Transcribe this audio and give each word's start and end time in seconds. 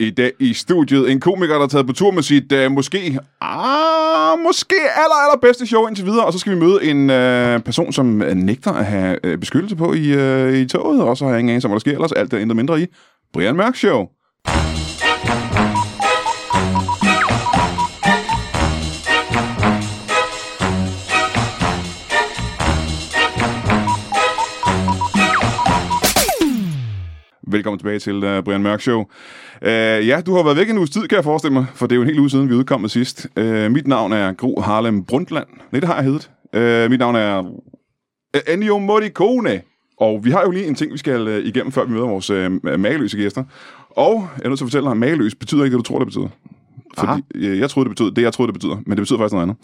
I 0.00 0.10
dag 0.10 0.32
i 0.40 0.54
studiet 0.54 1.10
en 1.10 1.20
komiker, 1.20 1.54
der 1.54 1.62
er 1.62 1.66
taget 1.66 1.86
på 1.86 1.92
tur 1.92 2.10
med 2.10 2.22
sit 2.22 2.52
uh, 2.52 2.72
måske, 2.72 3.18
ah, 3.40 4.38
måske 4.38 4.74
aller, 4.74 5.24
aller 5.24 5.38
bedste 5.42 5.66
show 5.66 5.86
indtil 5.86 6.04
videre. 6.04 6.24
Og 6.24 6.32
så 6.32 6.38
skal 6.38 6.52
vi 6.52 6.58
møde 6.58 6.84
en 6.84 7.00
uh, 7.10 7.62
person, 7.62 7.92
som 7.92 8.22
øh, 8.22 8.34
nægter 8.34 8.72
at 8.72 8.84
have 8.86 9.18
uh, 9.26 9.38
beskyttelse 9.38 9.76
på 9.76 9.92
i, 9.92 10.16
uh, 10.16 10.54
i 10.54 10.68
toget. 10.68 11.02
Og 11.02 11.16
så 11.16 11.24
har 11.24 11.32
jeg 11.32 11.40
ingen 11.40 11.50
anelse 11.50 11.66
om, 11.66 11.70
hvad 11.70 11.80
der 11.80 11.80
sker 11.80 11.92
ellers. 11.92 12.12
Alt 12.12 12.32
er 12.32 12.38
intet 12.38 12.56
mindre 12.56 12.80
i 12.80 12.86
Brian 13.32 13.56
Mørk 13.56 13.76
Show. 13.76 14.06
Velkommen 27.54 27.78
tilbage 27.78 27.98
til 27.98 28.24
uh, 28.24 28.44
Brian 28.44 28.62
Mørk 28.62 28.80
Show. 28.80 29.00
Uh, 29.00 29.68
ja, 30.08 30.20
du 30.26 30.34
har 30.34 30.42
været 30.42 30.56
væk 30.56 30.70
en 30.70 30.78
uges 30.78 30.90
tid, 30.90 31.08
kan 31.08 31.16
jeg 31.16 31.24
forestille 31.24 31.52
mig, 31.52 31.66
for 31.74 31.86
det 31.86 31.92
er 31.92 31.96
jo 31.96 32.02
en 32.02 32.08
hel 32.08 32.18
uge 32.20 32.30
siden, 32.30 32.48
vi 32.48 32.54
udkom 32.54 32.88
sidst. 32.88 33.26
Uh, 33.40 33.44
mit 33.46 33.86
navn 33.86 34.12
er 34.12 34.32
Gro 34.32 34.60
Harlem 34.60 35.04
Brundtland. 35.04 35.46
Nej, 35.72 35.80
det 35.80 35.88
har 35.88 35.94
jeg 35.94 36.04
heddet. 36.04 36.30
Uh, 36.56 36.90
mit 36.90 36.98
navn 36.98 37.16
er 37.16 37.42
Ennio 38.48 38.78
Morricone. 38.78 39.60
Og 40.00 40.24
vi 40.24 40.30
har 40.30 40.42
jo 40.42 40.50
lige 40.50 40.66
en 40.66 40.74
ting, 40.74 40.92
vi 40.92 40.98
skal 40.98 41.28
uh, 41.28 41.34
igennem, 41.34 41.72
før 41.72 41.84
vi 41.84 41.92
møder 41.92 42.06
vores 42.06 42.30
uh, 42.30 42.80
mageløse 42.80 43.16
gæster. 43.16 43.44
Og 43.90 44.28
jeg 44.38 44.44
er 44.44 44.48
nødt 44.48 44.58
til 44.58 44.64
at 44.64 44.68
fortælle 44.68 44.84
dig, 44.84 44.90
at 44.90 44.96
mageløs 44.96 45.34
betyder 45.34 45.64
ikke 45.64 45.76
det, 45.76 45.86
du 45.86 45.88
tror, 45.92 45.98
det 45.98 46.06
betyder. 46.06 46.28
Fordi, 46.98 47.22
øh, 47.34 47.58
jeg 47.58 47.70
troede, 47.70 47.88
det 47.88 47.96
betød 47.96 48.10
det, 48.10 48.22
jeg 48.22 48.32
troede, 48.32 48.52
det 48.52 48.60
betyder, 48.60 48.76
men 48.76 48.90
det 48.90 48.98
betyder 48.98 49.18
faktisk 49.18 49.32
noget 49.32 49.42
andet. 49.42 49.56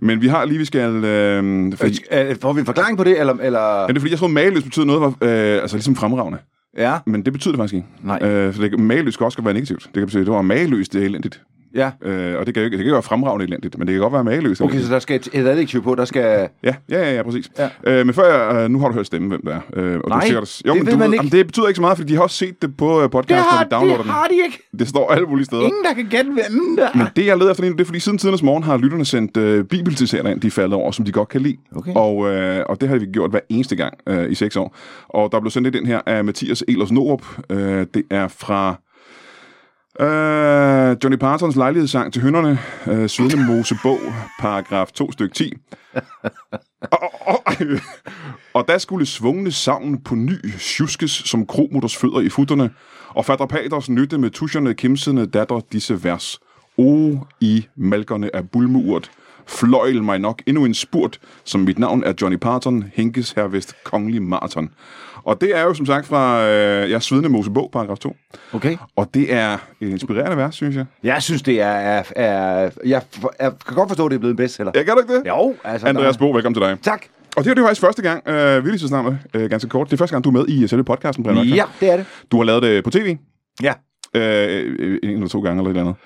Men 0.00 0.22
vi 0.22 0.28
har 0.28 0.44
lige, 0.44 0.58
vi 0.58 0.64
skal... 0.64 1.04
Øh, 1.04 1.72
fordi, 1.76 1.98
Øh, 2.12 2.36
Får 2.40 2.52
vi 2.52 2.60
en 2.60 2.66
forklaring 2.66 2.98
på 2.98 3.04
det, 3.04 3.20
eller... 3.20 3.34
eller... 3.34 3.80
ja, 3.80 3.86
det 3.86 3.96
er 3.96 4.00
fordi, 4.00 4.10
jeg 4.10 4.18
troede, 4.18 4.34
mageløs 4.34 4.62
betyder 4.62 4.86
noget, 4.86 5.00
var, 5.00 5.08
øh, 5.08 5.62
altså 5.62 5.76
ligesom 5.76 5.96
fremragende. 5.96 6.38
Ja, 6.76 6.98
Men 7.06 7.24
det 7.24 7.32
betyder 7.32 7.52
det 7.52 7.58
faktisk 7.58 7.74
ikke. 7.74 7.86
Nej. 8.02 8.18
Øh, 8.22 8.54
for 8.54 8.62
det, 8.62 8.80
mageløs 8.80 9.16
kan 9.16 9.24
også 9.24 9.38
godt 9.38 9.44
være 9.44 9.54
negativt. 9.54 9.82
Det 9.84 9.92
kan 9.92 10.06
betyde, 10.06 10.20
at 10.20 10.26
det 10.26 10.34
var 10.34 10.42
mageløst, 10.42 10.92
det 10.92 11.02
er 11.02 11.06
elendigt. 11.06 11.42
Ja. 11.74 11.90
Øh, 12.02 12.38
og 12.38 12.46
det 12.46 12.54
kan, 12.54 12.60
jo 12.60 12.64
ikke, 12.64 12.76
det 12.76 12.78
kan 12.78 12.86
ikke 12.86 12.92
være 12.92 13.02
fremragende 13.02 13.44
elendigt, 13.44 13.78
men 13.78 13.86
det 13.86 13.94
kan 13.94 14.00
godt 14.00 14.12
være 14.12 14.24
mageløst. 14.24 14.60
Okay, 14.60 14.80
så 14.80 14.92
der 14.92 14.98
skal 14.98 15.16
et, 15.16 15.28
et 15.32 15.46
adjektiv 15.46 15.82
på, 15.82 15.94
der 15.94 16.04
skal... 16.04 16.48
Ja, 16.62 16.74
ja, 16.90 16.98
ja, 17.00 17.14
ja 17.14 17.22
præcis. 17.22 17.50
Ja. 17.58 17.68
Øh, 17.86 18.06
men 18.06 18.14
før 18.14 18.54
jeg, 18.54 18.64
øh, 18.64 18.70
nu 18.70 18.80
har 18.80 18.88
du 18.88 18.94
hørt 18.94 19.06
stemme, 19.06 19.28
hvem 19.28 19.40
det 19.44 19.54
er. 19.54 19.60
Øh, 19.76 20.00
og 20.04 20.08
Nej, 20.08 20.20
du 20.20 20.26
sikkert, 20.26 20.60
det 20.64 20.74
men 20.76 20.86
ved 20.86 20.92
du, 20.92 20.98
man 20.98 21.06
ikke. 21.12 21.16
Jamen, 21.16 21.32
det 21.32 21.46
betyder 21.46 21.66
ikke 21.68 21.76
så 21.76 21.80
meget, 21.80 21.98
fordi 21.98 22.12
de 22.12 22.16
har 22.16 22.22
også 22.22 22.36
set 22.36 22.62
det 22.62 22.76
på 22.76 23.02
øh, 23.02 23.10
podcast, 23.10 23.44
når 23.52 23.64
vi 23.64 23.68
downloader 23.70 24.02
det 24.02 24.12
har 24.12 24.26
de 24.26 24.34
ikke. 24.34 24.58
den. 24.70 24.78
Det 24.78 24.88
står 24.88 25.10
alle 25.12 25.26
mulige 25.26 25.44
steder. 25.44 25.62
Ingen, 25.62 25.84
der 25.84 25.94
kan 25.94 26.06
gætte, 26.10 26.30
hvem 26.32 26.76
der 26.76 26.88
Men 26.94 27.06
det, 27.16 27.26
jeg 27.26 27.38
leder 27.38 27.50
efter 27.50 27.62
lige 27.62 27.70
nu, 27.70 27.76
det 27.76 27.80
er, 27.80 27.86
fordi 27.86 28.00
siden 28.00 28.18
tidernes 28.18 28.42
morgen 28.42 28.62
har 28.62 28.76
lytterne 28.76 29.04
sendt 29.04 29.36
øh, 29.36 29.64
bibelcitater 29.64 30.30
ind, 30.30 30.40
de 30.40 30.46
er 30.46 30.50
faldet 30.50 30.74
over, 30.74 30.90
som 30.90 31.04
de 31.04 31.12
godt 31.12 31.28
kan 31.28 31.40
lide. 31.40 31.56
Okay. 31.76 31.92
Og, 31.94 32.32
øh, 32.32 32.64
og 32.68 32.80
det 32.80 32.88
har 32.88 32.96
vi 32.96 33.06
gjort 33.06 33.30
hver 33.30 33.40
eneste 33.48 33.76
gang 33.76 33.94
øh, 34.06 34.30
i 34.30 34.34
seks 34.34 34.56
år. 34.56 34.76
Og 35.08 35.32
der 35.32 35.40
blev 35.40 35.50
sendt 35.50 35.74
ind 35.74 35.86
her 35.86 36.00
af 36.06 36.24
Mathias 36.24 36.64
Elers 36.68 36.92
Norup. 36.92 37.22
Øh, 37.50 37.86
det 37.94 38.02
er 38.10 38.28
fra 38.28 38.76
øh, 40.00 40.96
Johnny 41.04 41.16
Partons 41.16 41.56
lejlighedssang 41.56 42.12
til 42.12 42.22
hønderne, 42.22 42.58
øh, 42.86 43.08
Svedende 43.08 43.46
Mosebog, 43.46 43.98
paragraf 44.40 44.92
2 44.92 45.12
stykke 45.12 45.34
10. 45.34 45.52
og, 46.80 47.12
og, 47.26 47.42
og, 47.46 47.54
og 48.54 48.68
der 48.68 48.78
skulle 48.78 49.06
svungne 49.06 49.52
savn 49.52 50.02
på 50.02 50.14
ny 50.14 50.48
sjuskes 50.58 51.10
som 51.10 51.46
kromutters 51.46 51.96
fødder 51.96 52.20
i 52.20 52.28
futterne, 52.28 52.70
og 53.08 53.24
fatter 53.24 53.46
paters 53.46 53.90
nytte 53.90 54.18
med 54.18 54.30
tuscherne 54.30 54.74
kimsende 54.74 55.26
datter 55.26 55.60
disse 55.72 56.04
vers. 56.04 56.40
O, 56.78 57.16
i 57.40 57.66
malkerne 57.76 58.36
af 58.36 58.50
bulmeurt, 58.50 59.10
fløjl 59.46 60.02
mig 60.02 60.18
nok 60.18 60.42
endnu 60.46 60.64
en 60.64 60.74
spurt, 60.74 61.18
som 61.44 61.60
mit 61.60 61.78
navn 61.78 62.04
er 62.04 62.12
Johnny 62.20 62.36
Parton, 62.36 62.84
Henkes 62.94 63.32
hervest 63.32 63.74
kongelig 63.84 64.22
maraton. 64.22 64.70
Og 65.26 65.40
det 65.40 65.56
er 65.56 65.62
jo 65.62 65.74
som 65.74 65.86
sagt 65.86 66.06
fra 66.06 66.48
øh, 66.48 66.90
ja, 66.90 67.00
Svedende 67.00 67.28
Mosebog, 67.28 67.70
paragraf 67.72 67.98
2. 67.98 68.16
Okay. 68.52 68.76
Og 68.96 69.10
det 69.14 69.32
er 69.32 69.52
et 69.80 69.88
inspirerende 69.88 70.36
vers, 70.36 70.54
synes 70.54 70.76
jeg. 70.76 70.84
Jeg 71.02 71.22
synes, 71.22 71.42
det 71.42 71.60
er... 71.60 71.66
er, 71.66 72.02
er 72.16 72.70
jeg, 72.86 73.02
for, 73.20 73.34
jeg 73.40 73.52
kan 73.66 73.74
godt 73.76 73.88
forstå, 73.90 74.04
at 74.04 74.10
det 74.10 74.14
er 74.16 74.18
blevet 74.18 74.32
en 74.32 74.36
bestseller. 74.36 74.72
Ja, 74.74 74.82
kan 74.82 74.94
du 74.94 75.00
ikke 75.00 75.14
det? 75.14 75.22
Jo, 75.28 75.54
altså... 75.64 75.86
Andreas 75.86 76.16
Bo, 76.16 76.30
velkommen 76.30 76.54
til 76.60 76.68
dig. 76.68 76.78
Tak. 76.82 77.02
Og 77.36 77.44
det 77.44 77.50
er 77.50 77.54
jo 77.60 77.66
faktisk 77.66 77.80
første 77.80 78.02
gang, 78.02 78.28
øh, 78.28 78.64
vi 78.64 78.70
lige 78.70 78.78
så 78.78 78.88
snart 78.88 79.14
øh, 79.34 79.50
ganske 79.50 79.68
kort, 79.68 79.86
det 79.86 79.92
er 79.92 79.96
første 79.96 80.14
gang, 80.14 80.24
du 80.24 80.28
er 80.28 80.32
med 80.32 80.48
i 80.48 80.66
selve 80.68 80.84
podcasten, 80.84 81.24
Brian. 81.24 81.46
Ja, 81.46 81.64
det 81.80 81.90
er 81.90 81.96
det. 81.96 82.06
Du 82.30 82.36
har 82.36 82.44
lavet 82.44 82.62
det 82.62 82.84
på 82.84 82.90
tv, 82.90 83.16
Ja. 83.62 83.72
øh, 84.14 84.76
øh, 84.78 84.98
en 85.02 85.10
eller 85.10 85.28
to 85.28 85.40
gange 85.40 85.60
eller 85.60 85.70
et 85.70 85.76
eller 85.76 85.80
andet. 85.82 85.96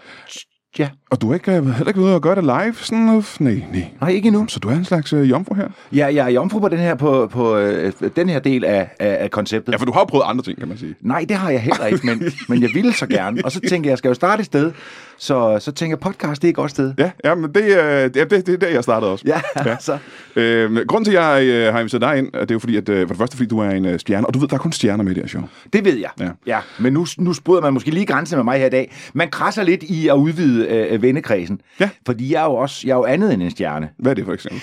Ja. 0.78 0.88
Og 1.10 1.22
du 1.22 1.26
har 1.26 1.34
ikke, 1.34 1.52
øh, 1.52 1.66
heller 1.66 1.88
ikke 1.88 2.00
ude 2.00 2.14
og 2.14 2.22
gøre 2.22 2.34
det 2.34 2.44
live? 2.44 2.74
Sådan 2.74 2.98
noget? 2.98 3.36
Nej, 3.40 3.62
nej. 3.72 3.88
Nej, 4.00 4.10
ikke 4.10 4.26
endnu. 4.26 4.46
Så 4.48 4.58
du 4.60 4.68
er 4.68 4.72
en 4.72 4.84
slags 4.84 5.12
øh, 5.12 5.30
jomfru 5.30 5.54
her? 5.54 5.68
Ja, 5.92 6.14
jeg 6.14 6.26
er 6.26 6.28
jomfru 6.28 6.58
på 6.58 6.68
den 6.68 6.78
her, 6.78 6.94
på, 6.94 7.26
på 7.26 7.56
øh, 7.56 7.92
den 8.16 8.28
her 8.28 8.38
del 8.38 8.64
af, 8.64 8.88
af, 8.98 9.16
af 9.20 9.30
konceptet. 9.30 9.72
Ja, 9.72 9.76
for 9.78 9.84
du 9.84 9.92
har 9.92 10.00
jo 10.00 10.04
prøvet 10.04 10.24
andre 10.26 10.42
ting, 10.44 10.58
kan 10.58 10.68
man 10.68 10.78
sige. 10.78 10.94
Nej, 11.00 11.24
det 11.28 11.36
har 11.36 11.50
jeg 11.50 11.60
heller 11.60 11.86
ikke, 11.86 12.06
men, 12.06 12.22
men 12.48 12.62
jeg 12.62 12.70
ville 12.74 12.92
så 12.92 13.06
gerne. 13.06 13.40
Og 13.44 13.52
så 13.52 13.60
tænker 13.60 13.88
jeg, 13.88 13.90
jeg 13.90 13.98
skal 13.98 14.08
jo 14.08 14.14
starte 14.14 14.40
et 14.40 14.46
sted. 14.46 14.72
Så, 15.18 15.58
så 15.60 15.72
tænker 15.72 15.96
jeg, 15.96 16.00
podcast, 16.00 16.42
det 16.42 16.48
er 16.48 16.50
et 16.50 16.56
godt 16.56 16.70
sted. 16.70 16.94
Ja, 16.98 17.10
ja 17.24 17.34
men 17.34 17.54
det, 17.54 17.62
øh, 17.62 18.02
det, 18.14 18.14
det, 18.14 18.46
det 18.46 18.48
er 18.48 18.56
der, 18.56 18.68
jeg 18.68 18.82
startede 18.82 19.12
også. 19.12 19.24
Ja, 19.26 19.40
Ja. 19.56 19.70
altså. 19.70 19.98
Øh, 20.36 20.86
grunden 20.86 21.04
til, 21.04 21.16
at 21.16 21.22
jeg 21.22 21.44
øh, 21.44 21.72
har 21.72 21.80
inviteret 21.80 22.00
dig 22.00 22.18
ind, 22.18 22.32
det 22.32 22.50
er 22.50 22.54
jo 22.54 22.58
fordi, 22.58 22.76
at 22.76 22.88
øh, 22.88 23.00
for 23.00 23.14
det 23.14 23.18
første, 23.18 23.36
fordi 23.36 23.48
du 23.48 23.58
er 23.58 23.70
en 23.70 23.84
øh, 23.84 23.98
stjerne, 23.98 24.26
og 24.26 24.34
du 24.34 24.38
ved, 24.38 24.48
der 24.48 24.54
er 24.54 24.58
kun 24.58 24.72
stjerner 24.72 25.04
med 25.04 25.12
i 25.12 25.14
det 25.14 25.22
her 25.22 25.28
show. 25.28 25.42
Det 25.72 25.84
ved 25.84 25.96
jeg. 25.96 26.10
Ja. 26.20 26.30
ja. 26.46 26.58
Men 26.78 26.92
nu, 26.92 27.06
nu 27.18 27.34
bryder 27.44 27.62
man 27.62 27.72
måske 27.72 27.90
lige 27.90 28.06
grænsen 28.06 28.36
med 28.36 28.44
mig 28.44 28.58
her 28.58 28.66
i 28.66 28.70
dag. 28.70 28.92
Man 29.12 29.30
krasser 29.30 29.62
lidt 29.62 29.82
i 29.82 30.08
at 30.08 30.14
udvide 30.14 30.66
øh, 30.68 31.02
vennekredsen. 31.02 31.60
Ja. 31.80 31.90
Fordi 32.06 32.32
jeg 32.32 32.40
er 32.40 32.44
jo 32.44 32.54
også 32.54 32.82
jeg 32.86 32.92
er 32.92 32.96
jo 32.96 33.04
andet 33.04 33.32
end 33.34 33.42
en 33.42 33.50
stjerne. 33.50 33.88
Hvad 33.98 34.12
er 34.12 34.14
det 34.14 34.24
for 34.24 34.32
eksempel? 34.32 34.62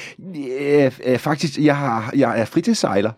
Øh, 0.60 0.92
øh, 1.06 1.18
faktisk, 1.18 1.58
jeg, 1.60 1.78
har, 1.78 2.12
jeg 2.16 2.40
er 2.42 2.46
fritidssejler. 2.46 3.12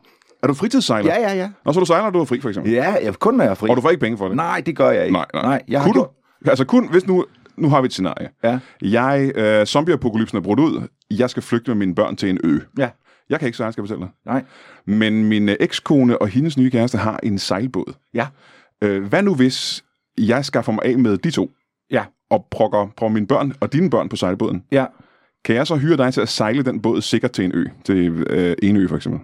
Er 0.43 0.47
du 0.47 0.53
fritidssejler? 0.53 1.13
Ja, 1.13 1.29
ja, 1.29 1.35
ja. 1.35 1.49
Og 1.65 1.73
så 1.73 1.79
du 1.79 1.85
sejler, 1.85 2.09
du 2.09 2.21
er 2.21 2.25
fri, 2.25 2.41
for 2.41 2.49
eksempel? 2.49 2.73
Ja, 2.73 2.95
jeg, 3.03 3.13
kun 3.13 3.33
når 3.33 3.43
jeg 3.43 3.51
er 3.51 3.55
fri. 3.55 3.69
Og 3.69 3.75
du 3.75 3.81
får 3.81 3.89
ikke 3.89 3.99
penge 4.01 4.17
for 4.17 4.27
det? 4.27 4.35
Nej, 4.35 4.61
det 4.65 4.75
gør 4.75 4.91
jeg 4.91 5.03
ikke. 5.03 5.13
Nej, 5.13 5.25
nej. 5.33 5.43
nej 5.43 5.61
jeg 5.67 5.79
har 5.79 5.85
Kunne 5.85 5.93
gjort... 5.93 6.07
du? 6.07 6.11
Altså 6.45 6.65
kun, 6.65 6.89
hvis 6.91 7.07
nu, 7.07 7.25
nu 7.57 7.69
har 7.69 7.81
vi 7.81 7.85
et 7.85 7.91
scenarie. 7.93 8.29
Ja. 8.43 8.59
Jeg, 8.81 9.31
øh, 9.35 9.65
zombieapokalypsen 9.65 10.37
er 10.37 10.41
brudt 10.41 10.59
ud. 10.59 10.87
Jeg 11.11 11.29
skal 11.29 11.43
flygte 11.43 11.69
med 11.71 11.75
mine 11.77 11.95
børn 11.95 12.15
til 12.15 12.29
en 12.29 12.39
ø. 12.43 12.59
Ja, 12.77 12.89
Jeg 13.29 13.39
kan 13.39 13.45
ikke 13.45 13.57
sejle, 13.57 13.71
skal 13.73 13.81
jeg 13.81 13.87
fortælle 13.89 14.05
dig. 14.05 14.11
nej. 14.25 14.43
Men 14.85 15.25
min 15.25 15.49
øh, 15.49 15.55
ekskone 15.59 16.21
og 16.21 16.27
hendes 16.27 16.57
nye 16.57 16.71
kæreste 16.71 16.97
har 16.97 17.19
en 17.23 17.39
sejlbåd. 17.39 17.93
Ja, 18.13 18.27
Øh, 18.83 19.03
hvad 19.03 19.23
nu 19.23 19.35
hvis 19.35 19.83
jeg 20.17 20.45
skaffer 20.45 20.71
mig 20.71 20.85
af 20.85 20.97
med 20.99 21.17
de 21.17 21.31
to, 21.31 21.51
ja, 21.91 22.03
og 22.29 22.45
prokker, 22.51 22.87
prokker 22.97 23.13
mine 23.13 23.27
børn 23.27 23.53
og 23.59 23.73
dine 23.73 23.89
børn 23.89 24.09
på 24.09 24.15
sejlbåden? 24.15 24.63
ja. 24.71 24.85
Kan 25.47 25.55
jeg 25.55 25.67
så 25.67 25.75
hyre 25.75 25.97
dig 25.97 26.13
til 26.13 26.21
at 26.21 26.29
sejle 26.29 26.63
den 26.63 26.79
båd 26.81 27.01
sikkert 27.01 27.31
til 27.31 27.45
en 27.45 27.51
ø? 27.53 27.65
Til 27.85 28.09
øh, 28.29 28.55
en 28.63 28.77
ø, 28.77 28.87
for 28.87 28.95
eksempel. 28.95 29.21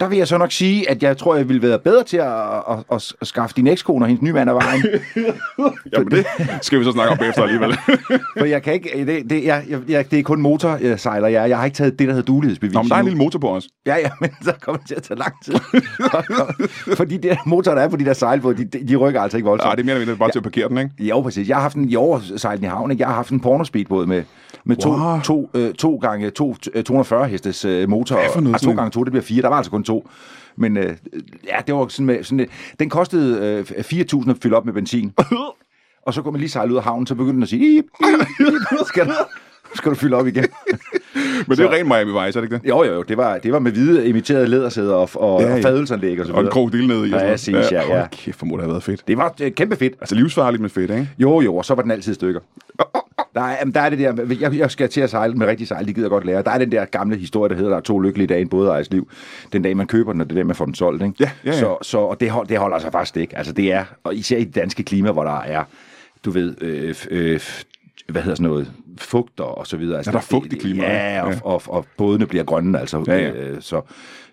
Der 0.00 0.08
vil 0.08 0.18
jeg 0.18 0.28
så 0.28 0.38
nok 0.38 0.52
sige, 0.52 0.90
at 0.90 1.02
jeg 1.02 1.16
tror, 1.16 1.36
jeg 1.36 1.48
ville 1.48 1.62
være 1.62 1.78
bedre 1.78 2.04
til 2.04 2.16
at, 2.16 2.26
at, 2.70 2.78
at, 2.92 3.12
at 3.20 3.26
skaffe 3.26 3.56
din 3.56 3.66
ekskone 3.66 4.04
og 4.04 4.08
hendes 4.08 4.22
nye 4.22 4.32
mand 4.32 4.50
af 4.50 4.54
vejen. 4.54 4.82
Jamen 5.96 6.10
det 6.10 6.26
skal 6.62 6.78
vi 6.78 6.84
så 6.84 6.92
snakke 6.92 7.12
om 7.12 7.18
bagefter 7.18 7.42
alligevel. 7.42 7.74
For 8.38 8.44
jeg 8.44 8.62
kan 8.62 8.72
ikke, 8.72 9.06
det, 9.06 9.30
det, 9.30 9.44
jeg, 9.44 9.64
jeg, 9.68 9.80
jeg, 9.88 10.10
det 10.10 10.18
er 10.18 10.22
kun 10.22 10.40
motorsejler, 10.40 11.28
jeg, 11.28 11.42
er. 11.42 11.46
jeg 11.46 11.58
har 11.58 11.64
ikke 11.64 11.74
taget 11.74 11.98
det, 11.98 12.08
der 12.08 12.14
hedder 12.14 12.26
dulighedsbevis. 12.26 12.74
Nå, 12.74 12.82
men 12.82 12.88
der 12.88 12.94
er 12.96 13.00
en 13.00 13.04
lille 13.04 13.18
motor 13.18 13.38
på 13.38 13.48
os. 13.48 13.68
Ja, 13.86 13.96
ja, 13.96 14.10
men 14.20 14.30
så 14.42 14.52
kommer 14.60 14.78
det 14.78 14.88
til 14.88 14.94
at 14.94 15.02
tage 15.02 15.18
lang 15.18 15.34
tid. 15.44 15.54
Fordi 16.96 17.16
de 17.16 17.28
der 17.28 17.36
motorer, 17.46 17.74
der 17.74 17.82
er 17.82 17.88
på 17.88 17.96
de 17.96 18.04
der 18.04 18.12
sejlbåde, 18.12 18.64
de, 18.64 18.88
de 18.88 18.96
rykker 18.96 19.20
altså 19.20 19.36
ikke 19.38 19.48
voldsomt. 19.48 19.66
Nej, 19.66 19.74
det 19.74 19.82
er 19.82 19.84
mere 19.84 19.94
eller 19.94 20.06
mindre 20.06 20.18
bare 20.18 20.30
til 20.30 20.38
at 20.38 20.42
parkere 20.42 20.68
den, 20.68 20.78
ikke? 20.78 20.90
Jo, 20.98 21.20
præcis. 21.20 21.48
Jeg 21.48 21.56
har 21.56 21.62
haft 21.62 21.76
en 21.76 21.88
i 21.88 21.94
år 21.94 22.22
sejlet 22.36 22.62
i 22.62 22.66
havn, 22.66 22.90
ikke? 22.90 23.00
Jeg 23.00 23.08
har 23.08 23.14
haft 23.14 23.30
en 23.30 23.40
pornospeedbåd 23.40 24.06
med, 24.06 24.22
med 24.64 24.76
to, 24.76 24.90
Wow. 24.90 25.20
to, 25.20 25.50
øh, 25.54 25.74
to 25.74 25.96
gange 25.96 26.30
to, 26.30 26.56
øh, 26.74 26.84
240 26.84 27.28
hestes 27.28 27.64
øh, 27.64 27.88
motor. 27.88 28.16
Hvad 28.16 28.24
for 28.34 28.40
noget 28.40 28.60
sådan 28.60 28.76
to 28.76 28.80
gange 28.80 28.90
to, 28.90 29.04
det 29.04 29.12
bliver 29.12 29.24
fire. 29.24 29.42
Der 29.42 29.48
var 29.48 29.56
altså 29.56 29.70
kun 29.70 29.84
to. 29.84 30.08
Men 30.56 30.76
øh, 30.76 30.96
ja, 31.46 31.56
det 31.66 31.74
var 31.74 31.86
sådan 31.88 32.06
med, 32.06 32.24
sådan, 32.24 32.40
øh, 32.40 32.46
den 32.78 32.88
kostede 32.88 33.64
øh, 33.70 33.80
4.000 33.80 34.30
at 34.30 34.36
fylde 34.42 34.56
op 34.56 34.64
med 34.64 34.72
benzin. 34.72 35.12
Og 36.06 36.14
så 36.14 36.22
kunne 36.22 36.32
man 36.32 36.40
lige 36.40 36.50
sejle 36.50 36.72
ud 36.72 36.76
af 36.76 36.82
havnen, 36.84 37.06
så 37.06 37.14
begyndte 37.14 37.34
den 37.34 37.42
at 37.42 37.48
sige, 37.48 37.78
ip, 37.78 37.84
ip, 38.00 38.46
ip, 38.46 38.86
skal 38.86 39.06
du, 39.06 39.12
skal 39.74 39.90
du 39.90 39.96
fylde 39.96 40.16
op 40.16 40.26
igen. 40.26 40.44
Men 41.48 41.56
det 41.56 41.60
er 41.60 41.64
jo 41.64 41.70
ren 41.72 41.88
Miami 41.88 42.10
Vice, 42.26 42.38
er 42.38 42.42
det 42.42 42.42
ikke 42.42 42.54
det? 42.56 42.68
Jo, 42.68 42.84
jo, 42.84 42.92
jo, 42.94 43.02
det 43.02 43.16
var, 43.16 43.38
det 43.38 43.52
var 43.52 43.58
med 43.58 43.72
hvide 43.72 44.08
imiterede 44.08 44.46
lædersæder 44.46 44.94
og, 44.94 45.08
og, 45.14 45.40
Ja, 45.42 45.48
ja, 45.48 45.56
og 45.56 45.62
fadelsanlæg 45.62 46.20
og 46.20 46.26
så 46.26 46.32
Og 46.32 46.38
en 46.38 46.42
videre. 46.42 46.52
krokodil 46.52 46.86
nede 46.88 47.08
i. 47.08 47.10
Ja, 47.10 47.18
præcis, 47.18 47.54
ja, 47.54 47.68
ja. 47.72 47.98
Hold 47.98 48.08
kæft, 48.10 48.38
hvor 48.38 48.46
må 48.46 48.56
det 48.56 48.62
have 48.62 48.70
været 48.70 48.82
fedt. 48.82 49.08
Det 49.08 49.16
var 49.16 49.34
øh, 49.40 49.52
kæmpe 49.52 49.76
fedt. 49.76 49.92
Altså 50.00 50.14
livsfarligt, 50.14 50.60
men 50.60 50.70
fedt, 50.70 50.90
ikke? 50.90 51.08
Jo, 51.18 51.40
jo, 51.40 51.56
og 51.56 51.64
så 51.64 51.74
var 51.74 51.82
den 51.82 51.90
altid 51.90 52.14
stykker. 52.14 52.40
Der 53.34 53.40
er, 53.40 53.56
jamen, 53.58 53.74
der 53.74 53.80
er 53.80 53.90
det 53.90 53.98
der, 53.98 54.36
jeg, 54.40 54.56
jeg 54.58 54.70
skal 54.70 54.88
til 54.88 55.00
at 55.00 55.10
sejle 55.10 55.34
med 55.34 55.46
rigtig 55.46 55.68
sejl, 55.68 55.86
det 55.86 55.94
gider 55.94 56.06
jeg 56.06 56.10
godt 56.10 56.24
lære. 56.24 56.42
Der 56.42 56.50
er 56.50 56.58
den 56.58 56.72
der 56.72 56.84
gamle 56.84 57.16
historie, 57.16 57.48
der 57.50 57.56
hedder, 57.56 57.70
der 57.70 57.76
er 57.76 57.80
to 57.80 57.98
lykkelige 57.98 58.26
dage 58.26 58.38
i 58.38 58.42
en 58.42 58.48
bådejers 58.48 58.90
liv. 58.90 59.08
Den 59.52 59.62
dag, 59.62 59.76
man 59.76 59.86
køber 59.86 60.12
den, 60.12 60.20
og 60.20 60.28
det 60.30 60.36
der, 60.36 60.44
man 60.44 60.56
får 60.56 60.64
den 60.64 60.74
solgt. 60.74 61.02
Ikke? 61.02 61.14
Ja, 61.20 61.30
ja, 61.44 61.50
ja. 61.50 61.58
Så, 61.58 61.76
så 61.82 61.98
og 61.98 62.20
det, 62.20 62.30
hold, 62.30 62.46
det 62.48 62.58
holder 62.58 62.78
sig 62.78 62.92
faktisk 62.92 63.16
ikke. 63.16 63.38
Altså, 63.38 63.52
det 63.52 63.72
er, 63.72 63.84
og 64.04 64.14
især 64.14 64.36
i 64.36 64.44
det 64.44 64.54
danske 64.54 64.82
klima, 64.82 65.10
hvor 65.12 65.24
der 65.24 65.40
er, 65.40 65.64
du 66.24 66.30
ved, 66.30 66.54
øh, 66.60 66.94
øh, 67.10 67.40
hvad 68.08 68.22
hedder 68.22 68.36
sådan 68.36 68.50
noget, 68.50 68.72
fugter 68.98 69.44
og 69.44 69.66
så 69.66 69.76
videre. 69.76 69.96
Altså, 69.96 70.10
Ja, 70.10 70.12
der 70.12 70.18
er 70.18 70.26
fugt 70.26 70.52
i 70.52 70.56
klimaet, 70.56 70.88
Ja, 70.88 71.22
og, 71.22 71.32
ja. 71.32 71.38
og, 71.44 71.54
og, 71.54 71.62
og 71.66 71.86
bådene 71.96 72.26
bliver 72.26 72.44
grønne, 72.44 72.80
altså. 72.80 73.04
Ja, 73.06 73.16
ja. 73.16 73.30
Øh, 73.32 73.56
så. 73.60 73.80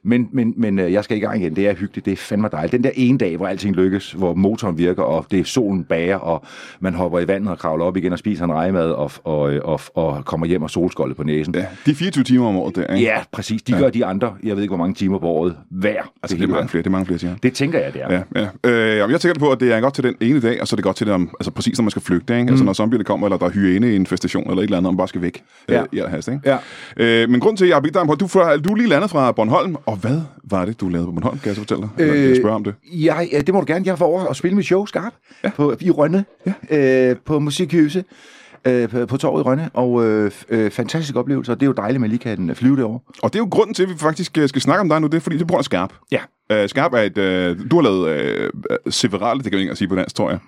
Men, 0.03 0.29
men, 0.31 0.53
men 0.57 0.79
øh, 0.79 0.93
jeg 0.93 1.03
skal 1.03 1.17
i 1.17 1.19
gang 1.19 1.41
igen. 1.41 1.55
Det 1.55 1.67
er 1.67 1.73
hyggeligt. 1.73 2.05
Det 2.05 2.11
er 2.11 2.17
fandme 2.17 2.49
dejligt. 2.51 2.71
Den 2.71 2.83
der 2.83 2.91
ene 2.95 3.17
dag, 3.17 3.37
hvor 3.37 3.47
alting 3.47 3.75
lykkes, 3.75 4.11
hvor 4.11 4.33
motoren 4.33 4.77
virker, 4.77 5.03
og 5.03 5.25
det 5.31 5.39
er 5.39 5.43
solen 5.43 5.83
bager, 5.83 6.15
og 6.15 6.43
man 6.79 6.93
hopper 6.93 7.19
i 7.19 7.27
vandet 7.27 7.51
og 7.51 7.59
kravler 7.59 7.85
op 7.85 7.97
igen 7.97 8.13
og 8.13 8.19
spiser 8.19 8.45
en 8.45 8.53
rejemad, 8.53 8.91
og, 8.91 9.11
og, 9.23 9.41
og, 9.63 9.79
og 9.95 10.25
kommer 10.25 10.47
hjem 10.47 10.63
og 10.63 10.69
solskoldet 10.69 11.17
på 11.17 11.23
næsen. 11.23 11.55
Ja, 11.55 11.65
de 11.85 11.91
er 11.91 11.95
24 11.95 12.23
timer 12.23 12.47
om 12.47 12.57
året 12.57 12.75
der, 12.75 12.93
ikke? 12.93 13.05
Ja, 13.05 13.23
præcis. 13.31 13.61
De 13.61 13.71
ja. 13.73 13.79
gør 13.79 13.89
de 13.89 14.05
andre, 14.05 14.33
jeg 14.43 14.55
ved 14.55 14.63
ikke, 14.63 14.75
hvor 14.75 14.83
mange 14.83 14.93
timer 14.93 15.19
på 15.19 15.27
året 15.27 15.55
hver. 15.69 15.89
Altså, 16.23 16.35
det, 16.35 16.37
hele 16.37 16.51
er 16.51 16.55
mange 16.55 16.69
flere, 16.69 16.81
det 16.81 16.87
er 16.87 16.91
mange 16.91 17.05
flere 17.05 17.19
timer. 17.19 17.35
Det 17.43 17.53
tænker 17.53 17.79
jeg, 17.79 17.93
det 17.93 18.01
er. 18.01 18.21
Ja, 18.35 18.47
ja. 18.63 19.03
Øh, 19.03 19.11
jeg 19.11 19.21
tænker 19.21 19.39
på, 19.39 19.51
at 19.51 19.59
det 19.59 19.73
er 19.73 19.79
godt 19.79 19.93
til 19.93 20.03
den 20.03 20.15
ene 20.21 20.41
dag, 20.41 20.61
og 20.61 20.67
så 20.67 20.73
er 20.73 20.77
det 20.77 20.83
godt 20.83 20.95
til 20.95 21.07
det 21.07 21.13
om, 21.13 21.29
altså 21.39 21.51
præcis 21.51 21.77
når 21.77 21.83
man 21.83 21.91
skal 21.91 22.01
flygte, 22.01 22.33
ikke? 22.33 22.43
Mm. 22.43 22.49
Altså 22.49 22.65
når 22.65 22.73
zombierne 22.73 23.03
kommer, 23.03 23.27
eller 23.27 23.37
der 23.37 23.45
er 23.45 23.49
hyæne 23.49 23.91
i 23.93 23.95
en 23.95 24.05
festation, 24.05 24.49
eller 24.49 24.61
et 24.61 24.63
eller 24.63 24.77
andet, 24.77 24.87
og 24.87 24.93
man 24.93 24.97
bare 24.97 25.07
skal 25.07 25.21
væk. 25.21 25.43
Ja. 25.69 25.81
Øh, 25.81 25.87
i 25.91 26.01
hast, 26.07 26.27
ikke? 26.27 26.41
Ja. 26.45 26.57
Øh, 26.97 27.29
men 27.29 27.39
grund 27.39 27.57
til, 27.57 27.65
at 27.65 27.69
jeg 27.69 27.75
har 27.75 27.81
bedt 27.81 27.93
dig 27.93 28.01
om, 28.01 28.07
du, 28.07 28.27
du 28.63 28.71
er 28.71 28.75
lige 28.75 28.89
landet 28.89 29.09
fra 29.09 29.31
Bornholm, 29.31 29.75
og 29.89 29.95
hvad 29.97 30.21
var 30.43 30.65
det, 30.65 30.79
du 30.81 30.89
lavede 30.89 31.05
på 31.07 31.11
Bornholm, 31.11 31.37
kan 31.39 31.47
jeg 31.47 31.55
så 31.55 31.61
fortælle 31.61 31.81
dig? 31.83 31.89
Eller, 32.03 32.27
jeg 32.27 32.35
spørger 32.35 32.55
om 32.55 32.63
det. 32.63 32.73
Jeg, 32.93 33.29
ja, 33.31 33.41
det 33.41 33.53
må 33.53 33.59
du 33.59 33.65
gerne. 33.67 33.85
Jeg 33.85 33.99
var 33.99 34.05
over 34.05 34.25
og 34.25 34.35
spille 34.35 34.55
mit 34.55 34.65
show 34.65 34.85
skarp 34.85 35.13
ja. 35.43 35.49
på, 35.55 35.75
i 35.79 35.89
Rønne, 35.91 36.25
ja. 36.71 37.09
øh, 37.09 37.15
på 37.25 37.39
Musikhuset. 37.39 38.05
Øh, 38.67 38.89
på, 38.89 39.05
på 39.05 39.17
torvet 39.17 39.41
i 39.41 39.43
Rønne, 39.43 39.69
og 39.73 40.05
øh, 40.05 40.31
øh, 40.49 40.71
fantastisk 40.71 41.15
oplevelse, 41.15 41.51
og 41.51 41.59
det 41.59 41.65
er 41.65 41.67
jo 41.67 41.73
dejligt, 41.73 41.95
at 41.95 42.01
man 42.01 42.09
lige 42.09 42.19
kan 42.19 42.55
flyve 42.55 42.77
derovre. 42.77 42.99
Og 43.21 43.33
det 43.33 43.39
er 43.39 43.43
jo 43.43 43.47
grunden 43.51 43.73
til, 43.73 43.83
at 43.83 43.89
vi 43.89 43.93
faktisk 43.97 44.37
øh, 44.37 44.49
skal 44.49 44.61
snakke 44.61 44.81
om 44.81 44.89
dig 44.89 45.01
nu, 45.01 45.07
det 45.07 45.13
er 45.17 45.19
fordi, 45.21 45.37
det 45.37 45.51
er 45.51 45.57
af 45.57 45.63
Skarp. 45.63 45.93
Ja. 46.11 46.19
Øh, 46.51 46.69
Skarp 46.69 46.93
er 46.93 46.97
et, 46.97 47.17
øh, 47.17 47.57
du 47.71 47.75
har 47.75 47.83
lavet 47.83 48.09
øh, 48.09 48.49
severale, 48.89 49.41
det 49.43 49.51
kan 49.51 49.57
vi 49.57 49.61
ikke 49.61 49.75
sige 49.75 49.87
på 49.87 49.95
dansk, 49.95 50.15
tror 50.15 50.29
jeg. 50.29 50.39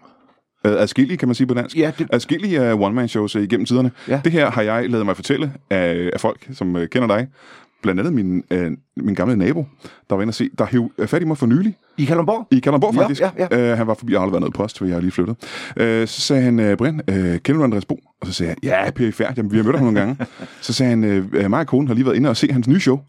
Øh, 0.65 0.71
adskillige, 0.81 1.17
kan 1.17 1.27
man 1.27 1.35
sige 1.35 1.47
på 1.47 1.53
dansk. 1.53 1.77
Ja, 1.77 1.91
det- 1.97 2.07
Adskillige 2.13 2.73
uh, 2.73 2.81
one-man-shows 2.81 3.35
øh, 3.35 3.43
igennem 3.43 3.65
tiderne. 3.65 3.91
Ja. 4.07 4.21
Det 4.23 4.31
her 4.31 4.51
har 4.51 4.61
jeg 4.61 4.89
lavet 4.89 5.05
mig 5.05 5.15
fortælle 5.15 5.53
af, 5.69 6.09
af 6.13 6.19
folk, 6.21 6.47
som 6.53 6.75
øh, 6.75 6.87
kender 6.89 7.07
dig. 7.07 7.27
Blandt 7.81 7.99
andet 7.99 8.13
min, 8.13 8.43
øh, 8.51 8.71
min 8.97 9.15
gamle 9.15 9.35
nabo, 9.35 9.65
der 10.09 10.15
var 10.15 10.21
inde 10.21 10.31
og 10.31 10.35
se, 10.35 10.49
der 10.57 10.65
hæv 10.65 10.91
øh, 10.97 11.07
fat 11.07 11.21
i 11.21 11.25
mig 11.25 11.37
for 11.37 11.45
nylig. 11.45 11.77
I 11.97 12.05
Kalundborg? 12.05 12.47
I 12.51 12.59
Kalundborg, 12.59 12.95
Ja, 12.95 13.01
faktisk. 13.01 13.21
ja, 13.21 13.71
Øh, 13.71 13.77
han 13.77 13.87
var 13.87 13.93
forbi, 13.93 14.13
aldrig 14.13 14.31
været 14.31 14.41
noget 14.41 14.53
post, 14.53 14.77
for 14.77 14.85
jeg 14.85 14.95
har 14.95 15.01
lige 15.01 15.11
flyttet. 15.11 15.35
Øh, 15.77 16.07
så 16.07 16.21
sagde 16.21 16.41
han, 16.43 16.59
øh, 16.59 16.77
Brian, 16.77 17.01
øh, 17.07 17.39
kender 17.39 17.59
du 17.59 17.63
Andreas 17.63 17.85
Bo? 17.85 17.99
Og 18.21 18.27
så 18.27 18.33
sagde 18.33 18.55
jeg, 18.63 18.85
ja, 18.85 18.91
Per 18.91 19.11
Færd, 19.11 19.33
jamen, 19.37 19.51
vi 19.51 19.57
har 19.57 19.63
mødt 19.63 19.75
ham 19.75 19.85
nogle 19.85 19.99
gange. 19.99 20.17
så 20.61 20.73
sagde 20.73 20.89
han, 20.89 21.03
øh, 21.03 21.49
mig 21.49 21.59
og 21.59 21.67
konen 21.67 21.87
har 21.87 21.93
lige 21.95 22.05
været 22.05 22.15
inde 22.15 22.29
og 22.29 22.37
se 22.37 22.51
hans 22.51 22.67
nye 22.67 22.79
show. 22.79 22.99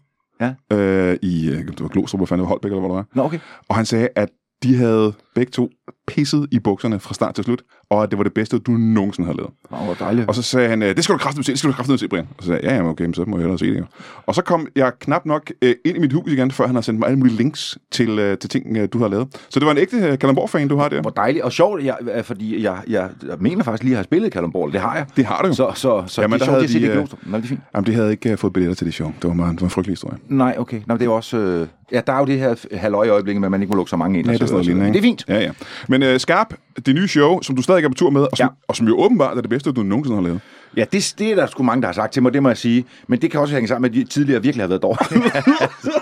Ja. 0.41 0.53
Øh, 0.77 1.17
I, 1.21 1.49
øh, 1.49 1.57
det 1.67 1.81
var 1.81 1.87
Glostrup, 1.87 2.19
hvor 2.19 2.25
fanden 2.25 2.39
det 2.39 2.43
var 2.43 2.49
Holbæk, 2.49 2.69
eller 2.71 2.79
hvor 2.79 2.89
det 2.89 2.95
var. 2.95 3.05
Nå, 3.15 3.23
okay. 3.23 3.39
Og 3.69 3.75
han 3.75 3.85
sagde, 3.85 4.07
at 4.15 4.29
de 4.63 4.75
havde 4.75 5.13
begge 5.35 5.51
to 5.51 5.69
pisset 6.07 6.47
i 6.51 6.59
bukserne 6.59 6.99
fra 6.99 7.13
start 7.13 7.35
til 7.35 7.43
slut, 7.43 7.61
og 7.89 8.03
at 8.03 8.09
det 8.11 8.17
var 8.17 8.23
det 8.23 8.33
bedste, 8.33 8.59
du 8.59 8.71
nogensinde 8.71 9.25
havde 9.27 9.37
lavet. 9.37 9.51
Nå, 9.71 9.77
hvor 9.77 9.93
dejligt. 9.93 10.27
Og 10.27 10.35
så 10.35 10.41
sagde 10.41 10.69
han, 10.69 10.81
øh, 10.81 10.95
det 10.95 11.03
skal 11.03 11.13
du 11.13 11.17
kraftigt 11.17 11.45
se, 11.45 11.51
det 11.51 11.59
skal 11.59 11.69
du 11.71 11.75
kraftigt 11.75 11.99
se, 11.99 12.07
Brian. 12.07 12.27
Og 12.37 12.43
så 12.43 12.47
sagde 12.47 12.67
jeg, 12.69 12.81
ja, 12.81 12.89
okay, 12.89 13.05
men 13.05 13.13
så 13.13 13.23
må 13.27 13.37
jeg 13.37 13.41
hellere 13.41 13.59
se 13.59 13.65
det 13.73 13.79
jo. 13.79 13.85
Og 14.25 14.35
så 14.35 14.41
kom 14.41 14.67
jeg 14.75 14.91
knap 14.99 15.25
nok 15.25 15.51
øh, 15.61 15.75
ind 15.85 15.97
i 15.97 15.99
mit 15.99 16.13
hus 16.13 16.31
igen, 16.31 16.51
før 16.51 16.65
han 16.65 16.75
har 16.75 16.81
sendt 16.81 16.99
mig 16.99 17.07
alle 17.07 17.19
mulige 17.19 17.35
links 17.35 17.77
til, 17.91 18.19
øh, 18.19 18.37
til 18.37 18.49
ting, 18.49 18.77
øh, 18.77 18.87
du 18.93 18.97
har 18.99 19.07
lavet. 19.07 19.27
Så 19.49 19.59
det 19.59 19.65
var 19.65 19.71
en 19.71 19.77
ægte 19.77 19.97
øh, 19.97 20.19
Kalundborg-fan, 20.19 20.67
du 20.67 20.77
har 20.77 20.89
der. 20.89 21.01
Hvor 21.01 21.09
dejligt 21.09 21.43
og 21.43 21.51
sjovt, 21.51 21.83
jeg, 21.83 21.97
fordi 22.23 22.63
jeg, 22.63 22.77
jeg, 22.87 23.09
jeg 23.27 23.37
mener 23.39 23.63
faktisk 23.63 23.83
lige 23.83 23.93
at 23.93 23.97
have 23.97 24.03
spillet 24.03 24.31
Kalundborg. 24.31 24.73
Det 24.73 24.81
har 24.81 24.95
jeg. 24.95 25.05
Det 25.17 25.25
har 25.25 25.41
du 25.41 25.47
jo. 25.47 25.53
Så, 25.53 25.71
så, 25.75 26.03
så 26.07 26.21
Jamen, 26.21 26.39
det 26.39 26.39
der 26.39 26.45
er 26.45 26.47
sjovt, 26.47 26.55
havde 26.55 26.61
det 26.61 26.69
er 26.69 26.73
set 26.73 26.81
de, 26.81 26.87
i 26.87 26.95
Glostrup. 26.97 27.19
Nå, 27.25 27.37
det 27.37 27.43
er 27.43 27.47
fint. 27.47 27.59
Jamen, 27.75 27.85
det 27.85 27.95
havde 27.95 28.11
ikke 28.11 28.37
fået 28.37 28.53
billetter 28.53 28.75
til 28.75 28.85
det 28.85 28.93
show. 28.93 29.11
Det 29.21 29.27
var, 29.27 29.33
meget, 29.33 29.51
det 29.51 29.61
var 29.61 29.65
en 29.67 29.71
frygtelig 29.71 29.91
historie. 29.91 30.17
Nej, 30.27 30.55
okay. 30.59 30.77
Nå, 30.77 30.93
men 30.93 30.99
det 30.99 31.05
er 31.05 31.09
også... 31.09 31.37
Øh, 31.37 31.67
ja, 31.91 32.01
der 32.07 32.13
er 32.13 32.19
jo 32.19 32.25
det 32.25 32.39
her 32.39 32.77
halvøje 32.77 33.21
med 33.23 33.43
at 33.45 33.51
man 33.51 33.61
ikke 33.61 33.71
må 33.71 33.75
lukke 33.75 33.89
så 33.89 33.97
mange 33.97 34.19
ind. 34.19 34.27
Ja, 34.27 34.33
det 34.33 34.41
er 34.41 34.45
så- 34.45 34.47
sådan 34.47 34.53
noget 34.53 34.59
og 34.59 34.65
så- 34.65 34.69
lignende, 34.69 34.87
ikke? 34.87 34.93
Det 34.93 35.05
er 35.05 35.09
fint. 35.09 35.22
Ja, 35.27 35.39
ja. 35.39 35.51
Men 35.87 36.03
øh, 36.03 36.19
Skarp, 36.19 36.53
det 36.85 36.95
nye 36.95 37.07
show, 37.07 37.41
som 37.41 37.55
du 37.55 37.61
stadig 37.61 37.83
er 37.83 37.89
på 37.89 37.95
tur 37.95 38.09
med, 38.09 38.21
og 38.21 38.37
som, 38.37 38.43
ja. 38.43 38.49
og 38.67 38.75
som 38.75 38.87
jo 38.87 38.99
åbenbart 38.99 39.37
er 39.37 39.41
det 39.41 39.49
bedste, 39.49 39.71
du 39.71 39.83
nogensinde 39.83 40.15
har 40.15 40.23
lavet. 40.23 40.41
Ja, 40.77 40.85
det, 40.91 41.13
det 41.19 41.31
er 41.31 41.35
der 41.35 41.47
sgu 41.47 41.63
mange, 41.63 41.81
der 41.81 41.87
har 41.87 41.93
sagt 41.93 42.13
til 42.13 42.23
mig, 42.23 42.33
det 42.33 42.43
må 42.43 42.49
jeg 42.49 42.57
sige. 42.57 42.85
Men 43.07 43.21
det 43.21 43.31
kan 43.31 43.39
også 43.39 43.53
hænge 43.53 43.67
sammen 43.67 43.91
med, 43.91 43.99
at 43.99 44.05
de 44.05 44.11
tidligere 44.11 44.41
virkelig 44.41 44.63
har 44.63 44.67
været 44.67 44.81
dårlige. 44.81 45.31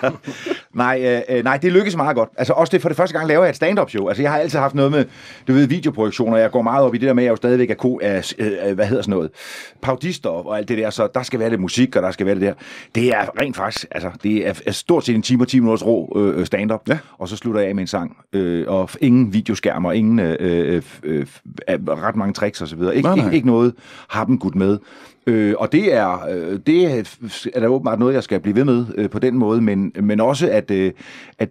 nej, 0.73 1.21
øh, 1.29 1.38
øh, 1.38 1.44
nej, 1.44 1.57
det 1.57 1.71
lykkes 1.71 1.95
meget 1.95 2.15
godt. 2.15 2.29
Altså 2.38 2.53
også 2.53 2.71
det, 2.71 2.81
for 2.81 2.89
det 2.89 2.97
første 2.97 3.18
gang 3.18 3.27
laver 3.27 3.44
jeg 3.44 3.50
et 3.50 3.56
stand-up 3.56 3.89
show. 3.89 4.07
Altså 4.07 4.23
jeg 4.23 4.31
har 4.31 4.39
altid 4.39 4.59
haft 4.59 4.75
noget 4.75 4.91
med, 4.91 5.06
du 5.47 5.53
ved, 5.53 5.68
videoproduktioner. 5.68 6.38
Jeg 6.38 6.51
går 6.51 6.62
meget 6.62 6.85
op 6.85 6.95
i 6.95 6.97
det 6.97 7.07
der 7.07 7.13
med, 7.13 7.23
at 7.23 7.25
jeg 7.25 7.31
jo 7.31 7.35
stadigvæk 7.35 7.69
er, 7.69 7.75
ko, 7.75 8.00
er 8.01 8.33
øh, 8.39 8.75
hvad 8.75 8.85
hedder 8.85 9.01
sådan 9.01 9.12
noget, 9.12 9.29
paudister 9.81 10.29
og 10.29 10.57
alt 10.57 10.68
det 10.68 10.77
der. 10.77 10.89
Så 10.89 11.07
der 11.13 11.23
skal 11.23 11.39
være 11.39 11.50
lidt 11.50 11.62
musik, 11.62 11.95
og 11.95 12.03
der 12.03 12.12
skal 12.12 12.25
være 12.25 12.35
det 12.35 12.44
der. 12.44 12.53
Det 12.95 13.07
er 13.07 13.41
rent 13.41 13.56
faktisk, 13.56 13.85
altså 13.91 14.12
det 14.23 14.47
er, 14.47 14.53
er 14.65 14.71
stort 14.71 15.06
set 15.06 15.15
en 15.15 15.21
time 15.21 15.44
og 15.44 15.47
10 15.47 15.59
minutters 15.59 15.85
rå 15.85 16.13
øh, 16.15 16.45
stand-up. 16.45 16.81
Ja. 16.88 16.97
Og 17.18 17.27
så 17.27 17.35
slutter 17.35 17.62
jeg 17.62 17.69
af 17.69 17.75
med 17.75 17.83
en 17.83 17.88
sang. 17.88 18.18
Øh, 18.33 18.65
og 18.68 18.89
ingen 19.01 19.33
videoskærmer, 19.33 19.91
ingen 19.91 20.19
øh, 20.19 20.35
øh, 20.39 20.81
øh, 21.03 21.25
øh, 21.69 21.79
ret 21.88 22.15
mange 22.15 22.33
tricks 22.33 22.62
og 22.62 22.68
så 22.68 22.75
videre. 22.75 22.95
Ikke, 22.95 23.09
ikke, 23.18 23.35
ikke 23.35 23.47
noget 23.47 23.73
har 24.07 24.25
dem 24.25 24.38
gudt 24.38 24.56
med. 24.61 24.77
Øh, 25.27 25.53
og 25.57 25.71
det 25.71 25.93
er, 25.93 26.25
øh, 26.29 26.59
det 26.67 27.05
er, 27.53 27.59
der 27.59 27.67
åbenbart 27.67 27.99
noget, 27.99 28.13
jeg 28.13 28.23
skal 28.23 28.39
blive 28.39 28.55
ved 28.55 28.63
med 28.65 28.85
øh, 28.97 29.09
på 29.09 29.19
den 29.19 29.37
måde, 29.37 29.61
men, 29.61 29.91
men 30.01 30.19
også, 30.19 30.49
at, 30.49 30.71
øh, 30.71 30.91
at 31.39 31.49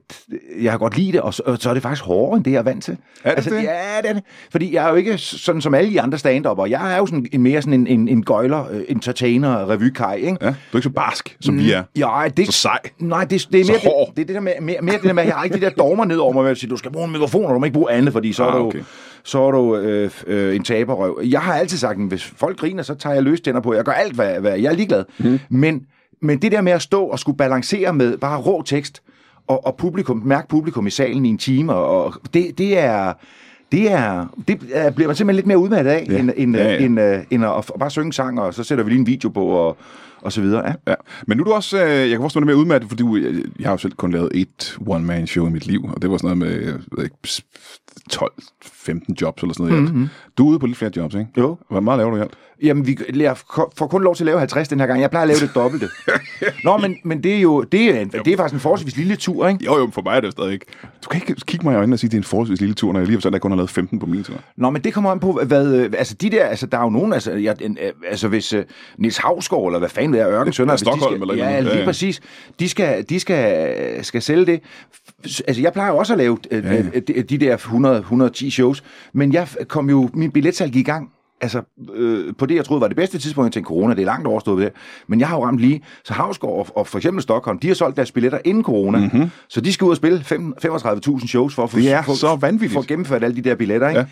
jeg 0.60 0.72
har 0.72 0.78
godt 0.78 0.96
lide 0.96 1.12
det, 1.12 1.20
og 1.20 1.34
så, 1.34 1.42
og 1.46 1.58
så 1.58 1.70
er 1.70 1.74
det 1.74 1.82
faktisk 1.82 2.04
hårdere, 2.04 2.36
end 2.36 2.44
det, 2.44 2.50
jeg 2.52 2.58
er 2.58 2.62
vant 2.62 2.84
til. 2.84 2.96
Er 3.24 3.34
det 3.34 3.44
det? 3.44 3.52
Ja, 3.52 3.58
det 4.02 4.10
er 4.10 4.12
det. 4.12 4.22
Fordi 4.50 4.74
jeg 4.74 4.84
er 4.84 4.90
jo 4.90 4.94
ikke 4.94 5.18
sådan 5.18 5.60
som 5.60 5.74
alle 5.74 5.90
de 5.90 6.00
andre 6.00 6.18
stand 6.18 6.46
Jeg 6.68 6.94
er 6.94 6.96
jo 6.96 7.06
sådan 7.06 7.26
en, 7.32 7.42
mere 7.42 7.62
sådan 7.62 7.80
en, 7.80 7.86
en, 7.86 8.08
en 8.08 8.22
gøjler, 8.22 8.70
øh, 8.70 8.82
entertainer, 8.88 9.70
revykaj, 9.70 10.14
ikke? 10.14 10.36
Ja, 10.40 10.46
du 10.46 10.52
er 10.72 10.76
ikke 10.76 10.82
så 10.82 10.90
barsk, 10.90 11.36
som 11.40 11.58
vi 11.58 11.72
er. 11.72 11.82
Ja, 11.96 12.28
det, 12.36 12.46
Så 12.46 12.52
sej. 12.52 12.78
Nej, 12.98 13.24
det, 13.24 13.48
det 13.52 13.60
er 13.60 13.64
mere 13.64 13.76
det, 13.76 14.16
det, 14.16 14.22
er 14.22 14.26
det 14.26 14.34
der 14.34 14.40
med, 14.40 14.52
mere, 14.60 14.76
mere 14.82 14.94
det 14.94 15.04
der 15.04 15.12
med, 15.12 15.22
at 15.22 15.28
jeg 15.28 15.36
har 15.36 15.44
ikke 15.44 15.56
de 15.56 15.60
der 15.60 15.70
dogmer 15.70 16.04
ned 16.04 16.16
over 16.16 16.32
mig, 16.32 16.50
at 16.50 16.58
sige, 16.58 16.70
du 16.70 16.76
skal 16.76 16.92
bruge 16.92 17.06
en 17.06 17.12
mikrofon, 17.12 17.44
og 17.44 17.54
du 17.54 17.58
må 17.58 17.64
ikke 17.64 17.74
bruge 17.74 17.92
andet, 17.92 18.12
fordi 18.12 18.32
så 18.32 18.44
Ah, 18.44 18.54
er 18.54 18.58
du, 18.58 18.66
okay. 18.66 18.82
Så 19.24 19.42
er 19.42 19.50
du 19.50 19.76
øh, 19.76 20.10
øh, 20.26 20.56
en 20.56 20.62
taberrøv. 20.64 21.20
Jeg 21.24 21.40
har 21.40 21.54
altid 21.54 21.78
sagt, 21.78 21.98
at 22.00 22.06
hvis 22.08 22.24
folk 22.24 22.58
griner, 22.58 22.82
så 22.82 22.94
tager 22.94 23.14
jeg 23.14 23.22
løs 23.22 23.40
tænder 23.40 23.60
på. 23.60 23.74
Jeg 23.74 23.84
gør 23.84 23.92
alt, 23.92 24.14
hvad, 24.14 24.40
hvad 24.40 24.58
jeg 24.58 24.72
er 24.72 24.76
ligeglad. 24.76 25.04
Mm. 25.18 25.38
Men, 25.50 25.82
men 26.22 26.42
det 26.42 26.52
der 26.52 26.60
med 26.60 26.72
at 26.72 26.82
stå 26.82 27.04
og 27.04 27.18
skulle 27.18 27.36
balancere 27.38 27.92
med 27.92 28.18
bare 28.18 28.40
rå 28.40 28.62
tekst, 28.62 29.02
og, 29.46 29.66
og 29.66 29.76
publikum, 29.76 30.22
mærke 30.24 30.48
publikum 30.48 30.86
i 30.86 30.90
salen 30.90 31.26
i 31.26 31.28
en 31.28 31.38
time, 31.38 31.74
og, 31.74 32.04
og 32.04 32.14
det, 32.34 32.58
det 32.58 32.78
er... 32.78 33.12
Det, 33.72 33.92
er, 33.92 34.26
det 34.48 34.58
er, 34.72 34.90
bliver 34.90 35.08
man 35.08 35.16
simpelthen 35.16 35.36
lidt 35.36 35.46
mere 35.46 35.58
udmattet 35.58 35.90
af, 35.90 36.06
Ja. 36.10 36.18
end, 36.18 36.30
end, 36.36 36.56
Ja, 36.56 36.68
ja, 36.68 36.76
end, 36.78 36.98
end, 36.98 37.24
end 37.30 37.44
at 37.44 37.70
bare 37.78 37.90
synge 37.90 38.12
sang, 38.12 38.40
og 38.40 38.54
så 38.54 38.64
sætter 38.64 38.84
vi 38.84 38.90
lige 38.90 39.00
en 39.00 39.06
video 39.06 39.28
på, 39.28 39.44
og, 39.46 39.76
og 40.22 40.32
så 40.32 40.40
videre. 40.40 40.66
Ja. 40.66 40.72
Ja. 40.86 40.94
Men 41.26 41.36
nu 41.38 41.42
er 41.42 41.44
du 41.44 41.52
også, 41.52 41.84
øh, 41.84 41.90
jeg 41.90 42.10
kan 42.10 42.20
forstå 42.20 42.40
det 42.40 42.46
mere 42.46 42.56
udmattet, 42.56 42.88
fordi 42.88 43.02
du, 43.02 43.16
jeg, 43.16 43.34
jeg 43.58 43.66
har 43.66 43.72
jo 43.72 43.78
selv 43.78 43.92
kun 43.92 44.12
lavet 44.12 44.30
et 44.34 44.78
one-man-show 44.86 45.46
i 45.46 45.50
mit 45.50 45.66
liv, 45.66 45.84
og 45.94 46.02
det 46.02 46.10
var 46.10 46.16
sådan 46.16 46.38
noget 46.38 46.60
med, 46.62 46.78
jeg 46.96 47.04
ikke, 47.04 47.42
12-15 48.12 49.00
jobs 49.20 49.42
eller 49.42 49.54
sådan 49.54 49.72
noget. 49.72 49.82
Mm-hmm. 49.84 50.08
Du 50.38 50.46
er 50.46 50.50
ude 50.50 50.58
på 50.58 50.66
lidt 50.66 50.78
flere 50.78 50.90
jobs, 50.96 51.14
ikke? 51.14 51.26
Jo. 51.38 51.56
Hvor 51.70 51.80
meget 51.80 51.98
laver 51.98 52.10
du 52.10 52.16
i 52.16 52.20
alt? 52.20 52.34
Jamen, 52.62 52.86
vi 52.86 52.98
jeg 53.16 53.36
får 53.76 53.86
kun 53.86 54.02
lov 54.02 54.14
til 54.14 54.24
at 54.24 54.26
lave 54.26 54.38
50 54.38 54.68
den 54.68 54.80
her 54.80 54.86
gang. 54.86 55.00
Jeg 55.00 55.10
plejer 55.10 55.22
at 55.22 55.28
lave 55.28 55.40
det 55.40 55.54
dobbelte. 55.54 55.88
Nå, 56.64 56.76
men, 56.76 56.96
men 57.04 57.22
det 57.22 57.36
er 57.36 57.40
jo 57.40 57.62
det 57.62 57.96
er, 57.96 58.00
en, 58.00 58.08
det 58.24 58.32
er 58.32 58.36
faktisk 58.36 58.54
en 58.54 58.60
forholdsvis 58.60 58.96
lille 58.96 59.16
tur, 59.16 59.48
ikke? 59.48 59.64
Jo, 59.64 59.78
jo, 59.78 59.90
for 59.92 60.02
mig 60.02 60.16
er 60.16 60.20
det 60.20 60.26
jo 60.26 60.30
stadig 60.30 60.52
ikke. 60.52 60.66
Du 61.04 61.08
kan 61.08 61.22
ikke 61.28 61.40
kigge 61.46 61.66
mig 61.66 61.72
i 61.72 61.76
øjnene 61.76 61.94
og 61.94 61.98
sige, 61.98 62.08
at 62.08 62.12
det 62.12 62.16
er 62.16 62.20
en 62.20 62.24
forholdsvis 62.24 62.60
lille 62.60 62.74
tur, 62.74 62.92
når 62.92 63.00
jeg 63.00 63.08
lige 63.08 63.16
at 63.26 63.32
jeg 63.32 63.40
kun 63.40 63.50
har 63.50 63.56
lavet 63.56 63.70
15 63.70 63.98
på 63.98 64.06
min 64.06 64.24
tur. 64.24 64.34
Nå, 64.56 64.70
men 64.70 64.84
det 64.84 64.94
kommer 64.94 65.10
an 65.10 65.20
på, 65.20 65.40
hvad... 65.46 65.74
øh, 65.74 65.92
Altså, 65.98 66.14
de 66.14 66.30
der... 66.30 66.44
Altså, 66.44 66.66
der 66.66 66.78
er 66.78 66.82
jo 66.82 66.90
nogen... 66.90 67.12
Altså, 67.12 67.32
jeg, 67.32 67.56
øh, 67.62 67.92
altså 68.08 68.28
hvis 68.28 68.52
uh, 68.54 68.60
Niels 68.98 69.18
Havsgaard, 69.18 69.66
eller 69.66 69.78
hvad 69.78 69.88
fanden 69.88 70.09
det 70.12 70.20
er, 70.20 70.28
Ørken 70.30 70.52
Sønder... 70.52 70.72
Ja, 70.72 70.76
Stockholm 70.76 71.14
skal, 71.14 71.30
eller 71.30 71.34
Ja, 71.50 71.60
lige 71.60 71.72
Ja, 71.72 71.78
ja. 71.78 71.84
præcis. 71.84 72.20
De 72.60 72.68
skal, 72.68 73.04
de 73.08 73.20
skal, 73.20 74.04
skal 74.04 74.22
sælge 74.22 74.46
det. 74.46 74.60
Altså, 75.48 75.62
jeg 75.62 75.72
plejer 75.72 75.90
også 75.90 76.12
at 76.12 76.18
lave 76.18 76.38
øh, 76.50 76.64
Ja, 76.64 76.72
ja. 76.74 76.82
øh, 76.94 77.02
de, 77.08 77.22
de 77.22 77.38
der 77.38 77.54
100, 77.54 77.98
110 77.98 78.50
shows, 78.50 78.84
men 79.12 79.32
jeg 79.32 79.48
kom 79.68 79.90
jo... 79.90 80.10
Min 80.14 80.30
billetsalg 80.30 80.72
gik 80.72 80.80
i 80.80 80.90
gang 80.90 81.10
altså, 81.40 81.62
øh, 81.94 82.34
på 82.38 82.46
det, 82.46 82.54
jeg 82.54 82.64
troede 82.64 82.80
var 82.80 82.88
det 82.88 82.96
bedste 82.96 83.18
tidspunkt, 83.18 83.46
jeg 83.46 83.52
tænkte, 83.52 83.68
corona, 83.68 83.94
det 83.94 84.02
er 84.02 84.06
langt 84.06 84.26
overstået 84.26 84.62
det. 84.62 84.72
Men 85.06 85.20
jeg 85.20 85.28
har 85.28 85.36
jo 85.36 85.44
ramt 85.44 85.60
lige, 85.60 85.82
så 86.04 86.12
Havsgaard 86.14 86.54
og, 86.54 86.66
og 86.76 86.86
for 86.86 86.98
eksempel 86.98 87.22
Stockholm, 87.22 87.58
de 87.58 87.66
har 87.68 87.74
solgt 87.74 87.96
deres 87.96 88.12
billetter 88.12 88.38
inden 88.44 88.64
corona, 88.64 88.98
mm-hmm. 88.98 89.30
så 89.48 89.60
de 89.60 89.72
skal 89.72 89.84
ud 89.84 89.90
og 89.90 89.96
spille 89.96 90.20
fem- 90.24 90.54
35.000 90.64 91.26
shows 91.28 91.54
for 91.54 91.62
at 91.64 91.70
få. 91.70 91.78
Det 91.78 91.92
er 91.92 92.02
for, 92.02 92.12
så 92.12 92.36
vanvittigt. 92.36 92.72
for 92.72 92.80
at 92.80 92.86
gennemført 92.86 93.24
alle 93.24 93.36
de 93.36 93.42
der 93.42 93.54
billetter, 93.54 93.88
ikke? 93.88 94.00
Ja. 94.00 94.06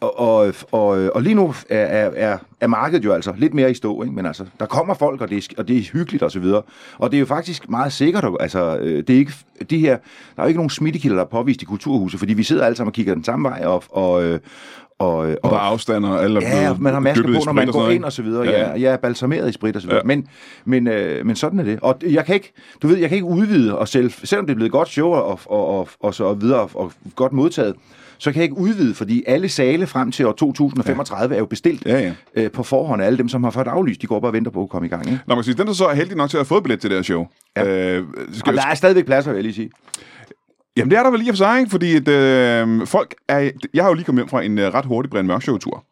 Og, 0.00 0.18
og, 0.18 0.54
og, 0.72 0.88
og 1.14 1.22
lige 1.22 1.34
nu 1.34 1.54
er, 1.68 1.78
er, 1.84 2.10
er, 2.16 2.38
er 2.60 2.66
markedet 2.66 3.04
jo 3.04 3.12
altså 3.12 3.32
lidt 3.36 3.54
mere 3.54 3.70
i 3.70 3.74
stå, 3.74 4.02
ikke? 4.02 4.14
men 4.14 4.26
altså, 4.26 4.44
der 4.60 4.66
kommer 4.66 4.94
folk, 4.94 5.20
og 5.20 5.28
det 5.30 5.36
er, 5.38 5.54
og 5.58 5.68
det 5.68 5.76
er 5.78 5.82
hyggeligt 5.92 6.22
og 6.22 6.30
så 6.30 6.40
videre. 6.40 6.62
Og 6.98 7.10
det 7.10 7.16
er 7.16 7.20
jo 7.20 7.26
faktisk 7.26 7.68
meget 7.70 7.92
sikkert, 7.92 8.24
og- 8.24 8.42
altså, 8.42 8.78
øh, 8.78 8.96
det 9.06 9.10
er 9.10 9.18
ikke, 9.18 9.32
de 9.70 9.78
her, 9.78 9.96
der 10.36 10.42
er 10.42 10.42
jo 10.42 10.48
ikke 10.48 10.58
nogen 10.58 10.70
smittekilder, 10.70 11.16
der 11.16 11.24
er 11.24 11.28
påvist 11.28 11.62
i 11.62 11.64
kulturhuset, 11.64 12.18
fordi 12.18 12.34
vi 12.34 12.42
sidder 12.42 12.64
alle 12.64 12.76
sammen 12.76 12.88
og 12.88 12.94
kigger 12.94 13.14
den 13.14 13.24
samme 13.24 13.48
vej, 13.48 13.62
og, 13.64 13.82
og, 13.90 14.24
øh, 14.24 14.38
og, 14.98 15.16
Og 15.18 15.26
der 15.42 15.50
er 15.50 15.60
afstand, 15.60 16.04
og 16.06 16.22
alle 16.24 16.44
er 16.44 16.62
Ja, 16.62 16.74
man 16.78 16.92
har 16.92 17.00
masker 17.00 17.22
på, 17.26 17.28
når 17.46 17.52
man 17.52 17.66
går 17.66 17.88
ind 17.88 18.04
og 18.04 18.12
så 18.12 18.22
videre. 18.22 18.46
ikke? 18.46 18.58
Ja, 18.58 18.68
jeg 18.70 18.92
er 18.92 18.96
balsameret 18.96 19.48
i 19.48 19.52
sprit 19.52 19.76
og 19.76 19.82
så 19.82 19.88
videre. 19.88 20.02
Ja. 20.04 20.06
Men, 20.06 20.26
men, 20.64 20.86
øh, 20.88 21.26
men 21.26 21.36
sådan 21.36 21.58
er 21.58 21.64
det. 21.64 21.78
Og 21.82 21.98
jeg 22.10 22.24
kan 22.26 22.34
ikke, 22.34 22.52
du 22.82 22.88
ved, 22.88 22.96
jeg 22.96 23.08
kan 23.08 23.16
ikke 23.16 23.26
udvide 23.26 23.78
og 23.78 23.88
selv, 23.88 24.10
selvom 24.24 24.46
det 24.46 24.52
er 24.52 24.56
blevet 24.56 24.68
et 24.68 24.72
godt 24.72 24.88
show 24.88 25.08
og, 25.10 25.40
og, 25.46 25.78
og, 25.78 25.88
og 26.00 26.14
så 26.14 26.32
videre 26.34 26.68
og 26.74 26.92
godt 27.16 27.32
modtaget, 27.32 27.74
så 28.20 28.32
kan 28.32 28.36
jeg 28.36 28.42
ikke 28.42 28.58
udvide, 28.58 28.94
fordi 28.94 29.24
alle 29.26 29.48
sale 29.48 29.86
frem 29.86 30.12
til 30.12 30.26
år 30.26 30.32
2035 30.32 31.32
ja. 31.32 31.36
er 31.36 31.38
jo 31.38 31.46
bestilt 31.46 31.86
Ja, 31.86 32.00
ja. 32.00 32.12
Øh, 32.34 32.50
på 32.50 32.62
forhånd. 32.62 33.02
Alle 33.02 33.18
dem, 33.18 33.28
som 33.28 33.44
har 33.44 33.50
fået 33.50 33.66
aflyst, 33.66 34.02
de 34.02 34.06
går 34.06 34.20
bare 34.20 34.28
og 34.28 34.32
venter 34.32 34.50
på 34.50 34.62
at 34.62 34.68
komme 34.68 34.86
i 34.86 34.90
gang. 34.90 35.06
Ikke? 35.06 35.20
Nå, 35.26 35.34
man 35.34 35.44
sige, 35.44 35.54
den 35.54 35.66
der 35.66 35.72
så 35.72 35.86
er 35.86 35.94
heldig 35.94 36.16
nok 36.16 36.30
til 36.30 36.36
at 36.36 36.40
have 36.40 36.46
fået 36.46 36.62
billet 36.62 36.80
til 36.80 36.90
det 36.90 36.98
her 36.98 37.02
show. 37.02 37.26
Ja. 37.56 37.96
Øh, 37.96 38.04
skal, 38.32 38.50
Og 38.50 38.56
der 38.56 38.66
er 38.66 38.74
stadigvæk 38.74 39.06
pladser, 39.06 39.30
vil 39.30 39.36
jeg 39.36 39.44
lige 39.44 39.54
sige. 39.54 39.70
Jamen, 40.76 40.90
det 40.90 40.98
er 40.98 41.02
der 41.02 41.10
vel 41.10 41.20
lige 41.20 41.32
for 41.32 41.36
sig, 41.36 41.58
ikke? 41.58 41.70
Fordi 41.70 41.96
at, 41.96 42.08
øh, 42.08 42.86
folk 42.86 43.14
er... 43.28 43.50
Jeg 43.74 43.84
har 43.84 43.88
jo 43.88 43.94
lige 43.94 44.04
kommet 44.04 44.22
hjem 44.22 44.28
fra 44.28 44.42
en 44.42 44.58
øh, 44.58 44.74
ret 44.74 44.84
hurtig 44.84 45.10
Brian 45.10 45.26
Mørk 45.26 45.42
Show-tur. 45.42 45.84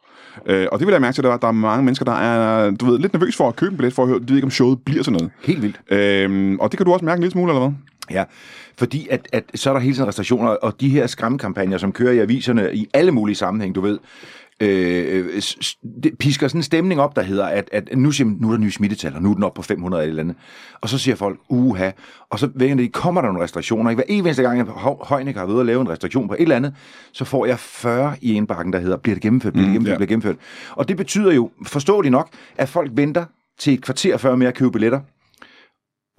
Øh, 0.45 0.67
og 0.71 0.79
det 0.79 0.87
vil 0.87 0.91
jeg 0.93 1.01
mærke 1.01 1.15
til, 1.15 1.21
at 1.21 1.31
der, 1.31 1.37
der 1.37 1.47
er 1.47 1.51
mange 1.51 1.83
mennesker, 1.83 2.05
der 2.05 2.11
er 2.11 2.71
du 2.71 2.85
ved, 2.85 2.99
lidt 2.99 3.13
nervøs 3.13 3.35
for 3.35 3.47
at 3.47 3.55
købe 3.55 3.71
en 3.71 3.77
billet, 3.77 3.93
for 3.93 4.03
at 4.03 4.09
høre, 4.09 4.19
de 4.19 4.29
ved 4.29 4.35
ikke, 4.35 4.45
om 4.45 4.51
showet 4.51 4.79
bliver 4.85 5.03
sådan 5.03 5.19
noget. 5.19 5.31
Helt 5.43 5.61
vildt. 5.61 5.79
Øh, 5.91 6.57
og 6.59 6.71
det 6.71 6.77
kan 6.77 6.85
du 6.85 6.93
også 6.93 7.05
mærke 7.05 7.17
en 7.17 7.21
lille 7.21 7.31
smule, 7.31 7.51
eller 7.51 7.67
hvad? 7.67 7.73
Ja, 8.11 8.23
fordi 8.77 9.07
at, 9.11 9.27
at 9.33 9.43
så 9.55 9.69
er 9.69 9.73
der 9.73 9.81
hele 9.81 9.95
tiden 9.95 10.07
restriktioner, 10.07 10.49
og 10.49 10.81
de 10.81 10.89
her 10.89 11.07
skræmmekampagner, 11.07 11.77
som 11.77 11.91
kører 11.91 12.11
i 12.13 12.19
aviserne 12.19 12.69
i 12.75 12.87
alle 12.93 13.11
mulige 13.11 13.35
sammenhæng, 13.35 13.75
du 13.75 13.81
ved, 13.81 13.99
øh, 14.61 15.41
s- 15.41 15.75
det 16.03 16.17
pisker 16.19 16.47
sådan 16.47 16.59
en 16.59 16.63
stemning 16.63 17.01
op, 17.01 17.15
der 17.15 17.21
hedder, 17.21 17.45
at, 17.45 17.69
at 17.71 17.89
nu, 17.97 18.11
siger, 18.11 18.29
nu 18.39 18.47
er 18.47 18.51
der 18.51 18.59
nye 18.59 18.71
smittetal, 18.71 19.15
og 19.15 19.21
nu 19.21 19.29
er 19.29 19.33
den 19.33 19.43
op 19.43 19.53
på 19.53 19.61
500 19.61 20.03
eller 20.07 20.23
andet. 20.23 20.35
Og 20.81 20.89
så 20.89 20.97
siger 20.97 21.15
folk, 21.15 21.39
uha, 21.49 21.91
og 22.29 22.39
så 22.39 22.49
vender 22.55 22.83
de, 22.83 22.89
kommer 22.89 23.21
der 23.21 23.27
nogle 23.27 23.43
restriktioner. 23.43 23.93
Hver 23.95 24.03
eneste 24.07 24.43
gang, 24.43 24.61
Hø- 24.69 24.89
Højnik 25.01 25.35
har 25.35 25.41
været 25.45 25.53
ude 25.53 25.61
og 25.61 25.65
lave 25.65 25.81
en 25.81 25.89
restriktion 25.89 26.27
på 26.27 26.33
et 26.33 26.41
eller 26.41 26.55
andet, 26.55 26.73
så 27.11 27.25
får 27.25 27.45
jeg 27.45 27.59
40 27.59 28.15
i 28.21 28.33
indbakken, 28.33 28.73
der 28.73 28.79
hedder, 28.79 28.97
bliver 28.97 29.15
det 29.15 29.21
gennemført, 29.23 29.53
bliver 29.53 29.65
det 29.65 29.73
gennemført, 29.73 29.91
ja. 29.91 29.97
bliver 29.97 30.05
det 30.05 30.09
gennemført. 30.09 30.35
Og 30.71 30.87
det 30.87 30.97
betyder 30.97 31.31
jo, 31.33 31.49
forståeligt 31.65 32.11
nok, 32.11 32.29
at 32.57 32.69
folk 32.69 32.91
venter 32.93 33.25
til 33.59 33.73
et 33.73 33.81
kvarter 33.81 34.17
før 34.17 34.35
med 34.35 34.47
at 34.47 34.53
købe 34.55 34.71
billetter, 34.71 34.99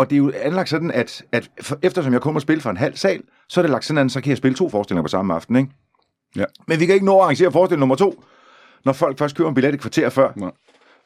og 0.01 0.11
det 0.11 0.17
er 0.17 0.19
jo 0.19 0.33
anlagt 0.43 0.69
sådan, 0.69 0.91
at, 0.91 1.23
at 1.33 1.51
for, 1.61 1.79
eftersom 1.83 2.13
jeg 2.13 2.21
kommer 2.21 2.39
og 2.39 2.43
spille 2.43 2.61
for 2.61 2.71
en 2.71 2.77
halv 2.77 2.97
sal, 2.97 3.23
så 3.49 3.61
er 3.61 3.63
det 3.63 3.71
lagt 3.71 3.85
sådan, 3.85 4.07
at 4.07 4.13
så 4.13 4.21
kan 4.21 4.31
jeg 4.31 4.37
spille 4.37 4.55
to 4.55 4.69
forestillinger 4.69 5.03
på 5.03 5.09
samme 5.09 5.35
aften, 5.35 5.57
ikke? 5.57 5.71
Ja. 6.37 6.45
Men 6.67 6.81
vi 6.81 6.87
kan 6.87 6.95
ikke 6.95 7.07
nå 7.07 7.17
at 7.17 7.23
arrangere 7.23 7.53
forestilling 7.53 7.81
nummer 7.81 7.97
to, 7.97 8.25
når 8.85 8.93
folk 8.93 9.19
først 9.19 9.37
køber 9.37 9.49
en 9.49 9.55
billet 9.55 9.75
et 9.75 9.81
kvarter 9.81 10.09
før. 10.09 10.33
Nej. 10.37 10.51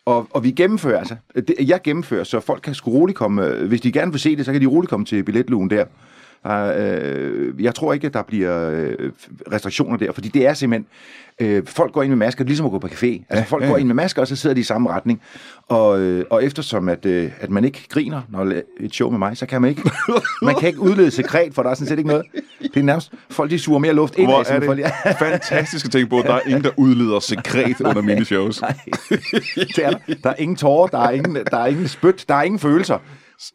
Og, 0.06 0.28
og 0.30 0.44
vi 0.44 0.50
gennemfører 0.50 0.98
altså, 0.98 1.16
det, 1.34 1.54
jeg 1.58 1.80
gennemfører, 1.84 2.24
så 2.24 2.40
folk 2.40 2.62
kan 2.62 2.74
sgu 2.74 2.90
roligt 2.90 3.18
komme, 3.18 3.46
øh, 3.46 3.68
hvis 3.68 3.80
de 3.80 3.92
gerne 3.92 4.10
vil 4.10 4.20
se 4.20 4.36
det, 4.36 4.44
så 4.44 4.52
kan 4.52 4.60
de 4.60 4.66
roligt 4.66 4.90
komme 4.90 5.06
til 5.06 5.24
billetlugen 5.24 5.70
der. 5.70 5.84
Uh, 6.44 6.52
øh, 6.76 7.64
jeg 7.64 7.74
tror 7.74 7.92
ikke, 7.92 8.06
at 8.06 8.14
der 8.14 8.22
bliver 8.22 8.70
øh, 8.70 9.10
restriktioner 9.52 9.96
der, 9.96 10.12
fordi 10.12 10.28
det 10.28 10.46
er 10.46 10.54
simpelthen, 10.54 10.86
øh, 11.40 11.62
folk 11.66 11.92
går 11.92 12.02
ind 12.02 12.10
med 12.10 12.16
masker, 12.16 12.44
ligesom 12.44 12.66
at 12.66 12.72
gå 12.72 12.78
på 12.78 12.86
café. 12.86 13.06
Altså 13.06 13.24
Ja, 13.30 13.42
folk 13.42 13.62
ja, 13.62 13.68
går 13.68 13.76
ja. 13.76 13.80
ind 13.80 13.86
med 13.86 13.94
masker, 13.94 14.22
og 14.22 14.28
så 14.28 14.36
sidder 14.36 14.54
de 14.54 14.60
i 14.60 14.64
samme 14.64 14.90
retning. 14.90 15.20
Og, 15.68 16.00
øh, 16.00 16.24
og 16.30 16.44
eftersom 16.44 16.88
at, 16.88 17.06
øh, 17.06 17.30
at 17.40 17.50
man 17.50 17.64
ikke 17.64 17.86
griner, 17.88 18.22
når 18.28 18.52
et 18.80 18.94
show 18.94 19.10
med 19.10 19.18
mig, 19.18 19.36
så 19.36 19.46
kan 19.46 19.60
man 19.60 19.70
ikke, 19.70 19.90
man 20.42 20.54
kan 20.54 20.68
ikke 20.68 20.80
udlede 20.80 21.10
sekret, 21.10 21.54
for 21.54 21.62
der 21.62 21.70
er 21.70 21.74
sådan 21.74 21.88
set 21.88 21.98
ikke 21.98 22.08
noget. 22.08 22.24
Det 22.60 22.76
er 22.76 22.82
nærmest, 22.82 23.12
folk 23.30 23.50
de 23.50 23.58
suger 23.58 23.78
mere 23.78 23.92
luft 23.92 24.16
ind 24.16 24.26
Hvor 24.26 24.40
er 24.40 24.60
folk, 24.60 24.78
det 25.04 25.16
fantastisk 25.18 25.86
at 25.86 25.92
tænke 25.92 26.10
på, 26.10 26.18
at 26.18 26.26
der 26.26 26.34
er 26.34 26.40
ingen, 26.46 26.64
der 26.64 26.70
udleder 26.76 27.20
sekret 27.20 27.80
under 27.88 28.02
mine 28.02 28.24
shows. 28.24 28.60
Nej, 28.60 28.76
det 29.56 29.78
er 29.84 29.90
der. 29.90 29.98
Der 30.22 30.30
er 30.30 30.36
ingen 30.38 30.56
tårer, 30.56 30.86
der 30.86 30.98
er 30.98 31.10
ingen, 31.10 31.34
der 31.50 31.58
er 31.58 31.66
ingen 31.66 31.88
spyt, 31.88 32.24
der 32.28 32.34
er 32.34 32.42
ingen 32.42 32.58
følelser. 32.58 32.98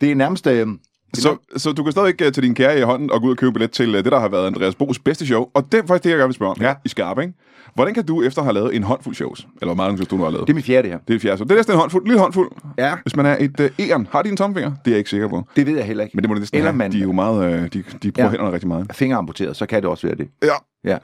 Det 0.02 0.12
er 0.12 0.16
nærmest... 0.16 0.48
Øh, 0.48 0.68
Så, 1.14 1.38
så 1.58 1.72
du 1.72 1.84
kan 1.84 1.92
stadig 1.92 2.08
ikke 2.08 2.32
til 2.32 2.44
din 2.44 2.56
kære 2.56 2.80
i 2.80 2.82
hånden 2.82 3.12
og 3.12 3.22
gå 3.22 3.26
ud 3.28 3.32
og 3.32 3.38
købe 3.38 3.52
billet 3.54 3.72
til 3.72 3.96
øh, 3.96 4.04
det, 4.04 4.12
der 4.12 4.20
har 4.20 4.30
været 4.30 4.48
Andreas 4.48 4.76
Bo's 4.84 5.02
bedste 5.06 5.26
show. 5.26 5.46
Og 5.54 5.72
det 5.72 5.78
er 5.80 5.88
faktisk 5.88 6.04
det, 6.04 6.10
jeg 6.10 6.18
gerne 6.18 6.28
vil 6.28 6.34
spørge 6.36 6.52
om 6.52 6.58
Ja. 6.62 6.74
i 6.86 6.90
Skarp, 6.90 7.20
ikke? 7.20 7.34
Hvordan 7.76 7.94
kan 7.94 8.06
du 8.06 8.22
efter 8.24 8.42
at 8.42 8.46
have 8.46 8.54
lavet 8.54 8.76
en 8.76 8.84
håndfuld 8.84 9.16
shows, 9.16 9.48
eller 9.62 9.74
hvor 9.76 9.84
mange 9.84 9.98
shows 9.98 10.08
du 10.08 10.18
nu 10.18 10.24
har 10.24 10.30
lavet? 10.32 10.48
det 10.48 10.54
er 10.54 10.56
min 10.56 10.64
fjerde, 10.64 10.84
det 10.84 10.92
her. 10.92 11.00
det 11.08 11.16
er 11.16 11.20
fjerde 11.20 11.38
show. 11.38 11.46
Det 11.46 11.52
er 11.52 11.56
næsten 11.56 11.74
en 11.74 11.80
håndfuld, 11.80 12.04
en 12.04 12.08
lille 12.08 12.20
håndfuld. 12.22 12.52
Ja. 12.78 12.96
Hvis 13.04 13.16
man 13.16 13.26
er 13.26 13.38
et 13.40 13.60
øh, 13.60 13.70
æren, 13.80 14.08
har 14.12 14.22
de 14.22 14.30
en 14.30 14.38
tomfinger? 14.38 14.70
Det 14.70 14.78
er 14.86 14.92
jeg 14.92 14.98
ikke 14.98 15.10
sikker 15.10 15.28
på. 15.28 15.44
Det 15.56 15.66
ved 15.68 15.76
jeg 15.78 15.86
heller 15.86 16.04
ikke. 16.04 16.18
Men 16.18 16.24
det 16.24 16.30
må 16.30 16.34
det 16.36 16.42
næsten 16.42 16.58
Eller 16.58 16.72
have. 16.72 16.78
man 16.78 16.92
De 16.92 16.98
er 17.00 17.04
jo 17.04 17.12
meget, 17.12 17.54
øh, 17.54 17.62
de, 17.74 17.84
de 18.04 18.12
bruger 18.12 18.26
Ja. 18.28 18.32
hænderne 18.32 18.52
rigtig 18.54 18.68
meget. 18.68 18.88
finger 18.94 19.18
amputeret, 19.18 19.56
så 19.56 19.66
kan 19.66 19.82
det 19.82 19.90
også 19.90 20.08
være 20.08 20.16
det. 20.16 20.28
Ja. 20.44 20.92
Ja. 20.92 20.98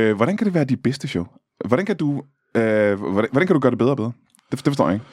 Øh, 0.00 0.16
hvordan 0.16 0.36
kan 0.36 0.44
det 0.44 0.54
være 0.54 0.64
de 0.64 0.76
bedste 0.76 1.08
show? 1.08 1.24
Hvordan 1.64 1.86
kan 1.86 1.96
du, 1.96 2.22
øh, 2.54 2.62
hvordan, 3.00 3.28
hvordan 3.32 3.46
kan 3.46 3.54
du 3.54 3.58
gøre 3.60 3.70
det 3.70 3.78
bedre 3.78 3.90
og 3.90 3.96
bedre? 3.96 4.12
Det, 4.50 4.58
det 4.58 4.64
forstår 4.64 4.84
jeg 4.86 4.94
ikke. 4.94 5.06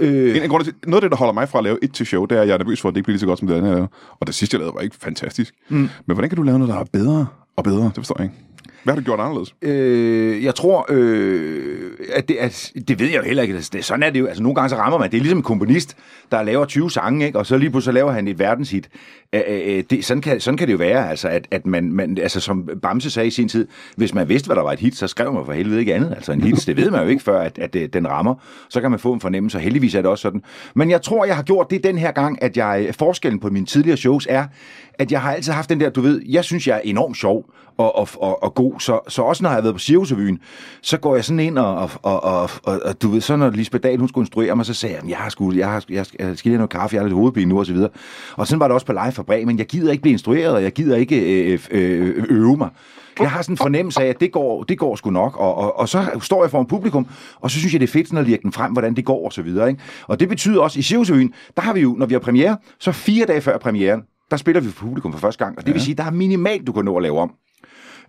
Øh, 0.00 0.36
En 0.36 0.42
af 0.42 0.48
grunde 0.48 0.66
til, 0.66 0.74
noget 0.86 0.96
af 0.96 1.00
det, 1.00 1.10
der 1.10 1.16
holder 1.16 1.32
mig 1.32 1.48
fra 1.48 1.58
at 1.58 1.64
lave 1.64 1.78
et 1.84 1.92
til 1.92 2.06
show, 2.06 2.24
det 2.24 2.38
er, 2.38 2.42
at 2.42 2.48
jeg 2.48 2.54
er 2.54 2.58
nervøs 2.58 2.80
for, 2.80 2.88
at 2.88 2.94
det 2.94 2.98
ikke 2.98 3.04
bliver 3.04 3.14
lige 3.14 3.20
så 3.20 3.26
godt 3.26 3.38
som 3.38 3.48
det 3.48 3.54
andet, 3.54 3.68
jeg 3.68 3.74
lavede. 3.74 3.90
Og 4.20 4.26
det 4.26 4.34
sidste, 4.34 4.54
jeg 4.54 4.58
lavede, 4.58 4.74
var 4.74 4.80
ikke 4.80 4.96
fantastisk. 4.96 5.54
Mm. 5.68 5.76
Men 5.76 5.90
hvordan 6.06 6.28
kan 6.30 6.36
du 6.36 6.42
lave 6.42 6.58
noget, 6.58 6.74
der 6.74 6.80
er 6.80 6.84
bedre 6.92 7.26
og 7.56 7.64
bedre? 7.64 7.84
Det 7.84 7.94
forstår 7.94 8.16
jeg 8.18 8.24
ikke. 8.24 8.36
Hvad 8.84 8.94
har 8.94 9.00
du 9.00 9.04
gjort 9.04 9.20
anderledes? 9.20 9.54
øh, 9.62 10.44
jeg 10.44 10.54
tror, 10.54 10.86
øh, 10.88 11.90
at, 12.12 12.28
det, 12.28 12.36
at 12.36 12.72
det 12.88 13.00
ved 13.00 13.06
jeg 13.06 13.16
jo 13.16 13.22
heller 13.22 13.42
ikke. 13.42 13.54
Altså, 13.54 13.70
det, 13.72 13.84
sådan 13.84 14.02
er 14.02 14.10
det 14.10 14.20
jo. 14.20 14.26
Altså, 14.26 14.42
nogle 14.42 14.54
gange 14.54 14.68
så 14.68 14.76
rammer 14.76 14.98
man. 14.98 15.10
Det 15.10 15.16
er 15.16 15.20
ligesom 15.20 15.38
en 15.38 15.42
komponist, 15.42 15.96
der 16.30 16.42
laver 16.42 16.64
20 16.64 16.90
sange, 16.90 17.26
ikke? 17.26 17.38
og 17.38 17.46
så 17.46 17.58
lige 17.58 17.70
pludselig 17.70 17.92
så 17.92 17.92
laver 17.92 18.12
han 18.12 18.28
et 18.28 18.38
verdenshit. 18.38 18.88
Øh, 19.32 19.42
øh, 19.48 19.84
det, 19.90 20.04
sådan, 20.04 20.20
kan, 20.20 20.40
sådan 20.40 20.58
kan 20.58 20.66
det 20.66 20.72
jo 20.72 20.78
være, 20.78 21.10
altså, 21.10 21.28
at, 21.28 21.48
at 21.50 21.66
man, 21.66 21.92
man, 21.92 22.18
altså, 22.18 22.40
som 22.40 22.68
Bamse 22.82 23.10
sagde 23.10 23.26
i 23.26 23.30
sin 23.30 23.48
tid, 23.48 23.68
hvis 23.96 24.14
man 24.14 24.28
vidste, 24.28 24.46
hvad 24.46 24.56
der 24.56 24.62
var 24.62 24.72
et 24.72 24.80
hit, 24.80 24.96
så 24.96 25.06
skrev 25.06 25.32
man 25.32 25.44
for 25.44 25.52
helvede 25.52 25.80
ikke 25.80 25.94
andet. 25.94 26.10
Altså 26.10 26.32
en 26.32 26.42
hit, 26.42 26.66
det 26.66 26.76
ved 26.76 26.90
man 26.90 27.02
jo 27.02 27.08
ikke 27.08 27.22
før, 27.22 27.40
at, 27.40 27.58
at, 27.58 27.76
at 27.76 27.92
den 27.92 28.08
rammer. 28.08 28.34
Så 28.68 28.80
kan 28.80 28.90
man 28.90 29.00
få 29.00 29.12
en 29.12 29.20
fornemmelse, 29.20 29.58
og 29.58 29.62
heldigvis 29.62 29.94
er 29.94 30.02
det 30.02 30.10
også 30.10 30.22
sådan. 30.22 30.42
Men 30.74 30.90
jeg 30.90 31.02
tror, 31.02 31.24
jeg 31.24 31.36
har 31.36 31.42
gjort 31.42 31.70
det 31.70 31.84
den 31.84 31.98
her 31.98 32.12
gang, 32.12 32.42
at 32.42 32.56
jeg, 32.56 32.94
forskellen 32.98 33.40
på 33.40 33.50
mine 33.50 33.66
tidligere 33.66 33.96
shows 33.96 34.26
er, 34.30 34.46
at 34.94 35.12
jeg 35.12 35.20
har 35.20 35.32
altid 35.34 35.52
haft 35.52 35.70
den 35.70 35.80
der, 35.80 35.90
du 35.90 36.00
ved, 36.00 36.22
jeg 36.28 36.44
synes, 36.44 36.66
jeg 36.66 36.76
er 36.76 36.80
enormt 36.84 37.16
sjov 37.16 37.44
og, 37.76 37.96
og, 37.96 38.08
og, 38.20 38.42
og 38.42 38.54
god, 38.54 38.71
så, 38.78 39.00
så 39.08 39.22
også 39.22 39.42
når 39.42 39.50
jeg 39.50 39.56
har 39.56 39.62
været 39.62 39.74
på 39.74 39.78
Cirkusrevyen, 39.78 40.38
så 40.82 40.96
går 40.96 41.14
jeg 41.14 41.24
sådan 41.24 41.40
ind 41.40 41.58
og, 41.58 41.76
og, 41.76 41.90
og, 42.02 42.22
og, 42.22 42.50
og, 42.62 42.80
og 42.84 43.02
du 43.02 43.08
ved, 43.08 43.20
så 43.20 43.36
når 43.36 43.50
Lisbeth 43.50 43.82
Dahl, 43.82 43.98
hun 43.98 44.08
skulle 44.08 44.22
instruere 44.22 44.56
mig, 44.56 44.66
så 44.66 44.74
sagde 44.74 44.94
jeg, 44.94 45.08
jeg 45.08 45.16
har 45.16 45.28
sgu, 45.28 45.52
jeg, 45.52 45.68
har, 45.68 45.84
jeg, 45.88 46.06
skal 46.06 46.20
lige 46.20 46.38
have 46.44 46.56
noget 46.56 46.70
kaffe, 46.70 46.94
jeg 46.94 47.02
har 47.02 47.06
lidt 47.06 47.16
hovedpine 47.16 47.48
nu, 47.48 47.58
og 47.58 47.66
så 47.66 47.72
videre. 47.72 47.90
Og 48.36 48.46
sådan 48.46 48.60
var 48.60 48.68
det 48.68 48.74
også 48.74 48.86
på 48.86 48.92
live 48.92 49.12
for 49.12 49.22
Bremen, 49.22 49.58
jeg 49.58 49.66
gider 49.66 49.90
ikke 49.90 50.02
blive 50.02 50.12
instrueret, 50.12 50.54
og 50.54 50.62
jeg 50.62 50.72
gider 50.72 50.96
ikke 50.96 51.52
øh, 51.52 51.60
øh, 51.70 52.24
øve 52.28 52.56
mig. 52.56 52.68
Jeg 53.20 53.30
har 53.30 53.42
sådan 53.42 53.52
en 53.52 53.56
fornemmelse 53.56 54.02
af, 54.02 54.06
at 54.06 54.20
det 54.20 54.32
går, 54.32 54.62
det 54.62 54.78
går 54.78 54.96
sgu 54.96 55.10
nok, 55.10 55.36
og, 55.36 55.54
og, 55.54 55.78
og 55.78 55.88
så 55.88 56.06
står 56.20 56.44
jeg 56.44 56.50
foran 56.50 56.66
publikum, 56.66 57.06
og 57.40 57.50
så 57.50 57.58
synes 57.58 57.72
jeg, 57.72 57.80
det 57.80 57.88
er 57.88 57.92
fedt 57.92 58.08
sådan 58.08 58.18
at 58.18 58.26
lirke 58.26 58.42
den 58.42 58.52
frem, 58.52 58.72
hvordan 58.72 58.96
det 58.96 59.04
går, 59.04 59.24
og 59.24 59.32
så 59.32 59.42
videre. 59.42 59.68
Ikke? 59.68 59.82
Og 60.06 60.20
det 60.20 60.28
betyder 60.28 60.60
også, 60.60 60.78
i 60.78 60.82
Cirkusrevyen, 60.82 61.32
der 61.56 61.62
har 61.62 61.72
vi 61.72 61.80
jo, 61.80 61.94
når 61.98 62.06
vi 62.06 62.14
har 62.14 62.20
premiere, 62.20 62.56
så 62.78 62.92
fire 62.92 63.26
dage 63.26 63.40
før 63.40 63.58
premieren, 63.58 64.02
der 64.30 64.36
spiller 64.36 64.60
vi 64.60 64.68
for 64.68 64.86
publikum 64.86 65.12
for 65.12 65.18
første 65.18 65.44
gang, 65.44 65.58
og 65.58 65.62
det 65.62 65.68
ja. 65.68 65.72
vil 65.72 65.82
sige, 65.82 65.94
der 65.94 66.04
er 66.04 66.10
minimalt, 66.10 66.66
du 66.66 66.72
kan 66.72 66.84
nå 66.84 66.96
at 66.96 67.02
lave 67.02 67.18
om. 67.18 67.32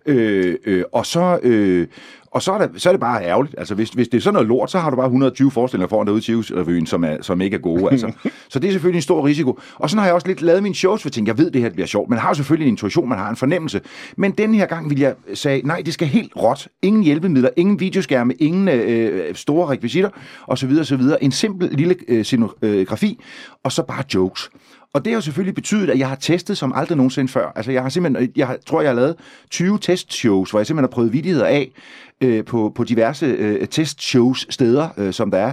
Øh, 0.06 0.56
øh, 0.66 0.84
og 0.92 1.06
så, 1.06 1.38
øh, 1.42 1.86
og 2.34 2.42
så, 2.42 2.52
er 2.52 2.66
det, 2.66 2.82
så 2.82 2.88
er 2.88 2.92
det 2.92 3.00
bare 3.00 3.24
ærgerligt. 3.24 3.54
Altså, 3.58 3.74
hvis, 3.74 3.90
hvis 3.90 4.08
det 4.08 4.16
er 4.16 4.22
sådan 4.22 4.34
noget 4.34 4.48
lort, 4.48 4.70
så 4.70 4.78
har 4.78 4.90
du 4.90 4.96
bare 4.96 5.06
120 5.06 5.50
forestillinger 5.50 5.88
foran 5.88 6.06
derude 6.06 6.18
i 6.18 6.22
Cirkusrevyen, 6.22 6.86
som, 6.86 7.04
er, 7.04 7.16
som 7.20 7.40
ikke 7.40 7.54
er 7.54 7.60
gode. 7.60 7.88
Altså. 7.94 8.12
så 8.48 8.58
det 8.58 8.68
er 8.68 8.72
selvfølgelig 8.72 8.98
en 8.98 9.02
stor 9.02 9.26
risiko. 9.26 9.58
Og 9.74 9.90
sådan 9.90 9.98
har 9.98 10.06
jeg 10.06 10.14
også 10.14 10.26
lidt 10.26 10.42
lavet 10.42 10.62
mine 10.62 10.74
shows, 10.74 11.02
for 11.02 11.08
jeg 11.08 11.12
tænkte, 11.12 11.30
jeg 11.30 11.38
ved, 11.38 11.50
det 11.50 11.62
her 11.62 11.70
bliver 11.70 11.86
sjovt. 11.86 12.10
Man 12.10 12.18
har 12.18 12.28
jo 12.28 12.34
selvfølgelig 12.34 12.66
en 12.66 12.72
intuition, 12.72 13.08
man 13.08 13.18
har 13.18 13.30
en 13.30 13.36
fornemmelse. 13.36 13.80
Men 14.16 14.32
den 14.32 14.54
her 14.54 14.66
gang 14.66 14.90
vil 14.90 14.98
jeg 14.98 15.14
sige, 15.34 15.62
nej, 15.64 15.82
det 15.86 15.94
skal 15.94 16.08
helt 16.08 16.32
råt. 16.36 16.68
Ingen 16.82 17.02
hjælpemidler, 17.02 17.50
ingen 17.56 17.80
videoskærme, 17.80 18.34
ingen 18.34 18.68
øh, 18.68 19.34
store 19.34 19.68
rekvisitter, 19.68 20.10
osv. 20.46 20.72
osv. 20.80 21.02
En 21.20 21.32
simpel 21.32 21.68
lille 21.72 21.96
øh, 22.08 22.24
scenografi, 22.24 23.20
og 23.64 23.72
så 23.72 23.82
bare 23.82 24.04
jokes. 24.14 24.50
Og 24.94 25.04
det 25.04 25.12
har 25.12 25.16
jo 25.16 25.20
selvfølgelig 25.20 25.54
betydet, 25.54 25.90
at 25.90 25.98
jeg 25.98 26.08
har 26.08 26.16
testet 26.16 26.58
som 26.58 26.72
aldrig 26.74 26.96
nogensinde 26.96 27.32
før. 27.32 27.52
Altså 27.56 27.72
jeg 27.72 27.82
har 27.82 27.88
simpelthen, 27.88 28.28
øh, 28.28 28.38
jeg 28.38 28.46
har, 28.46 28.58
tror, 28.66 28.80
jeg 28.80 28.90
har 28.90 28.96
lavet 28.96 29.16
20 29.50 29.78
testshows, 29.78 30.50
hvor 30.50 30.60
jeg 30.60 30.66
simpelthen 30.66 30.90
har 30.90 30.94
prøvet 30.94 31.12
vidigheder 31.12 31.46
af 31.46 31.72
øh, 32.20 32.44
på, 32.44 32.72
på 32.74 32.84
diverse 32.84 33.26
øh, 33.26 33.68
testshows 33.68 34.46
steder, 34.50 34.88
øh, 34.96 35.12
som 35.12 35.30
der 35.30 35.38
er. 35.38 35.52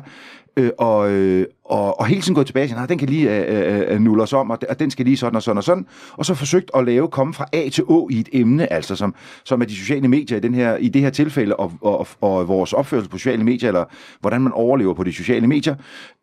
Øh, 0.57 0.69
og, 0.77 1.12
øh, 1.12 1.45
og, 1.65 2.00
og 2.00 2.05
hele 2.05 2.21
tiden 2.21 2.36
gået 2.36 2.45
tilbage 2.48 2.65
og 2.65 2.69
sagt, 2.69 2.81
ah, 2.81 2.89
den 2.89 2.98
kan 2.98 3.10
lige 3.10 3.45
øh, 3.45 3.75
øh, 3.75 3.93
øh, 3.95 4.00
nulle 4.00 4.24
os 4.24 4.33
om, 4.33 4.50
og, 4.50 4.60
og 4.69 4.79
den 4.79 4.91
skal 4.91 5.05
lige 5.05 5.17
sådan 5.17 5.36
og 5.36 5.43
sådan 5.43 5.57
og 5.57 5.63
sådan. 5.63 5.86
Og 6.13 6.25
så 6.25 6.33
forsøgt 6.33 6.71
at 6.75 6.86
lave, 6.86 7.07
komme 7.07 7.33
fra 7.33 7.45
A 7.53 7.69
til 7.69 7.83
Å 7.88 8.10
i 8.12 8.19
et 8.19 8.29
emne, 8.33 8.74
altså 8.74 8.95
som, 8.95 9.15
som 9.43 9.62
er 9.62 9.65
de 9.65 9.75
sociale 9.75 10.07
medier 10.07 10.38
i, 10.38 10.41
den 10.41 10.53
her, 10.53 10.75
i 10.75 10.89
det 10.89 11.01
her 11.01 11.10
tilfælde, 11.10 11.55
og, 11.55 11.71
og, 11.81 12.07
og 12.21 12.48
vores 12.48 12.74
opførsel 12.74 13.10
på 13.10 13.17
sociale 13.17 13.43
medier, 13.43 13.69
eller 13.69 13.86
hvordan 14.19 14.41
man 14.41 14.51
overlever 14.51 14.93
på 14.93 15.03
de 15.03 15.13
sociale 15.13 15.48
medier. 15.48 15.75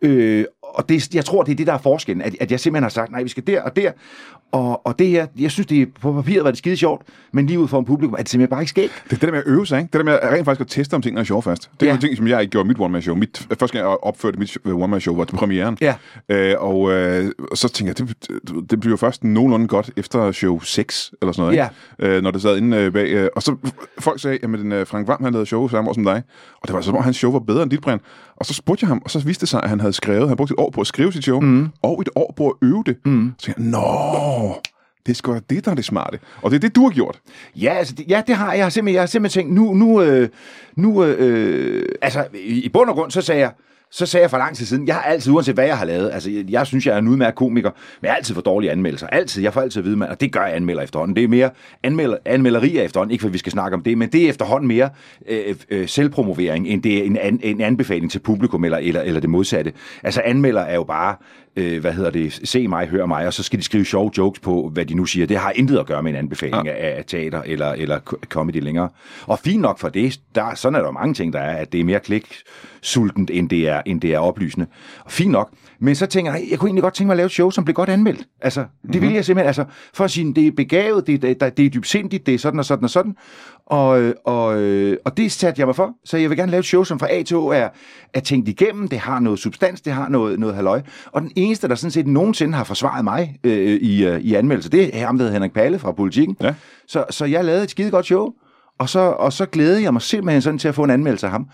Øh, 0.02 0.44
og 0.74 0.88
det, 0.88 1.14
jeg 1.14 1.24
tror, 1.24 1.42
det 1.42 1.52
er 1.52 1.56
det, 1.56 1.66
der 1.66 1.72
er 1.72 1.78
forskellen, 1.78 2.22
at, 2.22 2.36
at 2.40 2.50
jeg 2.50 2.60
simpelthen 2.60 2.82
har 2.82 2.90
sagt, 2.90 3.10
nej, 3.10 3.22
vi 3.22 3.28
skal 3.28 3.46
der 3.46 3.62
og 3.62 3.76
der, 3.76 3.92
og, 4.52 4.86
og 4.86 4.98
det 4.98 5.06
her, 5.08 5.26
jeg 5.38 5.50
synes, 5.50 5.66
det 5.66 5.88
på 6.00 6.12
papiret 6.12 6.44
var 6.44 6.50
det 6.50 6.58
skide 6.58 6.76
sjovt, 6.76 7.02
men 7.32 7.46
lige 7.46 7.58
ud 7.58 7.68
for 7.68 7.78
en 7.78 7.84
publikum, 7.84 8.12
er 8.14 8.16
det 8.16 8.28
simpelthen 8.28 8.50
bare 8.50 8.60
ikke 8.62 8.70
sket. 8.70 8.90
Det 9.04 9.12
er 9.12 9.16
det 9.16 9.22
der 9.22 9.30
med 9.30 9.38
at 9.38 9.44
øve 9.46 9.66
sig, 9.66 9.78
ikke? 9.78 9.86
Det 9.92 9.98
der 9.98 10.04
med 10.04 10.12
at 10.22 10.32
rent 10.32 10.44
faktisk 10.44 10.60
at 10.60 10.66
teste, 10.66 10.94
om 10.94 11.02
tingene 11.02 11.20
er 11.20 11.24
sjov 11.24 11.42
fast. 11.42 11.70
Det 11.80 11.82
er 11.82 11.86
Ja. 11.86 11.90
ja. 11.92 11.94
en 11.96 12.00
ting, 12.00 12.16
som 12.16 12.26
jeg 12.26 12.40
ikke 12.40 12.50
gjorde 12.50 12.68
mit 12.68 12.76
one-man-show. 12.80 13.14
Mit, 13.16 13.46
første 13.58 13.78
gang, 13.78 13.90
jeg 13.90 13.96
opførte 14.02 14.38
mit 14.38 14.58
one-man-show, 14.66 15.16
var 15.16 15.24
til 15.24 15.36
premieren. 15.36 15.78
Ja. 15.80 15.94
Øh, 16.28 16.54
og 16.58 16.90
øh, 16.92 17.32
så 17.54 17.68
tænkte 17.68 18.02
jeg, 18.02 18.08
det, 18.48 18.70
det, 18.70 18.80
bliver 18.80 18.96
først 18.96 19.24
nogenlunde 19.24 19.68
godt 19.68 19.90
efter 19.96 20.32
show 20.32 20.60
6, 20.60 21.14
eller 21.22 21.32
sådan 21.32 21.42
noget, 21.56 21.70
ikke? 22.00 22.16
Øh, 22.16 22.22
når 22.22 22.30
det 22.30 22.42
sad 22.42 22.56
inde 22.56 22.76
øh, 22.76 22.92
bag. 22.92 23.08
Øh, 23.08 23.28
og 23.36 23.42
så 23.42 23.56
folk 23.98 24.20
sagde, 24.20 24.38
den, 24.42 24.72
øh, 24.72 24.86
Frank 24.86 25.08
Vam, 25.08 25.22
han 25.24 25.32
lavede 25.32 25.46
show 25.46 25.68
samme 25.68 25.90
år 25.90 25.94
som 25.94 26.04
dig. 26.04 26.22
Og 26.62 26.68
det 26.68 26.74
var 26.74 26.80
som 26.80 26.96
om, 26.96 27.02
hans 27.02 27.16
show 27.16 27.32
var 27.32 27.38
bedre 27.38 27.62
end 27.62 27.70
dit, 27.70 27.80
Brian. 27.80 28.00
Og 28.36 28.46
så 28.46 28.54
spurgte 28.54 28.82
jeg 28.84 28.88
ham, 28.88 29.02
og 29.04 29.10
så 29.10 29.18
viste 29.18 29.40
det 29.40 29.48
sig, 29.48 29.62
at 29.62 29.68
han 29.68 29.80
havde 29.80 29.92
skrevet, 29.92 30.28
han 30.28 30.36
brugte 30.36 30.52
et 30.52 30.58
år 30.58 30.70
på 30.70 30.80
at 30.80 30.86
skrive 30.86 31.12
sit 31.12 31.22
show, 31.24 31.40
mm. 31.40 31.68
og 31.82 32.00
et 32.00 32.08
år 32.16 32.34
på 32.36 32.48
at 32.48 32.68
øve 32.68 32.82
det. 32.86 32.96
Mm. 33.04 33.32
Så 33.38 33.44
tænkte 33.46 33.62
jeg, 33.62 33.70
nå, 33.70 33.80
det 35.06 35.14
er 35.14 35.16
sgu 35.16 35.38
det, 35.50 35.64
der 35.64 35.70
er 35.70 35.74
det 35.74 35.84
smarte. 35.84 36.18
Og 36.42 36.50
det 36.50 36.56
er 36.56 36.60
det, 36.60 36.76
du 36.76 36.82
har 36.82 36.90
gjort. 36.90 37.20
Ja, 37.56 37.74
altså, 37.74 37.94
det, 37.94 38.04
ja, 38.08 38.22
det 38.26 38.34
har 38.34 38.50
jeg. 38.50 38.56
Jeg 38.58 38.64
har 38.64 38.70
simpelthen, 38.70 38.94
jeg 38.94 39.02
har 39.02 39.06
simpelthen 39.06 39.42
tænkt, 39.42 39.54
nu, 39.54 39.74
nu, 39.74 40.02
øh, 40.02 40.28
nu 40.76 41.04
øh, 41.04 41.16
øh, 41.18 41.84
altså, 42.02 42.26
i, 42.34 42.64
i 42.64 42.68
bund 42.68 42.90
og 42.90 42.96
grund, 42.96 43.10
så 43.10 43.20
sagde 43.20 43.40
jeg, 43.40 43.52
så 43.90 44.06
sagde 44.06 44.22
jeg 44.22 44.30
for 44.30 44.38
lang 44.38 44.56
tid 44.56 44.66
siden, 44.66 44.86
jeg 44.86 44.94
har 44.94 45.02
altid, 45.02 45.32
uanset 45.32 45.54
hvad 45.54 45.66
jeg 45.66 45.78
har 45.78 45.84
lavet, 45.84 46.10
altså 46.12 46.30
jeg, 46.30 46.44
jeg 46.50 46.66
synes, 46.66 46.86
jeg 46.86 46.94
er 46.94 46.98
en 46.98 47.08
udmærket 47.08 47.34
komiker, 47.34 47.70
men 47.70 48.06
jeg 48.06 48.10
har 48.10 48.16
altid 48.16 48.34
for 48.34 48.42
dårlige 48.42 48.70
anmeldelser. 48.70 49.06
Altid. 49.06 49.42
Jeg 49.42 49.52
får 49.52 49.60
altid 49.60 49.80
at 49.80 49.84
vide, 49.84 49.96
man, 49.96 50.08
og 50.08 50.20
det 50.20 50.32
gør 50.32 50.44
jeg 50.44 50.56
anmelder 50.56 50.82
efterhånden. 50.82 51.16
Det 51.16 51.24
er 51.24 51.28
mere 51.28 51.50
anmelder, 51.82 52.16
anmelderier 52.24 52.82
efterhånden, 52.82 53.12
ikke 53.12 53.22
for 53.22 53.28
vi 53.28 53.38
skal 53.38 53.52
snakke 53.52 53.74
om 53.74 53.82
det, 53.82 53.98
men 53.98 54.08
det 54.08 54.24
er 54.24 54.28
efterhånden 54.28 54.68
mere 54.68 54.90
øh, 55.28 55.56
øh, 55.70 55.88
selvpromovering, 55.88 56.68
end 56.68 56.82
det 56.82 56.98
er 56.98 57.02
en, 57.02 57.16
an, 57.16 57.40
en 57.42 57.60
anbefaling 57.60 58.10
til 58.10 58.18
publikum 58.18 58.64
eller, 58.64 58.78
eller, 58.78 59.00
eller 59.00 59.20
det 59.20 59.30
modsatte. 59.30 59.72
Altså 60.02 60.22
anmelder 60.24 60.62
er 60.62 60.74
jo 60.74 60.84
bare 60.84 61.16
øh, 61.58 61.80
hvad 61.80 61.92
hedder 61.92 62.10
det, 62.10 62.40
se 62.44 62.68
mig, 62.68 62.86
hør 62.86 63.06
mig, 63.06 63.26
og 63.26 63.34
så 63.34 63.42
skal 63.42 63.58
de 63.58 63.64
skrive 63.64 63.84
sjove 63.84 64.10
jokes 64.18 64.40
på, 64.40 64.70
hvad 64.72 64.86
de 64.86 64.94
nu 64.94 65.04
siger. 65.04 65.26
Det 65.26 65.36
har 65.36 65.52
intet 65.56 65.78
at 65.78 65.86
gøre 65.86 66.02
med 66.02 66.10
en 66.10 66.16
anbefaling 66.16 66.66
ja. 66.66 66.72
af, 66.72 66.94
af 66.98 67.04
teater 67.06 67.42
eller, 67.42 67.72
eller 67.72 67.98
co- 68.10 68.20
comedy 68.28 68.62
længere. 68.62 68.88
Og 69.26 69.38
fint 69.38 69.60
nok 69.60 69.78
for 69.78 69.88
det, 69.88 70.20
der, 70.34 70.54
sådan 70.54 70.78
er 70.78 70.82
der 70.82 70.90
mange 70.90 71.14
ting, 71.14 71.32
der 71.32 71.38
er, 71.38 71.56
at 71.56 71.72
det 71.72 71.80
er 71.80 71.84
mere 71.84 72.00
klik 72.00 72.34
sultent, 72.82 73.30
end 73.30 73.48
det 73.48 73.68
er, 73.68 73.82
end 73.86 74.00
det 74.00 74.14
er 74.14 74.18
oplysende. 74.18 74.66
Og 75.04 75.12
fint 75.12 75.30
nok. 75.30 75.50
Men 75.80 75.94
så 75.94 76.06
tænker 76.06 76.32
jeg, 76.32 76.42
jeg 76.50 76.58
kunne 76.58 76.68
egentlig 76.68 76.82
godt 76.82 76.94
tænke 76.94 77.06
mig 77.06 77.12
at 77.12 77.16
lave 77.16 77.26
et 77.26 77.32
show, 77.32 77.50
som 77.50 77.64
blev 77.64 77.74
godt 77.74 77.88
anmeldt. 77.88 78.24
Altså, 78.40 78.60
det 78.60 78.68
mm-hmm. 78.82 79.02
vil 79.02 79.14
jeg 79.14 79.24
simpelthen, 79.24 79.46
altså, 79.46 79.64
for 79.94 80.04
at 80.04 80.10
sige, 80.10 80.34
det 80.34 80.46
er 80.46 80.50
begavet, 80.50 81.06
det, 81.06 81.22
det, 81.22 81.40
det 81.40 81.66
er 81.66 81.70
dybsindigt, 81.70 82.26
det 82.26 82.34
er 82.34 82.38
sådan 82.38 82.58
og 82.58 82.64
sådan 82.64 82.84
og 82.84 82.90
sådan. 82.90 83.16
Og, 83.66 84.00
øh, 84.00 84.14
og, 84.24 84.60
øh, 84.60 84.96
og 85.04 85.16
det 85.16 85.32
satte 85.32 85.60
jeg 85.60 85.66
mig 85.66 85.76
for, 85.76 85.92
så 86.04 86.16
jeg 86.16 86.30
vil 86.30 86.38
gerne 86.38 86.50
lave 86.50 86.58
et 86.58 86.64
show, 86.64 86.84
som 86.84 86.98
fra 86.98 87.12
A 87.12 87.22
til 87.22 87.36
O 87.36 87.46
er, 87.46 87.68
er 88.14 88.20
tænkt 88.20 88.48
igennem, 88.48 88.88
det 88.88 88.98
har 88.98 89.20
noget 89.20 89.38
substans, 89.38 89.80
det 89.80 89.92
har 89.92 90.08
noget, 90.08 90.38
noget 90.38 90.54
halløj. 90.54 90.82
Og 91.12 91.22
den 91.22 91.32
eneste, 91.36 91.68
der 91.68 91.74
sådan 91.74 91.90
set 91.90 92.06
nogensinde 92.06 92.54
har 92.54 92.64
forsvaret 92.64 93.04
mig 93.04 93.36
øh, 93.44 93.80
i, 93.80 94.06
øh, 94.06 94.20
i 94.20 94.34
anmeldelse, 94.34 94.70
det 94.70 94.96
er 94.96 95.06
ham, 95.06 95.18
der 95.18 95.24
hedder 95.24 95.32
Henrik 95.32 95.52
Palle 95.52 95.78
fra 95.78 95.92
Politiken. 95.92 96.36
Ja. 96.40 96.54
Så, 96.86 97.04
så 97.10 97.24
jeg 97.24 97.44
lavede 97.44 97.64
et 97.64 97.70
skide 97.70 97.90
godt 97.90 98.06
show, 98.06 98.32
og 98.78 98.88
så, 98.88 99.00
og 99.00 99.32
så 99.32 99.46
glædede 99.46 99.82
jeg 99.82 99.92
mig 99.92 100.02
simpelthen 100.02 100.42
sådan 100.42 100.58
til 100.58 100.68
at 100.68 100.74
få 100.74 100.84
en 100.84 100.90
anmeldelse 100.90 101.26
af 101.26 101.32
ham. 101.32 101.46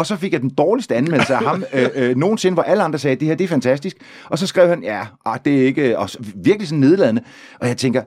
Og 0.00 0.06
så 0.06 0.16
fik 0.16 0.32
jeg 0.32 0.40
den 0.40 0.50
dårligste 0.50 0.94
anmeldelse 0.94 1.34
af 1.34 1.40
ham 1.40 1.64
øh, 1.74 1.88
øh, 1.94 2.16
nogensinde, 2.16 2.54
hvor 2.54 2.62
alle 2.62 2.82
andre 2.82 2.98
sagde, 2.98 3.16
det 3.16 3.28
her 3.28 3.34
det 3.34 3.44
er 3.44 3.48
fantastisk. 3.48 3.96
Og 4.24 4.38
så 4.38 4.46
skrev 4.46 4.68
han, 4.68 4.82
ja, 4.82 5.00
ah, 5.24 5.38
det 5.44 5.60
er 5.60 5.66
ikke... 5.66 5.98
Og 5.98 6.08
virkelig 6.34 6.68
sådan 6.68 6.80
nedladende. 6.80 7.22
Og 7.60 7.68
jeg 7.68 7.76
tænker, 7.76 8.02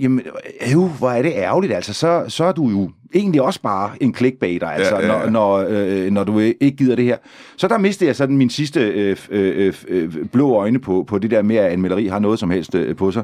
jamen, 0.00 0.20
øh, 0.66 0.98
hvor 0.98 1.10
er 1.10 1.22
det 1.22 1.32
ærgerligt. 1.34 1.72
Altså, 1.72 1.94
så, 1.94 2.24
så 2.28 2.44
er 2.44 2.52
du 2.52 2.68
jo 2.68 2.90
egentlig 3.14 3.42
også 3.42 3.62
bare 3.62 3.90
en 4.00 4.14
clickbaiter, 4.14 4.66
altså, 4.66 4.94
ja, 4.94 5.06
ja, 5.06 5.18
ja. 5.18 5.30
når, 5.30 5.30
når, 5.30 5.66
øh, 5.68 6.10
når 6.10 6.24
du 6.24 6.38
ikke 6.38 6.76
gider 6.76 6.96
det 6.96 7.04
her. 7.04 7.16
Så 7.56 7.68
der 7.68 7.78
mistede 7.78 8.08
jeg 8.08 8.16
sådan 8.16 8.36
min 8.36 8.50
sidste 8.50 8.80
øh, 8.80 9.16
øh, 9.30 9.74
øh, 9.88 10.14
blå 10.32 10.54
øjne 10.54 10.78
på, 10.78 11.04
på 11.08 11.18
det 11.18 11.30
der 11.30 11.42
med, 11.42 11.56
at 11.56 11.72
anmelderi 11.72 12.06
har 12.06 12.18
noget 12.18 12.38
som 12.38 12.50
helst 12.50 12.74
øh, 12.74 12.96
på 12.96 13.10
sig. 13.10 13.22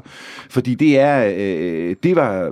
Fordi 0.49 0.75
det 0.75 0.99
er... 0.99 1.33
Øh, 1.37 1.95
det 2.03 2.15
var 2.15 2.51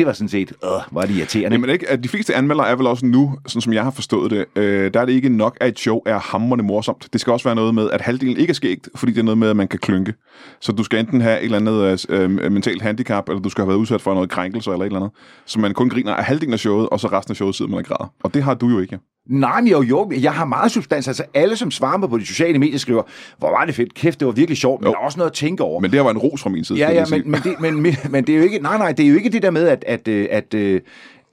det 0.00 0.06
var 0.06 0.12
sådan 0.12 0.28
set, 0.28 0.52
øh, 0.64 0.70
var 0.90 1.02
det 1.02 1.16
irriterende. 1.16 1.54
Jamen 1.54 1.70
ikke, 1.70 1.90
at 1.90 2.04
de 2.04 2.08
fleste 2.08 2.34
anmeldere 2.34 2.68
er 2.68 2.76
vel 2.76 2.86
også 2.86 3.06
nu, 3.06 3.38
sådan 3.46 3.60
som 3.60 3.72
jeg 3.72 3.84
har 3.84 3.90
forstået 3.90 4.30
det, 4.30 4.44
øh, 4.56 4.94
der 4.94 5.00
er 5.00 5.04
det 5.04 5.12
ikke 5.12 5.28
nok, 5.28 5.56
at 5.60 5.68
et 5.68 5.78
show 5.78 6.00
er 6.06 6.18
hammerende 6.18 6.64
morsomt. 6.64 7.08
Det 7.12 7.20
skal 7.20 7.32
også 7.32 7.44
være 7.44 7.54
noget 7.54 7.74
med, 7.74 7.90
at 7.90 8.00
halvdelen 8.00 8.36
ikke 8.36 8.50
er 8.50 8.54
skægt, 8.54 8.88
fordi 8.94 9.12
det 9.12 9.18
er 9.18 9.22
noget 9.22 9.38
med, 9.38 9.48
at 9.48 9.56
man 9.56 9.68
kan 9.68 9.78
klynke. 9.78 10.14
Så 10.60 10.72
du 10.72 10.82
skal 10.82 10.98
enten 10.98 11.20
have 11.20 11.38
et 11.38 11.44
eller 11.44 11.58
andet 11.58 12.08
øh, 12.08 12.22
øh, 12.22 12.52
mentalt 12.52 12.82
handicap, 12.82 13.28
eller 13.28 13.42
du 13.42 13.48
skal 13.48 13.62
have 13.62 13.68
været 13.68 13.78
udsat 13.78 14.00
for 14.00 14.14
noget 14.14 14.30
krænkelse 14.30 14.70
eller 14.70 14.84
et 14.84 14.86
eller 14.86 15.00
andet, 15.00 15.12
så 15.46 15.60
man 15.60 15.74
kun 15.74 15.88
griner 15.88 16.14
af 16.14 16.24
halvdelen 16.24 16.52
af 16.52 16.58
showet, 16.58 16.88
og 16.88 17.00
så 17.00 17.08
resten 17.08 17.32
af 17.32 17.36
showet 17.36 17.54
sidder 17.54 17.70
man 17.70 17.78
og 17.78 17.84
græder. 17.84 18.12
Og 18.22 18.34
det 18.34 18.42
har 18.42 18.54
du 18.54 18.68
jo 18.68 18.78
ikke. 18.78 18.98
Nej, 19.30 19.60
men 19.60 19.70
jo, 19.70 19.82
jo, 19.82 20.12
jeg 20.20 20.32
har 20.32 20.44
meget 20.44 20.72
substans. 20.72 21.08
Altså 21.08 21.24
alle, 21.34 21.56
som 21.56 21.70
svarer 21.70 21.98
mig 21.98 22.08
på 22.08 22.18
de 22.18 22.26
sociale 22.26 22.58
medier, 22.58 22.78
skriver, 22.78 23.02
hvor 23.38 23.50
var 23.50 23.64
det 23.64 23.74
fedt, 23.74 23.94
kæft, 23.94 24.20
det 24.20 24.26
var 24.26 24.32
virkelig 24.32 24.58
sjovt, 24.58 24.80
men 24.80 24.86
jo. 24.86 24.92
der 24.92 24.98
er 24.98 25.04
også 25.04 25.18
noget 25.18 25.30
at 25.30 25.34
tænke 25.34 25.62
over. 25.62 25.80
Men 25.80 25.90
det 25.90 26.04
var 26.04 26.10
en 26.10 26.18
ros 26.18 26.42
fra 26.42 26.50
min 26.50 26.64
side. 26.64 26.78
Ja, 26.78 26.92
ja, 26.92 27.04
men, 27.10 27.22
men, 27.30 27.40
det, 27.40 27.60
men, 27.60 27.82
men, 27.82 27.96
men, 28.10 28.26
det 28.26 28.32
er 28.32 28.36
jo 28.36 28.44
ikke, 28.44 28.58
nej, 28.58 28.78
nej, 28.78 28.92
det 28.92 29.04
er 29.04 29.08
jo 29.08 29.16
ikke 29.16 29.30
det 29.30 29.42
der 29.42 29.50
med, 29.50 29.68
at, 29.68 29.84
at, 29.86 30.08
at, 30.08 30.54
at 30.54 30.82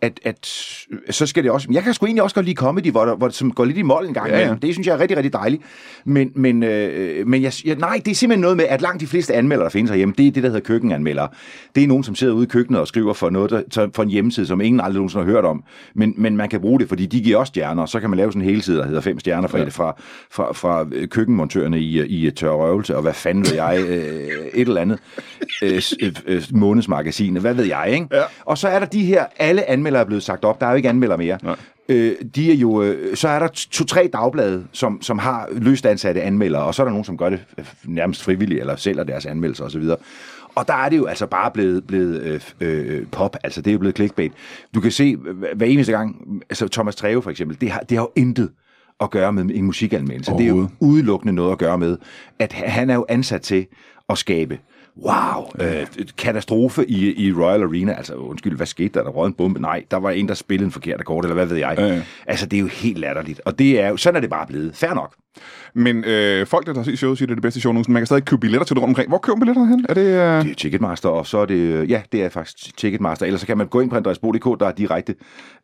at, 0.01 0.19
at 0.23 0.45
så 1.09 1.25
skal 1.25 1.43
det 1.43 1.51
også... 1.51 1.67
Jeg 1.71 1.83
kan 1.83 1.93
sgu 1.93 2.05
egentlig 2.05 2.23
også 2.23 2.35
godt 2.35 2.45
lide 2.45 2.55
comedy, 2.55 2.91
hvor, 2.91 3.05
der, 3.05 3.15
hvor 3.15 3.29
som 3.29 3.51
går 3.51 3.65
lidt 3.65 3.77
i 3.77 3.81
mål 3.81 4.05
en 4.07 4.13
gang. 4.13 4.29
Ja, 4.29 4.47
ja. 4.47 4.55
Det 4.61 4.73
synes 4.73 4.87
jeg 4.87 4.93
er 4.93 4.99
rigtig, 4.99 5.17
rigtig 5.17 5.33
dejligt. 5.33 5.61
Men, 6.05 6.31
men, 6.35 6.63
øh, 6.63 7.27
men 7.27 7.43
jeg, 7.43 7.53
jeg, 7.65 7.75
nej, 7.75 8.01
det 8.05 8.11
er 8.11 8.15
simpelthen 8.15 8.41
noget 8.41 8.57
med, 8.57 8.65
at 8.65 8.81
langt 8.81 9.01
de 9.01 9.07
fleste 9.07 9.33
anmeldere, 9.33 9.63
der 9.63 9.69
findes 9.69 9.89
herhjemme, 9.89 10.13
det 10.17 10.27
er 10.27 10.31
det, 10.31 10.43
der 10.43 10.49
hedder 10.49 10.61
køkkenanmeldere. 10.61 11.27
Det 11.75 11.83
er 11.83 11.87
nogen, 11.87 12.03
som 12.03 12.15
sidder 12.15 12.33
ude 12.33 12.43
i 12.43 12.47
køkkenet 12.47 12.81
og 12.81 12.87
skriver 12.87 13.13
for, 13.13 13.29
noget, 13.29 13.49
der, 13.49 13.89
for 13.95 14.03
en 14.03 14.09
hjemmeside, 14.09 14.45
som 14.45 14.61
ingen 14.61 14.81
aldrig 14.81 14.95
nogensinde 14.95 15.25
har 15.25 15.31
hørt 15.31 15.45
om. 15.45 15.63
Men, 15.93 16.13
men 16.17 16.37
man 16.37 16.49
kan 16.49 16.61
bruge 16.61 16.79
det, 16.79 16.89
fordi 16.89 17.05
de 17.05 17.21
giver 17.21 17.37
også 17.37 17.51
stjerner, 17.51 17.85
så 17.85 17.99
kan 17.99 18.09
man 18.09 18.17
lave 18.17 18.31
sådan 18.31 18.41
en 18.41 18.49
helside, 18.49 18.77
der 18.77 18.85
hedder 18.85 19.01
fem 19.01 19.19
stjerner 19.19 19.47
fra, 19.47 19.57
ja. 19.57 19.65
fra, 19.65 19.95
fra, 20.31 20.53
fra 20.53 21.05
køkkenmontørerne 21.05 21.79
i, 21.79 22.05
i 22.05 22.31
tør 22.31 22.51
røvelse, 22.51 22.95
og 22.95 23.01
hvad 23.01 23.13
fanden 23.13 23.45
ved 23.45 23.53
jeg, 23.53 23.79
øh, 23.89 23.97
et 24.53 24.67
eller 24.67 24.81
andet 24.81 24.99
øh, 25.63 25.81
øh, 26.25 26.43
månedsmagasin, 26.51 27.37
hvad 27.37 27.53
ved 27.53 27.65
jeg, 27.65 27.89
ikke? 27.93 28.07
Ja. 28.11 28.23
Og 28.45 28.57
så 28.57 28.67
er 28.67 28.79
der 28.79 28.85
de 28.85 29.05
her, 29.05 29.25
alle 29.39 29.69
anmeldere 29.69 29.86
er 29.95 30.03
blevet 30.03 30.23
sagt 30.23 30.45
op, 30.45 30.61
der 30.61 30.67
er 30.67 30.71
jo 30.71 30.75
ikke 30.75 30.89
anmelder 30.89 31.17
mere. 31.17 31.37
Nej. 31.43 31.55
Øh, 31.89 32.15
de 32.35 32.51
er 32.51 32.55
jo, 32.55 32.83
øh, 32.83 33.15
så 33.15 33.27
er 33.27 33.39
der 33.39 33.47
to-tre 33.71 34.09
dagblade, 34.13 34.65
som, 34.71 35.01
som 35.01 35.19
har 35.19 35.47
løst 35.51 35.85
ansatte 35.85 36.21
anmeldere, 36.21 36.63
og 36.63 36.75
så 36.75 36.81
er 36.81 36.85
der 36.85 36.91
nogen, 36.91 37.05
som 37.05 37.17
gør 37.17 37.29
det 37.29 37.39
øh, 37.57 37.65
nærmest 37.85 38.23
frivilligt, 38.23 38.59
eller 38.59 38.75
sælger 38.75 39.03
deres 39.03 39.25
anmeldelser 39.25 39.65
osv. 39.65 39.83
Og 40.55 40.67
der 40.67 40.73
er 40.73 40.89
det 40.89 40.97
jo 40.97 41.05
altså 41.05 41.27
bare 41.27 41.51
blevet, 41.51 41.87
blevet 41.87 42.21
øh, 42.21 42.41
øh, 42.59 43.07
pop, 43.11 43.35
altså 43.43 43.61
det 43.61 43.71
er 43.71 43.73
jo 43.73 43.79
blevet 43.79 43.95
clickbait. 43.95 44.31
Du 44.75 44.81
kan 44.81 44.91
se 44.91 45.15
hver 45.55 45.65
eneste 45.65 45.91
gang, 45.91 46.15
altså 46.49 46.67
Thomas 46.67 46.95
Treve 46.95 47.21
for 47.21 47.31
eksempel, 47.31 47.61
det 47.61 47.71
har, 47.71 47.79
det 47.79 47.97
har 47.97 48.03
jo 48.03 48.11
intet 48.15 48.49
at 49.01 49.09
gøre 49.09 49.33
med 49.33 49.43
en 49.43 49.65
musikanmeldelse. 49.65 50.31
Det 50.31 50.41
er 50.41 50.47
jo 50.47 50.69
udelukkende 50.79 51.33
noget 51.33 51.51
at 51.51 51.57
gøre 51.57 51.77
med, 51.77 51.97
at 52.39 52.53
han 52.53 52.89
er 52.89 52.95
jo 52.95 53.05
ansat 53.09 53.41
til 53.41 53.67
at 54.09 54.17
skabe 54.17 54.59
wow, 55.05 55.45
øh, 55.59 55.87
katastrofe 56.17 56.89
i, 56.89 57.25
i 57.27 57.33
Royal 57.33 57.63
Arena. 57.63 57.93
Altså, 57.93 58.13
undskyld, 58.13 58.55
hvad 58.55 58.65
skete 58.65 58.89
der? 58.89 59.03
Der 59.03 59.09
rød 59.11 59.27
en 59.27 59.33
bombe? 59.33 59.61
Nej, 59.61 59.83
der 59.91 59.97
var 59.97 60.11
en, 60.11 60.27
der 60.27 60.33
spillede 60.33 60.65
en 60.65 60.71
forkert 60.71 60.99
akkord, 60.99 61.23
eller 61.23 61.35
hvad 61.35 61.45
ved 61.45 61.57
jeg. 61.57 61.75
Ja. 61.77 62.01
Altså, 62.27 62.45
det 62.45 62.57
er 62.57 62.61
jo 62.61 62.67
helt 62.67 62.97
latterligt. 62.97 63.41
Og 63.45 63.59
det 63.59 63.81
er 63.81 63.87
jo, 63.87 63.97
sådan 63.97 64.15
er 64.15 64.21
det 64.21 64.29
bare 64.29 64.47
blevet. 64.47 64.75
Fair 64.75 64.93
nok. 64.93 65.15
Men 65.73 66.03
øh, 66.03 66.47
folk, 66.47 66.65
der 66.65 66.73
har 66.73 66.83
set 66.83 66.97
showet, 66.97 67.17
siger, 67.17 67.27
det 67.27 67.31
er 67.31 67.35
det 67.35 67.41
bedste 67.41 67.59
show 67.59 67.73
nogensinde. 67.73 67.93
Man 67.93 68.01
kan 68.01 68.05
stadig 68.05 68.25
købe 68.25 68.39
billetter 68.39 68.65
til 68.65 68.75
det 68.75 68.81
rundt 68.83 68.91
omkring. 68.91 69.09
Hvor 69.09 69.17
køber 69.17 69.39
billetter 69.39 69.65
hen? 69.65 69.85
Er 69.89 69.93
det, 69.93 70.01
øh... 70.01 70.43
det 70.43 70.51
er 70.51 70.55
Ticketmaster, 70.57 71.09
og 71.09 71.27
så 71.27 71.37
er 71.37 71.45
det... 71.45 71.89
Ja, 71.89 72.01
det 72.11 72.23
er 72.23 72.29
faktisk 72.29 72.77
Ticketmaster. 72.77 73.25
Ellers 73.25 73.41
så 73.41 73.47
kan 73.47 73.57
man 73.57 73.67
gå 73.67 73.79
ind 73.79 73.89
på 73.89 73.95
andreasbo.dk, 73.95 74.59
der 74.59 74.67
er 74.67 74.71
direkte 74.71 75.15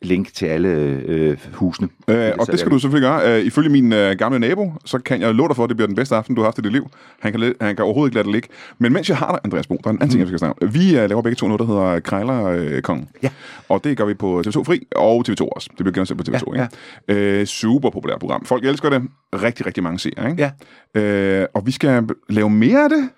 link 0.02 0.34
til 0.34 0.46
alle 0.46 0.70
øh, 1.06 1.38
husene. 1.54 1.90
Øh, 2.08 2.32
og 2.40 2.48
det 2.48 2.60
skal 2.60 2.72
du 2.72 2.80
selvfølgelig 2.80 3.10
gøre. 3.10 3.40
Øh, 3.40 3.46
ifølge 3.46 3.70
min 3.70 3.94
øh, 3.94 4.16
gamle 4.16 4.40
nabo, 4.40 4.74
så 4.86 5.00
kan 5.00 5.22
jeg 5.22 5.36
love 5.36 5.48
dig 5.48 5.56
for, 5.56 5.64
at 5.64 5.70
det 5.70 5.78
bliver 5.78 5.88
den 5.88 5.96
bedste 5.96 6.16
aften, 6.16 6.36
du 6.36 6.42
har 6.42 6.48
haft 6.48 6.58
i 6.58 6.62
dit 6.62 6.72
liv. 6.72 6.88
Han 7.20 7.32
kan, 7.32 7.56
han 7.62 7.76
kan 7.76 7.86
overhovedet 7.86 8.10
ikke 8.10 8.16
lade 8.16 8.26
det 8.26 8.34
ligge. 8.34 8.48
Men 8.80 8.94
mens 8.94 9.10
jeg 9.10 9.18
har 9.18 9.32
dig, 9.32 9.40
Andreas 9.44 9.68
Bo, 9.68 9.80
der 9.84 9.90
er 9.90 9.92
en 9.92 9.98
anden 9.98 10.10
ting, 10.10 10.20
jeg 10.20 10.28
skal 10.28 10.40
snakke 10.40 10.64
om. 10.64 10.74
Vi 10.74 10.98
øh, 10.98 11.10
laver 11.10 11.22
begge 11.22 11.36
to 11.36 11.48
noget, 11.48 11.60
der 11.60 11.66
hedder 11.66 12.00
Krejler 12.00 12.46
øh, 12.46 12.82
Kong. 12.82 13.10
Ja. 13.24 13.30
Og 13.70 13.84
det 13.84 13.98
gør 13.98 14.06
vi 14.06 14.14
på 14.14 14.44
TV2 14.48 14.64
Fri 14.64 14.88
og 14.96 15.24
TV2 15.30 15.48
også. 15.56 15.70
Det 15.70 15.78
bliver 15.78 15.94
genudsendt 15.94 16.26
på 16.26 16.32
TV2. 16.32 16.56
Ja, 16.56 16.68
ja. 17.08 17.14
Øh, 17.14 17.46
super 17.46 17.90
populært 17.90 18.20
program. 18.20 18.46
Folk 18.46 18.66
elsker 18.66 18.90
det. 18.90 19.02
Rigtig, 19.34 19.63
rigtig 19.66 19.84
mange 19.84 20.00
ser, 20.00 20.28
ikke? 20.30 20.52
Ja. 20.96 21.02
Øh, 21.02 21.48
og 21.54 21.66
vi 21.66 21.72
skal 21.72 22.10
lave 22.30 22.50
mere 22.50 22.84
af 22.84 22.90
det. 22.90 23.10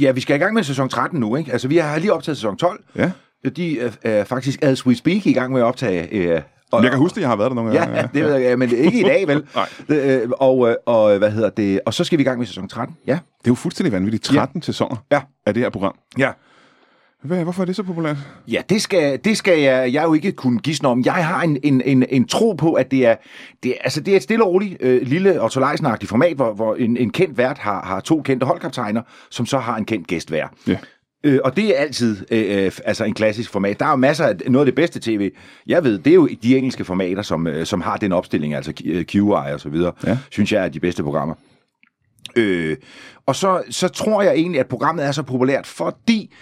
Ja, 0.00 0.10
vi 0.10 0.20
skal 0.20 0.36
i 0.36 0.38
gang 0.38 0.54
med 0.54 0.62
sæson 0.62 0.88
13 0.88 1.20
nu, 1.20 1.36
ikke? 1.36 1.52
Altså, 1.52 1.68
vi 1.68 1.76
har 1.76 1.98
lige 1.98 2.12
optaget 2.12 2.36
sæson 2.36 2.56
12. 2.56 2.84
Ja. 2.96 3.10
De 3.56 3.80
er, 3.80 3.90
er 4.02 4.24
faktisk, 4.24 4.62
as 4.62 4.86
we 4.86 4.94
speak, 4.94 5.26
i 5.26 5.32
gang 5.32 5.52
med 5.52 5.60
at 5.60 5.64
optage 5.64 6.08
øh, 6.12 6.42
og, 6.72 6.82
jeg 6.82 6.90
kan 6.90 6.98
huske 6.98 7.14
det, 7.14 7.20
jeg 7.20 7.28
har 7.28 7.36
været 7.36 7.50
der 7.50 7.54
nogle 7.54 7.78
gange. 7.78 7.96
Ja, 7.96 8.06
det 8.14 8.24
ved 8.24 8.34
jeg, 8.34 8.58
men 8.58 8.70
ikke 8.70 9.00
i 9.00 9.02
dag, 9.02 9.28
vel? 9.28 9.44
Nej. 9.54 9.68
Øh, 9.88 10.30
og, 10.30 10.68
øh, 10.68 10.76
og, 10.86 11.18
hvad 11.18 11.30
hedder 11.30 11.50
det? 11.50 11.80
Og 11.86 11.94
så 11.94 12.04
skal 12.04 12.18
vi 12.18 12.22
i 12.22 12.24
gang 12.24 12.38
med 12.38 12.46
sæson 12.46 12.68
13. 12.68 12.96
Ja. 13.06 13.12
Det 13.12 13.18
er 13.18 13.50
jo 13.50 13.54
fuldstændig 13.54 13.92
vanvittigt. 13.92 14.24
13 14.24 14.60
ja. 14.60 14.64
sæsoner 14.64 14.96
ja. 15.10 15.20
af 15.46 15.54
det 15.54 15.62
her 15.62 15.70
program. 15.70 15.94
Ja. 16.18 16.30
Hvad, 17.22 17.42
hvorfor 17.42 17.62
er 17.62 17.66
det 17.66 17.76
så 17.76 17.82
populært? 17.82 18.16
Ja, 18.48 18.62
det 18.68 18.82
skal, 18.82 19.20
det 19.24 19.36
skal 19.36 19.60
jeg, 19.60 19.92
jeg 19.92 20.04
jo 20.04 20.14
ikke 20.14 20.32
kunne 20.32 20.58
gisne 20.58 20.88
om. 20.88 21.02
Jeg 21.04 21.12
har 21.12 21.42
en, 21.42 21.58
en, 21.62 21.80
en, 21.80 22.04
en 22.08 22.28
tro 22.28 22.52
på, 22.52 22.72
at 22.72 22.90
det 22.90 23.06
er, 23.06 23.16
det, 23.62 23.74
altså 23.80 24.00
det 24.00 24.12
er 24.12 24.16
et 24.16 24.22
stille 24.22 24.44
og 24.44 24.50
roligt 24.50 24.76
øh, 24.80 25.02
lille 25.02 25.40
og 25.42 25.52
format, 25.52 26.36
hvor, 26.36 26.54
hvor 26.54 26.74
en, 26.74 26.96
en 26.96 27.10
kendt 27.10 27.38
vært 27.38 27.58
har, 27.58 27.82
har 27.82 28.00
to 28.00 28.22
kendte 28.22 28.46
holdkaptajner, 28.46 29.02
som 29.30 29.46
så 29.46 29.58
har 29.58 29.76
en 29.76 29.84
kendt 29.84 30.06
gæst 30.06 30.28
hver. 30.28 30.48
Ja. 30.66 30.76
Øh, 31.24 31.38
og 31.44 31.56
det 31.56 31.78
er 31.78 31.80
altid 31.80 32.16
øh, 32.30 32.64
øh, 32.64 32.72
altså 32.84 33.04
en 33.04 33.14
klassisk 33.14 33.50
format. 33.50 33.80
Der 33.80 33.86
er 33.86 33.90
jo 33.90 33.96
masser 33.96 34.24
af 34.26 34.36
noget 34.46 34.66
af 34.66 34.66
det 34.66 34.74
bedste 34.74 35.00
tv. 35.00 35.30
Jeg 35.66 35.84
ved, 35.84 35.98
det 35.98 36.10
er 36.10 36.14
jo 36.14 36.28
de 36.42 36.56
engelske 36.56 36.84
formater, 36.84 37.22
som, 37.22 37.46
øh, 37.46 37.66
som 37.66 37.80
har 37.80 37.96
den 37.96 38.12
opstilling, 38.12 38.54
altså 38.54 38.72
QI 39.08 39.20
og 39.20 39.60
så 39.60 39.68
videre, 39.68 39.92
ja. 40.06 40.18
synes 40.30 40.52
jeg 40.52 40.64
er 40.64 40.68
de 40.68 40.80
bedste 40.80 41.02
programmer. 41.02 41.34
Øh, 42.36 42.76
og 43.26 43.36
så, 43.36 43.62
så 43.70 43.88
tror 43.88 44.22
jeg 44.22 44.34
egentlig, 44.34 44.60
at 44.60 44.66
programmet 44.66 45.04
er 45.04 45.12
så 45.12 45.22
populært, 45.22 45.66
fordi 45.66 46.32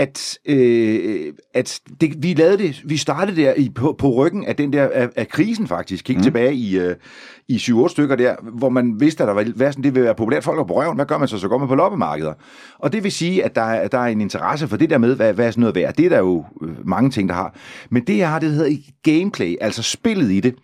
at, 0.00 0.38
øh, 0.46 1.32
at 1.54 1.80
det, 2.00 2.22
vi 2.22 2.34
lavede 2.34 2.58
det, 2.58 2.82
vi 2.84 2.96
startede 2.96 3.42
der 3.42 3.54
i, 3.54 3.70
på, 3.74 3.96
på 3.98 4.10
ryggen 4.10 4.44
af 4.44 4.56
den 4.56 4.72
der 4.72 4.88
af, 4.94 5.08
af 5.16 5.28
krisen 5.28 5.66
faktisk, 5.66 6.04
gik 6.04 6.16
mm. 6.16 6.22
tilbage 6.22 6.54
i, 6.54 6.78
øh, 6.78 6.96
i 7.48 7.56
7-8 7.56 7.88
stykker 7.88 8.16
der, 8.16 8.36
hvor 8.42 8.68
man 8.68 9.00
vidste, 9.00 9.22
at 9.22 9.28
der 9.28 9.34
var, 9.34 9.44
hvad 9.56 9.72
sådan, 9.72 9.84
det 9.84 9.94
vil 9.94 10.02
være 10.02 10.14
populært 10.14 10.44
folk 10.44 10.66
på 10.66 10.74
røven, 10.74 10.96
hvad 10.96 11.06
gør 11.06 11.18
man 11.18 11.28
så? 11.28 11.38
Så 11.38 11.48
går 11.48 11.58
man 11.58 11.68
på 11.68 11.74
loppemarkeder. 11.74 12.34
Og 12.78 12.92
det 12.92 13.04
vil 13.04 13.12
sige, 13.12 13.44
at 13.44 13.54
der, 13.54 13.62
er, 13.62 13.88
der 13.88 13.98
er 13.98 14.06
en 14.06 14.20
interesse 14.20 14.68
for 14.68 14.76
det 14.76 14.90
der 14.90 14.98
med, 14.98 15.16
hvad, 15.16 15.32
hvad 15.32 15.46
er 15.46 15.50
sådan 15.50 15.60
noget 15.60 15.74
værd. 15.74 15.94
Det 15.94 16.04
er 16.04 16.10
der 16.10 16.18
jo 16.18 16.44
øh, 16.62 16.88
mange 16.88 17.10
ting, 17.10 17.28
der 17.28 17.34
har. 17.34 17.54
Men 17.90 18.04
det, 18.06 18.18
jeg 18.18 18.30
har, 18.30 18.38
det 18.38 18.50
hedder 18.50 18.76
gameplay, 19.02 19.56
altså 19.60 19.82
spillet 19.82 20.30
i 20.30 20.40
det 20.40 20.54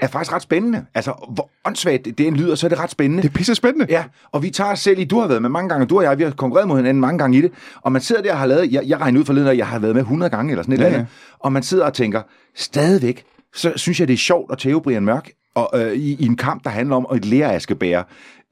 er 0.00 0.06
faktisk 0.06 0.32
ret 0.32 0.42
spændende. 0.42 0.84
Altså, 0.94 1.12
hvor 1.28 1.50
åndssvagt 1.64 2.04
det 2.04 2.20
en 2.20 2.36
lyder, 2.36 2.54
så 2.54 2.66
er 2.66 2.68
det 2.68 2.78
ret 2.78 2.90
spændende. 2.90 3.22
Det 3.22 3.28
er 3.28 3.32
pisse 3.32 3.54
spændende. 3.54 3.86
Ja, 3.88 4.04
og 4.32 4.42
vi 4.42 4.50
tager 4.50 4.72
os 4.72 4.80
selv 4.80 4.98
i, 4.98 5.04
du 5.04 5.20
har 5.20 5.26
været 5.26 5.42
med 5.42 5.50
mange 5.50 5.68
gange, 5.68 5.86
du 5.86 5.96
og 5.96 6.02
jeg, 6.02 6.18
vi 6.18 6.22
har 6.22 6.30
konkurreret 6.30 6.68
mod 6.68 6.76
hinanden 6.76 7.00
mange 7.00 7.18
gange 7.18 7.38
i 7.38 7.40
det, 7.40 7.52
og 7.82 7.92
man 7.92 8.02
sidder 8.02 8.22
der 8.22 8.32
og 8.32 8.38
har 8.38 8.46
lavet, 8.46 8.72
jeg, 8.72 8.82
jeg 8.86 9.00
regner 9.00 9.20
ud 9.20 9.24
forleden, 9.24 9.48
at 9.48 9.58
jeg 9.58 9.66
har 9.66 9.78
været 9.78 9.94
med 9.94 10.02
100 10.02 10.30
gange 10.30 10.50
eller 10.52 10.62
sådan 10.62 10.74
et 10.74 10.78
ja, 10.78 10.84
eller 10.84 10.98
andet, 10.98 11.10
ja. 11.10 11.36
og 11.38 11.52
man 11.52 11.62
sidder 11.62 11.84
og 11.84 11.94
tænker, 11.94 12.22
stadigvæk, 12.54 13.24
så 13.54 13.72
synes 13.76 14.00
jeg, 14.00 14.08
det 14.08 14.14
er 14.14 14.18
sjovt 14.18 14.52
at 14.52 14.58
tæve 14.58 14.82
Brian 14.82 15.04
Mørk 15.04 15.30
og, 15.54 15.70
øh, 15.80 15.92
i, 15.92 16.14
i 16.14 16.26
en 16.26 16.36
kamp, 16.36 16.64
der 16.64 16.70
handler 16.70 16.96
om 16.96 17.06
at 17.10 17.16
et 17.16 17.24
læreaskebære 17.24 18.04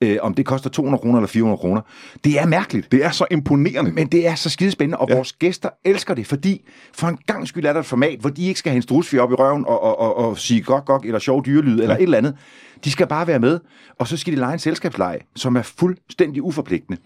øh, 0.03 0.17
om 0.21 0.35
det 0.35 0.47
koster 0.47 0.71
200 0.71 1.01
kroner 1.01 1.19
eller 1.19 1.29
400 1.29 1.59
kroner. 1.59 1.81
Det 2.25 2.41
er 2.41 2.47
mærkeligt. 2.47 2.93
Det 2.93 3.05
er 3.05 3.11
så 3.11 3.27
imponerende. 3.31 3.93
Men 3.93 4.07
det 4.07 4.27
er 4.27 4.35
så 4.35 4.51
skidespændende, 4.51 4.99
og 4.99 5.09
ja. 5.09 5.15
vores 5.15 5.33
gæster 5.33 5.69
elsker 5.85 6.15
det, 6.15 6.27
fordi 6.27 6.69
for 6.93 7.07
en 7.07 7.19
gang 7.27 7.49
skyld 7.49 7.65
er 7.65 7.73
der 7.73 7.81
et 7.81 7.87
format, 7.87 8.19
hvor 8.21 8.31
de 8.31 8.47
ikke 8.47 8.59
skal 8.59 8.71
have 8.71 8.77
en 8.77 8.83
strusfjer 8.83 9.21
op 9.21 9.31
i 9.31 9.35
røven 9.35 9.65
og, 9.67 9.83
og, 9.83 9.99
og, 9.99 10.17
og 10.17 10.39
sige 10.39 10.63
gok, 10.63 10.85
gok, 10.85 11.05
eller 11.05 11.19
sjov 11.19 11.45
dyrelyd, 11.45 11.77
ja. 11.77 11.83
eller 11.83 11.97
et 11.97 12.03
eller 12.03 12.19
andet. 12.19 12.37
De 12.85 12.91
skal 12.91 13.07
bare 13.07 13.27
være 13.27 13.39
med, 13.39 13.61
og 13.99 14.09
så 14.09 14.17
skal 14.17 14.33
de 14.33 14.39
lege 14.39 14.53
en 14.53 14.59
selskabsleje, 14.59 15.19
som 15.37 15.57
er 15.57 15.63
fuldstændig 15.63 16.43
uforpligtende 16.43 16.99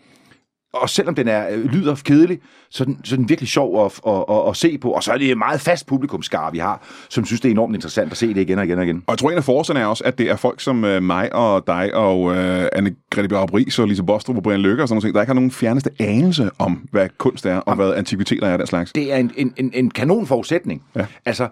og 0.72 0.90
selvom 0.90 1.14
den 1.14 1.28
er 1.28 1.48
øh, 1.50 1.64
lyder 1.64 1.94
kedelig, 1.94 2.38
så 2.70 2.84
er 2.84 2.86
den, 2.86 3.00
så 3.04 3.14
er 3.14 3.16
den 3.16 3.28
virkelig 3.28 3.48
sjov 3.48 3.86
at, 3.86 4.00
at, 4.06 4.24
at, 4.30 4.48
at 4.48 4.56
se 4.56 4.78
på. 4.78 4.90
Og 4.90 5.02
så 5.02 5.12
er 5.12 5.18
det 5.18 5.30
et 5.30 5.38
meget 5.38 5.60
fast 5.60 5.86
publikumskar, 5.86 6.50
vi 6.50 6.58
har, 6.58 6.86
som 7.08 7.24
synes, 7.24 7.40
det 7.40 7.48
er 7.48 7.52
enormt 7.52 7.74
interessant 7.74 8.10
at 8.10 8.16
se 8.16 8.34
det 8.34 8.40
igen 8.40 8.58
og 8.58 8.64
igen 8.64 8.78
og 8.78 8.84
igen. 8.84 8.96
Og 9.06 9.12
jeg 9.12 9.18
tror, 9.18 9.30
en 9.30 9.36
af 9.36 9.44
forserne 9.44 9.80
er 9.80 9.86
også, 9.86 10.04
at 10.04 10.18
det 10.18 10.30
er 10.30 10.36
folk 10.36 10.60
som 10.60 10.84
uh, 10.84 11.02
mig 11.02 11.34
og 11.34 11.66
dig 11.66 11.94
og 11.94 12.20
uh, 12.20 12.64
Anne-Grethe 12.64 13.26
Bjarup 13.26 13.54
og 13.54 13.88
Lise 13.88 14.02
Bostrup 14.02 14.36
og 14.36 14.42
Brian 14.42 14.60
Lykke 14.60 14.82
og 14.82 14.88
sådan 14.88 15.02
noget, 15.02 15.14
der 15.14 15.20
ikke 15.20 15.30
har 15.30 15.34
nogen 15.34 15.50
fjerneste 15.50 15.90
anelse 15.98 16.50
om, 16.58 16.88
hvad 16.90 17.08
kunst 17.18 17.46
er 17.46 17.56
og 17.56 17.64
Jamen, 17.66 17.84
hvad 17.86 17.94
antikviteter 17.94 18.46
er 18.46 18.56
den 18.56 18.66
slags. 18.66 18.92
Det 18.92 19.12
er 19.12 19.16
en, 19.16 19.32
en, 19.36 19.54
en, 19.56 19.70
en 19.74 19.90
kanon 19.90 20.26
forudsætning. 20.26 20.82
Ja. 20.96 21.06
Altså, 21.24 21.48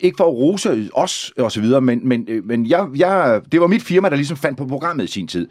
ikke 0.00 0.16
for 0.16 0.24
at 0.24 0.32
rose 0.32 0.88
os 0.94 1.32
og 1.38 1.52
så 1.52 1.60
videre, 1.60 1.80
men, 1.80 2.08
men, 2.08 2.28
men 2.44 2.66
jeg, 2.66 2.86
jeg, 2.96 3.40
det 3.52 3.60
var 3.60 3.66
mit 3.66 3.82
firma, 3.82 4.08
der 4.08 4.16
ligesom 4.16 4.36
fandt 4.36 4.58
på 4.58 4.66
programmet 4.66 5.04
i 5.04 5.06
sin 5.06 5.26
tid. 5.26 5.48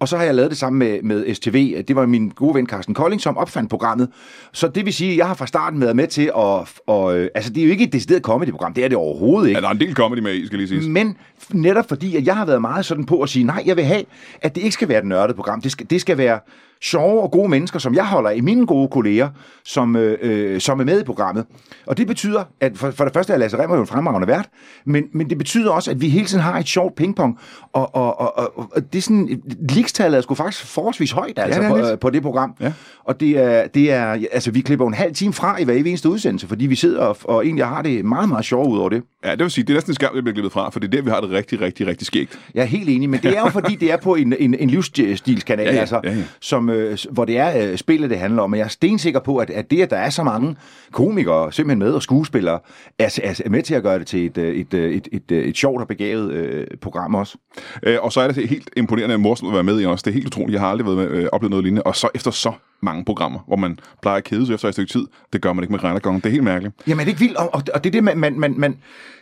Og 0.00 0.08
så 0.08 0.16
har 0.16 0.24
jeg 0.24 0.34
lavet 0.34 0.50
det 0.50 0.58
sammen 0.58 0.78
med, 0.78 1.02
med 1.02 1.34
STV. 1.34 1.82
Det 1.88 1.96
var 1.96 2.06
min 2.06 2.28
gode 2.28 2.54
ven 2.54 2.66
Carsten 2.66 2.94
Kolding, 2.94 3.20
som 3.20 3.36
opfandt 3.36 3.70
programmet. 3.70 4.08
Så 4.52 4.68
det 4.68 4.84
vil 4.84 4.92
sige, 4.92 5.10
at 5.10 5.16
jeg 5.16 5.26
har 5.26 5.34
fra 5.34 5.46
starten 5.46 5.80
været 5.80 5.96
med 5.96 6.06
til 6.06 6.22
at... 6.36 6.68
Og, 6.86 7.18
øh, 7.18 7.28
altså, 7.34 7.52
det 7.52 7.60
er 7.60 7.64
jo 7.64 7.70
ikke 7.70 7.84
et 7.84 7.92
decideret 7.92 8.22
comedy-program. 8.22 8.74
Det 8.74 8.84
er 8.84 8.88
det 8.88 8.96
overhovedet 8.96 9.48
ikke. 9.48 9.58
Ja, 9.58 9.62
der 9.62 9.68
er 9.68 9.72
en 9.72 9.80
del 9.80 9.94
comedy 9.94 10.18
med 10.18 10.34
i, 10.34 10.46
skal 10.46 10.58
lige 10.58 10.68
sige. 10.68 10.90
Men 10.90 11.16
netop 11.52 11.88
fordi, 11.88 12.16
at 12.16 12.26
jeg 12.26 12.36
har 12.36 12.46
været 12.46 12.60
meget 12.60 12.84
sådan 12.84 13.04
på 13.04 13.20
at 13.22 13.28
sige, 13.28 13.44
nej, 13.44 13.62
jeg 13.66 13.76
vil 13.76 13.84
have, 13.84 14.02
at 14.42 14.54
det 14.54 14.62
ikke 14.62 14.74
skal 14.74 14.88
være 14.88 14.98
et 14.98 15.06
nørdet 15.06 15.36
program. 15.36 15.60
Det 15.60 15.72
skal, 15.72 15.90
det 15.90 16.00
skal 16.00 16.18
være 16.18 16.38
sjove 16.82 17.22
og 17.22 17.30
gode 17.30 17.48
mennesker, 17.48 17.78
som 17.78 17.94
jeg 17.94 18.06
holder 18.06 18.30
i 18.30 18.40
mine 18.40 18.66
gode 18.66 18.88
kolleger, 18.88 19.28
som, 19.64 19.96
øh, 19.96 20.18
øh, 20.22 20.60
som 20.60 20.80
er 20.80 20.84
med 20.84 21.00
i 21.00 21.04
programmet. 21.04 21.46
Og 21.86 21.96
det 21.96 22.06
betyder, 22.06 22.44
at 22.60 22.78
for, 22.78 22.90
for 22.90 23.04
det 23.04 23.12
første 23.12 23.32
er 23.32 23.36
Lasse 23.36 23.58
Remmer 23.58 23.76
jo 23.76 23.80
en 23.80 23.86
fremragende 23.86 24.28
vært, 24.28 24.48
men, 24.84 25.04
men 25.12 25.30
det 25.30 25.38
betyder 25.38 25.70
også, 25.70 25.90
at 25.90 26.00
vi 26.00 26.08
hele 26.08 26.26
tiden 26.26 26.42
har 26.42 26.58
et 26.58 26.68
sjovt 26.68 26.94
pingpong, 26.94 27.38
og, 27.72 27.94
og, 27.94 28.20
og, 28.20 28.38
og, 28.38 28.70
og 28.72 28.92
det 28.92 28.98
er 28.98 29.02
sådan, 29.02 29.42
likstallet 29.70 30.18
er 30.18 30.22
sgu 30.22 30.34
faktisk 30.34 30.66
forholdsvis 30.66 31.12
højt 31.12 31.38
altså, 31.38 31.62
ja, 31.62 31.68
det 31.68 31.92
på, 31.92 31.96
på 31.96 32.10
det 32.10 32.22
program. 32.22 32.54
Ja. 32.60 32.72
Og 33.04 33.20
det 33.20 33.38
er, 33.38 33.66
det 33.66 33.92
er, 33.92 34.16
altså 34.32 34.50
vi 34.50 34.60
klipper 34.60 34.86
en 34.86 34.94
halv 34.94 35.14
time 35.14 35.32
fra 35.32 35.60
i 35.60 35.64
hver 35.64 35.74
eneste 35.74 36.08
udsendelse, 36.08 36.48
fordi 36.48 36.66
vi 36.66 36.74
sidder 36.74 37.00
og, 37.00 37.16
og 37.24 37.44
egentlig 37.44 37.66
har 37.66 37.82
det 37.82 38.04
meget, 38.04 38.28
meget 38.28 38.44
sjovt 38.44 38.68
ud 38.68 38.78
over 38.78 38.88
det. 38.88 39.02
Ja, 39.24 39.30
det 39.30 39.40
vil 39.40 39.50
sige, 39.50 39.64
det 39.64 39.70
er 39.70 39.74
næsten 39.74 39.94
skam, 39.94 40.14
det 40.14 40.24
bliver 40.24 40.34
klippet 40.34 40.52
fra, 40.52 40.70
for 40.70 40.80
det 40.80 40.86
er 40.86 40.90
der, 40.90 41.02
vi 41.02 41.10
har 41.10 41.20
det 41.20 41.30
rigtig, 41.30 41.60
rigtig, 41.60 41.86
rigtig 41.86 42.06
skægt. 42.06 42.38
Jeg 42.54 42.60
er 42.60 42.66
helt 42.66 42.88
enig, 42.88 43.10
men 43.10 43.20
det 43.22 43.36
er 43.36 43.40
jo 43.40 43.48
fordi, 43.60 43.76
det 43.76 43.92
er 43.92 43.96
på 43.96 44.14
en, 44.14 44.34
en, 44.38 44.54
en 44.54 44.70
livsstilskanal, 44.70 45.66
ja, 45.66 45.74
ja, 45.74 45.80
altså, 45.80 46.00
ja, 46.04 46.10
ja. 46.10 46.22
Som, 46.40 46.70
øh, 46.70 46.98
hvor 47.10 47.24
det 47.24 47.38
er 47.38 47.70
øh, 47.70 47.76
spillet, 47.76 48.10
det 48.10 48.18
handler 48.18 48.42
om. 48.42 48.52
Og 48.52 48.58
jeg 48.58 48.64
er 48.64 48.68
stensikker 48.68 49.20
på, 49.20 49.36
at, 49.36 49.50
at 49.50 49.70
det, 49.70 49.82
at 49.82 49.90
der 49.90 49.96
er 49.96 50.10
så 50.10 50.22
mange 50.22 50.56
komikere 50.92 51.52
simpelthen 51.52 51.78
med, 51.78 51.92
og 51.92 52.02
skuespillere, 52.02 52.58
er, 52.98 53.20
er 53.44 53.50
med 53.50 53.62
til 53.62 53.74
at 53.74 53.82
gøre 53.82 53.98
det 53.98 54.06
til 54.06 54.26
et, 54.26 54.38
øh, 54.38 54.54
et, 54.54 54.74
øh, 54.74 54.92
et, 54.92 55.08
et, 55.12 55.22
et, 55.30 55.48
et 55.48 55.56
sjovt 55.56 55.80
og 55.80 55.88
begavet 55.88 56.32
øh, 56.32 56.66
program 56.80 57.14
også. 57.14 57.38
Øh, 57.82 57.98
og 58.02 58.12
så 58.12 58.20
er 58.20 58.30
det 58.30 58.48
helt 58.48 58.70
imponerende 58.76 59.18
morsomt 59.18 59.48
at 59.48 59.54
være 59.54 59.64
med 59.64 59.80
i 59.80 59.86
også. 59.86 60.02
Det 60.02 60.10
er 60.10 60.14
helt 60.14 60.26
utroligt. 60.26 60.52
Jeg 60.52 60.60
har 60.60 60.68
aldrig 60.68 60.86
været 60.86 60.98
med, 60.98 61.18
øh, 61.18 61.28
oplevet 61.32 61.50
noget 61.50 61.64
lignende. 61.64 61.82
Og 61.82 61.96
så 61.96 62.08
efter 62.14 62.30
så 62.30 62.52
mange 62.82 63.04
programmer, 63.04 63.40
hvor 63.46 63.56
man 63.56 63.78
plejer 64.02 64.18
at 64.18 64.24
kede 64.24 64.46
sig 64.46 64.54
efter 64.54 64.68
et 64.68 64.74
stykke 64.74 64.92
tid. 64.92 65.06
Det 65.32 65.42
gør 65.42 65.52
man 65.52 65.64
ikke 65.64 65.72
med 65.72 65.84
Reinergong. 65.84 66.16
Det 66.16 66.26
er 66.26 66.30
helt 66.30 66.44
mærkeligt. 66.44 66.74
Jamen, 66.86 66.98
det 66.98 67.04
er 67.04 67.08
ikke 67.08 67.20
vildt. 67.20 67.36
Og, 67.36 67.54
og 67.74 67.84
det 67.84 67.86
er 67.86 67.92
det, 67.92 68.04
man, 68.04 68.18
man, 68.18 68.40
man, 68.40 68.54
man... 68.56 68.78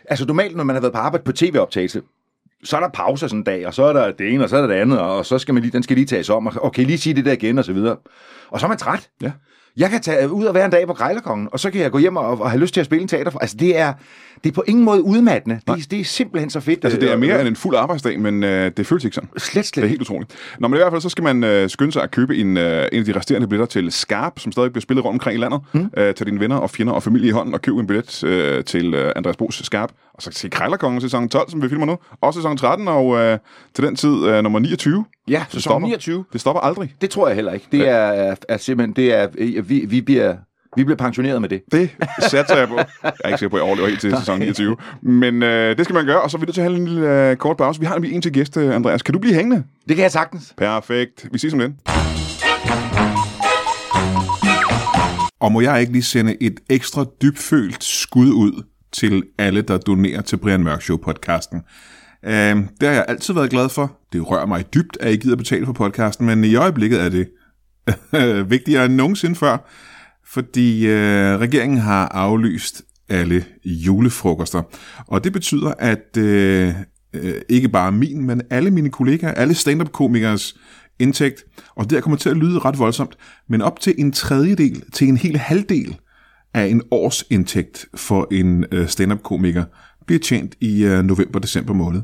Altså, 0.09 0.25
normalt, 0.25 0.55
når 0.55 0.63
man 0.63 0.75
har 0.75 0.81
været 0.81 0.93
på 0.93 0.99
arbejde 0.99 1.23
på 1.23 1.31
tv-optagelse, 1.31 2.01
så 2.63 2.77
er 2.77 2.81
der 2.81 2.89
pauser 2.89 3.27
sådan 3.27 3.39
en 3.39 3.43
dag, 3.43 3.67
og 3.67 3.73
så 3.73 3.83
er 3.83 3.93
der 3.93 4.11
det 4.11 4.33
ene, 4.33 4.43
og 4.43 4.49
så 4.49 4.57
er 4.57 4.61
der 4.61 4.67
det 4.67 4.75
andet, 4.75 4.99
og 4.99 5.25
så 5.25 5.39
skal 5.39 5.53
man 5.53 5.63
lige, 5.63 5.71
den 5.71 5.83
skal 5.83 5.95
lige 5.95 6.05
tages 6.05 6.29
om, 6.29 6.47
og 6.47 6.53
okay, 6.61 6.85
lige 6.85 6.97
sige 6.97 7.15
det 7.15 7.25
der 7.25 7.31
igen, 7.31 7.57
og 7.57 7.65
så 7.65 7.73
videre. 7.73 7.97
Og 8.49 8.59
så 8.59 8.65
er 8.65 8.67
man 8.67 8.77
træt. 8.77 9.09
Ja. 9.21 9.31
Jeg 9.77 9.89
kan 9.89 10.01
tage 10.01 10.31
ud 10.31 10.45
og 10.45 10.55
være 10.55 10.65
en 10.65 10.71
dag 10.71 10.87
på 10.87 10.93
Grejlerkongen, 10.93 11.49
og 11.51 11.59
så 11.59 11.71
kan 11.71 11.81
jeg 11.81 11.91
gå 11.91 11.97
hjem 11.97 12.15
og, 12.15 12.41
og 12.41 12.51
have 12.51 12.61
lyst 12.61 12.73
til 12.73 12.79
at 12.79 12.85
spille 12.85 13.01
en 13.01 13.07
teater. 13.07 13.37
Altså, 13.41 13.57
det 13.57 13.77
er, 13.77 13.93
det 14.43 14.49
er 14.49 14.53
på 14.53 14.63
ingen 14.67 14.85
måde 14.85 15.03
udmattende. 15.03 15.59
Det, 15.67 15.91
det 15.91 15.99
er 15.99 16.03
simpelthen 16.03 16.49
så 16.49 16.59
fedt. 16.59 16.85
Altså, 16.85 16.99
det 16.99 17.09
er 17.09 17.13
øh, 17.13 17.19
mere 17.19 17.39
end 17.39 17.47
en 17.47 17.55
fuld 17.55 17.75
arbejdsdag, 17.75 18.19
men 18.19 18.43
øh, 18.43 18.71
det 18.77 18.85
føles 18.85 19.03
ikke 19.05 19.15
sådan. 19.15 19.29
Slet, 19.37 19.65
slet. 19.65 19.75
Det 19.75 19.83
er 19.83 19.89
helt 19.89 20.01
utroligt. 20.01 20.35
Nå, 20.59 20.67
men 20.67 20.77
i 20.77 20.79
hvert 20.79 20.91
fald, 20.91 21.01
så 21.01 21.09
skal 21.09 21.23
man 21.23 21.43
øh, 21.43 21.69
skynde 21.69 21.91
sig 21.91 22.03
at 22.03 22.11
købe 22.11 22.37
en, 22.37 22.57
øh, 22.57 22.87
en 22.91 22.99
af 22.99 23.05
de 23.05 23.15
resterende 23.15 23.47
billetter 23.47 23.81
til 23.81 23.91
Skarp, 23.91 24.39
som 24.39 24.51
stadig 24.51 24.71
bliver 24.71 24.81
spillet 24.81 25.05
rundt 25.05 25.15
omkring 25.15 25.37
i 25.37 25.41
landet. 25.41 25.61
Mm. 25.73 25.89
Øh, 25.97 26.13
tag 26.13 26.27
dine 26.27 26.39
venner 26.39 26.55
og 26.55 26.69
fjender 26.69 26.93
og 26.93 27.03
familie 27.03 27.27
i 27.27 27.31
hånden 27.31 27.53
og 27.53 27.61
køb 27.61 27.77
en 27.77 27.87
billet 27.87 28.23
øh, 28.23 28.63
til 28.63 28.93
øh, 28.93 29.11
Andreas 29.15 29.37
Bos 29.37 29.61
Skarp. 29.63 29.91
Og 30.13 30.21
så 30.21 30.29
til 30.29 30.51
Krejlerkongen 30.51 31.01
sæson 31.01 31.29
12, 31.29 31.49
som 31.49 31.61
vi 31.61 31.69
filmer 31.69 31.85
nu. 31.85 31.97
Også 32.21 32.39
sæson 32.39 32.57
13, 32.57 32.87
og 32.87 33.17
øh, 33.17 33.37
til 33.75 33.83
den 33.83 33.95
tid 33.95 34.25
øh, 34.25 34.43
nummer 34.43 34.59
29. 34.59 35.05
Ja, 35.27 35.45
sæson 35.49 35.61
stopper. 35.61 35.87
29. 35.87 36.25
Det 36.33 36.41
stopper 36.41 36.61
aldrig. 36.61 36.93
Det 37.01 37.09
tror 37.09 37.27
jeg 37.27 37.35
heller 37.35 37.53
ikke. 37.53 37.65
Det 37.71 37.87
er, 37.87 37.95
er, 37.95 38.35
er 38.49 38.57
simpelthen, 38.57 38.95
det 38.95 39.13
er, 39.13 39.27
vi, 39.61 39.85
vi 39.85 40.01
bliver 40.01 40.35
vi 40.77 40.83
bliver 40.83 40.97
pensioneret 40.97 41.41
med 41.41 41.49
det. 41.49 41.61
Det 41.71 41.89
satser 42.29 42.57
jeg 42.57 42.67
på. 42.67 42.75
Jeg 43.03 43.11
er 43.23 43.27
ikke 43.27 43.39
sikker 43.39 43.49
på, 43.49 43.55
at 43.55 43.59
jeg 43.59 43.67
overlever 43.67 43.87
helt 43.87 44.01
til 44.01 44.17
sæson 44.17 44.39
29. 44.39 44.77
Men 45.01 45.43
øh, 45.43 45.77
det 45.77 45.85
skal 45.85 45.93
man 45.93 46.05
gøre, 46.05 46.21
og 46.21 46.31
så 46.31 46.37
er 46.37 46.39
vi 46.39 46.45
nødt 46.45 46.53
til 46.53 46.61
at 46.61 46.67
have 46.67 46.77
en 46.79 46.85
lille 46.87 47.29
øh, 47.29 47.35
kort 47.35 47.57
pause. 47.57 47.79
Vi 47.79 47.85
har 47.85 47.93
nemlig 47.95 48.13
en 48.13 48.21
til 48.21 48.33
gæst, 48.33 48.57
øh, 48.57 48.75
Andreas. 48.75 49.01
Kan 49.01 49.13
du 49.13 49.19
blive 49.19 49.35
hængende? 49.35 49.63
Det 49.87 49.95
kan 49.95 50.03
jeg 50.03 50.11
sagtens. 50.11 50.53
Perfekt. 50.57 51.27
Vi 51.31 51.37
ses 51.37 51.53
om 51.53 51.59
lidt. 51.59 51.71
Og 55.39 55.51
må 55.51 55.61
jeg 55.61 55.79
ikke 55.79 55.91
lige 55.91 56.03
sende 56.03 56.43
et 56.43 56.59
ekstra 56.69 57.05
dybfølt 57.21 57.83
skud 57.83 58.27
ud 58.31 58.63
til 58.91 59.23
alle, 59.37 59.61
der 59.61 59.77
donerer 59.77 60.21
til 60.21 60.37
Brian 60.37 60.63
Mørk 60.63 60.81
Show 60.81 60.97
podcasten. 60.97 61.61
Øh, 62.25 62.31
det 62.31 62.87
har 62.87 62.91
jeg 62.91 63.05
altid 63.07 63.33
været 63.33 63.49
glad 63.49 63.69
for. 63.69 63.97
Det 64.13 64.29
rører 64.29 64.45
mig 64.45 64.73
dybt, 64.73 64.97
at 64.99 65.13
I 65.13 65.15
gider 65.15 65.35
betale 65.35 65.65
for 65.65 65.73
podcasten, 65.73 66.25
men 66.25 66.43
i 66.43 66.55
øjeblikket 66.55 67.01
er 67.01 67.09
det 67.09 67.29
vigtigere 68.55 68.85
end 68.85 68.93
nogensinde 68.95 69.35
før 69.35 69.57
fordi 70.33 70.87
øh, 70.87 71.39
regeringen 71.39 71.79
har 71.79 72.07
aflyst 72.07 72.81
alle 73.09 73.45
julefrokoster. 73.65 74.61
Og 75.07 75.23
det 75.23 75.33
betyder, 75.33 75.73
at 75.79 76.17
øh, 76.17 76.73
øh 77.13 77.33
ikke 77.49 77.69
bare 77.69 77.91
min, 77.91 78.25
men 78.25 78.41
alle 78.49 78.71
mine 78.71 78.89
kollegaer, 78.89 79.33
alle 79.33 79.53
stand-up-komikers 79.53 80.55
indtægt, 80.99 81.45
og 81.75 81.89
det 81.89 82.03
kommer 82.03 82.17
til 82.17 82.29
at 82.29 82.37
lyde 82.37 82.59
ret 82.59 82.79
voldsomt, 82.79 83.17
men 83.49 83.61
op 83.61 83.79
til 83.79 83.95
en 83.97 84.11
tredjedel 84.11 84.83
til 84.93 85.07
en 85.07 85.17
hel 85.17 85.37
halvdel 85.37 85.97
af 86.53 86.65
en 86.65 86.81
års 86.91 87.23
indtægt 87.29 87.85
for 87.95 88.27
en 88.31 88.65
øh, 88.71 88.87
stand-up-komiker 88.87 89.63
bliver 90.05 90.19
tjent 90.19 90.55
i 90.61 90.83
øh, 90.83 91.03
november-december 91.03 91.73
måned. 91.73 92.01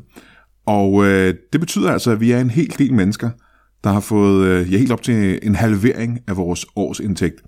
Og 0.66 1.06
øh, 1.06 1.34
det 1.52 1.60
betyder 1.60 1.90
altså, 1.90 2.10
at 2.10 2.20
vi 2.20 2.30
er 2.30 2.40
en 2.40 2.50
hel 2.50 2.74
del 2.78 2.94
mennesker, 2.94 3.30
der 3.84 3.92
har 3.92 4.00
fået 4.00 4.46
øh, 4.46 4.72
ja, 4.72 4.78
helt 4.78 4.92
op 4.92 5.02
til 5.02 5.38
en 5.42 5.54
halvering 5.54 6.20
af 6.28 6.36
vores 6.36 6.66
års 6.76 7.00
indtægt. 7.00 7.42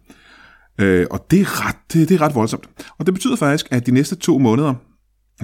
Øh, 0.78 1.06
og 1.10 1.26
det 1.30 1.40
er, 1.40 1.66
ret, 1.66 1.76
det, 1.92 2.08
det 2.08 2.14
er 2.14 2.20
ret 2.20 2.34
voldsomt. 2.34 2.68
Og 2.98 3.06
det 3.06 3.14
betyder 3.14 3.36
faktisk, 3.36 3.66
at 3.70 3.86
de 3.86 3.90
næste 3.90 4.16
to 4.16 4.38
måneder, 4.38 4.74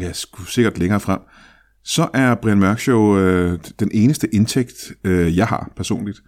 ja, 0.01 0.13
skulle 0.13 0.51
sikkert 0.51 0.79
længere 0.79 1.01
frem, 1.01 1.21
så 1.85 2.09
er 2.15 2.35
Brian 2.35 2.59
Mørk 2.59 2.81
Show 2.81 3.19
øh, 3.19 3.59
den 3.81 3.91
eneste 3.93 4.35
indtægt, 4.35 4.93
øh, 5.05 5.37
jeg 5.37 5.47
har 5.47 5.73
personligt. 5.77 6.19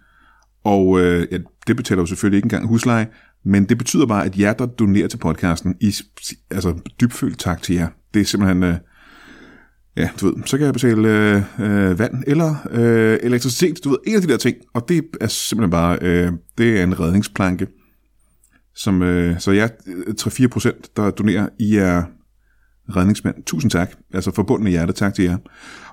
Og 0.63 0.99
øh, 0.99 1.27
ja, 1.31 1.37
det 1.67 1.75
betaler 1.75 2.01
jo 2.01 2.05
selvfølgelig 2.05 2.37
ikke 2.37 2.45
engang 2.45 2.67
husleje, 2.67 3.07
men 3.45 3.65
det 3.65 3.77
betyder 3.77 4.05
bare, 4.05 4.25
at 4.25 4.39
jer, 4.39 4.53
der 4.53 4.65
donerer 4.65 5.07
til 5.07 5.17
podcasten, 5.17 5.75
I, 5.81 5.93
altså 6.51 6.79
dybfølt 7.01 7.39
tak 7.39 7.61
til 7.61 7.75
jer. 7.75 7.87
Det 8.13 8.21
er 8.21 8.25
simpelthen, 8.25 8.63
øh, 8.63 8.75
ja, 9.97 10.09
du 10.21 10.25
ved, 10.25 10.43
så 10.45 10.57
kan 10.57 10.65
jeg 10.65 10.73
betale 10.73 11.09
øh, 11.09 11.41
øh, 11.59 11.99
vand 11.99 12.23
eller 12.27 12.55
øh, 12.71 13.19
elektricitet, 13.23 13.83
du 13.83 13.89
ved, 13.89 13.97
en 14.07 14.15
af 14.15 14.21
de 14.21 14.27
der 14.27 14.37
ting. 14.37 14.57
Og 14.73 14.89
det 14.89 15.05
er 15.21 15.27
simpelthen 15.27 15.71
bare, 15.71 15.97
øh, 16.01 16.31
det 16.57 16.79
er 16.79 16.83
en 16.83 16.99
redningsplanke 16.99 17.67
som, 18.77 19.01
øh, 19.01 19.39
så 19.39 19.51
ja, 19.51 19.67
3-4 20.21 20.47
procent, 20.47 20.97
der 20.97 21.11
donerer, 21.11 21.49
I 21.59 21.75
er 21.75 22.03
redningsmænd. 22.95 23.35
Tusind 23.45 23.71
tak. 23.71 23.91
Altså 24.13 24.31
forbundne 24.31 24.69
hjerte, 24.69 24.93
tak 24.93 25.13
til 25.13 25.23
jer. 25.23 25.37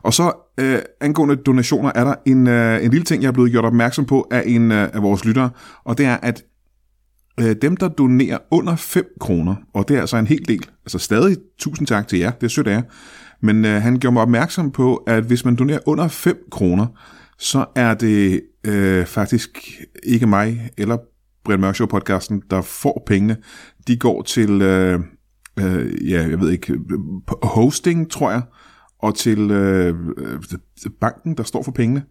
Og 0.03 0.15
så 0.15 0.33
øh, 0.61 0.79
angående 1.01 1.37
donationer, 1.37 1.93
er 1.95 2.05
der 2.05 2.15
en, 2.27 2.47
øh, 2.47 2.85
en 2.85 2.91
lille 2.91 3.05
ting, 3.05 3.23
jeg 3.23 3.29
er 3.29 3.33
blevet 3.33 3.51
gjort 3.51 3.65
opmærksom 3.65 4.07
på 4.07 4.29
af 4.31 4.43
en 4.47 4.73
øh, 4.73 4.89
af 4.93 5.03
vores 5.03 5.25
lyttere, 5.25 5.51
og 5.85 5.99
det 5.99 6.07
er, 6.07 6.17
at 6.17 6.45
øh, 7.41 7.57
dem, 7.63 7.77
der 7.77 7.89
donerer 7.89 8.39
under 8.51 8.77
5 8.77 9.05
kroner, 9.21 9.55
og 9.75 9.89
det 9.89 9.97
er 9.97 10.01
altså 10.01 10.17
en 10.17 10.27
hel 10.27 10.49
del, 10.49 10.67
altså 10.85 10.99
stadig 10.99 11.37
tusind 11.59 11.87
tak 11.87 12.09
til 12.09 12.19
jer, 12.19 12.31
det 12.31 12.47
er 12.47 12.51
sødt 12.51 12.67
af 12.67 12.73
jer, 12.73 12.83
men 13.43 13.65
øh, 13.65 13.83
han 13.83 13.99
gjorde 13.99 14.13
mig 14.13 14.23
opmærksom 14.23 14.71
på, 14.71 14.97
at 14.97 15.25
hvis 15.25 15.45
man 15.45 15.57
donerer 15.57 15.81
under 15.87 16.09
5 16.09 16.37
kroner, 16.51 16.87
så 17.39 17.65
er 17.77 17.95
det 17.95 18.41
øh, 18.67 19.07
faktisk 19.07 19.81
ikke 20.03 20.27
mig 20.27 20.71
eller 20.79 20.97
Brian 21.45 21.61
Mørk 21.61 21.75
Show 21.75 21.87
podcasten, 21.87 22.43
der 22.51 22.63
får 22.63 23.03
pengene, 23.07 23.37
de 23.87 23.97
går 23.97 24.23
til, 24.23 24.63
øh, 24.63 25.01
øh, 25.59 26.11
ja, 26.11 26.29
jeg 26.29 26.41
ved 26.41 26.51
ikke, 26.51 26.79
hosting, 27.43 28.11
tror 28.11 28.31
jeg, 28.31 28.43
og 28.99 29.15
til 29.15 29.51
øh, 29.51 29.95
banken, 31.01 31.37
der 31.37 31.43
står 31.43 31.63
for 31.63 31.73
pengene. 31.73 32.03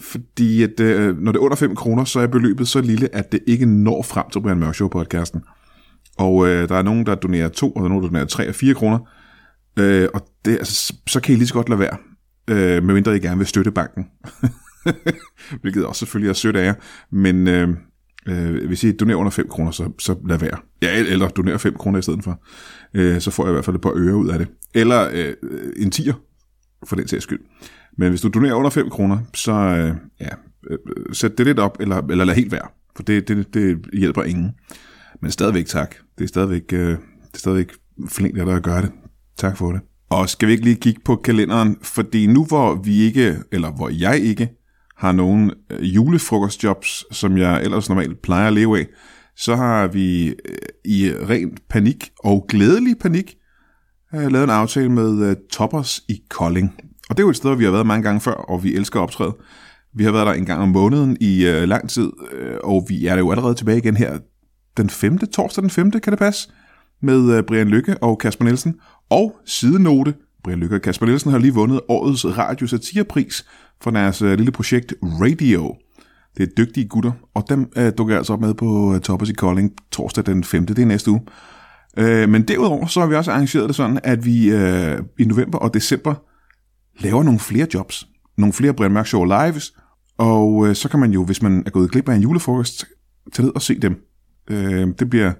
Fordi 0.00 0.62
at, 0.62 0.80
øh, 0.80 1.18
når 1.18 1.32
det 1.32 1.38
er 1.38 1.42
under 1.42 1.56
5 1.56 1.76
kroner, 1.76 2.04
så 2.04 2.20
er 2.20 2.26
beløbet 2.26 2.68
så 2.68 2.80
lille, 2.80 3.14
at 3.14 3.32
det 3.32 3.40
ikke 3.46 3.66
når 3.66 4.02
frem 4.02 4.30
til 4.32 4.40
Brian 4.40 4.58
Mørk 4.58 4.74
Show 4.74 4.88
podcasten. 4.88 5.42
Og 6.18 6.48
øh, 6.48 6.68
der 6.68 6.74
er 6.74 6.82
nogen, 6.82 7.06
der 7.06 7.14
donerer 7.14 7.48
2, 7.48 7.70
og 7.70 7.80
der 7.80 7.84
er 7.84 7.88
nogen, 7.88 8.02
der 8.02 8.08
donerer 8.08 8.26
3 8.26 8.48
og 8.48 8.54
4 8.54 8.74
kroner. 8.74 8.98
Øh, 9.78 10.08
og 10.14 10.26
det, 10.44 10.52
altså, 10.52 10.94
så 11.06 11.20
kan 11.20 11.34
I 11.34 11.38
lige 11.38 11.46
så 11.46 11.54
godt 11.54 11.68
lade 11.68 11.80
være, 11.80 11.96
øh, 12.48 12.84
medmindre 12.84 13.16
I 13.16 13.20
gerne 13.20 13.38
vil 13.38 13.46
støtte 13.46 13.70
banken. 13.70 14.06
Hvilket 15.62 15.86
også 15.86 15.98
selvfølgelig 15.98 16.28
er 16.28 16.34
sødt 16.34 16.56
af 16.56 16.64
jer. 16.64 16.74
Men 17.10 17.48
øh, 17.48 17.68
øh, 18.28 18.66
hvis 18.66 18.84
I 18.84 18.92
donerer 18.92 19.16
under 19.16 19.30
5 19.30 19.48
kroner, 19.48 19.70
så, 19.70 19.92
så 19.98 20.16
lad 20.28 20.38
være. 20.38 20.56
Ja, 20.82 20.98
eller 20.98 21.28
donerer 21.28 21.58
5 21.58 21.74
kroner 21.74 21.98
i 21.98 22.02
stedet 22.02 22.24
for. 22.24 22.42
Øh, 22.94 23.20
så 23.20 23.30
får 23.30 23.44
jeg 23.44 23.50
i 23.50 23.52
hvert 23.52 23.64
fald 23.64 23.76
et 23.76 23.82
par 23.82 23.92
øre 23.96 24.16
ud 24.16 24.28
af 24.28 24.38
det. 24.38 24.48
Eller 24.74 25.08
øh, 25.12 25.34
en 25.76 25.90
tier, 25.90 26.14
for 26.86 26.96
den 26.96 27.08
sags 27.08 27.22
skyld. 27.22 27.40
Men 27.98 28.08
hvis 28.08 28.20
du 28.20 28.28
donerer 28.28 28.54
under 28.54 28.70
5 28.70 28.90
kroner, 28.90 29.18
så 29.34 29.52
øh, 29.52 29.94
ja, 30.20 30.28
øh, 30.70 30.78
sæt 31.12 31.38
det 31.38 31.46
lidt 31.46 31.58
op, 31.58 31.76
eller, 31.80 31.96
eller 32.10 32.24
lad 32.24 32.34
helt 32.34 32.52
være. 32.52 32.68
For 32.96 33.02
det, 33.02 33.28
det, 33.28 33.54
det 33.54 33.78
hjælper 33.92 34.22
ingen. 34.22 34.50
Men 35.22 35.30
stadigvæk 35.30 35.66
tak. 35.66 35.94
Det 36.18 36.24
er 36.24 36.28
stadigvæk, 36.28 36.72
øh, 36.72 36.88
det 36.88 37.34
er 37.34 37.38
stadigvæk 37.38 37.72
flink 38.08 38.36
der, 38.36 38.56
at 38.56 38.62
gøre 38.62 38.82
det. 38.82 38.90
Tak 39.36 39.56
for 39.56 39.72
det. 39.72 39.80
Og 40.10 40.28
skal 40.28 40.48
vi 40.48 40.52
ikke 40.52 40.64
lige 40.64 40.76
kigge 40.76 41.00
på 41.04 41.16
kalenderen, 41.16 41.76
fordi 41.82 42.26
nu 42.26 42.44
hvor 42.44 42.74
vi 42.74 43.00
ikke, 43.00 43.36
eller 43.52 43.70
hvor 43.70 43.88
jeg 43.88 44.18
ikke, 44.18 44.48
har 45.02 45.12
nogle 45.12 45.54
øh, 45.70 45.94
julefrokostjobs, 45.94 47.04
som 47.10 47.38
jeg 47.38 47.62
ellers 47.62 47.88
normalt 47.88 48.22
plejer 48.22 48.46
at 48.46 48.52
leve 48.52 48.78
af, 48.78 48.86
så 49.36 49.56
har 49.56 49.86
vi 49.86 50.26
øh, 50.28 50.34
i 50.84 51.10
ren 51.28 51.56
panik 51.70 52.10
og 52.18 52.46
glædelig 52.48 52.98
panik 52.98 53.34
øh, 54.14 54.32
lavet 54.32 54.44
en 54.44 54.50
aftale 54.50 54.88
med 54.88 55.36
Toppers 55.50 56.00
i 56.08 56.22
Kolding. 56.30 56.74
Og 57.10 57.16
det 57.16 57.22
er 57.22 57.26
jo 57.26 57.30
et 57.30 57.36
sted, 57.36 57.50
hvor 57.50 57.56
vi 57.56 57.64
har 57.64 57.70
været 57.70 57.86
mange 57.86 58.02
gange 58.02 58.20
før, 58.20 58.32
og 58.32 58.64
vi 58.64 58.74
elsker 58.74 59.00
at 59.00 59.02
optræde. 59.02 59.36
Vi 59.94 60.04
har 60.04 60.12
været 60.12 60.26
der 60.26 60.32
en 60.32 60.46
gang 60.46 60.62
om 60.62 60.68
måneden 60.68 61.16
i 61.20 61.46
øh, 61.46 61.62
lang 61.62 61.90
tid, 61.90 62.10
øh, 62.32 62.56
og 62.64 62.86
vi 62.88 63.06
er 63.06 63.18
jo 63.18 63.30
allerede 63.30 63.54
tilbage 63.54 63.78
igen 63.78 63.96
her 63.96 64.18
den 64.76 64.90
5. 64.90 65.18
torsdag 65.18 65.62
den 65.62 65.70
5. 65.70 65.90
kan 65.90 66.10
det 66.10 66.18
passe? 66.18 66.50
Med 67.02 67.36
øh, 67.36 67.42
Brian 67.42 67.68
Lykke 67.68 68.02
og 68.02 68.18
Kasper 68.18 68.44
Nielsen. 68.44 68.74
Og 69.10 69.36
sidenote, 69.46 70.14
Brian 70.44 70.58
Lykke 70.58 70.76
og 70.76 70.82
Kasper 70.82 71.06
Nielsen 71.06 71.30
har 71.30 71.38
lige 71.38 71.54
vundet 71.54 71.80
årets 71.88 72.26
radiosatirepris 72.26 73.46
for 73.80 73.90
deres 73.90 74.22
øh, 74.22 74.36
lille 74.36 74.52
projekt 74.52 74.94
Radio. 75.02 75.76
Det 76.36 76.42
er 76.42 76.52
dygtige 76.56 76.88
gutter, 76.88 77.12
og 77.34 77.44
dem 77.48 77.72
øh, 77.76 77.92
dukker 77.98 78.14
jeg 78.14 78.18
altså 78.18 78.32
op 78.32 78.40
med 78.40 78.54
på 78.54 78.94
øh, 78.94 79.00
Toppers 79.00 79.30
i 79.30 79.32
Kolding 79.32 79.72
torsdag 79.92 80.26
den 80.26 80.44
5. 80.44 80.66
Det 80.66 80.78
er 80.78 80.86
næste 80.86 81.10
uge. 81.10 81.20
Øh, 81.96 82.28
men 82.28 82.48
derudover 82.48 82.86
så 82.86 83.00
har 83.00 83.06
vi 83.06 83.14
også 83.14 83.30
arrangeret 83.30 83.68
det 83.68 83.76
sådan, 83.76 84.00
at 84.04 84.24
vi 84.24 84.50
øh, 84.50 84.98
i 85.18 85.24
november 85.24 85.58
og 85.58 85.74
december 85.74 86.14
laver 87.00 87.22
nogle 87.22 87.40
flere 87.40 87.66
jobs. 87.74 88.06
Nogle 88.38 88.52
flere 88.52 88.74
Brian 88.74 88.92
Mørk 88.92 89.06
Show 89.06 89.24
lives, 89.24 89.72
og 90.18 90.68
øh, 90.68 90.74
så 90.74 90.88
kan 90.88 91.00
man 91.00 91.10
jo, 91.10 91.24
hvis 91.24 91.42
man 91.42 91.62
er 91.66 91.70
gået 91.70 91.90
glip 91.90 92.08
af 92.08 92.14
en 92.14 92.22
julefrokost, 92.22 92.84
tage 93.32 93.46
ned 93.46 93.54
og 93.54 93.62
se 93.62 93.78
dem. 93.78 93.96
Øh, 94.50 94.88
det 94.98 95.10
bliver 95.10 95.32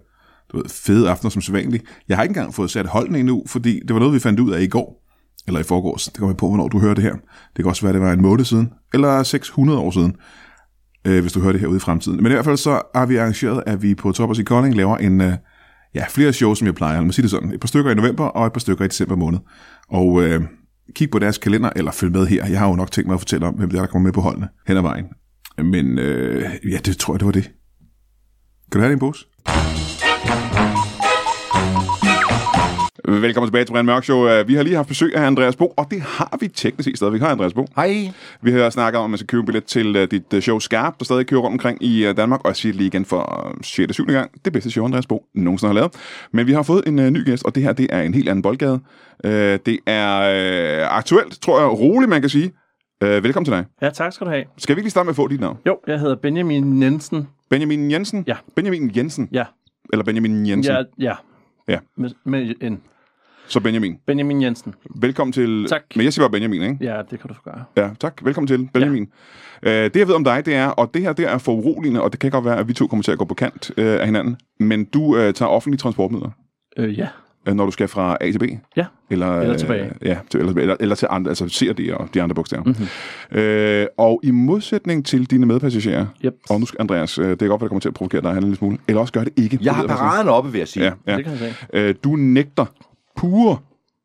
du 0.52 0.56
ved, 0.56 0.64
fede 0.68 1.10
aftener 1.10 1.30
som 1.30 1.42
sædvanligt. 1.42 1.84
Jeg 2.08 2.16
har 2.16 2.22
ikke 2.22 2.30
engang 2.30 2.54
fået 2.54 2.70
sat 2.70 2.86
holdene 2.86 3.18
endnu, 3.18 3.42
fordi 3.46 3.80
det 3.80 3.94
var 3.94 3.98
noget, 3.98 4.14
vi 4.14 4.18
fandt 4.18 4.40
ud 4.40 4.52
af 4.52 4.62
i 4.62 4.66
går, 4.66 5.04
eller 5.46 5.60
i 5.60 5.62
forgårs. 5.62 6.04
Det 6.04 6.18
kommer 6.18 6.34
på, 6.34 6.48
hvornår 6.48 6.68
du 6.68 6.78
hører 6.78 6.94
det 6.94 7.04
her. 7.04 7.12
Det 7.56 7.64
kan 7.64 7.66
også 7.66 7.82
være, 7.82 7.92
det 7.92 8.00
var 8.00 8.12
en 8.12 8.22
måned 8.22 8.44
siden, 8.44 8.70
eller 8.94 9.22
600 9.22 9.78
år 9.78 9.90
siden, 9.90 10.16
øh, 11.06 11.20
hvis 11.20 11.32
du 11.32 11.40
hører 11.40 11.52
det 11.52 11.60
her 11.60 11.68
ude 11.68 11.76
i 11.76 11.80
fremtiden. 11.80 12.22
Men 12.22 12.32
i 12.32 12.34
hvert 12.34 12.44
fald 12.44 12.56
så 12.56 12.82
har 12.94 13.06
vi 13.06 13.16
arrangeret, 13.16 13.62
at 13.66 13.82
vi 13.82 13.94
på 13.94 14.12
Toppers 14.12 14.38
i 14.38 14.42
Kolding 14.42 14.76
laver 14.76 14.96
en, 14.96 15.20
øh, 15.20 15.32
ja, 15.94 16.04
flere 16.08 16.32
shows, 16.32 16.58
som 16.58 16.66
jeg 16.66 16.74
plejer. 16.74 16.94
Lad 16.94 17.04
mig 17.04 17.14
sige 17.14 17.22
det 17.22 17.30
sådan. 17.30 17.52
Et 17.52 17.60
par 17.60 17.68
stykker 17.68 17.90
i 17.90 17.94
november, 17.94 18.24
og 18.24 18.46
et 18.46 18.52
par 18.52 18.60
stykker 18.60 18.84
i 18.84 18.88
december 18.88 19.16
måned. 19.16 19.38
Og 19.88 20.22
øh, 20.22 20.42
kig 20.94 21.10
på 21.10 21.18
deres 21.18 21.38
kalender, 21.38 21.70
eller 21.76 21.90
følg 21.90 22.12
med 22.12 22.26
her. 22.26 22.46
Jeg 22.46 22.58
har 22.58 22.68
jo 22.68 22.74
nok 22.74 22.90
tænkt 22.90 23.06
mig 23.06 23.14
at 23.14 23.20
fortælle 23.20 23.46
om, 23.46 23.54
hvem 23.54 23.70
det 23.70 23.76
er, 23.76 23.82
der 23.82 23.88
kommer 23.88 24.08
med 24.08 24.12
på 24.12 24.20
holdene 24.20 24.48
hen 24.66 24.76
ad 24.76 24.82
vejen. 24.82 25.04
Men 25.58 25.98
øh, 25.98 26.42
ja, 26.70 26.78
det 26.84 26.96
tror 26.96 27.14
jeg, 27.14 27.20
det 27.20 27.26
var 27.26 27.32
det. 27.32 27.50
Kan 28.72 28.78
du 28.78 28.78
have 28.78 28.90
din 28.90 28.98
pose? 28.98 29.26
Velkommen 33.08 33.48
tilbage 33.48 33.64
til 33.64 33.72
Brian 33.72 33.86
Mørk 33.86 34.04
Show. 34.04 34.26
Øh, 34.28 34.48
Vi 34.48 34.54
har 34.54 34.62
lige 34.62 34.76
haft 34.76 34.88
besøg 34.88 35.16
af 35.16 35.26
Andreas 35.26 35.56
Bo, 35.56 35.66
og 35.76 35.86
det 35.90 36.00
har 36.02 36.36
vi 36.40 36.48
teknisk 36.48 36.84
set 36.88 36.96
stadigvæk. 36.96 37.20
Hej 37.20 37.30
Andreas 37.30 37.52
Bo. 37.54 37.66
Hej. 37.76 38.10
Vi 38.42 38.52
har 38.52 38.70
snakket 38.70 38.98
om, 38.98 39.04
at 39.04 39.10
man 39.10 39.18
skal 39.18 39.26
købe 39.26 39.40
en 39.40 39.46
billet 39.46 39.64
til 39.64 39.96
uh, 39.96 40.02
dit 40.02 40.32
uh, 40.34 40.40
show 40.40 40.58
Skarp, 40.58 40.98
der 40.98 41.04
stadig 41.04 41.26
kører 41.26 41.40
rundt 41.40 41.52
omkring 41.54 41.84
i 41.84 42.12
Danmark, 42.16 42.40
og 42.44 42.48
jeg 42.48 42.56
siger 42.56 42.72
det 42.72 42.76
lige 42.78 42.86
igen 42.86 43.04
for 43.04 43.46
uh, 43.54 43.60
6. 43.62 43.88
og 43.88 43.94
7. 43.94 44.06
gang. 44.06 44.30
Det 44.44 44.52
bedste 44.52 44.70
show, 44.70 44.84
Andreas 44.84 45.06
Bo 45.06 45.24
nogensinde 45.34 45.68
har 45.68 45.74
lavet. 45.74 45.92
Men 46.32 46.46
vi 46.46 46.52
har 46.52 46.62
fået 46.62 46.82
en 46.86 46.96
ny 46.96 47.24
gæst, 47.24 47.44
og 47.44 47.54
det 47.54 47.62
her 47.62 47.72
det 47.72 47.86
er 47.90 48.02
en 48.02 48.14
helt 48.14 48.28
anden 48.28 48.42
boldgade. 48.42 48.80
Det 49.66 49.78
er 49.86 50.88
aktuelt, 50.88 51.40
tror 51.42 51.60
jeg, 51.60 51.68
roligt 51.80 52.08
man 52.10 52.20
kan 52.20 52.30
sige. 52.30 52.52
Velkommen 53.00 53.44
til 53.44 53.54
dig. 53.54 53.64
Ja, 53.82 53.90
tak 53.90 54.12
skal 54.12 54.24
du 54.26 54.30
have. 54.30 54.44
Skal 54.58 54.76
vi 54.76 54.78
ikke 54.78 54.84
lige 54.86 54.90
starte 54.90 55.04
med 55.04 55.12
at 55.12 55.16
få 55.16 55.28
dit 55.28 55.40
navn? 55.40 55.58
Jo, 55.66 55.76
jeg 55.86 56.00
hedder 56.00 56.16
Benjamin 56.16 56.82
Jensen. 56.82 57.28
Benjamin 57.50 57.90
Jensen? 57.90 58.24
Ja. 58.26 58.36
Benjamin 58.56 58.90
Jensen? 58.96 59.28
Ja, 59.32 59.44
Eller 59.92 60.04
Benjamin 60.04 60.46
Jensen? 60.46 60.74
ja, 60.74 60.82
ja. 60.98 61.14
Ja. 61.68 61.78
Med, 61.96 62.10
med 62.24 62.54
en. 62.60 62.82
Så 63.46 63.60
Benjamin. 63.60 63.98
Benjamin 64.06 64.42
Jensen. 64.42 64.74
Velkommen 65.00 65.32
til... 65.32 65.66
Tak. 65.68 65.82
Men 65.96 66.04
jeg 66.04 66.12
siger 66.12 66.22
bare 66.22 66.30
Benjamin, 66.30 66.62
ikke? 66.62 66.78
Ja, 66.80 67.02
det 67.10 67.20
kan 67.20 67.28
du 67.28 67.34
gøre. 67.44 67.64
Ja, 67.76 67.90
tak. 68.00 68.24
Velkommen 68.24 68.46
til, 68.48 68.68
Benjamin. 68.74 69.12
Ja. 69.62 69.84
det, 69.84 69.96
jeg 69.96 70.08
ved 70.08 70.14
om 70.14 70.24
dig, 70.24 70.46
det 70.46 70.54
er, 70.54 70.66
og 70.66 70.90
det 70.94 71.02
her 71.02 71.12
det 71.12 71.24
er 71.28 71.38
for 71.38 71.52
uroligende, 71.52 72.02
og 72.02 72.12
det 72.12 72.20
kan 72.20 72.30
godt 72.30 72.44
være, 72.44 72.58
at 72.58 72.68
vi 72.68 72.72
to 72.72 72.86
kommer 72.86 73.02
til 73.02 73.12
at 73.12 73.18
gå 73.18 73.24
på 73.24 73.34
kant 73.34 73.70
øh, 73.76 74.00
af 74.00 74.06
hinanden, 74.06 74.36
men 74.60 74.84
du 74.84 75.16
øh, 75.16 75.34
tager 75.34 75.48
offentlige 75.48 75.78
transportmidler, 75.78 76.30
Øh, 76.76 76.98
ja. 76.98 77.08
Øh, 77.48 77.54
når 77.54 77.64
du 77.64 77.70
skal 77.70 77.88
fra 77.88 78.16
A 78.20 78.30
til 78.30 78.38
B? 78.38 78.42
Ja. 78.76 78.84
Eller, 79.10 79.40
Eller 79.40 79.58
tilbage. 79.58 79.84
Øh, 79.84 80.08
ja, 80.08 80.18
til, 80.30 80.40
eller, 80.40 80.52
eller, 80.54 80.76
eller 80.80 80.94
til 80.94 81.08
andre, 81.10 81.28
altså 81.30 81.48
CRD 81.48 81.90
og 81.94 82.08
de 82.14 82.22
andre 82.22 82.34
bogstaver. 82.34 82.64
Mm-hmm. 82.64 83.38
Øh, 83.38 83.86
og 83.98 84.20
i 84.22 84.30
modsætning 84.30 85.06
til 85.06 85.30
dine 85.30 85.46
medpassagerer, 85.46 86.06
Yep. 86.24 86.34
og 86.50 86.60
nu 86.60 86.66
skal 86.66 86.76
Andreas, 86.80 87.18
øh, 87.18 87.30
det 87.30 87.38
kan 87.38 87.48
godt 87.48 87.60
være, 87.60 87.66
det 87.66 87.70
kommer 87.70 87.80
til 87.80 87.88
at 87.88 87.94
provokere 87.94 88.20
dig 88.22 88.30
en 88.30 88.40
lille 88.40 88.56
smule, 88.56 88.78
eller 88.88 89.00
også 89.00 89.12
gør 89.12 89.24
det 89.24 89.32
ikke. 89.36 89.58
Jeg 89.62 89.74
har 89.74 89.86
paraden 89.86 90.28
oppe, 90.28 90.52
vil 90.52 90.58
jeg 90.58 90.68
sige. 90.68 90.84
Ja, 90.84 90.92
ja. 91.06 91.16
Det 91.16 91.24
kan 91.24 91.32
jeg 91.40 91.54
se. 91.72 91.76
Øh, 91.78 91.94
du 92.04 92.16
nægter 92.16 92.64
pure 93.16 93.56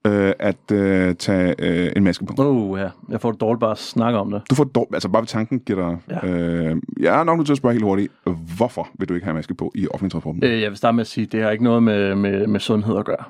øh, 0.08 0.34
at 0.40 0.72
øh, 0.72 1.16
tage 1.16 1.56
øh, 1.60 1.92
en 1.96 2.04
maske 2.04 2.26
på. 2.26 2.34
Oh, 2.38 2.80
ja. 2.80 2.90
Jeg 3.10 3.22
får 3.22 3.32
det 3.32 3.42
dårligt 3.42 3.60
bare 3.60 3.72
at 3.72 3.78
snakke 3.78 4.20
om 4.20 4.32
det. 4.32 4.42
Du 4.50 4.56
får 4.56 4.64
dog, 4.64 4.88
altså 4.94 5.10
bare 5.10 5.22
ved 5.22 5.28
tanken 5.28 5.60
giver 5.60 5.90
dig... 5.90 6.20
Ja. 6.24 6.28
Øh, 6.30 6.76
jeg 7.00 7.20
er 7.20 7.24
nok 7.24 7.38
nødt 7.38 7.46
til 7.48 7.54
at 7.54 7.58
spørge 7.58 7.74
helt 7.74 7.84
hurtigt, 7.86 8.12
hvorfor 8.58 8.88
vil 9.00 9.10
du 9.10 9.14
ikke 9.14 9.26
have 9.26 9.34
maske 9.36 9.54
på 9.54 9.72
i 9.76 9.88
offentlig 9.88 10.12
transport? 10.12 10.36
Øh. 10.44 10.62
Jeg 10.62 10.70
vil 10.70 10.78
starte 10.78 10.96
med 10.96 11.02
at 11.02 11.08
sige, 11.08 11.26
at 11.26 11.32
det 11.32 11.44
har 11.44 11.50
ikke 11.52 11.64
noget 11.64 11.84
med, 11.84 12.16
med, 12.16 12.48
med 12.48 12.60
sundhed 12.60 12.98
at 12.98 13.06
gøre. 13.06 13.24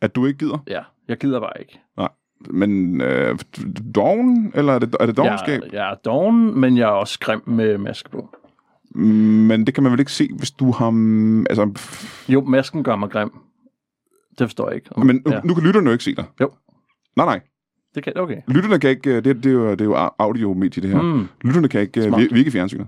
At 0.00 0.16
du 0.16 0.26
ikke 0.26 0.38
gider? 0.38 0.58
Ja, 0.68 0.80
jeg 1.08 1.16
gider 1.18 1.40
bare 1.40 1.52
ikke. 1.60 1.80
Nej. 1.96 2.08
Men 2.50 3.00
øh, 3.00 3.38
doven, 3.94 4.52
eller 4.54 4.72
er 4.72 4.78
det, 4.78 4.96
er 5.00 5.06
det 5.06 5.16
dovenskab? 5.16 5.60
Jeg, 5.64 5.72
jeg 5.72 5.90
er 5.90 5.94
doven, 6.04 6.60
men 6.60 6.76
jeg 6.76 6.82
er 6.84 6.92
også 6.92 7.18
grim 7.20 7.42
med 7.46 7.78
maske 7.78 8.10
på. 8.10 8.28
Men 8.94 9.66
det 9.66 9.74
kan 9.74 9.82
man 9.82 9.92
vel 9.92 10.00
ikke 10.00 10.12
se, 10.12 10.28
hvis 10.38 10.50
du 10.50 10.70
har... 10.70 10.90
mm, 10.90 11.40
Altså, 11.50 11.70
Jo, 12.28 12.40
masken 12.44 12.82
gør 12.84 12.96
mig 12.96 13.10
grim. 13.10 13.30
Det 14.38 14.48
forstår 14.48 14.68
jeg 14.68 14.74
ikke. 14.76 14.88
Om- 14.92 15.06
men 15.06 15.22
nu, 15.26 15.32
ja. 15.32 15.40
nu 15.44 15.54
kan 15.54 15.64
lytterne 15.64 15.86
jo 15.86 15.92
ikke 15.92 16.04
se 16.04 16.14
dig. 16.14 16.24
Jo. 16.40 16.50
Nej, 17.16 17.26
nej. 17.26 17.40
Det 17.94 18.04
kan 18.04 18.12
okay. 18.16 18.36
Lytterne 18.48 18.78
kan 18.78 18.90
ikke... 18.90 19.10
øh, 19.10 19.16
Det, 19.24 19.24
det, 19.36 19.46
er, 19.46 19.50
jo, 19.50 19.70
det 19.70 19.80
er 19.80 19.84
jo 19.84 19.94
audiomedie, 20.18 20.82
det 20.82 20.90
her. 20.90 21.02
Mm. 21.02 21.26
Lytterne 21.44 21.68
kan 21.68 21.80
ikke... 21.80 22.00
øh, 22.00 22.06
Smart. 22.08 22.20
Vi, 22.20 22.26
vi 22.26 22.34
er 22.34 22.38
ikke 22.38 22.50
fjernsynet. 22.50 22.86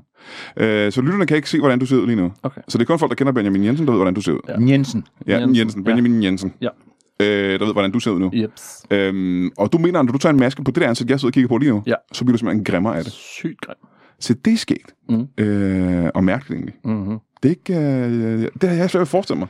Øh, 0.57 0.93
så 0.93 1.01
lytterne 1.01 1.27
kan 1.27 1.37
ikke 1.37 1.51
se, 1.51 1.59
hvordan 1.59 1.79
du 1.79 1.87
ser 1.87 1.97
ud 1.97 2.07
lige 2.07 2.17
nu. 2.17 2.33
Okay. 2.43 2.61
Så 2.69 2.79
det 2.79 2.85
er 2.85 2.87
kun 2.87 2.99
folk, 2.99 3.11
der 3.11 3.17
kender 3.17 3.33
Benjamin 3.33 3.65
Jensen, 3.65 3.87
der 3.87 3.93
ved, 3.93 3.99
hvordan 3.99 4.15
du 4.15 4.21
ser 4.21 4.33
ud. 4.33 4.41
Ja. 4.49 4.73
Jensen. 4.73 5.07
Ja, 5.27 5.33
Jensen. 5.39 5.57
Jensen. 5.57 5.85
Benjamin 5.85 6.23
Jensen. 6.23 6.55
Ja. 6.61 6.69
Øh, 7.21 7.59
der 7.61 7.65
ved, 7.65 7.73
hvordan 7.73 7.91
du 7.93 8.01
ser 8.01 8.11
ud 8.11 8.19
nu. 8.21 8.31
Jeps. 8.35 8.87
Øhm, 8.91 9.51
og 9.59 9.73
du 9.73 9.79
mener, 9.79 9.99
at 10.01 10.05
når 10.07 10.13
du 10.13 10.19
tager 10.19 10.33
en 10.33 10.39
maske 10.41 10.65
på 10.65 10.71
det 10.71 10.83
der 10.83 10.89
ansigt, 10.89 11.11
jeg 11.11 11.21
sidder 11.21 11.31
og 11.31 11.35
kigger 11.35 11.49
på 11.49 11.59
lige 11.59 11.71
nu, 11.71 11.83
Ja. 11.87 11.95
så 12.13 12.25
bliver 12.25 12.33
du 12.35 12.39
simpelthen 12.39 12.65
grimmere 12.65 12.97
af 12.99 13.05
det. 13.05 13.13
Sygt 13.13 13.61
grim. 13.61 13.77
Så 14.21 14.35
det 14.45 14.53
er 14.53 14.57
skægt. 14.57 14.95
Mm. 15.09 15.27
Øh, 15.45 16.11
og 16.15 16.25
mærkeligt 16.25 16.57
egentlig. 16.59 16.75
Mm-hmm. 16.85 17.19
Det 17.43 17.49
er 17.49 17.51
ikke... 17.51 17.75
Øh, 17.81 18.49
det 18.61 18.69
har 18.69 18.77
jeg 18.77 18.91
svært 18.91 19.01
at 19.03 19.09
forestille 19.09 19.39
mig. 19.39 19.49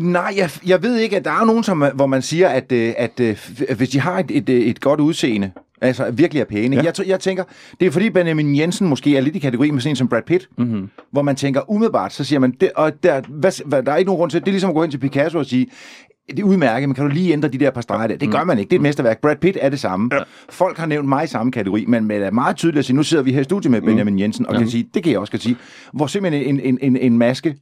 Nej, 0.00 0.34
jeg, 0.36 0.50
jeg 0.66 0.82
ved 0.82 0.96
ikke, 0.96 1.16
at 1.16 1.24
der 1.24 1.30
er 1.30 1.44
nogen, 1.44 1.64
som, 1.64 1.84
hvor 1.94 2.06
man 2.06 2.22
siger, 2.22 2.48
at, 2.48 2.72
øh, 2.72 2.92
at, 2.96 3.20
øh, 3.20 3.36
at 3.68 3.76
hvis 3.76 3.88
de 3.88 4.00
har 4.00 4.18
et, 4.18 4.30
et, 4.30 4.48
øh, 4.48 4.60
et 4.60 4.80
godt 4.80 5.00
udseende, 5.00 5.50
altså 5.80 6.10
virkelig 6.10 6.40
er 6.40 6.44
pæne. 6.44 6.76
Ja. 6.76 6.82
Ja. 6.82 6.90
Jeg, 6.98 7.08
jeg 7.08 7.20
tænker, 7.20 7.44
det 7.80 7.86
er 7.86 7.90
fordi 7.90 8.10
Benjamin 8.10 8.56
Jensen 8.56 8.88
måske 8.88 9.16
er 9.16 9.20
lidt 9.20 9.36
i 9.36 9.38
kategori 9.38 9.70
med 9.70 9.80
sådan 9.80 9.92
en 9.92 9.96
som 9.96 10.08
Brad 10.08 10.22
Pitt, 10.22 10.48
Mm-hmm. 10.58 10.88
hvor 11.12 11.22
man 11.22 11.36
tænker 11.36 11.70
umiddelbart, 11.70 12.12
så 12.12 12.24
siger 12.24 12.40
man, 12.40 12.50
det, 12.60 12.70
og 12.76 13.02
der, 13.02 13.20
hvad, 13.28 13.66
hvad, 13.66 13.82
der 13.82 13.92
er 13.92 13.96
ikke 13.96 14.08
nogen 14.08 14.18
grund 14.18 14.30
til, 14.30 14.40
det 14.40 14.48
er 14.48 14.52
ligesom 14.52 14.70
at 14.70 14.74
gå 14.74 14.82
ind 14.82 14.90
til 14.90 14.98
Picasso 14.98 15.38
og 15.38 15.46
sige, 15.46 15.66
det 16.30 16.38
er 16.38 16.44
udmærket, 16.44 16.88
men 16.88 16.94
kan 16.94 17.04
du 17.04 17.10
lige 17.10 17.32
ændre 17.32 17.48
de 17.48 17.58
der 17.58 17.70
par 17.70 17.80
streger 17.80 18.06
der? 18.06 18.16
Det 18.16 18.30
gør 18.30 18.44
man 18.44 18.58
ikke. 18.58 18.70
Det 18.70 18.76
er 18.76 18.78
et 18.80 18.82
mesterværk. 18.82 19.20
Brad 19.20 19.36
Pitt 19.36 19.58
er 19.60 19.68
det 19.68 19.80
samme. 19.80 20.10
Ja. 20.12 20.18
Folk 20.50 20.78
har 20.78 20.86
nævnt 20.86 21.08
mig 21.08 21.24
i 21.24 21.26
samme 21.26 21.52
kategori, 21.52 21.84
men 21.88 22.10
det 22.10 22.16
er 22.16 22.30
meget 22.30 22.56
tydeligt 22.56 22.78
at 22.78 22.84
sige, 22.84 22.96
nu 22.96 23.02
sidder 23.02 23.22
vi 23.24 23.32
her 23.32 23.40
i 23.40 23.44
studiet 23.44 23.70
med 23.70 23.80
Benjamin 23.82 24.18
Jensen, 24.18 24.46
og 24.46 24.54
kan 24.58 24.68
sige, 24.68 24.88
det 24.94 25.02
kan 25.02 25.12
jeg 25.12 25.20
også 25.20 25.30
kan 25.30 25.40
sige, 25.40 25.56
hvor 25.92 26.06
simpelthen 26.06 26.42
en, 26.48 26.60
en, 26.60 26.78
en, 26.82 26.96
en 26.96 27.18
maske 27.18 27.56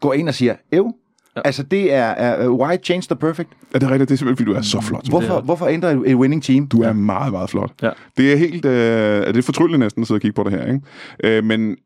går 0.00 0.12
ind 0.12 0.28
og 0.28 0.34
siger, 0.34 0.54
ev, 0.72 0.92
ja. 1.36 1.40
altså 1.44 1.62
det 1.62 1.92
er, 1.92 2.02
er 2.04 2.48
uh, 2.48 2.60
why 2.60 2.76
change 2.82 3.02
the 3.10 3.16
perfect? 3.16 3.48
Er 3.74 3.78
det 3.78 3.90
rigtigt? 3.90 4.08
Det 4.08 4.14
er 4.14 4.18
simpelthen, 4.18 4.36
fordi 4.46 4.50
du 4.52 4.58
er 4.58 4.62
så 4.62 4.80
flot. 4.80 5.08
Hvorfor, 5.08 5.34
Ja. 5.34 5.40
hvorfor 5.40 5.66
ændre 5.66 5.92
et, 5.92 6.02
et 6.06 6.14
winning 6.14 6.42
team? 6.42 6.66
Du 6.66 6.82
er 6.82 6.92
meget, 6.92 7.32
meget 7.32 7.50
flot. 7.50 7.70
Ja. 7.82 7.90
Det 8.16 8.32
er 8.32 8.36
helt... 8.36 8.64
Øh, 8.64 9.26
det 9.26 9.36
er 9.36 9.42
fortryllende 9.42 9.78
næsten 9.78 10.02
at 10.02 10.06
sidde 10.06 10.18
og 10.18 10.22
kigge 10.22 10.34
på 10.34 10.42
det 10.50 10.52
her, 10.52 10.66
ikke? 10.66 10.80
Øh, 11.24 11.44
men 11.44 11.70
øh, 11.70 11.76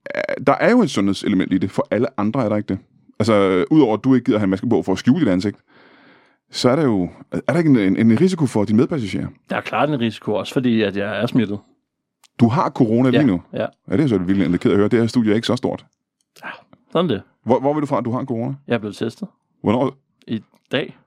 der 0.46 0.54
er 0.60 0.70
jo 0.70 0.82
et 0.82 0.90
sundhedselement 0.90 1.52
i 1.52 1.58
det. 1.58 1.70
For 1.70 1.86
alle 1.90 2.06
andre 2.20 2.44
er 2.44 2.48
der 2.48 2.56
ikke 2.56 2.68
det. 2.68 2.78
Altså, 3.20 3.34
øh, 3.34 3.66
udover 3.70 3.96
at 3.96 4.04
du 4.04 4.14
ikke 4.14 4.24
gider 4.24 4.38
have 4.38 4.44
en 4.44 4.50
maske 4.50 4.68
på 4.68 4.82
for 4.82 4.92
at 4.92 4.98
skjule 4.98 5.20
dit 5.20 5.28
ansigt, 5.28 5.56
så 6.50 6.70
er 6.70 6.76
der 6.76 6.82
jo... 6.82 7.08
Er 7.32 7.52
der 7.52 7.58
ikke 7.58 7.70
en, 7.70 7.76
en, 7.96 8.10
en 8.10 8.20
risiko 8.20 8.46
for 8.46 8.64
dine 8.64 8.76
medpassagerer? 8.76 9.26
Der 9.50 9.56
er 9.56 9.60
klart 9.60 9.88
en 9.90 10.00
risiko, 10.00 10.32
også 10.34 10.52
fordi 10.52 10.82
at 10.82 10.96
jeg 10.96 11.22
er 11.22 11.26
smittet. 11.26 11.58
Du 12.40 12.48
har 12.48 12.70
corona 12.70 13.10
lige 13.10 13.20
Ja, 13.20 13.26
nu. 13.26 13.42
ja. 13.52 13.66
Ja, 13.90 13.96
det 13.96 14.04
er 14.04 14.06
så 14.08 14.18
ked 14.18 14.70
af 14.70 14.70
at 14.70 14.76
høre. 14.76 14.88
Det 14.88 15.00
her 15.00 15.06
studie 15.06 15.30
er 15.30 15.34
ikke 15.34 15.46
så 15.46 15.56
stort. 15.56 15.84
Sådan 16.92 17.10
det. 17.10 17.22
Hvor, 17.44 17.60
hvor 17.60 17.74
vil 17.74 17.80
du 17.80 17.86
fra, 17.86 17.98
at 17.98 18.04
du 18.04 18.10
har 18.12 18.20
en 18.20 18.26
corona? 18.26 18.54
Jeg 18.68 18.74
er 18.74 18.78
blevet 18.78 18.96
testet 18.96 19.28
Hvornår? 19.62 19.94
i 20.26 20.42
dag. 20.72 20.98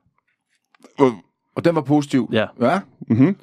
Hvor, 0.97 1.11
Og 1.55 1.65
den 1.65 1.75
var 1.75 1.81
positiv. 1.81 2.29
Ja, 2.31 2.45
Ja. 2.61 2.79
mm-hmm. 3.09 3.35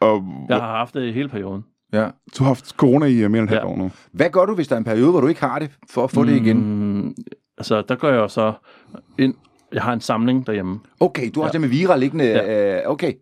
Og, 0.00 0.24
jeg 0.48 0.56
har 0.56 0.76
haft 0.76 0.94
det 0.94 1.02
i 1.08 1.12
hele 1.12 1.28
perioden. 1.28 1.64
Ja. 1.92 2.04
Du 2.38 2.44
har 2.44 2.46
haft 2.46 2.68
corona 2.70 3.06
i 3.06 3.24
uh, 3.24 3.30
mere 3.30 3.40
end 3.42 3.48
et 3.48 3.54
halvt 3.54 3.62
Ja. 3.64 3.68
år 3.68 3.76
nu. 3.76 3.90
Hvad 4.12 4.30
gør 4.30 4.44
du, 4.44 4.54
hvis 4.54 4.68
der 4.68 4.74
er 4.74 4.78
en 4.78 4.84
periode, 4.84 5.10
hvor 5.10 5.20
du 5.20 5.26
ikke 5.26 5.40
har 5.40 5.58
det, 5.58 5.70
for 5.90 6.04
at 6.04 6.10
få 6.10 6.24
det 6.24 6.36
igen? 6.36 6.56
Mm, 6.96 7.14
altså, 7.58 7.82
der 7.82 7.94
går 7.96 8.08
jeg 8.08 8.16
jo 8.16 8.28
så 8.28 8.52
ind. 9.18 9.34
Jeg 9.72 9.82
har 9.82 9.92
en 9.92 10.00
samling 10.00 10.46
derhjemme. 10.46 10.80
Okay, 11.00 11.30
du 11.34 11.40
har 11.40 11.44
også 11.46 11.52
det 11.52 11.60
med 11.60 11.68
Vira 11.68 11.96
liggende. 11.96 12.24
Ja. 12.24 12.82
Øh, 12.84 12.90
okay. 12.90 13.12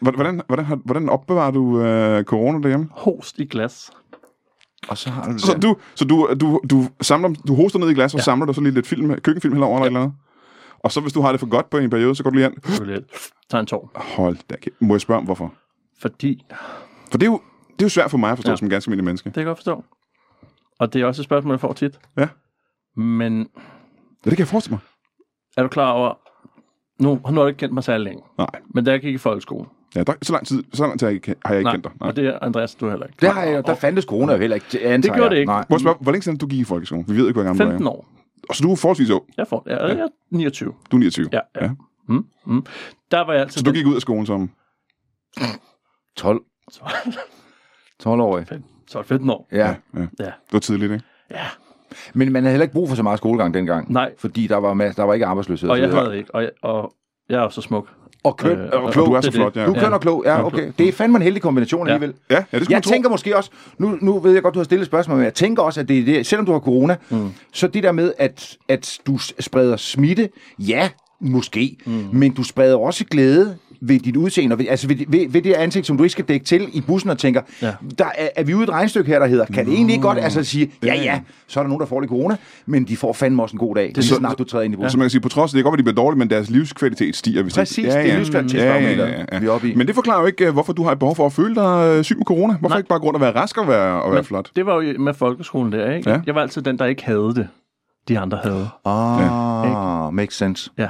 Hvordan, 0.00 0.40
hvordan, 0.46 0.66
hvordan 0.84 1.08
opbevarer 1.08 1.50
du 1.50 1.62
uh, 1.62 2.22
corona 2.24 2.58
derhjemme? 2.58 2.88
Host 2.90 3.38
i 3.38 3.44
glas. 3.44 3.90
Og 4.88 4.98
så 4.98 5.10
har 5.10 5.24
du 5.26 5.32
det 5.32 5.40
Så 5.40 5.58
du, 5.58 5.76
så 5.94 6.04
du, 6.04 6.28
du, 6.40 6.60
du, 6.70 6.84
samler, 7.00 7.28
du 7.48 7.54
hoster 7.54 7.78
ned 7.78 7.90
i 7.90 7.94
glas, 7.94 8.14
og 8.14 8.18
ja. 8.18 8.22
samler 8.24 8.46
du 8.46 8.52
så 8.52 8.60
lige 8.60 8.74
lidt 8.74 8.86
film, 8.86 9.14
køkkenfilm 9.20 9.54
eller 9.54 9.66
et 9.66 9.86
eller 9.86 10.00
andet? 10.00 10.14
Og 10.80 10.92
så 10.92 11.00
hvis 11.00 11.12
du 11.12 11.20
har 11.20 11.30
det 11.30 11.40
for 11.40 11.46
godt 11.48 11.70
på 11.70 11.78
en 11.78 11.90
periode, 11.90 12.14
så 12.14 12.22
går 12.22 12.30
du 12.30 12.36
lige 12.36 12.50
jeg 12.88 13.02
tage 13.50 13.60
en 13.60 13.66
tår. 13.66 13.90
Hold 13.94 14.36
da 14.50 14.56
kæft. 14.56 14.76
Må 14.82 14.94
jeg 14.94 15.00
spørge 15.00 15.18
om, 15.18 15.24
hvorfor? 15.24 15.54
Fordi, 16.00 16.44
For 17.10 17.18
det 17.18 17.26
er 17.26 17.30
jo, 17.30 17.40
det 17.72 17.82
er 17.82 17.84
jo 17.84 17.88
svært 17.88 18.10
for 18.10 18.18
mig 18.18 18.30
at 18.30 18.38
forstå 18.38 18.52
ja. 18.52 18.56
Som 18.56 18.68
ganske 18.68 18.88
almindelig 18.88 19.04
menneske. 19.04 19.24
det 19.26 19.34
kan 19.34 19.40
jeg 19.40 19.46
godt 19.46 19.58
forstå. 19.58 19.84
Og 20.78 20.92
det 20.92 21.02
er 21.02 21.06
også 21.06 21.22
et 21.22 21.24
spørgsmål, 21.24 21.52
jeg 21.52 21.60
får 21.60 21.72
tit. 21.72 21.98
Ja. 22.18 22.28
Men 22.96 23.38
Ja, 23.38 23.44
det 24.30 24.36
kan 24.36 24.38
jeg 24.38 24.48
forestille 24.48 24.72
mig. 24.74 24.80
er 25.56 25.62
du 25.62 25.68
klar 25.68 25.92
over... 25.92 26.14
Nu, 27.02 27.08
nu 27.14 27.20
har 27.34 27.42
du 27.42 27.46
ikke 27.46 27.58
kendt 27.58 27.74
mig 27.74 27.84
særlig 27.84 28.04
længe. 28.04 28.22
Nej. 28.38 28.46
Men 28.74 28.84
da 28.84 28.90
jeg 28.90 29.00
gik 29.00 29.14
i 29.14 29.18
folkeskole... 29.18 29.66
Ja, 29.94 30.02
der, 30.02 30.12
så 30.22 30.32
lang 30.32 30.46
tid, 30.46 30.64
så 30.72 30.82
lang 30.86 30.98
tid 30.98 31.06
har 31.06 31.10
jeg, 31.10 31.14
ikke- 31.14 31.34
har 31.44 31.54
jeg 31.54 31.60
ikke 31.60 31.64
Nej, 31.66 31.72
kendt 31.74 31.84
dig. 31.84 31.92
Nej. 32.00 32.08
og 32.08 32.16
det 32.16 32.26
er 32.26 32.38
Andreas, 32.42 32.74
du 32.74 32.90
heller 32.90 33.06
ikke. 33.06 33.16
Det 33.20 33.28
har 33.28 33.42
jeg, 33.42 33.66
der 33.66 33.74
fandtes 33.74 34.04
corona 34.04 34.32
jo 34.32 34.38
heller 34.38 34.54
ikke, 34.54 34.66
antager 34.72 34.96
Det 34.96 35.04
gjorde 35.04 35.22
jeg. 35.22 35.30
det 35.30 35.36
ikke. 35.36 35.50
Nej. 35.52 35.78
Spørge, 35.78 35.96
hvor 36.00 36.12
længe 36.12 36.22
siden 36.22 36.38
du 36.38 36.46
gik 36.46 36.60
i 36.60 36.64
folkeskolen? 36.64 37.04
Vi 37.08 37.16
ved 37.16 37.28
ikke, 37.28 37.32
hvor 37.32 37.42
gammel 37.42 37.58
du 37.58 37.64
er. 37.68 37.70
15 37.70 37.86
år. 37.86 38.06
Og 38.50 38.56
så 38.56 38.62
du 38.62 38.72
er 38.72 38.76
forholdsvis 38.76 39.10
ung. 39.10 39.22
Jeg, 39.36 39.46
får, 39.48 39.62
jeg, 39.66 39.78
jeg 39.80 39.98
er 39.98 40.08
29. 40.30 40.74
Du 40.90 40.96
er 40.96 41.00
29. 41.00 41.28
Ja, 41.32 41.38
ja. 41.56 41.64
Ja. 41.64 41.70
Mm, 42.08 42.26
mm. 42.46 42.66
Der 43.10 43.20
var 43.20 43.32
jeg 43.32 43.42
altid... 43.42 43.58
Så 43.58 43.64
du 43.64 43.72
gik 43.72 43.86
ud 43.86 43.94
af 43.94 44.00
skolen 44.00 44.26
som... 44.26 44.50
12. 46.16 46.40
12-årig. 48.02 48.46
12-15 48.90 49.30
år. 49.32 49.48
Ja. 49.52 49.58
Ja, 49.58 49.74
ja. 49.94 50.00
Ja. 50.20 50.24
Det 50.24 50.52
var 50.52 50.58
tidligt, 50.58 50.92
ikke? 50.92 51.04
ja. 51.30 51.46
Men 52.14 52.32
man 52.32 52.42
havde 52.42 52.52
heller 52.52 52.62
ikke 52.64 52.72
brug 52.72 52.88
for 52.88 52.96
så 52.96 53.02
meget 53.02 53.18
skolegang 53.18 53.54
dengang. 53.54 53.92
Nej. 53.92 54.14
Fordi 54.18 54.46
der 54.46 54.56
var, 54.56 54.74
mas- 54.74 54.94
der 54.96 55.02
var 55.02 55.14
ikke 55.14 55.26
arbejdsløshed. 55.26 55.70
Og 55.70 55.80
jeg 55.80 55.90
havde 55.90 56.18
ikke. 56.18 56.34
Og 56.34 56.42
jeg, 56.42 56.50
og 56.62 56.92
jeg 57.28 57.44
er 57.44 57.48
så 57.48 57.60
smuk. 57.60 57.88
Og 58.24 58.36
køn 58.36 58.58
Øh, 58.58 58.68
og 58.72 58.82
og 58.82 58.92
klog. 58.92 59.06
du 59.06 59.12
er 59.12 59.20
så 59.20 59.30
flot, 59.32 59.56
ja. 59.56 59.66
Du 59.66 59.72
er 59.72 59.80
køn 59.80 59.92
og 59.92 60.00
klog, 60.00 60.22
ja, 60.26 60.46
okay. 60.46 60.72
Det 60.78 60.88
er 60.88 60.92
fandme 60.92 61.16
en 61.16 61.22
heldig 61.22 61.42
kombination 61.42 61.86
Ja. 61.86 61.92
alligevel. 61.94 62.16
Ja, 62.30 62.34
ja 62.34 62.40
det 62.40 62.46
skulle 62.50 62.66
Jeg 62.70 62.76
man 62.76 62.82
tro. 62.82 62.90
tænker 62.90 63.10
måske 63.10 63.36
også, 63.36 63.50
nu, 63.78 63.98
nu 64.00 64.18
ved 64.18 64.32
jeg 64.32 64.42
godt, 64.42 64.54
du 64.54 64.58
har 64.58 64.64
stillet 64.64 64.82
et 64.82 64.86
spørgsmål, 64.86 65.16
men 65.16 65.24
jeg 65.24 65.34
tænker 65.34 65.62
også, 65.62 65.80
at 65.80 65.88
det 65.88 65.98
er 65.98 66.04
det, 66.04 66.26
selvom 66.26 66.46
du 66.46 66.52
har 66.52 66.58
corona, 66.58 66.96
mm. 67.10 67.30
så 67.52 67.66
det 67.66 67.82
der 67.82 67.92
med, 67.92 68.12
at, 68.18 68.56
at 68.68 68.98
du 69.06 69.18
spreder 69.40 69.76
smitte, 69.76 70.28
ja, 70.58 70.88
måske, 71.20 71.76
mm. 71.86 71.92
men 72.12 72.34
du 72.34 72.42
spreder 72.42 72.76
også 72.76 73.04
glæde 73.04 73.56
ved 73.82 73.98
dit 74.00 74.16
udseende, 74.16 74.54
og 74.54 74.58
ved, 74.58 74.66
altså 74.68 74.88
ved, 74.88 74.96
ved, 75.08 75.28
ved 75.30 75.42
det 75.42 75.52
ansigt, 75.52 75.86
som 75.86 75.96
du 75.96 76.02
ikke 76.04 76.12
skal 76.12 76.24
dække 76.24 76.46
til 76.46 76.68
i 76.72 76.80
bussen 76.80 77.10
og 77.10 77.18
tænker, 77.18 77.40
ja. 77.62 77.66
Ja. 77.66 77.72
der 77.98 78.04
er, 78.18 78.28
er 78.36 78.44
vi 78.44 78.54
ude 78.54 78.62
i 78.62 78.64
et 78.64 78.70
regnstykke 78.70 79.10
her, 79.10 79.18
der 79.18 79.26
hedder, 79.26 79.44
kan 79.46 79.66
det 79.66 79.74
egentlig 79.74 79.92
ikke 79.94 80.02
godt 80.02 80.18
altså 80.18 80.44
sige, 80.44 80.70
ja 80.84 80.94
ja, 80.94 81.20
så 81.46 81.60
er 81.60 81.64
der 81.64 81.68
nogen, 81.68 81.80
der 81.80 81.86
får 81.86 82.00
lidt 82.00 82.08
corona, 82.08 82.36
men 82.66 82.84
de 82.84 82.96
får 82.96 83.12
fandme 83.12 83.42
også 83.42 83.54
en 83.54 83.58
god 83.58 83.74
dag, 83.74 83.88
det 83.88 83.98
er 83.98 84.02
så- 84.02 84.14
snart 84.14 84.38
du 84.38 84.44
træder 84.44 84.64
ind 84.64 84.74
i 84.74 84.76
bussen. 84.76 84.90
Så 84.90 84.98
man 84.98 85.04
kan 85.04 85.10
sige, 85.10 85.20
på 85.20 85.28
trods 85.28 85.52
af, 85.52 85.56
det 85.56 85.58
kan 85.58 85.70
godt 85.70 85.72
være, 85.72 85.78
de 85.78 85.82
bliver 85.82 86.04
dårlige, 86.04 86.18
men 86.18 86.30
deres 86.30 86.50
livskvalitet 86.50 87.16
stiger. 87.16 87.42
Hvis 87.42 87.54
Præcis, 87.54 87.84
de, 87.84 88.00
det 88.02 88.12
er 88.12 88.16
livskvalitetsbarometeret, 88.16 89.42
vi 89.42 89.46
er 89.46 89.50
oppe 89.50 89.68
i. 89.70 89.74
Men 89.74 89.86
det 89.86 89.94
forklarer 89.94 90.20
jo 90.20 90.26
ikke, 90.26 90.46
øh, 90.46 90.52
hvorfor 90.52 90.72
du 90.72 90.82
har 90.82 90.92
et 90.92 90.98
behov 90.98 91.16
for 91.16 91.26
at 91.26 91.32
føle 91.32 91.54
dig 91.54 91.94
øh, 91.98 92.04
syg 92.04 92.16
med 92.16 92.24
corona. 92.24 92.54
Hvorfor 92.54 92.68
Nej. 92.74 92.78
ikke 92.78 92.88
bare 92.88 92.98
grund 92.98 93.16
at 93.16 93.20
være 93.20 93.34
rask 93.34 93.58
og 93.58 93.68
være, 93.68 94.02
og 94.02 94.10
være 94.12 94.18
Men 94.20 94.24
flot? 94.24 94.50
Det 94.56 94.66
var 94.66 94.82
jo 94.82 94.98
med 94.98 95.14
folkeskolen 95.14 95.72
der, 95.72 95.92
ikke? 95.94 96.10
Ja. 96.10 96.20
Jeg 96.26 96.34
var 96.34 96.40
altid 96.42 96.62
den, 96.62 96.78
der 96.78 96.84
ikke 96.86 97.04
havde 97.04 97.32
det. 97.34 97.48
De 98.08 98.18
andre 98.18 98.38
havde. 98.42 98.68
Ah, 98.84 100.14
makes 100.14 100.34
sense. 100.36 100.70
Ja. 100.78 100.88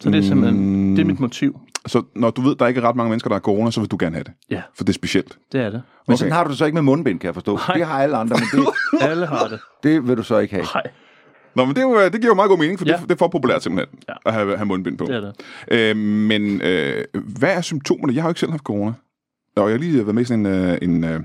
Så 0.00 0.10
det 0.10 0.18
er 0.18 0.22
simpelthen, 0.22 0.96
det 0.96 1.02
er 1.02 1.06
mit 1.06 1.20
motiv. 1.20 1.56
Så 1.86 2.02
når 2.16 2.30
du 2.30 2.40
ved, 2.40 2.56
der 2.56 2.66
ikke 2.66 2.80
er 2.80 2.88
ret 2.88 2.96
mange 2.96 3.10
mennesker, 3.10 3.28
der 3.28 3.34
har 3.34 3.40
corona, 3.40 3.70
så 3.70 3.80
vil 3.80 3.90
du 3.90 3.96
gerne 4.00 4.14
have 4.16 4.24
det. 4.24 4.32
Ja, 4.50 4.62
For 4.76 4.84
det 4.84 4.88
er 4.88 4.94
specielt. 4.94 5.38
det 5.52 5.60
er 5.60 5.64
det. 5.70 5.72
Men 5.72 5.82
Okay. 6.14 6.16
sådan 6.18 6.32
har 6.32 6.44
du 6.44 6.50
det 6.50 6.58
så 6.58 6.64
ikke 6.64 6.74
med 6.74 6.82
mundbind, 6.82 7.20
kan 7.20 7.26
jeg 7.26 7.34
forstå. 7.34 7.56
Nej. 7.68 7.76
Det 7.76 7.86
har 7.86 8.02
alle 8.02 8.16
andre, 8.16 8.36
men 8.36 8.60
det, 8.62 8.68
Alle 9.10 9.26
har 9.26 9.48
det. 9.48 9.60
det 9.82 10.08
vil 10.08 10.16
du 10.16 10.22
så 10.22 10.38
ikke 10.38 10.54
have. 10.54 10.66
Nej, 10.74 10.82
Nå, 11.54 11.64
men 11.64 11.74
det, 11.74 11.82
er 11.82 11.86
jo, 11.88 11.98
øh, 12.00 12.04
det 12.04 12.12
giver 12.20 12.26
jo 12.26 12.34
meget 12.34 12.48
god 12.48 12.58
mening, 12.58 12.78
for 12.78 12.86
ja. 12.86 12.92
Det, 12.92 13.02
det 13.02 13.10
er 13.10 13.16
for 13.16 13.28
populært 13.28 13.62
simpelthen, 13.62 13.98
ja. 14.08 14.14
At 14.26 14.32
have, 14.32 14.56
have 14.56 14.66
mundbind 14.66 14.98
på. 14.98 15.04
det 15.04 15.16
er 15.16 15.20
det. 15.20 15.34
Øh, 15.70 15.96
men 15.96 16.60
øh, 16.62 17.04
hvad 17.14 17.56
er 17.56 17.60
symptomerne? 17.60 18.14
Jeg 18.14 18.22
har 18.22 18.28
jo 18.28 18.30
ikke 18.30 18.40
selv 18.40 18.50
haft 18.50 18.62
corona. 18.62 18.92
Og 19.56 19.70
jeg 19.70 19.74
har 19.76 19.78
lige 19.78 19.96
været 20.06 20.14
med 20.14 20.22
i 20.22 20.24
sådan 20.24 20.46
en, 20.46 20.52
øh, 20.70 20.78
en, 20.82 21.04
øh, 21.04 21.20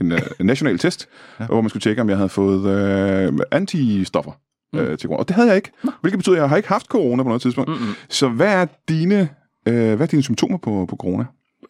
en, 0.00 0.12
en 0.40 0.46
national 0.46 0.78
test, 0.84 1.08
ja. 1.40 1.46
hvor 1.46 1.60
man 1.60 1.68
skulle 1.68 1.80
tjekke, 1.80 2.02
om 2.02 2.08
jeg 2.08 2.16
havde 2.16 2.28
fået 2.28 2.66
øh, 2.66 3.32
antistoffer 3.50 4.32
mm. 4.72 4.78
øh, 4.78 4.98
til 4.98 5.06
corona. 5.06 5.20
Og 5.20 5.28
det 5.28 5.36
havde 5.36 5.48
jeg 5.48 5.56
ikke. 5.56 5.70
Hvilket 6.00 6.18
betyder, 6.18 6.34
at 6.36 6.40
jeg 6.40 6.48
har 6.48 6.56
ikke 6.56 6.68
haft 6.68 6.86
corona 6.86 7.22
på 7.22 7.28
noget 7.28 7.42
tidspunkt. 7.42 7.70
Mm-mm. 7.70 7.94
Så 8.08 8.28
hvad 8.28 8.54
er 8.62 8.66
dine, 8.88 9.28
øh, 9.68 9.74
hvad 9.74 10.00
er 10.00 10.06
dine 10.06 10.22
symptomer 10.22 10.58
på, 10.58 10.86
på 10.90 10.96
corona? 10.96 11.24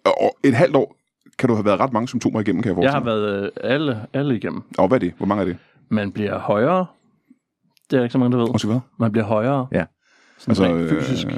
Og 0.05 0.37
et 0.45 0.55
halvt 0.55 0.77
år 0.77 0.97
kan 1.39 1.49
du 1.49 1.55
have 1.55 1.65
været 1.65 1.81
ret 1.81 1.93
mange 1.93 2.09
symptomer 2.09 2.41
igennem, 2.41 2.63
kan 2.63 2.77
jeg 2.77 2.83
Jeg 2.83 2.93
forestille 2.93 3.15
har 3.15 3.21
mig. 3.21 3.31
været 3.33 3.45
øh, 3.65 3.71
alle, 3.75 4.07
alle 4.13 4.37
igennem. 4.37 4.63
Og 4.79 4.89
hvad 4.89 4.97
er 4.97 5.01
det? 5.01 5.13
Hvor 5.17 5.27
mange 5.27 5.41
er 5.41 5.45
det? 5.47 5.57
Man 5.89 6.13
bliver 6.13 6.39
højere. 6.39 6.87
Det 7.91 7.99
er 7.99 8.03
ikke 8.03 8.13
så 8.13 8.19
mange, 8.19 8.37
der 8.37 8.43
ved. 8.45 8.53
Og 8.55 8.61
så 8.61 8.67
hvad? 8.67 8.81
Man 8.99 9.13
bliver 9.13 9.25
højere. 9.25 9.67
Ja. 9.73 9.85
Sådan 10.39 10.73
Altså, 10.75 10.97
fysisk. 11.01 11.27
øh, 11.27 11.33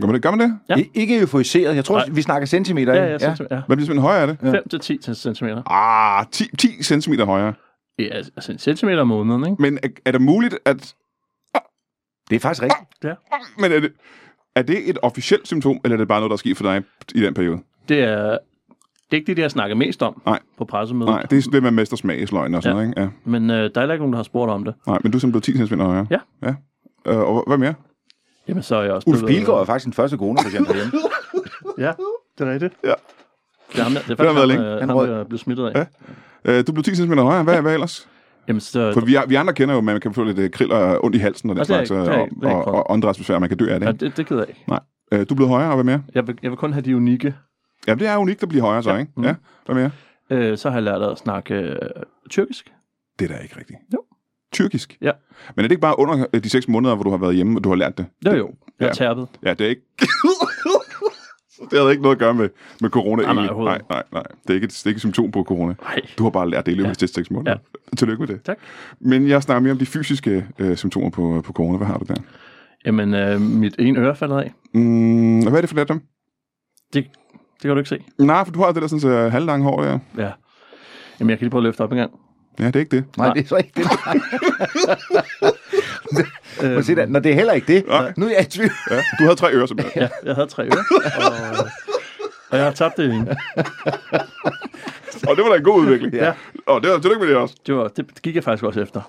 gør 0.00 0.06
man 0.06 0.14
det? 0.14 0.22
Gør 0.22 0.30
man 0.30 0.40
det? 0.40 0.58
Ja. 0.68 0.76
I- 0.76 0.90
Ikke 0.94 1.20
euforiseret. 1.20 1.76
Jeg 1.76 1.84
tror, 1.84 1.96
Nej. 1.96 2.08
vi 2.10 2.22
snakker 2.22 2.46
centimeter. 2.46 2.94
Ja, 2.94 3.14
ikke? 3.14 3.24
ja, 3.26 3.30
ja. 3.50 3.56
ja. 3.56 3.62
Hvad 3.66 3.76
bliver 3.76 3.86
simpelthen 3.86 3.98
højere 4.02 4.20
af 4.22 4.26
det? 4.26 4.38
ja. 4.42 5.32
5-10 5.32 5.34
cm. 5.34 5.44
Ah, 5.66 6.26
10, 6.32 6.56
10 6.56 6.82
cm 7.00 7.12
højere. 7.20 7.54
Ja, 7.98 8.04
altså 8.04 8.52
en 8.52 8.58
centimeter 8.58 9.00
om 9.00 9.08
måneden, 9.08 9.44
ikke? 9.50 9.62
Men 9.62 9.78
er, 9.82 9.88
er 10.04 10.12
det 10.12 10.22
muligt, 10.22 10.58
at... 10.64 10.94
Det 12.30 12.36
er 12.36 12.40
faktisk 12.40 12.62
rigtigt. 12.62 13.04
Ja. 13.04 13.14
Men 13.58 13.72
er 13.72 13.80
det, 13.80 13.92
er 14.56 14.62
det 14.62 14.90
et 14.90 14.98
officielt 15.02 15.46
symptom, 15.46 15.80
eller 15.84 15.96
er 15.96 15.98
det 15.98 16.08
bare 16.08 16.20
noget, 16.20 16.30
der 16.30 16.34
er 16.34 16.38
sket 16.38 16.56
for 16.56 16.64
dig 16.64 16.82
i 17.14 17.20
den 17.22 17.34
periode? 17.34 17.58
Det 17.88 17.98
er, 18.02 18.22
det 19.10 19.16
er 19.16 19.16
ikke 19.16 19.34
det, 19.34 19.42
jeg 19.42 19.50
snakker 19.50 19.76
mest 19.76 20.02
om 20.02 20.22
Nej. 20.26 20.38
på 20.58 20.64
pressemødet. 20.64 21.10
Nej, 21.14 21.22
det 21.22 21.46
er 21.46 21.50
det 21.50 21.62
med 21.62 21.70
mestersmag 21.70 22.20
i 22.22 22.26
sløgn 22.26 22.54
og 22.54 22.62
sådan 22.62 22.76
Ja. 22.76 22.82
noget, 22.82 22.88
ikke? 22.90 23.00
Ja. 23.00 23.08
Men 23.30 23.50
øh, 23.50 23.56
der 23.56 23.62
er 23.62 23.80
heller 23.80 23.92
ikke 23.94 24.02
nogen, 24.02 24.12
der 24.12 24.18
har 24.18 24.22
spurgt 24.22 24.50
om 24.50 24.64
det. 24.64 24.74
Nej, 24.86 24.98
men 25.02 25.12
du 25.12 25.18
er 25.18 25.20
simpelthen 25.20 25.54
blevet 25.56 25.68
10 25.68 25.74
cm 25.74 25.80
højere. 25.80 26.06
Ja. 26.10 26.18
ja. 26.42 26.54
Øh, 27.06 27.18
og 27.18 27.44
hvad 27.46 27.58
mere? 27.58 27.74
Jamen, 28.48 28.62
så 28.62 28.76
er 28.76 28.82
jeg 28.82 28.92
også 28.92 29.10
Ulf 29.10 29.18
blevet- 29.18 29.34
Pilgaard 29.36 29.60
er 29.60 29.64
faktisk 29.64 29.84
den 29.84 29.92
første 29.92 30.16
corona-patient 30.16 30.68
derhjemme. 30.68 30.92
Ja, 31.78 31.92
det 32.38 32.48
er 32.48 32.52
rigtigt. 32.52 32.74
Ja. 32.84 32.92
Det 33.72 33.78
er, 33.78 33.82
ham, 33.82 33.92
der- 33.92 34.00
det 34.00 34.10
er 34.10 34.16
har 34.16 34.16
faktisk 34.16 34.18
været 34.18 34.38
ham, 34.38 34.48
længe. 34.48 34.64
øh, 34.74 34.80
Han 34.80 34.88
der 34.88 35.18
er 35.20 35.24
blevet 35.24 35.40
smittet 35.40 35.66
af. 35.74 35.86
Ja. 36.44 36.58
Øh, 36.58 36.66
du 36.66 36.72
blev 36.72 36.82
10 36.84 36.94
cm 36.94 37.12
højere. 37.12 37.42
Hvad, 37.42 37.62
hvad 37.62 37.72
ellers? 37.74 38.08
Jamen, 38.50 38.60
så, 38.60 38.92
For 38.92 39.00
vi, 39.00 39.16
vi 39.28 39.34
andre 39.34 39.52
kender 39.54 39.74
jo, 39.74 39.78
at 39.78 39.84
man 39.84 40.00
kan 40.00 40.14
få 40.14 40.24
lidt 40.24 40.38
øh, 40.38 40.50
krill 40.50 40.72
og 40.72 41.04
ondt 41.04 41.16
i 41.16 41.18
halsen 41.18 41.50
og 41.50 41.56
den 41.56 41.64
slags, 41.64 41.90
og, 41.90 42.28
og, 42.42 42.64
og 42.64 42.90
åndedrætsbesvær, 42.90 43.38
man 43.38 43.48
kan 43.48 43.58
dø 43.58 43.68
af 43.72 43.80
det. 43.80 43.86
ja, 43.86 43.92
det, 43.92 44.16
det 44.16 44.26
gider 44.28 44.40
jeg 44.40 44.48
ikke. 44.48 44.64
Nej. 44.68 44.80
Øh, 45.12 45.18
du 45.18 45.34
er 45.34 45.36
blevet 45.36 45.48
højere, 45.50 45.68
og 45.68 45.74
hvad 45.74 45.84
mere? 45.84 46.02
Jeg 46.14 46.26
vil, 46.26 46.38
jeg 46.42 46.50
vil 46.50 46.56
kun 46.58 46.72
have 46.72 46.82
de 46.82 46.96
unikke. 46.96 47.34
Ja, 47.88 47.94
det 47.94 48.06
er 48.08 48.16
unikt 48.16 48.42
at 48.42 48.48
blive 48.48 48.62
højere 48.62 48.82
så, 48.82 48.90
Ja. 48.92 48.96
ikke? 48.98 49.12
Mm. 49.16 49.22
Ja, 49.24 49.34
hvad 49.66 49.74
mere? 49.74 49.90
Øh, 50.30 50.58
så 50.58 50.70
har 50.70 50.76
jeg 50.76 50.82
lært 50.82 51.02
at 51.02 51.18
snakke 51.18 51.54
øh, 51.54 51.76
tyrkisk. 52.30 52.72
Det 53.18 53.30
er 53.30 53.36
da 53.36 53.42
ikke 53.42 53.56
rigtigt. 53.58 53.78
Jo. 53.94 53.98
Tyrkisk? 54.52 54.98
Ja. 55.02 55.10
Men 55.56 55.64
er 55.64 55.68
det 55.68 55.72
ikke 55.72 55.80
bare 55.80 55.98
under 55.98 56.26
øh, 56.34 56.44
de 56.44 56.50
seks 56.50 56.68
måneder, 56.68 56.94
hvor 56.94 57.04
du 57.04 57.10
har 57.10 57.16
været 57.18 57.34
hjemme, 57.34 57.58
og 57.58 57.64
du 57.64 57.68
har 57.68 57.76
lært 57.76 57.98
det? 57.98 58.06
Jo, 58.26 58.32
jo. 58.32 58.50
Jeg 58.80 58.86
er 58.86 58.88
Ja. 58.88 58.92
tærpet. 58.92 59.28
Ja, 59.42 59.54
det 59.54 59.64
er 59.64 59.68
ikke... 59.68 59.82
det 61.70 61.78
havde 61.78 61.90
ikke 61.90 62.02
noget 62.02 62.16
at 62.16 62.20
gøre 62.20 62.34
med, 62.34 62.48
med 62.80 62.90
corona 62.90 63.22
Nej, 63.22 63.34
nej, 63.34 63.44
egentlig. 63.44 63.64
nej, 63.64 63.80
nej, 63.90 64.02
nej. 64.12 64.22
Det 64.42 64.50
er, 64.50 64.54
ikke, 64.54 64.66
det 64.66 64.82
er 64.84 64.88
ikke 64.88 64.96
et 64.96 65.00
symptom 65.00 65.30
på 65.30 65.44
corona. 65.44 65.74
Nej. 65.82 66.00
Du 66.18 66.22
har 66.22 66.30
bare 66.30 66.50
lært 66.50 66.66
det 66.66 66.72
i 66.72 66.74
løbet 66.74 66.90
af 66.90 67.02
Ja. 67.02 67.06
de 67.06 67.12
seks 67.12 67.30
måneder. 67.30 67.50
Ja. 67.92 67.96
Tillykke 67.96 68.20
med 68.20 68.28
det. 68.28 68.42
Tak. 68.42 68.58
Men 69.00 69.28
jeg 69.28 69.42
snakker 69.42 69.60
mere 69.62 69.72
om 69.72 69.78
de 69.78 69.86
fysiske 69.86 70.46
øh, 70.58 70.76
symptomer 70.76 71.10
på, 71.10 71.42
på 71.46 71.52
corona. 71.52 71.76
Hvad 71.78 71.86
har 71.86 71.98
du 71.98 72.04
der? 72.08 72.14
Jamen, 72.86 73.14
øh, 73.14 73.40
mit 73.40 73.74
ene 73.78 74.00
øre 74.00 74.16
falder 74.16 74.40
af. 74.40 74.52
Mm, 74.74 75.40
hvad 75.42 75.52
er 75.52 75.60
det 75.60 75.70
for 75.70 75.76
let 75.76 75.88
dem? 75.88 76.00
Det, 76.92 77.04
det 77.54 77.62
kan 77.62 77.70
du 77.70 77.76
ikke 77.78 77.88
se. 77.88 77.98
Nej, 78.18 78.44
for 78.44 78.52
du 78.52 78.58
har 78.60 78.72
det 78.72 78.82
der 78.82 78.88
sådan, 78.88 79.00
så 79.00 79.28
halvlange 79.28 79.64
hår 79.64 79.82
der. 79.82 79.98
Ja. 80.18 80.30
Jamen, 81.20 81.30
jeg 81.30 81.38
kan 81.38 81.44
lige 81.44 81.50
prøve 81.50 81.60
at 81.60 81.64
løfte 81.64 81.80
op 81.80 81.92
en 81.92 81.98
gang. 81.98 82.10
Ja, 82.60 82.66
det 82.66 82.76
er 82.76 82.80
ikke 82.80 82.96
det. 82.96 83.04
Nej, 83.16 83.26
Nej. 83.26 83.34
det 83.34 83.42
er 83.44 83.48
så 83.48 83.56
ikke 83.56 83.72
det. 83.76 83.86
Men 86.62 86.82
se 86.84 86.94
når 86.94 87.20
det 87.20 87.30
er 87.30 87.34
heller 87.34 87.52
ikke 87.52 87.66
det. 87.74 87.84
Nej. 87.88 88.12
Nu 88.16 88.26
er 88.26 88.30
jeg 88.30 88.40
i 88.40 88.44
tvivl. 88.44 88.70
Ja, 88.90 88.96
du 88.96 89.22
havde 89.24 89.36
tre 89.36 89.52
ører 89.52 89.66
simpelthen. 89.66 90.02
Ja, 90.02 90.08
jeg 90.24 90.34
havde 90.34 90.46
tre 90.46 90.62
ører. 90.64 90.84
og, 91.60 91.66
og 92.50 92.56
jeg 92.58 92.64
har 92.64 92.72
tabt 92.72 92.96
det 92.96 93.04
ene. 93.14 93.36
Og 95.28 95.36
det 95.36 95.44
var 95.44 95.50
da 95.50 95.56
en 95.56 95.64
god 95.64 95.80
udvikling. 95.80 96.14
Ja. 96.14 96.32
Og 96.66 96.82
det 96.82 96.90
var 96.90 96.98
tillykke 96.98 97.20
med 97.20 97.28
det 97.28 97.36
også. 97.36 97.54
Det, 97.66 97.74
var, 97.76 97.88
det 97.88 98.22
gik 98.22 98.34
jeg 98.34 98.44
faktisk 98.44 98.64
også 98.64 98.80
efter. 98.80 99.00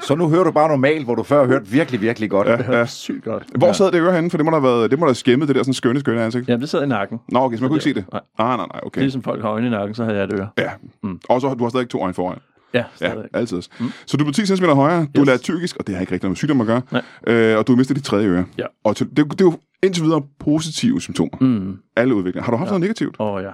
Så 0.00 0.14
nu 0.14 0.28
hører 0.28 0.44
du 0.44 0.50
bare 0.50 0.68
normalt, 0.68 1.04
hvor 1.04 1.14
du 1.14 1.22
før 1.22 1.38
har 1.40 1.46
hørt 1.46 1.72
virkelig, 1.72 2.00
virkelig 2.00 2.30
godt. 2.30 2.48
Ja, 2.48 2.56
Det 2.56 2.64
hørte 2.64 2.78
ja. 2.78 2.86
sygt 2.86 3.24
godt. 3.24 3.42
Hvor 3.58 3.72
sad 3.72 3.86
det 3.92 3.94
øre 4.00 4.12
henne? 4.12 4.30
For 4.30 4.36
det 4.38 4.44
må 4.44 4.50
da 4.50 4.56
have 4.56 4.62
været, 4.62 4.90
det 4.90 4.98
må 4.98 5.06
da 5.06 5.08
have 5.08 5.14
skæmmet 5.14 5.48
det 5.48 5.56
der 5.56 5.62
sådan 5.62 5.74
skønne, 5.74 6.00
skønne 6.00 6.22
ansigt. 6.22 6.48
Jamen, 6.48 6.60
det 6.60 6.68
sad 6.68 6.82
i 6.82 6.86
nakken. 6.86 7.20
Nå, 7.28 7.38
okay, 7.38 7.56
så 7.56 7.62
man 7.62 7.68
kunne 7.70 7.76
ikke 7.76 7.84
se 7.84 7.94
det. 7.94 8.04
Nej. 8.12 8.20
Ah, 8.38 8.58
nej, 8.58 8.66
nej, 8.72 8.80
okay. 8.82 9.00
Ligesom 9.00 9.22
folk 9.22 9.42
har 9.42 9.50
øjne 9.50 9.66
i 9.66 9.70
nakken, 9.70 9.94
så 9.94 10.04
havde 10.04 10.16
jeg 10.16 10.24
et 10.24 10.32
øre. 10.32 10.48
Ja. 10.58 10.70
Mm. 11.02 11.20
Og 11.28 11.40
så 11.40 11.54
du 11.54 11.64
har 11.64 11.70
stadig 11.70 11.88
to 11.88 12.00
øjne 12.02 12.14
foran. 12.14 12.38
Ja, 12.74 12.78
Ja, 12.78 12.84
stadig. 13.10 13.24
altid. 13.34 13.62
Mm. 13.80 13.90
Så 14.06 14.16
du 14.16 14.24
er 14.24 14.32
10 14.32 14.46
cm 14.46 14.64
højere, 14.64 15.06
du 15.16 15.20
Yes. 15.20 15.26
lært 15.26 15.40
tyrkisk, 15.40 15.76
og 15.76 15.86
det 15.86 15.94
har 15.94 16.00
ikke 16.00 16.12
rigtig 16.12 16.26
noget 16.26 16.30
med 16.30 16.36
sygdom 16.36 16.60
at 16.60 16.66
gøre, 16.66 16.82
Nej. 16.92 17.02
øh, 17.26 17.58
og 17.58 17.66
du 17.66 17.72
har 17.72 17.76
mistet 17.76 17.96
dit 17.96 18.04
tredje 18.04 18.28
øre. 18.28 18.44
Ja. 18.58 18.64
Og 18.84 18.98
det, 18.98 19.16
det 19.16 19.40
er 19.40 19.44
jo 19.44 19.58
indtil 19.82 20.04
videre 20.04 20.22
positive 20.38 21.00
symptomer. 21.00 21.38
Mm. 21.40 21.76
Alle 21.96 22.14
udviklinger. 22.14 22.44
Har 22.44 22.50
du 22.52 22.56
haft 22.56 22.66
ja. 22.68 22.70
noget 22.70 22.80
negativt? 22.80 23.16
Åh, 23.18 23.32
oh, 23.34 23.42
ja. 23.42 23.50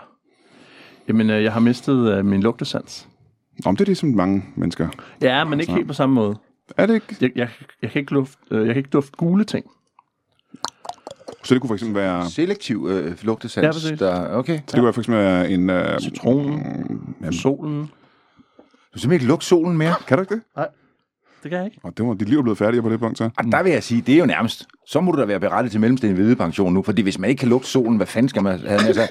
Jamen, 1.08 1.30
øh, 1.30 1.42
jeg 1.42 1.52
har 1.52 1.60
mistet 1.60 2.12
øh, 2.18 2.24
min 2.24 2.42
lugtesans. 2.42 3.08
Om 3.64 3.76
det 3.76 3.84
er 3.84 3.86
det, 3.86 3.96
som 3.96 4.08
mange 4.08 4.44
mennesker... 4.56 4.88
Ja, 5.22 5.44
men 5.44 5.60
ikke 5.60 5.72
helt 5.72 5.86
på 5.88 5.94
samme 5.94 6.14
måde. 6.14 6.36
Er 6.76 6.86
det 6.86 6.94
ikke? 6.94 7.16
Jeg, 7.20 7.30
jeg, 7.36 7.48
jeg, 7.82 7.90
kan, 7.90 8.00
ikke 8.00 8.12
luft, 8.12 8.38
øh, 8.50 8.58
jeg 8.58 8.74
kan 8.74 8.76
ikke 8.76 8.90
dufte 8.90 9.12
gule 9.16 9.44
ting. 9.44 9.66
Så 11.44 11.54
det 11.54 11.60
kunne 11.60 11.68
for 11.68 11.74
eksempel 11.74 12.02
være... 12.02 12.30
Selektiv 12.30 12.86
øh, 12.90 13.14
lugtesans. 13.22 13.64
Ja, 13.64 13.72
præcis. 13.72 13.98
der, 13.98 14.28
okay. 14.28 14.56
Så 14.58 14.62
det 14.66 14.80
kunne 14.80 14.92
for 14.92 15.00
eksempel 15.00 15.22
være 15.24 15.50
en... 15.50 15.70
Øh, 15.70 16.00
Citronen, 16.00 17.32
solen. 17.32 17.90
Du 18.94 18.96
kan 18.96 19.00
simpelthen 19.00 19.12
ikke 19.12 19.26
lugte 19.28 19.46
solen 19.46 19.78
mere. 19.78 19.94
kan 20.08 20.16
du 20.18 20.22
ikke 20.22 20.34
det? 20.34 20.42
Nej, 20.56 20.66
det 21.42 21.50
kan 21.50 21.58
jeg 21.58 21.66
ikke. 21.66 21.78
Og 21.82 21.92
det 21.98 22.06
var, 22.06 22.14
dit 22.14 22.28
liv 22.28 22.38
er 22.38 22.42
blevet 22.42 22.58
færdigt 22.58 22.82
på 22.82 22.90
det 22.90 23.00
punkt, 23.00 23.18
så. 23.18 23.24
Og 23.38 23.44
der 23.52 23.62
vil 23.62 23.72
jeg 23.72 23.82
sige, 23.82 24.00
det 24.00 24.14
er 24.14 24.18
jo 24.18 24.26
nærmest, 24.26 24.66
så 24.86 25.00
må 25.00 25.12
du 25.12 25.20
da 25.20 25.24
være 25.26 25.40
berettet 25.40 25.70
til 25.72 25.80
mellemstændig 25.80 26.14
hvidepension 26.22 26.74
nu, 26.74 26.82
fordi 26.82 27.02
hvis 27.02 27.18
man 27.18 27.30
ikke 27.30 27.40
kan 27.40 27.48
lugte 27.48 27.68
solen, 27.68 27.96
hvad 27.96 28.06
fanden 28.06 28.28
skal 28.28 28.42
man 28.42 28.58
have 28.60 28.80
med 28.86 28.94
sig? 28.94 29.08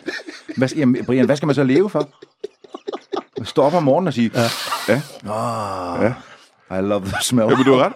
Hvad, 0.57 0.69
jamen, 0.75 1.05
Brian, 1.05 1.25
hvad 1.25 1.35
skal 1.35 1.45
man 1.47 1.55
så 1.55 1.63
leve 1.63 1.89
for? 1.89 2.09
Stå 3.43 3.61
op 3.61 3.73
om 3.73 3.83
morgenen 3.83 4.07
og 4.07 4.13
sige, 4.13 4.31
Ja. 4.87 5.01
ah, 5.31 6.11
I 6.79 6.81
love 6.81 7.05
the 7.05 7.15
smell. 7.23 7.47
Ja, 7.49 7.55
men 7.55 7.65
du 7.65 7.73
har 7.73 7.85
ret. 7.85 7.93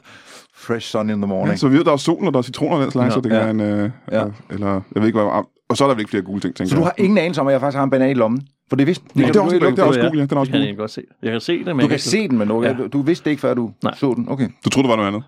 Fresh 0.56 0.88
sun 0.88 1.10
in 1.10 1.22
the 1.22 1.28
morning. 1.28 1.50
Ja, 1.50 1.56
så 1.56 1.68
vi 1.68 1.78
ved, 1.78 1.84
der 1.86 1.92
er 1.92 1.98
solen, 1.98 2.28
og 2.28 2.34
der 2.34 2.40
er 2.40 2.44
citroner 2.44 2.76
og 2.78 2.82
den 2.84 2.92
slags, 2.92 3.06
Ja. 3.10 3.14
så 3.14 3.22
det 3.22 3.32
kan 3.32 3.40
Ja. 3.40 3.46
være 3.46 3.52
en... 3.52 3.60
Øh, 3.62 3.92
Ja. 4.12 4.20
ja. 4.20 4.26
Eller, 4.50 4.68
jeg 4.74 4.82
ved 5.02 5.06
ikke, 5.08 5.20
hvad... 5.20 5.44
Og 5.70 5.78
så 5.78 5.84
er 5.84 5.88
der 5.88 5.96
vel 5.96 6.00
ikke 6.02 6.10
flere 6.10 6.24
gule 6.24 6.42
ting, 6.42 6.56
tænker 6.56 6.70
Så 6.70 6.76
du 6.76 6.82
har 6.84 6.94
jeg. 6.98 7.04
ingen 7.06 7.18
anelse 7.18 7.42
om, 7.42 7.48
at 7.48 7.52
jeg 7.52 7.62
faktisk 7.62 7.78
har 7.78 7.84
en 7.84 7.90
banan 7.90 8.10
i 8.10 8.14
lommen? 8.14 8.48
For 8.70 8.76
det 8.76 8.88
vidste 8.88 9.06
Ja, 9.16 9.22
det 9.28 9.36
er 9.36 9.42
også, 9.42 9.60
du, 9.60 9.66
det 9.66 9.80
er 9.80 9.84
også 9.84 10.00
Ja, 10.00 10.08
gul, 10.08 10.18
ja. 10.18 10.26
Den 10.26 10.38
er 10.38 10.40
også 10.40 10.48
det 10.48 10.52
kan 10.52 10.60
jeg 10.62 10.66
egentlig 10.66 10.78
godt 10.78 10.92
se. 10.92 11.02
Jeg 11.24 11.32
kan 11.32 11.42
se 11.42 11.58
det, 11.64 11.76
men 11.76 11.80
du 11.80 11.88
kan 11.88 12.00
se 12.00 12.28
den, 12.28 12.38
men 12.38 12.48
du, 12.48 12.64
Ja. 12.64 12.74
du, 12.74 12.88
du 12.88 13.02
vidste 13.02 13.26
det 13.26 13.30
ikke, 13.32 13.42
før 13.42 13.54
du 13.54 13.72
Nej. 13.84 13.96
så 13.96 14.14
den. 14.14 14.30
Okay. 14.30 14.50
Du 14.66 14.70
troede, 14.70 14.88
det 14.90 14.98
var 14.98 15.04
noget 15.04 15.08
andet. 15.08 15.24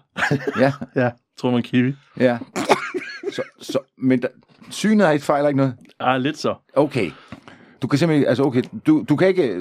Ja, 0.59 0.71
Ja, 0.95 1.01
jeg 1.01 1.11
tror 1.39 1.51
man 1.51 1.61
kiwi. 1.63 1.93
ja. 2.19 2.37
Så, 3.33 3.41
så, 3.61 3.79
men 3.97 4.21
der, 4.21 4.27
synet 4.69 5.07
er 5.07 5.11
et 5.11 5.21
fejl, 5.23 5.45
ikke 5.47 5.57
noget? 5.57 5.73
Ah, 5.99 6.21
lidt 6.21 6.37
så. 6.37 6.55
Okay. 6.75 7.11
Du 7.81 7.87
kan 7.87 7.99
simpelthen, 7.99 8.27
altså 8.27 8.43
okay, 8.43 8.61
du, 8.87 9.05
du 9.09 9.15
kan 9.15 9.27
ikke, 9.27 9.55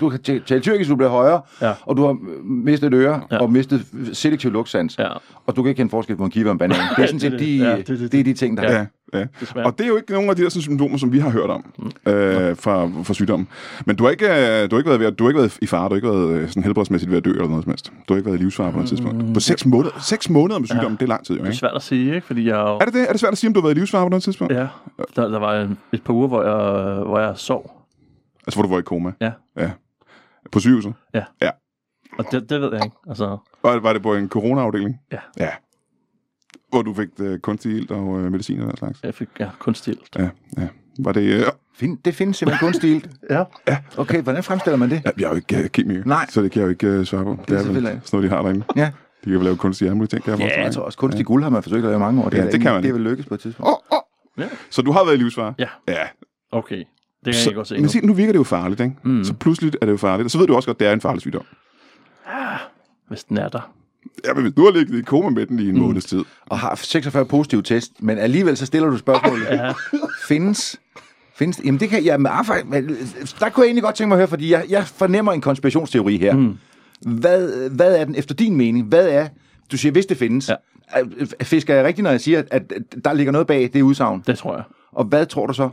du 0.00 0.08
kan 0.08 0.20
tale 0.46 0.60
tyrkisk, 0.60 0.90
du 0.90 0.96
bliver 0.96 1.10
højere, 1.10 1.40
Ja. 1.62 1.72
og 1.82 1.96
du 1.96 2.04
har 2.06 2.16
mistet 2.44 2.86
et 2.86 2.94
øre, 2.94 3.20
Ja. 3.32 3.38
og 3.38 3.52
mistet 3.52 3.82
selektiv 4.12 4.50
lugtsans, 4.52 4.98
Ja, 4.98 5.08
og 5.46 5.56
du 5.56 5.62
kan 5.62 5.68
ikke 5.68 5.76
kende 5.78 5.90
forskel 5.90 6.16
på 6.16 6.24
en 6.24 6.30
kiwi 6.30 6.44
og 6.46 6.52
en 6.52 6.58
banan. 6.58 6.76
Det 6.96 7.02
er 7.02 7.06
sådan 7.06 7.20
set 7.20 7.32
det- 7.32 7.40
de, 7.40 7.56
ja, 7.56 7.70
ja, 7.70 7.76
det- 7.76 7.88
det, 7.88 8.12
det- 8.12 8.20
er 8.20 8.24
de 8.24 8.34
ting, 8.34 8.56
der 8.56 8.62
Ja. 8.72 8.78
er. 8.78 8.86
Ja, 9.14 9.18
ja. 9.18 9.64
Og 9.64 9.78
det 9.78 9.84
er 9.84 9.88
jo 9.88 9.96
ikke 9.96 10.12
nogle 10.12 10.30
af 10.30 10.36
de 10.36 10.42
der 10.42 10.48
sådan, 10.48 10.62
symptomer, 10.62 10.98
som 10.98 11.12
vi 11.12 11.18
har 11.18 11.30
hørt 11.30 11.50
om 11.50 11.64
øh, 12.06 12.56
fra, 12.56 12.88
fra 13.04 13.14
sygdommen. 13.14 13.48
Men 13.86 13.96
du 13.96 14.04
har 14.04 14.10
ikke, 14.10 14.24
øh, 14.26 14.30
du 14.70 14.74
har 14.76 14.78
ikke, 14.78 14.88
været, 14.88 15.00
ved, 15.00 15.06
at- 15.06 15.18
du 15.18 15.24
har 15.24 15.30
ikke 15.30 15.38
været 15.38 15.58
i 15.62 15.66
fare, 15.66 15.84
du 15.84 15.88
har 15.88 15.96
ikke 15.96 16.08
været 16.08 16.28
øh, 16.30 16.48
sådan 16.48 16.62
helbredsmæssigt 16.62 17.10
ved 17.10 17.18
at 17.18 17.24
dø 17.24 17.30
eller 17.30 17.48
noget 17.48 17.64
som 17.64 17.70
helst. 17.70 17.92
Du 18.08 18.14
har 18.14 18.16
ikke 18.16 18.26
været 18.30 18.38
i 18.40 18.42
livsfare 18.42 18.70
på 18.70 18.76
noget 18.76 18.88
tidspunkt. 18.88 19.34
På 19.34 19.40
seks 19.40 19.66
måneder, 19.66 19.90
seks 20.00 20.30
måneder 20.30 20.58
med 20.58 20.68
sygdommen, 20.68 20.96
det 20.96 21.02
er 21.02 21.06
lang 21.08 21.24
tid 21.26 21.34
jo, 21.34 21.38
det 21.38 21.42
er 21.46 21.50
ikke? 21.50 21.58
svært 21.58 21.72
at 21.74 21.82
sige, 21.82 22.14
ikke? 22.14 22.26
Fordi 22.26 22.46
jeg 22.48 22.54
jo... 22.56 22.66
Er 22.74 22.78
det 22.84 22.94
det? 22.94 23.02
Er 23.08 23.10
det 23.12 23.20
svært 23.20 23.32
at 23.32 23.38
sige, 23.38 23.48
om 23.48 23.54
du 23.54 23.60
har 23.60 23.66
været 23.66 23.76
i 23.76 23.78
livsfare 23.78 24.04
på 24.04 24.08
noget 24.08 24.22
tidspunkt? 24.22 24.54
Ja, 24.54 24.66
der, 25.16 25.28
der 25.28 25.38
var 25.38 25.68
et 25.92 26.02
par 26.02 26.12
uger, 26.14 26.28
hvor 26.28 26.42
jeg, 26.42 26.94
hvor 27.04 27.18
jeg 27.18 27.32
sov. 27.36 27.63
Altså, 28.46 28.56
hvor 28.60 28.62
du 28.62 28.68
var 28.68 28.78
i 28.78 28.82
koma? 28.82 29.12
Ja. 29.20 29.32
Ja. 29.56 29.70
På 30.52 30.60
sygehuset? 30.60 30.94
Og 32.18 32.24
det, 32.32 32.50
det 32.50 32.60
ved 32.60 32.72
jeg 32.72 32.84
ikke. 32.84 32.96
Altså, 33.08 33.24
Var, 33.62 33.78
var 33.80 33.92
det 33.92 34.02
på 34.02 34.14
en 34.14 34.28
corona-afdeling? 34.28 35.00
Ja. 35.12 35.18
Ja. 35.38 35.50
Hvor 36.68 36.82
du 36.82 36.94
fik 36.94 37.08
øh, 37.20 37.38
kunstig 37.38 37.72
ilt 37.76 37.90
og 37.90 38.20
øh, 38.20 38.32
medicin 38.32 38.60
og 38.60 38.66
den 38.68 38.76
slags? 38.76 39.00
jeg 39.02 39.14
fik 39.14 39.28
ja, 39.40 39.50
kun 39.58 39.74
stilt. 39.74 40.16
Ja, 40.18 40.28
ja. 40.58 40.68
Var 40.98 41.12
det... 41.12 41.20
Øh, 41.22 41.44
Find, 41.76 41.98
det 42.04 42.14
findes 42.14 42.36
simpelthen 42.36 42.66
kun 42.66 42.74
stilt. 42.74 43.10
Ja. 43.30 43.44
Okay, 43.96 44.22
hvordan 44.22 44.42
fremstiller 44.42 44.76
man 44.76 44.90
det? 44.90 45.02
ja, 45.04 45.10
jeg 45.18 45.24
er 45.24 45.28
jo 45.30 45.34
ikke 45.36 45.62
øh, 45.62 45.68
kemiker, 45.70 46.02
Nej. 46.06 46.26
så 46.28 46.42
det 46.42 46.50
kan 46.50 46.60
jeg 46.60 46.66
jo 46.66 46.70
ikke 46.70 46.86
øh, 46.86 47.04
svare 47.04 47.24
på. 47.24 47.30
Det, 47.30 47.50
er 47.50 47.54
vel 47.54 47.64
selvfølgelig 47.64 48.00
sådan 48.04 48.16
noget, 48.18 48.30
de 48.30 48.36
har 48.36 48.42
derinde. 48.42 48.64
Ja, 48.76 48.90
De 49.24 49.30
kan 49.30 49.32
vel 49.32 49.44
lave 49.44 49.56
kunstige 49.56 49.94
mulige 49.94 50.08
ting, 50.08 50.26
ja 50.40 50.62
jeg 50.64 50.72
tror 50.72 50.82
også, 50.82 50.98
kunstig 50.98 51.26
guld 51.26 51.42
har 51.42 51.50
man 51.50 51.62
forsøgt 51.62 51.78
at 51.78 51.84
lave 51.84 51.96
i 51.96 51.98
mange 51.98 52.22
år. 52.24 52.28
Det, 52.28 52.36
Ja, 52.36 52.42
er 52.42 52.44
det 52.44 52.52
der 52.52 52.58
kan 52.58 52.72
man 52.72 52.82
Det 52.82 52.88
er 52.88 52.92
vel 52.92 53.02
lykkes 53.02 53.26
på 53.26 53.34
et 53.34 53.40
tidspunkt. 53.40 53.68
Åh, 53.68 53.98
åh. 53.98 54.44
Ja. 54.44 54.48
Så 54.70 54.82
du 54.82 54.92
har 54.92 55.04
været 55.04 55.14
i 55.16 55.18
livsfare? 55.18 55.54
Ja. 55.58 55.68
Ja. 55.88 56.06
Okay. 56.52 56.84
Det 57.24 57.34
kan 57.34 57.42
Så, 57.42 57.50
jeg 57.50 57.54
godt 57.54 57.68
se 57.68 57.74
men 57.74 57.82
nu. 57.82 57.88
se, 57.88 58.00
nu 58.00 58.12
virker 58.12 58.32
det 58.32 58.38
jo 58.38 58.44
farligt, 58.44 58.80
ikke? 58.80 58.94
Mm. 59.02 59.24
Så 59.24 59.34
pludselig 59.34 59.72
er 59.80 59.86
det 59.86 59.92
jo 59.92 59.96
farligt. 59.96 60.24
Og 60.24 60.30
så 60.30 60.38
ved 60.38 60.46
du 60.46 60.54
også 60.54 60.66
godt, 60.66 60.76
at 60.76 60.80
det 60.80 60.88
er 60.88 60.92
en 60.92 61.00
farlig 61.00 61.20
sygdom. 61.20 61.44
Hvis 63.08 63.24
den 63.24 63.38
er 63.38 63.48
der. 63.48 63.72
Ja, 64.24 64.34
men 64.34 64.42
hvis 64.42 64.54
du 64.54 64.64
har 64.64 64.70
ligget 64.70 64.98
i 64.98 65.02
koma 65.02 65.28
med 65.28 65.46
den 65.46 65.58
i 65.58 65.68
en 65.68 65.74
mm. 65.74 65.80
måneds 65.80 66.04
tid. 66.04 66.24
Og 66.46 66.58
har 66.58 66.74
46 66.74 67.24
positive 67.26 67.62
test, 67.62 67.92
men 68.02 68.18
alligevel 68.18 68.56
så 68.56 68.66
stiller 68.66 68.90
du 68.90 68.98
spørgsmålet. 68.98 69.46
Ja. 69.50 69.72
findes 70.26 70.80
Findes 71.36 71.60
Jamen 71.64 71.80
det 71.80 71.88
kan 71.88 72.04
jeg... 72.04 72.20
Men, 72.20 72.32
ah, 72.32 72.44
men, 72.66 72.88
der 73.40 73.48
kunne 73.48 73.62
jeg 73.62 73.66
egentlig 73.66 73.82
godt 73.82 73.94
tænke 73.94 74.08
mig 74.08 74.16
at 74.16 74.18
høre, 74.18 74.28
fordi 74.28 74.50
jeg, 74.50 74.64
jeg 74.68 74.86
fornemmer 74.86 75.32
en 75.32 75.40
konspirationsteori 75.40 76.18
her. 76.18 76.34
Mm. 76.36 76.58
Hvad, 77.00 77.70
hvad 77.70 77.96
er 77.96 78.04
den 78.04 78.14
efter 78.14 78.34
din 78.34 78.56
mening? 78.56 78.86
Hvad 78.86 79.08
er... 79.08 79.28
Du 79.72 79.76
siger, 79.76 79.92
hvis 79.92 80.06
det 80.06 80.16
findes. 80.16 80.48
Ja. 80.48 80.54
Fisker 81.42 81.74
jeg 81.74 81.84
rigtigt, 81.84 82.02
når 82.02 82.10
jeg 82.10 82.20
siger, 82.20 82.42
at, 82.50 82.72
at 82.72 82.82
der 83.04 83.12
ligger 83.12 83.32
noget 83.32 83.46
bag 83.46 83.70
det 83.72 83.82
udsagn? 83.82 84.22
Det 84.26 84.38
tror 84.38 84.54
jeg. 84.54 84.64
Og 84.92 85.04
hvad 85.04 85.26
tror 85.26 85.46
du 85.46 85.52
så? 85.52 85.70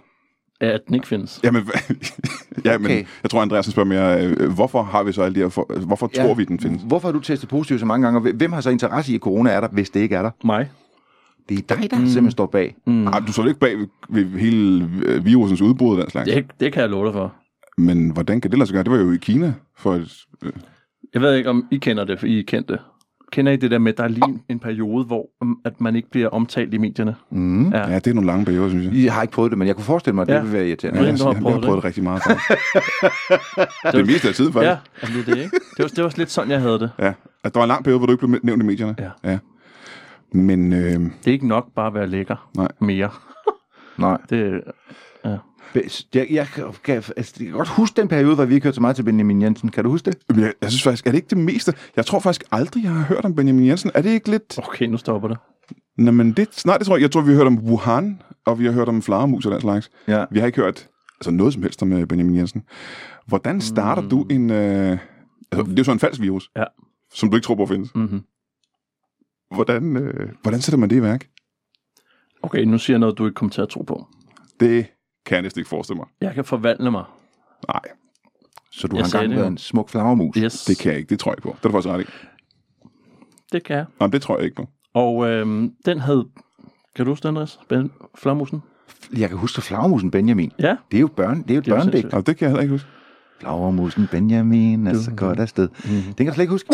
At 0.62 0.82
den 0.88 0.96
ikke 0.96 1.08
findes. 1.08 1.40
Jamen, 1.44 1.64
ja, 2.66 2.78
men 2.78 2.86
Okay. 2.86 3.06
jeg 3.24 3.32
tror, 3.32 3.42
Andreas 3.42 3.66
spørger 3.66 3.90
mere, 3.90 4.26
øh, 4.26 4.54
hvorfor 4.54 4.84
har 4.84 5.04
vi 5.04 5.12
så 5.12 5.22
alle 5.22 5.36
de 5.36 5.40
her... 5.40 5.50
For, 5.50 5.86
hvorfor 5.86 6.12
ja. 6.16 6.24
tror 6.24 6.34
vi, 6.34 6.44
den 6.44 6.60
findes? 6.60 6.82
Hvorfor 6.88 7.08
har 7.08 7.14
du 7.14 7.20
testet 7.20 7.50
positivt 7.50 7.80
så 7.80 7.86
mange 7.86 8.08
gange? 8.08 8.20
Og 8.32 8.34
hvem 8.36 8.52
har 8.52 8.62
så 8.62 8.70
interesse 8.70 9.12
i, 9.12 9.16
at 9.16 9.22
corona 9.22 9.50
er 9.52 9.62
der, 9.62 9.68
hvis 9.68 9.90
det 9.90 10.00
ikke 10.00 10.16
er 10.16 10.22
der? 10.22 10.32
Mig. 10.44 10.70
Det 11.50 11.58
er 11.72 11.76
dig, 11.76 11.92
der 11.92 11.98
mm. 11.98 12.06
simpelthen 12.06 12.32
står 12.32 12.46
bag. 12.46 12.76
Mm. 12.88 13.08
Ej, 13.08 13.20
du 13.20 13.34
står 13.34 13.46
ikke 13.48 13.60
bag 13.60 13.78
ved, 13.78 13.88
ved 14.10 14.40
hele 14.40 14.90
øh, 15.06 15.26
virusens 15.26 15.62
udbrud 15.62 15.96
og 15.98 16.02
den 16.02 16.10
slags. 16.12 16.30
Det, 16.30 16.46
det 16.60 16.74
kan 16.74 16.82
jeg 16.82 16.90
love 16.90 17.06
dig 17.06 17.14
for. 17.14 17.34
Men 17.78 18.10
hvordan 18.10 18.42
kan 18.42 18.52
det 18.52 18.60
lade 18.60 18.68
sig 18.68 18.74
gøre? 18.74 18.84
Det 18.84 18.92
var 18.92 18.98
jo 18.98 19.12
i 19.12 19.18
Kina 19.18 19.54
for 19.78 19.94
et... 19.94 20.14
Øh, 20.44 20.52
Jeg 21.14 21.22
ved 21.22 21.36
ikke, 21.36 21.50
om 21.50 21.66
I 21.72 21.78
kender 21.78 22.04
det, 22.04 22.20
for 22.20 22.26
I 22.28 22.42
kendte 22.48 22.74
det. 22.74 22.82
Kender 23.32 23.52
I 23.52 23.56
det 23.56 23.72
der 23.72 23.78
med, 23.80 23.92
at 23.92 23.98
der 23.98 24.04
er 24.04 24.08
lige 24.08 24.40
en, 24.50 24.60
periode, 24.60 25.06
hvor 25.06 25.26
um, 25.42 25.60
at 25.66 25.82
man 25.82 25.96
ikke 25.96 26.10
bliver 26.10 26.28
omtalt 26.30 26.74
i 26.74 26.78
medierne? 26.78 27.16
Mm. 27.30 27.70
Ja. 27.72 27.90
ja, 27.90 27.96
det 27.96 28.08
er 28.08 28.14
nogle 28.14 28.28
lange 28.28 28.46
perioder, 28.46 28.70
synes 28.70 28.86
jeg. 28.86 29.04
Jeg 29.04 29.14
har 29.14 29.22
ikke 29.22 29.32
prøvet 29.34 29.52
det, 29.52 29.58
men 29.58 29.68
jeg 29.68 29.76
kunne 29.76 29.86
forestille 29.86 30.16
mig, 30.16 30.22
at 30.22 30.28
det 30.28 30.34
Ja. 30.34 30.40
ville 30.42 30.54
være 30.54 30.68
irriterende. 30.68 31.00
Ja, 31.00 31.06
jeg, 31.06 31.20
jeg, 31.20 31.26
jeg, 31.34 31.42
prøvet 31.42 31.54
har 31.54 31.60
det. 31.60 31.66
prøvet 31.66 31.78
det 31.78 31.86
rigtig 31.86 32.04
meget, 32.04 32.22
faktisk. 32.24 32.50
det 33.98 34.06
meste 34.08 34.28
af 34.28 34.34
tiden, 34.34 34.54
faktisk. 34.54 34.70
Ja, 34.70 34.78
altså, 35.02 35.18
det 35.20 35.30
er 35.30 35.34
det, 35.36 35.44
ikke? 35.44 35.60
Det 35.78 35.84
var, 35.84 35.88
det 35.88 36.04
var 36.04 36.14
lidt 36.18 36.32
sådan, 36.32 36.52
jeg 36.52 36.62
havde 36.62 36.80
det. 36.80 36.92
Ja. 37.00 37.14
At 37.44 37.54
der 37.54 37.60
var 37.60 37.64
en 37.64 37.68
lang 37.68 37.84
periode, 37.84 38.00
hvor 38.00 38.06
du 38.06 38.12
ikke 38.14 38.28
blev 38.28 38.40
nævnt 38.44 38.64
i 38.64 38.66
medierne. 38.66 38.96
Ja. 39.00 39.10
ja. 39.32 39.38
Men 40.34 40.74
øh, 40.74 40.80
Det 40.90 41.28
er 41.28 41.32
ikke 41.32 41.48
nok 41.48 41.66
bare 41.76 41.88
at 41.88 41.94
være 41.94 42.08
lækker 42.08 42.50
Nej. 42.58 42.68
mere. 42.80 43.10
Nej. 43.98 44.18
Det, 44.30 44.62
ja. 45.26 45.38
Jeg, 45.76 46.28
jeg, 46.32 46.48
kan, 46.84 46.96
altså, 46.96 47.34
jeg 47.40 47.48
kan 47.48 47.52
godt 47.52 47.70
huske 47.70 48.02
den 48.02 48.08
periode, 48.08 48.36
hvor 48.36 48.46
vi 48.46 48.54
ikke 48.54 48.64
hørte 48.66 48.76
så 48.76 48.82
meget 48.82 48.96
til 48.96 49.04
Benjamin 49.04 49.42
Jensen. 49.42 49.72
Kan 49.72 49.84
du 49.84 49.90
huske 49.90 50.12
det? 50.12 50.38
jeg, 50.38 50.54
jeg 50.62 50.72
synes 50.72 50.84
faktisk, 50.84 51.08
er 51.08 51.12
det 51.12 51.18
ikke 51.18 51.30
det 51.30 51.38
meste? 51.38 51.74
Jeg 51.96 52.06
tror 52.06 52.20
faktisk 52.20 52.44
aldrig, 52.52 52.84
jeg 52.84 52.92
har 52.92 53.04
hørt 53.04 53.26
om 53.26 53.36
Benjamin 53.36 53.68
Jensen. 53.68 53.92
Er 53.94 54.02
det 54.02 54.10
ikke 54.10 54.30
lidt... 54.32 54.58
Okay, 54.58 54.86
nu 54.86 54.98
stopper 54.98 55.28
det. 55.28 55.38
Nå, 55.98 56.12
men 56.12 56.32
det, 56.32 56.66
nej, 56.66 56.78
det 56.78 56.88
tror 56.88 56.96
jeg. 56.96 57.02
Jeg 57.02 57.12
tror, 57.12 57.22
vi 57.22 57.32
har 57.32 57.38
hørt 57.38 57.48
om 57.48 57.58
Wuhan, 57.60 58.22
og 58.46 58.60
vi 58.60 58.66
har 58.66 58.72
hørt 58.72 58.90
om 58.90 59.02
flagermus 59.02 59.46
og 59.46 59.52
den 59.52 59.62
slags. 59.62 59.92
Ja. 60.08 60.26
Vi 60.32 60.40
har 60.40 60.46
ikke 60.46 60.62
hørt 60.62 60.88
altså 61.20 61.32
noget 61.32 61.54
som 61.54 61.64
helst 61.64 61.82
om 61.82 61.94
øh, 61.94 62.08
Benjamin 62.08 62.36
Jensen. 62.36 62.64
Hvordan 63.28 63.62
starter 63.62 64.02
mm. 64.02 64.10
du 64.10 64.26
en... 64.30 64.50
Øh, 64.50 64.98
altså, 65.52 65.64
det 65.64 65.72
er 65.72 65.76
jo 65.78 65.84
så 65.84 65.92
en 65.92 66.00
falsk 66.00 66.22
virus, 66.22 66.50
Ja. 66.56 66.64
som 67.14 67.30
du 67.30 67.36
ikke 67.36 67.46
tror 67.46 67.56
på 67.56 67.66
findes. 67.66 67.96
Mm-hmm. 67.96 68.22
Hvordan, 69.56 69.98
øh, 69.98 70.30
hvordan 70.42 70.62
sætter 70.62 70.78
man 70.78 70.90
det 70.90 70.96
i 70.96 71.02
værk? 71.02 71.28
Okay, 72.44 72.64
nu 72.64 72.78
siger 72.78 72.96
jeg 72.96 73.00
noget, 73.00 73.18
du 73.18 73.26
ikke 73.26 73.36
kommer 73.36 73.52
til 73.52 73.62
at 73.62 73.70
tro 73.70 73.82
på. 73.82 74.08
Det 74.60 74.86
kan 75.26 75.36
jeg 75.36 75.42
næsten 75.42 75.60
ikke 75.60 75.70
forestille 75.70 75.98
mig. 75.98 76.08
Jeg 76.22 76.34
kan 76.34 76.46
forvandle 76.46 76.92
mig. 76.92 77.04
Nej, 77.68 77.82
Så 78.72 78.88
du 78.88 78.96
Jeg 78.96 79.06
har 79.06 79.20
engang 79.22 79.36
været 79.40 79.48
en 79.52 79.58
smuk 79.58 79.90
flagermus. 79.90 80.36
Yes, 80.38 80.66
det 80.66 80.78
kan 80.78 80.92
jeg 80.92 81.00
ikke. 81.00 81.10
Det 81.10 81.20
tror 81.20 81.32
jeg 81.32 81.38
ikke 81.38 81.44
på. 81.44 81.56
Det 81.60 81.66
er 81.66 81.70
du 81.70 81.74
faktisk 81.74 81.94
ret 81.94 82.02
i. 82.02 82.06
det 83.52 83.64
kan 83.64 83.76
jeg. 83.76 83.86
Nej, 84.00 84.08
men 84.08 84.14
det 84.14 84.22
tror 84.22 84.36
jeg 84.38 84.44
ikke 84.46 84.56
på. 84.56 84.68
Og 84.94 85.28
øhm, 85.30 85.74
den 85.86 86.00
havde... 86.00 86.28
Kan 86.96 87.06
du 87.06 87.12
huske 87.12 87.24
den, 87.24 87.28
Andreas? 87.30 87.60
Ben 87.70 87.92
Flammusen? 88.16 88.64
Jeg 89.18 89.30
kan 89.30 89.38
huske 89.38 89.62
flagermusen 89.62 90.12
Benjamin. 90.12 90.52
Ja. 90.60 90.76
Det 90.92 90.98
er 90.98 91.02
jo 91.02 91.08
børn, 91.08 91.42
det 91.44 91.52
er 91.52 91.56
jo 91.56 91.60
et 91.60 91.66
børnedigt. 91.66 92.14
Og 92.14 92.28
det 92.28 92.38
kan 92.38 92.46
jeg 92.46 92.50
heller 92.52 92.62
ikke 92.62 92.72
huske. 92.72 92.88
Flagermusen 93.40 94.08
Benjamin 94.12 94.88
er 94.88 94.94
så 94.94 95.12
godt 95.12 95.40
afsted. 95.40 95.68
Mm-hmm. 95.68 96.02
Den 96.04 96.16
kan 96.16 96.28
du 96.28 96.34
slet 96.34 96.44
ikke 96.44 96.52
huske. 96.52 96.70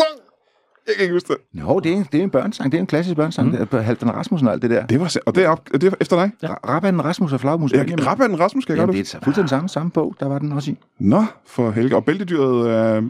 Jeg 0.88 0.96
kan 0.96 1.02
ikke 1.02 1.12
huske 1.14 1.28
det. 1.28 1.60
Jo, 1.60 1.78
det 1.80 1.92
er, 1.92 2.04
det 2.12 2.20
er 2.20 2.24
en 2.24 2.30
børnesang. 2.30 2.72
Det 2.72 2.78
er 2.78 2.80
en 2.82 2.86
klassisk 2.86 3.16
børnesang. 3.16 3.50
Mm. 3.50 3.56
Det 3.56 3.68
er 3.72 3.80
Halvdan 3.80 4.14
Rasmussen 4.14 4.48
og 4.48 4.52
alt 4.54 4.62
det 4.62 4.70
der. 4.70 4.86
Det 4.86 5.00
var, 5.00 5.16
og 5.26 5.34
det 5.34 5.44
er, 5.44 5.48
op, 5.48 5.68
det 5.72 5.84
er 5.84 5.90
efter 6.00 6.16
dig? 6.16 6.30
Ja. 6.42 6.48
Ra- 6.48 6.68
Rabatten 6.68 7.04
Rasmus 7.04 7.32
og 7.32 7.40
Flagermusen 7.40 7.88
Ja. 7.88 7.94
Rabatten 8.10 8.40
Rasmus, 8.40 8.64
kan 8.64 8.72
jeg 8.76 8.80
Jamen, 8.80 8.94
godt 8.96 9.06
det 9.06 9.14
er 9.14 9.20
fuldstændig 9.24 9.50
samme, 9.50 9.68
samme 9.68 9.90
bog, 9.90 10.14
der 10.20 10.28
var 10.28 10.38
den 10.38 10.52
også 10.52 10.70
i. 10.70 10.76
Nå, 10.98 11.24
for 11.46 11.70
helge. 11.70 11.96
Og 11.96 12.04
bæltedyret 12.04 12.70
er 12.76 13.02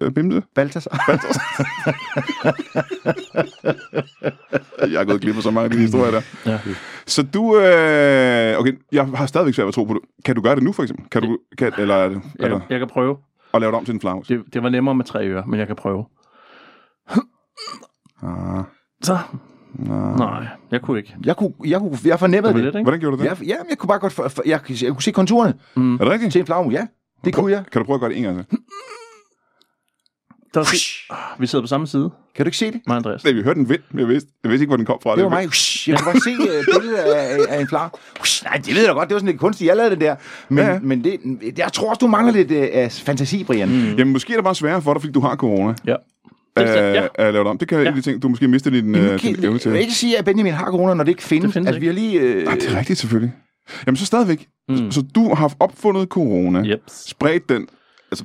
øh, 0.00 0.10
Bimse. 0.12 0.42
Balthasar. 0.54 1.04
Jeg 4.90 4.98
har 5.00 5.04
gået 5.04 5.20
glip 5.20 5.36
af 5.36 5.42
så 5.42 5.50
mange 5.50 5.64
af 5.64 5.70
de 5.70 5.78
historier 5.78 6.10
der. 6.10 6.20
Ja. 6.46 6.58
Så 7.06 7.22
du... 7.22 7.56
Øh, 7.56 8.58
okay, 8.60 8.72
jeg 8.92 9.06
har 9.14 9.26
stadigvæk 9.26 9.54
svært 9.54 9.64
ved 9.64 9.68
at 9.68 9.74
tro 9.74 9.84
på 9.84 9.94
det. 9.94 10.00
Kan 10.24 10.34
du 10.34 10.40
gøre 10.42 10.54
det 10.54 10.62
nu, 10.62 10.72
for 10.72 10.82
eksempel? 10.82 11.04
Kan 11.10 11.22
du, 11.22 11.38
kan, 11.58 11.72
eller 11.78 11.94
er 11.94 12.08
det, 12.08 12.14
Jeg, 12.38 12.44
eller, 12.44 12.58
kan- 12.58 12.66
jeg 12.70 12.78
kan 12.78 12.88
prøve. 12.88 13.16
og 13.52 13.60
lave 13.60 13.70
det 13.72 13.78
om 13.78 13.84
til 13.84 13.94
en 13.94 14.00
flagermus? 14.00 14.26
Det, 14.26 14.40
det 14.54 14.62
var 14.62 14.68
nemmere 14.68 14.94
med 14.94 15.04
tre 15.04 15.26
ører, 15.28 15.44
men 15.46 15.58
jeg 15.60 15.66
kan 15.66 15.76
prøve. 15.76 16.04
Ah, 18.22 18.64
Så. 19.02 19.18
Nej, 20.18 20.46
jeg 20.70 20.82
kunne 20.82 20.98
ikke. 20.98 21.16
Jeg 21.24 21.36
kunne, 21.36 21.52
jeg 21.64 21.78
kunne, 21.80 21.98
jeg 22.04 22.18
fornemmede 22.18 22.48
Det 22.54 22.56
det. 22.56 22.64
lidt, 22.64 22.74
ikke? 22.74 22.82
hvordan 22.84 23.00
gjorde 23.00 23.16
du 23.16 23.22
det? 23.22 23.28
Jeg, 23.28 23.42
ja, 23.42 23.56
jeg 23.70 23.78
kunne 23.78 23.88
bare 23.88 23.98
godt, 23.98 24.12
for, 24.12 24.28
for, 24.28 24.42
jeg, 24.46 24.60
jeg 24.82 24.92
kunne 24.92 25.02
se 25.02 25.10
konturerne 25.12 25.54
Er 25.76 25.80
det 26.04 26.08
rigtigt? 26.08 26.32
til 26.32 26.38
en 26.40 26.46
flagermus. 26.46 26.74
Ja, 26.74 26.86
det 27.24 27.34
kunne 27.34 27.52
jeg. 27.52 27.64
Kan 27.72 27.80
du 27.80 27.84
prøve 27.86 27.94
at 27.94 28.00
gøre 28.00 28.10
det 28.10 28.16
en 28.18 28.22
gang 28.24 28.36
til? 28.48 28.58
Der 30.54 30.60
Ah, 31.10 31.40
vi 31.40 31.46
sidder 31.46 31.62
på 31.62 31.66
samme 31.66 31.86
side, 31.86 32.10
Kan 32.34 32.44
du 32.44 32.48
ikke 32.48 32.56
se 32.58 32.72
det? 32.72 32.80
og 32.88 32.96
Andreas. 32.96 33.24
Nej, 33.24 33.32
vi 33.32 33.42
hørte 33.42 33.60
den 33.60 33.68
vind, 33.68 33.80
men 33.90 33.98
jeg 34.00 34.08
vidste, 34.08 34.30
jeg 34.42 34.50
vidste 34.50 34.62
ikke, 34.62 34.70
hvor 34.70 34.76
den 34.76 34.86
kom 34.86 34.98
fra. 35.02 35.16
Det 35.16 35.24
var 35.24 35.30
mig. 35.30 35.48
Jeg 35.86 35.98
kunne 35.98 36.12
bare 36.12 36.20
se 36.20 36.30
uh, 36.30 36.64
billedet 36.80 36.96
af, 36.98 37.38
af 37.56 37.60
en 37.60 37.68
flager. 37.68 37.88
Nej, 38.44 38.56
det 38.56 38.74
ved 38.74 38.84
jeg 38.84 38.94
godt. 38.94 39.08
Det 39.08 39.14
var 39.14 39.18
sådan 39.18 39.30
lidt 39.30 39.40
kunstigt. 39.40 39.68
Jeg 39.68 39.76
lavede 39.76 39.90
det 39.90 40.00
der. 40.00 40.16
Men, 40.48 40.64
Ja, 40.64 40.78
men 40.82 41.04
det, 41.04 41.20
jeg 41.58 41.72
tror 41.72 41.88
også, 41.88 41.98
du 41.98 42.06
mangler 42.06 42.32
lidt 42.32 42.50
uh, 42.50 42.56
af 42.72 42.92
fantasi, 42.92 43.44
Brian. 43.44 43.68
Mm. 43.68 43.96
Jamen, 43.98 44.12
måske 44.12 44.32
er 44.32 44.36
det 44.36 44.44
bare 44.44 44.54
sværere 44.54 44.82
for 44.82 44.92
dig, 44.94 45.02
fordi 45.02 45.12
du 45.12 45.20
har 45.20 45.36
corona. 45.36 45.74
Ja. 45.86 45.94
Det 46.60 46.78
er- 46.78 46.92
ja. 47.02 47.06
er 47.14 47.30
lavet 47.30 47.48
om. 47.48 47.58
Det 47.58 47.68
kan 47.68 47.78
ja. 47.78 47.84
Ja. 47.84 47.90
de 47.90 48.00
ting, 48.00 48.22
du 48.22 48.28
måske 48.28 48.48
mistede 48.48 48.76
din, 48.76 48.84
Nu 48.92 48.98
øh, 48.98 49.22
din 49.22 49.34
evne 49.44 49.52
jeg 49.52 49.60
til. 49.60 49.72
vil 49.72 49.80
ikke 49.80 49.92
sige, 49.92 50.18
at 50.18 50.24
Benjamin 50.24 50.52
har 50.52 50.66
corona, 50.70 50.94
når 50.94 51.04
det 51.04 51.10
ikke 51.10 51.22
findes. 51.22 51.44
Det 51.44 51.52
findes 51.54 51.66
altså, 51.68 51.80
vi 51.80 51.86
har 51.86 51.92
lige... 51.92 52.20
Øh, 52.20 52.44
Nej, 52.44 52.54
det 52.54 52.72
er 52.74 52.78
rigtigt 52.78 52.98
selvfølgelig. 52.98 53.32
Jamen 53.86 53.96
så 53.96 54.06
stadigvæk. 54.06 54.48
Mm. 54.68 54.74
Mm. 54.74 54.90
Så 54.90 55.02
du 55.14 55.34
har 55.34 55.52
opfundet 55.60 56.08
corona, 56.08 56.62
Yep. 56.64 56.80
spredt 56.88 57.48
den, 57.48 57.66
altså 58.12 58.24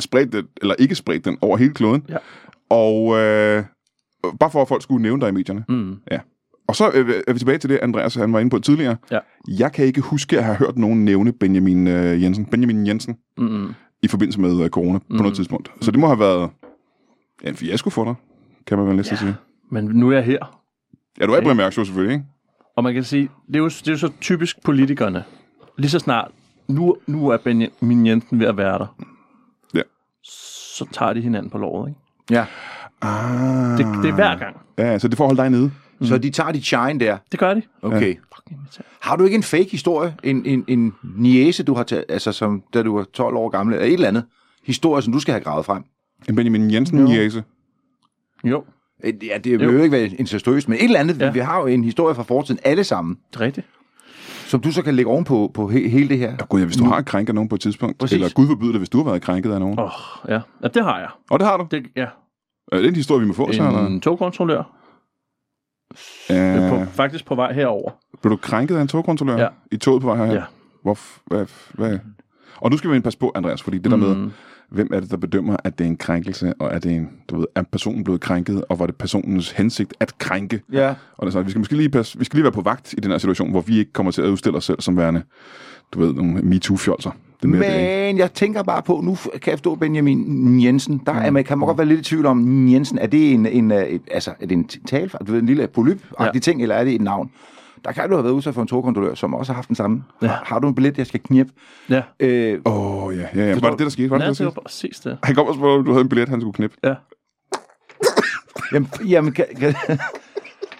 spredt 0.00 0.32
den, 0.32 0.44
eller 0.62 0.74
ikke 0.78 0.94
spredt 0.94 1.24
den 1.24 1.38
over 1.40 1.56
hele 1.56 1.74
kloden. 1.74 2.02
Ja. 2.08 2.16
Og 2.70 3.16
øh, 3.18 3.64
bare 4.40 4.50
for 4.50 4.62
at 4.62 4.68
folk 4.68 4.82
skulle 4.82 5.02
nævne 5.02 5.20
dig 5.20 5.28
i 5.28 5.32
medierne. 5.32 5.64
Mm. 5.68 5.96
Og 6.68 6.76
så 6.76 6.90
øh, 6.94 7.22
er 7.28 7.32
vi 7.32 7.38
tilbage 7.38 7.58
til 7.58 7.70
det, 7.70 7.78
Andreas 7.82 8.14
han 8.14 8.32
var 8.32 8.38
inde 8.40 8.50
på 8.50 8.58
tidligere. 8.58 8.96
Ja. 9.10 9.18
Jeg 9.58 9.72
kan 9.72 9.84
ikke 9.84 10.00
huske 10.00 10.38
at 10.38 10.44
have 10.44 10.56
hørt 10.56 10.78
nogen 10.78 11.04
nævne 11.04 11.32
Benjamin 11.32 11.86
øh, 11.86 12.22
Jensen, 12.22 12.44
Benjamin 12.44 12.86
Jensen 12.86 13.16
Mm. 13.38 13.68
i 14.02 14.08
forbindelse 14.08 14.40
med 14.40 14.62
øh, 14.64 14.68
corona 14.70 14.98
mm. 15.10 15.16
på 15.16 15.22
noget 15.22 15.36
tidspunkt. 15.36 15.70
Så 15.80 15.90
det 15.90 16.00
må 16.00 16.06
have 16.06 16.18
været 16.18 16.50
ja, 17.44 17.48
en 17.48 17.56
fiasko 17.56 17.90
for 17.90 18.04
dig, 18.04 18.14
kan 18.66 18.78
man 18.78 18.86
vel 18.86 18.96
næsten 18.96 19.14
ja. 19.14 19.20
sige. 19.20 19.36
Men 19.70 19.84
nu 19.84 20.10
er 20.10 20.14
jeg 20.14 20.24
her. 20.24 20.62
Ja, 21.20 21.26
du 21.26 21.32
er 21.32 21.40
på 21.40 21.50
en 21.50 21.56
mærkshow 21.56 21.84
selvfølgelig, 21.84 22.14
ikke? 22.14 22.26
Og 22.76 22.84
man 22.84 22.94
kan 22.94 23.04
sige, 23.04 23.30
det 23.46 23.56
er 23.56 23.58
jo, 23.58 23.68
det 23.68 23.88
er 23.88 23.92
jo 23.92 23.98
så 23.98 24.10
typisk 24.20 24.64
politikerne. 24.64 25.24
Lige 25.78 25.90
så 25.90 25.98
snart, 25.98 26.30
nu, 26.68 26.96
nu 27.06 27.28
er 27.28 27.36
Benjamin 27.36 28.06
Jensen 28.06 28.40
ved 28.40 28.46
at 28.46 28.56
være 28.56 28.78
der. 28.78 28.96
Ja. 29.74 29.82
Så 30.22 30.86
tager 30.92 31.12
de 31.12 31.20
hinanden 31.20 31.50
på 31.50 31.58
låret, 31.58 31.88
ikke? 31.88 32.00
ja. 32.30 32.46
Ah. 33.02 33.78
Det, 33.78 33.86
det 34.02 34.10
er 34.10 34.14
hver 34.14 34.36
gang. 34.36 34.56
Ja, 34.78 34.98
så 34.98 35.08
det 35.08 35.16
får 35.16 35.26
holde 35.26 35.42
dig 35.42 35.50
nede. 35.50 35.72
Så 36.02 36.18
de 36.18 36.30
tager 36.30 36.52
dit 36.52 36.64
shine 36.64 37.00
der. 37.00 37.18
Det 37.32 37.40
gør 37.40 37.54
de. 37.54 37.62
Okay. 37.82 37.96
Irriterende. 37.96 38.20
Har 39.00 39.16
du 39.16 39.24
ikke 39.24 39.34
en 39.34 39.42
fake 39.42 39.68
historie? 39.70 40.14
En, 40.22 40.46
en, 40.46 40.64
en 40.68 40.94
niese, 41.02 41.62
du 41.62 41.74
har 41.74 41.82
taget, 41.82 42.04
altså 42.08 42.32
som, 42.32 42.62
da 42.74 42.82
du 42.82 42.96
var 42.96 43.04
12 43.04 43.36
år 43.36 43.48
gammel, 43.48 43.74
eller 43.74 43.86
et 43.86 43.92
eller 43.92 44.08
andet 44.08 44.24
historie, 44.64 45.02
som 45.02 45.12
du 45.12 45.20
skal 45.20 45.32
have 45.32 45.44
gravet 45.44 45.66
frem? 45.66 45.82
En 46.28 46.34
Benjamin 46.36 46.70
Jensen 46.70 47.08
jæse. 47.08 47.44
Jo, 48.44 48.64
Øh, 49.04 49.12
Ja, 49.26 49.38
det 49.38 49.52
vil 49.60 49.62
jo 49.68 49.82
ikke 49.82 49.92
være 49.96 50.06
incestuøst, 50.06 50.68
men 50.68 50.78
et 50.78 50.84
eller 50.84 51.00
andet. 51.00 51.20
Ja. 51.20 51.30
Vi 51.30 51.38
har 51.38 51.60
jo 51.60 51.66
en 51.66 51.84
historie 51.84 52.14
fra 52.14 52.22
fortiden, 52.22 52.60
alle 52.64 52.84
sammen, 52.84 53.18
det 53.32 53.36
er 53.40 53.44
rigtigt. 53.44 53.66
som 54.46 54.60
du 54.60 54.72
så 54.72 54.82
kan 54.82 54.94
lægge 54.94 55.10
ovenpå 55.10 55.50
på 55.54 55.68
he, 55.68 55.88
hele 55.88 56.08
det 56.08 56.18
her. 56.18 56.30
Ja, 56.30 56.36
gud, 56.48 56.60
ja, 56.60 56.66
hvis 56.66 56.76
du 56.76 56.84
har 56.84 57.02
krænket 57.02 57.34
nogen 57.34 57.48
på 57.48 57.54
et 57.54 57.60
tidspunkt, 57.60 57.98
Præcis. 57.98 58.14
eller 58.14 58.28
Gud 58.34 58.46
forbyde 58.46 58.72
det, 58.72 58.80
hvis 58.80 58.88
du 58.88 58.98
har 58.98 59.04
været 59.04 59.22
krænket 59.22 59.52
af 59.52 59.60
nogen. 59.60 59.78
Åh, 59.78 59.84
oh, 59.84 59.90
ja. 60.30 60.40
ja. 60.62 60.68
det 60.68 60.84
har 60.84 60.98
jeg. 60.98 61.08
Og 61.30 61.38
det 61.38 61.46
har 61.48 61.56
du. 61.56 61.66
Det, 61.70 61.86
ja. 61.96 62.06
Er 62.72 62.76
det 62.76 62.88
en 62.88 62.94
historie, 62.96 63.20
vi 63.20 63.26
må 63.26 63.32
få, 63.34 63.52
så? 63.52 63.66
Eller? 63.66 63.86
En 63.86 64.00
togkontrollør. 64.00 64.62
Ja. 66.30 66.68
På, 66.70 66.90
faktisk 66.92 67.26
på 67.26 67.34
vej 67.34 67.52
herover. 67.52 67.90
Blev 68.22 68.30
du 68.30 68.36
krænket 68.36 68.76
af 68.76 68.82
en 68.82 68.88
togkontrollør 68.88 69.36
Ja. 69.38 69.48
i 69.72 69.76
toget 69.76 70.02
på 70.02 70.06
vej 70.08 70.16
herhen? 70.16 70.34
Ja. 70.34 70.42
Hvor, 70.82 70.98
hvad, 71.26 71.46
hvad? 71.74 71.98
Og 72.56 72.70
nu 72.70 72.76
skal 72.76 72.90
vi 72.90 73.00
passe 73.00 73.18
på, 73.18 73.32
Andreas, 73.34 73.62
fordi 73.62 73.78
det 73.78 73.90
der 73.90 73.96
med, 73.96 74.14
Mm. 74.16 74.32
Hvem 74.68 74.90
er 74.92 75.00
det, 75.00 75.10
der 75.10 75.16
bedømmer, 75.16 75.56
at 75.64 75.78
det 75.78 75.84
er 75.84 75.88
en 75.88 75.96
krænkelse, 75.96 76.54
og 76.58 76.74
er 76.74 76.78
det 76.78 76.92
en, 76.92 77.08
du 77.30 77.38
ved, 77.38 77.46
er 77.54 77.62
personen 77.62 78.04
blevet 78.04 78.20
krænket, 78.20 78.64
og 78.68 78.78
var 78.78 78.86
det 78.86 78.96
personens 78.96 79.50
hensigt 79.50 79.94
at 80.00 80.18
krænke? 80.18 80.62
Ja. 80.72 80.94
Og 81.16 81.26
det 81.26 81.32
sådan, 81.32 81.46
vi 81.46 81.50
skal 81.50 81.58
måske 81.58 81.76
lige, 81.76 81.88
passe, 81.88 82.18
vi 82.18 82.24
skal 82.24 82.36
lige 82.36 82.44
være 82.44 82.52
på 82.52 82.60
vagt 82.60 82.92
i 82.92 82.96
den 82.96 83.10
her 83.10 83.18
situation, 83.18 83.50
hvor 83.50 83.60
vi 83.60 83.78
ikke 83.78 83.92
kommer 83.92 84.12
til 84.12 84.22
at 84.22 84.28
udstille 84.28 84.56
os 84.56 84.64
selv 84.64 84.80
som 84.80 84.96
værende, 84.96 85.22
du 85.92 86.00
ved, 86.00 86.14
nogle 86.14 86.40
MeToo-fjolser. 86.42 87.10
Det 87.42 87.44
er 87.44 87.48
mere 87.48 87.60
det? 87.60 88.06
Men 88.06 88.18
jeg 88.18 88.32
tænker 88.32 88.62
bare 88.62 88.82
på, 88.82 89.00
nu 89.04 89.14
kan 89.14 89.50
jeg 89.50 89.58
forstå 89.58 89.74
Benjamin 89.74 90.60
Jensen, 90.60 91.02
der 91.06 91.12
er 91.12 91.30
man, 91.30 91.44
kan 91.44 91.58
man 91.58 91.66
godt 91.66 91.78
være 91.78 91.86
lidt 91.86 92.00
i 92.00 92.04
tvivl 92.04 92.26
om, 92.26 92.68
Jensen, 92.68 92.98
er 92.98 93.06
det 93.06 93.32
en, 93.32 93.46
en, 93.46 93.72
øh, 93.72 93.82
et, 93.82 94.02
altså, 94.10 94.30
er 94.40 94.46
det 94.46 94.56
en 94.56 94.68
talfejl, 94.86 95.26
du 95.26 95.32
ved, 95.32 95.40
en 95.40 95.46
lille 95.46 95.66
polyp 95.66 96.02
ja. 96.20 96.24
Ja. 96.24 96.38
ting, 96.38 96.62
eller 96.62 96.74
er 96.74 96.84
det 96.84 96.94
et 96.94 97.00
navn? 97.00 97.30
Der 97.84 97.92
kan 97.92 98.08
du 98.08 98.14
have 98.14 98.24
været 98.24 98.34
udsat 98.34 98.54
for 98.54 98.62
en 98.62 98.68
togkontrollør, 98.68 99.14
som 99.14 99.34
også 99.34 99.52
har 99.52 99.54
haft 99.54 99.68
den 99.68 99.76
samme. 99.76 100.04
Ja. 100.22 100.26
Har, 100.26 100.42
har, 100.46 100.58
du 100.58 100.68
en 100.68 100.74
billet, 100.74 100.98
jeg 100.98 101.06
skal 101.06 101.20
knippe? 101.20 101.52
Ja. 101.90 102.02
Øh, 102.20 102.60
Åh, 102.64 102.95
oh, 103.06 103.16
ja, 103.18 103.26
ja, 103.34 103.46
ja. 103.48 103.58
Var 103.60 103.70
det 103.70 103.78
det, 103.78 103.84
der 103.84 103.90
skete? 103.90 104.10
Var 104.10 104.16
det 104.18 104.24
Nej, 104.24 104.28
det, 104.28 104.38
der 104.38 104.44
det 104.44 104.56
var 104.56 104.62
skete? 104.70 104.88
præcis 104.90 105.00
det. 105.00 105.18
Han 105.22 105.34
kom 105.34 105.46
og 105.46 105.54
spurgte, 105.54 105.78
om 105.78 105.84
du 105.84 105.90
havde 105.92 106.02
en 106.02 106.08
billet, 106.08 106.28
han 106.28 106.40
skulle 106.40 106.54
knippe. 106.54 106.76
Ja. 106.84 106.94
jamen, 108.72 108.90
jamen 109.04 109.32
kan, 109.32 109.46
kan, 109.60 109.74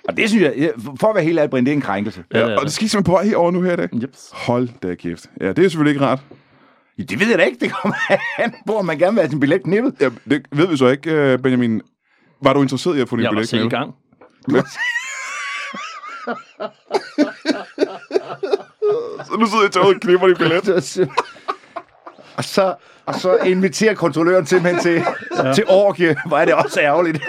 og 0.08 0.16
det 0.16 0.28
synes 0.28 0.42
jeg, 0.42 0.54
ja, 0.56 0.68
for 1.00 1.08
at 1.08 1.14
være 1.14 1.24
helt 1.24 1.38
ærlig, 1.38 1.50
Brind, 1.50 1.66
det 1.66 1.72
er 1.72 1.76
en 1.76 1.80
krænkelse. 1.82 2.24
Ja, 2.34 2.38
Ja, 2.38 2.44
det 2.44 2.52
er 2.52 2.56
og 2.58 2.64
det 2.64 2.72
skete 2.72 2.88
simpelthen 2.88 3.12
på 3.12 3.16
vej 3.16 3.24
herover 3.26 3.50
nu 3.50 3.62
her 3.62 3.72
i 3.72 3.76
dag. 3.76 3.88
Jeps. 4.02 4.28
Hold 4.32 4.68
da 4.82 4.94
kæft. 4.94 5.30
Ja, 5.40 5.48
det 5.48 5.58
er 5.58 5.62
selvfølgelig 5.62 5.94
ikke 5.94 6.04
rart. 6.06 6.20
Ja, 6.98 7.02
det 7.02 7.20
ved 7.20 7.26
jeg 7.28 7.38
da 7.38 7.44
ikke, 7.44 7.58
det 7.60 7.72
kommer 7.72 7.94
an 8.38 8.54
på, 8.66 8.76
om 8.76 8.84
man 8.84 8.98
gerne 8.98 9.12
vil 9.14 9.20
have 9.22 9.30
sin 9.30 9.40
billet 9.40 9.62
knippet. 9.62 9.94
Ja, 10.00 10.10
det 10.30 10.42
ved 10.52 10.66
vi 10.68 10.76
så 10.76 10.88
ikke, 10.88 11.10
øh, 11.12 11.38
Benjamin. 11.38 11.80
Var 12.42 12.52
du 12.52 12.62
interesseret 12.62 12.96
i 12.96 13.00
at 13.00 13.08
få 13.08 13.16
din 13.16 13.22
Jeg 13.22 13.28
var 13.28 13.32
billet 13.32 13.48
selv 13.48 13.60
i 13.60 13.68
knippet? 13.68 13.78
gang. 13.78 13.94
Så 19.26 19.36
nu 19.38 19.46
sidder 19.46 19.68
jeg 19.74 19.82
og 19.82 19.94
knipper 20.00 20.26
din 20.26 20.36
billet. 20.36 21.08
Og 22.36 22.44
så, 22.44 22.74
og 23.06 23.14
så 23.14 23.36
inviterer 23.36 23.94
kontrolløren 23.94 24.46
simpelthen 24.46 24.82
til, 24.82 25.02
ja. 25.44 25.52
til 25.52 25.64
orgie. 25.68 26.16
Hvor 26.26 26.38
er 26.38 26.44
det 26.44 26.54
også 26.54 26.80
ærgerligt. 26.80 27.22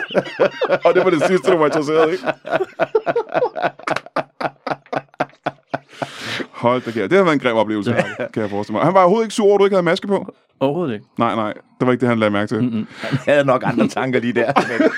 Og 0.86 0.94
det 0.94 1.04
var 1.04 1.10
det 1.10 1.24
sidste, 1.28 1.52
du 1.52 1.58
var 1.58 1.66
interesseret 1.66 2.14
i. 2.14 2.18
Hold 6.52 6.82
da 6.82 6.92
kæft. 6.92 7.10
Det 7.10 7.18
har 7.18 7.24
været 7.24 7.34
en 7.34 7.40
grim 7.40 7.56
oplevelse, 7.56 7.96
kan 8.34 8.42
jeg 8.42 8.50
forestille 8.50 8.76
mig. 8.78 8.86
Han 8.86 8.94
var 8.94 9.00
overhovedet 9.00 9.26
ikke 9.26 9.36
sur 9.36 9.46
over, 9.46 9.56
at 9.56 9.60
du 9.60 9.66
ikke 9.66 9.76
havde 9.76 9.86
maske 9.86 10.08
på. 10.08 10.34
Overhovedet 10.60 10.94
ikke. 10.94 11.06
Nej, 11.18 11.36
nej. 11.36 11.54
Det 11.54 11.88
var 11.88 11.92
ikke 11.92 12.02
det, 12.02 12.10
han 12.10 12.20
lagde 12.20 12.32
mærke 12.32 12.48
til. 12.48 12.64
Mm-hmm. 12.64 12.88
Han 13.02 13.20
havde 13.26 13.46
nok 13.46 13.64
andre 13.66 13.88
tanker 13.88 14.20
lige 14.20 14.34
der. 14.34 14.52
Men 14.80 14.90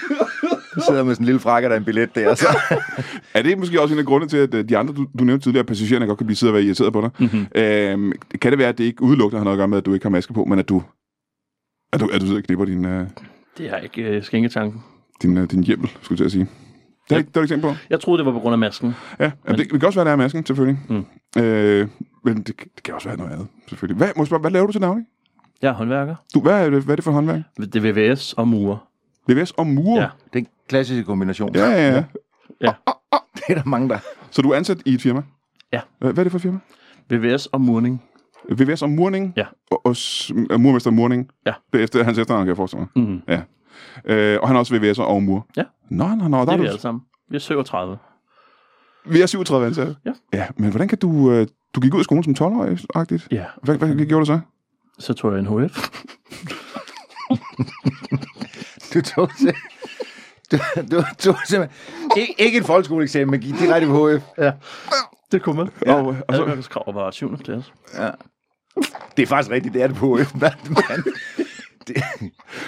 du 0.76 0.82
sidder 0.88 1.04
med 1.04 1.16
sådan 1.16 1.24
en 1.24 1.26
lille 1.26 1.40
frakker, 1.40 1.70
der 1.70 1.76
er 1.76 1.80
en 1.80 1.86
billet 1.86 2.16
der. 2.16 2.36
Så. 2.36 2.48
Er 3.34 3.42
det 3.42 3.58
måske 3.58 3.82
også 3.82 3.94
en 3.94 4.00
af 4.00 4.06
grundene 4.06 4.30
til, 4.30 4.38
at 4.38 4.54
øh, 4.54 4.70
de 4.70 4.78
andre, 4.78 4.94
du, 4.94 5.08
du 5.20 5.24
nævnte 5.24 5.46
tidligere, 5.46 5.66
passagererne 5.66 6.06
godt 6.06 6.18
kan 6.18 6.28
blive 6.28 6.38
siddet 6.38 6.52
og 6.52 6.56
være 6.56 6.64
irriteret 6.64 6.94
på 6.94 7.02
dig? 7.02 7.10
Mm-hmm. 7.20 7.46
Øhm, 7.56 8.12
kan 8.42 8.52
det 8.52 8.60
være, 8.60 8.70
at 8.70 8.78
det 8.78 8.84
ikke 8.84 9.02
udelukkende 9.04 9.40
har 9.40 9.44
noget 9.44 9.58
at 9.58 9.60
gøre 9.60 9.68
med, 9.68 9.78
at 9.78 9.86
du 9.86 9.94
ikke 9.94 10.06
har 10.06 10.10
maske 10.10 10.34
på, 10.34 10.46
men 10.46 10.60
at 10.60 10.70
du, 10.70 10.84
at 11.94 12.00
du, 12.00 12.10
at 12.14 12.22
du 12.22 12.26
sidder 12.26 12.40
og 12.40 12.44
knipper 12.44 12.66
din, 12.66 12.86
øh, 12.86 13.08
Det 13.58 13.70
er 13.70 13.78
ikke 13.78 14.02
øh, 14.02 14.24
skænketanken. 14.24 14.84
din, 15.22 15.38
øh, 15.38 15.52
din 15.52 15.64
hjemmel, 15.64 15.90
skulle 16.02 16.12
jeg 16.12 16.18
til 16.18 16.26
at 16.26 16.32
sige? 16.32 16.44
Det 17.10 17.16
har, 17.16 17.18
ikke, 17.18 17.28
det 17.28 17.36
har 17.36 17.42
ikke 17.42 17.54
tænkt 17.54 17.66
på? 17.66 17.74
Jeg 17.90 18.00
troede, 18.00 18.18
det 18.18 18.26
var 18.26 18.32
på 18.32 18.40
grund 18.40 18.54
af 18.54 18.60
masken. 18.60 18.96
Ja, 19.20 19.32
men... 19.48 19.58
det, 19.58 19.72
det 19.72 19.80
kan 19.80 19.88
også 19.88 20.00
være, 20.00 20.06
det 20.06 20.12
er 20.12 20.16
masken, 20.16 20.46
selvfølgelig. 20.46 20.80
Mm. 20.90 21.42
Øh, 21.42 21.88
men 22.26 22.38
det, 22.38 22.48
det 22.48 22.84
kan 22.84 22.94
også 22.94 23.08
være 23.08 23.18
noget 23.18 23.32
andet, 23.32 23.48
selvfølgelig. 23.68 23.98
Hvad, 23.98 24.08
må 24.16 24.22
jeg 24.24 24.28
spørge, 24.28 24.42
hvad 24.42 24.52
laver 24.52 24.66
du 24.66 24.72
til 24.72 24.82
navn? 24.82 25.06
Jeg 25.62 25.70
er 25.70 25.74
håndværker. 25.74 26.16
Du, 26.34 26.42
hvad, 26.42 26.66
er 26.66 26.70
det, 26.70 26.84
hvad 26.84 26.94
er 26.94 26.96
det 26.96 27.04
for 27.04 27.12
håndværk? 27.12 27.42
Det 27.58 27.76
er 27.76 28.12
VVS 28.12 28.34
og 28.34 28.48
mure. 28.48 28.78
VVS 29.30 29.52
og 29.52 29.68
mure? 29.68 30.02
Ja. 30.02 30.08
Det 30.34 30.36
er 30.36 30.40
en 30.40 30.48
klassisk 30.70 31.06
kombination. 31.06 31.56
Ja, 31.56 31.70
ja, 31.70 31.88
ja. 31.96 32.04
Ja. 32.62 32.72
Det 33.36 33.44
er 33.58 33.62
der 33.62 33.70
mange, 33.70 33.90
der... 33.90 33.98
Så 34.32 34.42
du 34.42 34.52
er 34.52 34.58
ansat 34.58 34.78
i 34.86 34.94
et 34.94 35.02
firma? 35.02 35.22
Ja. 35.74 35.82
Hvad, 36.00 36.18
er 36.18 36.24
det 36.24 36.32
for 36.32 36.38
et 36.38 36.42
firma? 36.42 36.60
VVS 37.10 37.46
og 37.46 37.62
murning. 37.62 38.04
VVS 38.52 38.82
og 38.82 38.90
murning? 38.90 39.34
Ja. 39.38 39.46
Og, 39.72 39.96
og 40.50 40.62
murmester 40.62 40.92
Murning? 40.92 41.30
Ja. 41.46 41.54
Det 41.74 41.80
er 41.80 41.84
efter 41.84 42.04
hans 42.04 42.18
efternavn, 42.18 42.46
kan 42.46 42.48
jeg 42.50 42.58
forestille 42.58 42.88
mig. 42.96 43.08
Mm. 43.08 43.22
Ja. 43.28 43.42
Øh, 44.06 44.40
og 44.42 44.48
han 44.48 44.56
er 44.56 44.60
også 44.60 44.76
VVS'er 44.76 45.02
og 45.02 45.24
mur? 45.24 45.48
Ja. 45.58 45.64
Nå, 45.92 46.08
nå, 46.08 46.28
nå. 46.28 46.38
Der 46.38 46.46
Det 46.46 46.50
er 46.50 46.54
er 46.54 46.58
vi 46.58 46.64
du, 46.64 46.70
alle 46.70 46.82
sammen. 46.82 47.02
Vi 47.30 47.36
er 47.36 47.40
37. 47.40 47.98
vi 49.06 49.22
er 49.22 49.26
37 49.26 49.68
ansatte? 49.68 49.96
Ja. 50.06 50.12
Ja, 50.34 50.48
men 50.58 50.70
hvordan 50.70 50.88
kan 50.88 50.98
du... 50.98 51.32
Øh, 51.32 51.48
du 51.76 51.80
gik 51.82 51.94
ud 51.94 52.00
af 52.00 52.04
skolen 52.04 52.24
som 52.24 52.34
12-årig-agtigt? 52.54 53.28
Ja. 53.32 53.46
Hvad, 53.64 53.78
hvad 53.78 54.06
gjorde 54.06 54.20
du 54.20 54.26
så? 54.26 54.40
Så 55.00 55.14
tog 55.14 55.32
jeg 55.34 55.40
en 55.40 55.46
HF. 55.68 55.90
Du 58.94 59.02
tog 59.02 59.30
til... 59.38 59.54
Du, 60.52 60.58
du 60.92 61.04
tog 61.20 61.36
simpelthen... 61.46 61.70
Ikke, 62.18 62.36
ikke 62.38 62.58
en 62.58 62.64
folkeskoleeksamen, 62.64 63.32
men 63.32 63.40
gik 63.40 63.60
direkte 63.60 63.88
på 63.88 64.10
HF. 64.10 64.24
Ja. 64.38 64.52
Det 65.32 65.42
kunne 65.42 65.56
man. 65.58 65.70
Ja. 65.86 65.94
Og, 65.94 66.06
og 66.08 66.36
så, 66.36 66.42
Adgangskrav 66.42 66.96
var 66.96 67.12
7. 67.12 67.38
klasse. 67.38 67.72
Det 69.18 69.24
er 69.24 69.28
faktisk 69.28 69.52
rigtigt, 69.52 69.74
det 69.74 69.82
er 69.84 69.88
det 69.88 69.96
på 69.96 70.18
HF. 70.18 70.36
Man, 70.36 70.52
man, 70.70 71.04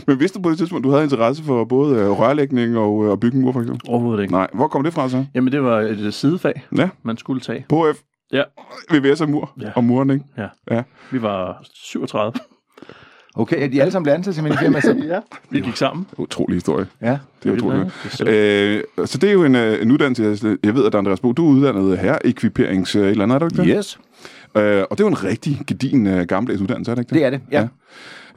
men 0.07 0.19
vidste 0.19 0.37
du 0.37 0.43
på 0.43 0.49
det 0.49 0.57
tidspunkt, 0.57 0.83
du 0.83 0.89
havde 0.89 1.03
interesse 1.03 1.43
for 1.43 1.65
både 1.65 1.99
øh, 1.99 2.09
rørlægning 2.09 2.77
og, 2.77 3.05
øh, 3.05 3.11
og 3.11 3.19
byggemur, 3.19 3.51
for 3.51 3.59
eksempel? 3.61 3.89
Overhovedet 3.89 4.21
ikke. 4.21 4.33
Nej, 4.33 4.47
hvor 4.53 4.67
kom 4.67 4.83
det 4.83 4.93
fra 4.93 5.09
så? 5.09 5.25
Jamen, 5.35 5.51
det 5.53 5.63
var 5.63 5.79
et 5.79 5.99
øh, 5.99 6.13
sidefag, 6.13 6.63
Ja, 6.77 6.89
man 7.03 7.17
skulle 7.17 7.41
tage. 7.41 7.65
på 7.69 7.87
F. 7.93 7.97
Ja. 8.33 8.43
VVS 8.91 9.21
og 9.21 9.29
mur. 9.29 9.53
Ja. 9.61 9.71
Og 9.75 9.83
murning. 9.83 10.25
Ja. 10.37 10.47
Ja. 10.71 10.83
Vi 11.11 11.21
var 11.21 11.61
37. 11.73 12.33
okay, 13.35 13.63
er 13.63 13.67
de 13.67 13.81
alle 13.81 13.91
sammen 13.91 14.03
blevet 14.03 14.17
ansat 14.17 14.35
simpelthen 14.35 14.71
i 14.75 14.81
firma? 14.81 15.05
ja. 15.15 15.19
Vi 15.49 15.59
gik 15.59 15.75
sammen. 15.75 16.07
Utrolig 16.17 16.55
historie. 16.55 16.85
Ja. 17.01 17.17
Det 17.43 17.49
er 17.49 17.53
utroligt. 17.53 17.93
Det 18.17 18.27
er 18.27 18.81
Øh, 18.99 19.07
så 19.07 19.17
det 19.17 19.29
er 19.29 19.33
jo 19.33 19.43
en, 19.43 19.55
øh, 19.55 19.81
en 19.81 19.91
uddannelse, 19.91 20.47
jeg- 20.47 20.57
jeg 20.63 20.75
ved, 20.75 20.85
at 20.85 20.95
Andreas 20.95 21.19
Bo, 21.19 21.31
du 21.31 21.45
er 21.47 21.51
uddannet 21.51 21.97
her, 21.99 22.17
ekviperings 22.25 22.95
øh, 22.95 23.01
et 23.03 23.09
eller 23.09 23.23
andet, 23.23 23.35
er 23.35 23.39
du 23.39 23.45
ikke 23.45 23.57
det? 23.71 23.77
Yes, 23.77 23.99
Øh, 24.57 24.83
og 24.89 24.97
det 24.97 25.03
er 25.03 25.07
jo 25.07 25.07
en 25.07 25.23
rigtig 25.23 25.61
gedin 25.67 26.07
øh, 26.07 26.25
gammeldags 26.25 26.61
uddannelse, 26.61 26.91
er 26.91 26.95
det 26.95 27.01
ikke 27.01 27.09
det? 27.09 27.15
det 27.15 27.25
er 27.25 27.29
det. 27.29 27.41
Ja. 27.51 27.67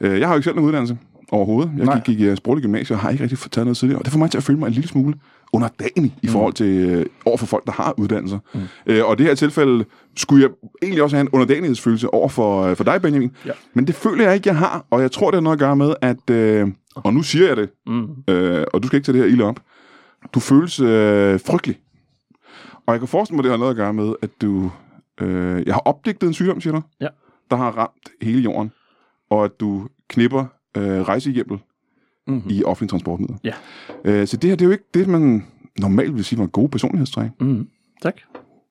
Ja. 0.01 0.07
Øh, 0.13 0.19
jeg 0.19 0.27
har 0.27 0.33
jo 0.33 0.37
ikke 0.37 0.43
selv 0.43 0.55
nogen 0.55 0.67
uddannelse 0.67 0.97
overhovedet. 1.31 1.71
Jeg 1.77 1.85
Nej. 1.85 1.95
gik, 2.05 2.17
gik 2.17 2.27
i 2.27 2.35
sproglig 2.35 2.61
gymnasie 2.63 2.95
og 2.95 2.99
har 2.99 3.09
ikke 3.09 3.23
rigtig 3.23 3.37
fået 3.37 3.51
taget 3.51 3.65
noget 3.65 3.77
tidligere. 3.77 3.99
Og 4.01 4.05
det 4.05 4.11
får 4.13 4.19
mig 4.19 4.31
til 4.31 4.37
at 4.37 4.43
føle 4.43 4.59
mig 4.59 4.67
en 4.67 4.73
lille 4.73 4.87
smule 4.87 5.13
underdanig 5.55 6.15
i 6.21 6.27
forhold 6.27 6.53
til 6.53 6.65
øh, 6.89 7.05
over 7.25 7.37
for 7.37 7.45
folk, 7.45 7.65
der 7.65 7.71
har 7.71 7.93
uddannelser. 7.97 8.39
Mm. 8.53 8.59
Øh, 8.85 9.05
og 9.05 9.13
i 9.13 9.15
det 9.15 9.25
her 9.25 9.35
tilfælde 9.35 9.85
skulle 10.17 10.43
jeg 10.43 10.51
egentlig 10.81 11.03
også 11.03 11.15
have 11.15 11.21
en 11.21 11.29
underdanighedsfølelse 11.29 12.13
over 12.13 12.29
for, 12.29 12.63
øh, 12.63 12.75
for 12.75 12.83
dig, 12.83 13.01
Benjamin. 13.01 13.31
Ja. 13.45 13.51
Men 13.73 13.87
det 13.87 13.95
føler 13.95 14.23
jeg 14.25 14.33
ikke, 14.35 14.49
jeg 14.49 14.57
har. 14.57 14.85
Og 14.89 15.01
jeg 15.01 15.11
tror, 15.11 15.31
det 15.31 15.35
har 15.37 15.41
noget 15.41 15.55
at 15.55 15.59
gøre 15.59 15.75
med, 15.75 15.93
at... 16.01 16.29
Øh, 16.29 16.67
og 16.95 17.13
nu 17.13 17.21
siger 17.23 17.47
jeg 17.47 17.57
det, 17.57 17.69
Mm. 17.87 18.07
øh, 18.33 18.65
og 18.73 18.83
du 18.83 18.87
skal 18.87 18.97
ikke 18.97 19.05
tage 19.05 19.13
det 19.17 19.23
her 19.23 19.31
ilde 19.31 19.43
op. 19.43 19.59
Du 20.33 20.39
føles 20.39 20.79
øh, 20.79 21.39
frygtelig. 21.45 21.79
Og 22.87 22.91
jeg 22.93 22.99
kan 22.99 23.07
forestille 23.07 23.35
mig, 23.35 23.43
det 23.43 23.51
har 23.51 23.57
noget 23.57 23.71
at 23.71 23.77
gøre 23.77 23.93
med, 23.93 24.13
at 24.21 24.29
du... 24.41 24.71
Øh, 25.21 25.63
jeg 25.67 25.73
har 25.73 25.81
opdigtet 25.85 26.27
en 26.27 26.33
sygdom, 26.33 26.61
siger 26.61 26.73
du? 26.73 26.81
Ja. 27.01 27.07
Der 27.51 27.55
har 27.57 27.71
ramt 27.71 28.09
hele 28.21 28.41
jorden. 28.41 28.71
Og 29.29 29.45
at 29.45 29.51
du 29.59 29.87
knipper 30.09 30.45
øh, 30.77 31.01
rejsehjemmel 31.01 31.59
mm-hmm. 32.27 32.49
i 32.49 32.63
offentlige 32.63 32.89
transportmidler. 32.89 33.37
Ja. 33.43 33.53
Øh, 34.05 34.27
så 34.27 34.37
det 34.37 34.49
her, 34.49 34.55
det 34.55 34.65
er 34.65 34.67
jo 34.67 34.71
ikke 34.71 34.83
det, 34.93 35.07
man 35.07 35.45
normalt 35.79 36.15
vil 36.15 36.25
sige 36.25 36.39
var 36.39 36.45
gode 36.45 36.69
personlighedstræk. 36.69 37.29
Mm. 37.39 37.67
Tak. 38.01 38.15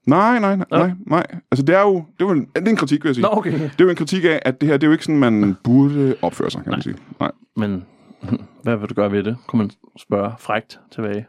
Nej, 0.07 0.39
nej, 0.39 0.57
nej, 0.57 0.67
nej, 0.71 0.91
nej. 1.07 1.27
Altså, 1.51 1.65
det 1.67 1.75
er 1.75 1.81
jo, 1.81 1.95
det 1.95 2.25
er, 2.25 2.29
jo 2.29 2.31
en, 2.31 2.41
det 2.57 2.67
er 2.67 2.71
en 2.71 2.77
kritik, 2.77 3.05
vil 3.05 3.09
jeg 3.09 3.15
sige. 3.15 3.23
Nå, 3.23 3.29
okay. 3.33 3.53
Det 3.53 3.81
er 3.81 3.85
jo 3.85 3.89
en 3.91 3.97
kritik 3.97 4.25
af, 4.25 4.39
at 4.45 4.61
det 4.61 4.69
her, 4.69 4.77
det 4.77 4.83
er 4.83 4.89
jo 4.89 4.93
ikke 4.93 5.05
sådan, 5.05 5.19
man 5.19 5.57
burde 5.65 6.17
opføre 6.23 6.51
sig, 6.51 6.63
kan 6.63 6.71
man 6.71 6.83
sige. 6.83 6.97
Nej. 7.21 7.31
Men 7.57 7.85
hvad 8.63 8.77
vil 8.77 8.89
du 8.89 8.95
gøre 8.95 9.13
ved 9.13 9.23
det? 9.23 9.37
Kunne 9.47 9.59
man 9.59 9.71
spørge 9.99 10.33
frægt 10.39 10.81
tilbage? 10.93 11.27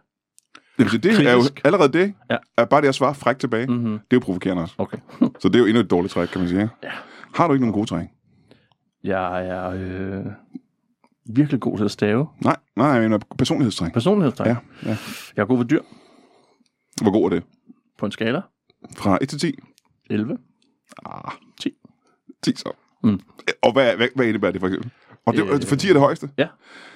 Det, 0.79 0.89
sige, 0.89 0.99
det 1.01 1.27
er 1.27 1.33
jo 1.33 1.41
allerede 1.65 1.93
det, 1.93 2.13
Ja. 2.31 2.37
at 2.57 2.69
bare 2.69 2.81
det 2.81 2.87
at 2.87 2.95
svare 2.95 3.15
frækt 3.15 3.39
tilbage, 3.39 3.67
Mm-hmm. 3.67 3.91
det 3.91 3.99
er 3.99 3.99
jo 4.13 4.19
provokerende 4.19 4.63
også. 4.63 4.75
Okay. 4.77 4.97
Så 5.41 5.47
det 5.47 5.55
er 5.55 5.59
jo 5.59 5.65
endnu 5.65 5.79
et 5.79 5.91
dårligt 5.91 6.13
træk, 6.13 6.27
kan 6.27 6.39
man 6.41 6.49
sige. 6.49 6.69
Ja. 6.83 6.89
Har 7.35 7.47
du 7.47 7.53
ikke 7.53 7.65
nogen 7.65 7.73
gode 7.73 7.85
træk? 7.89 8.07
Jeg 9.03 9.47
er 9.47 9.69
øh, 9.69 10.25
virkelig 11.25 11.61
god 11.61 11.77
til 11.77 11.85
at 11.85 11.91
stave. 11.91 12.27
Nej, 12.43 12.55
nej, 12.75 13.01
mener 13.01 13.19
personlighedstræk. 13.37 13.93
Personlighedstræk. 13.93 14.47
Ja, 14.47 14.55
ja. 14.85 14.97
Jeg 15.35 15.41
er 15.41 15.45
god 15.45 15.57
ved 15.57 15.65
dyr. 15.65 15.81
Hvor 17.01 17.11
god 17.11 17.25
er 17.25 17.29
det? 17.29 17.43
På 17.97 18.05
en 18.05 18.11
skala. 18.11 18.41
Fra 18.97 19.17
1 19.21 19.29
til 19.29 19.39
10? 19.39 19.59
11. 20.09 20.37
Ah, 21.05 21.31
10. 21.61 21.69
10 22.43 22.55
så. 22.55 22.71
Mm. 23.03 23.19
Og 23.61 23.73
hvad, 23.73 23.95
hvad, 23.95 24.07
hvad 24.15 24.25
indebærer 24.25 24.51
det 24.51 24.61
for 24.61 24.67
eksempel? 24.67 24.91
Og 25.25 25.33
det, 25.33 25.49
Øh, 25.49 25.61
for 25.61 25.75
10 25.75 25.89
er 25.89 25.93
det 25.93 26.01
højeste? 26.01 26.29
Ja. 26.37 26.47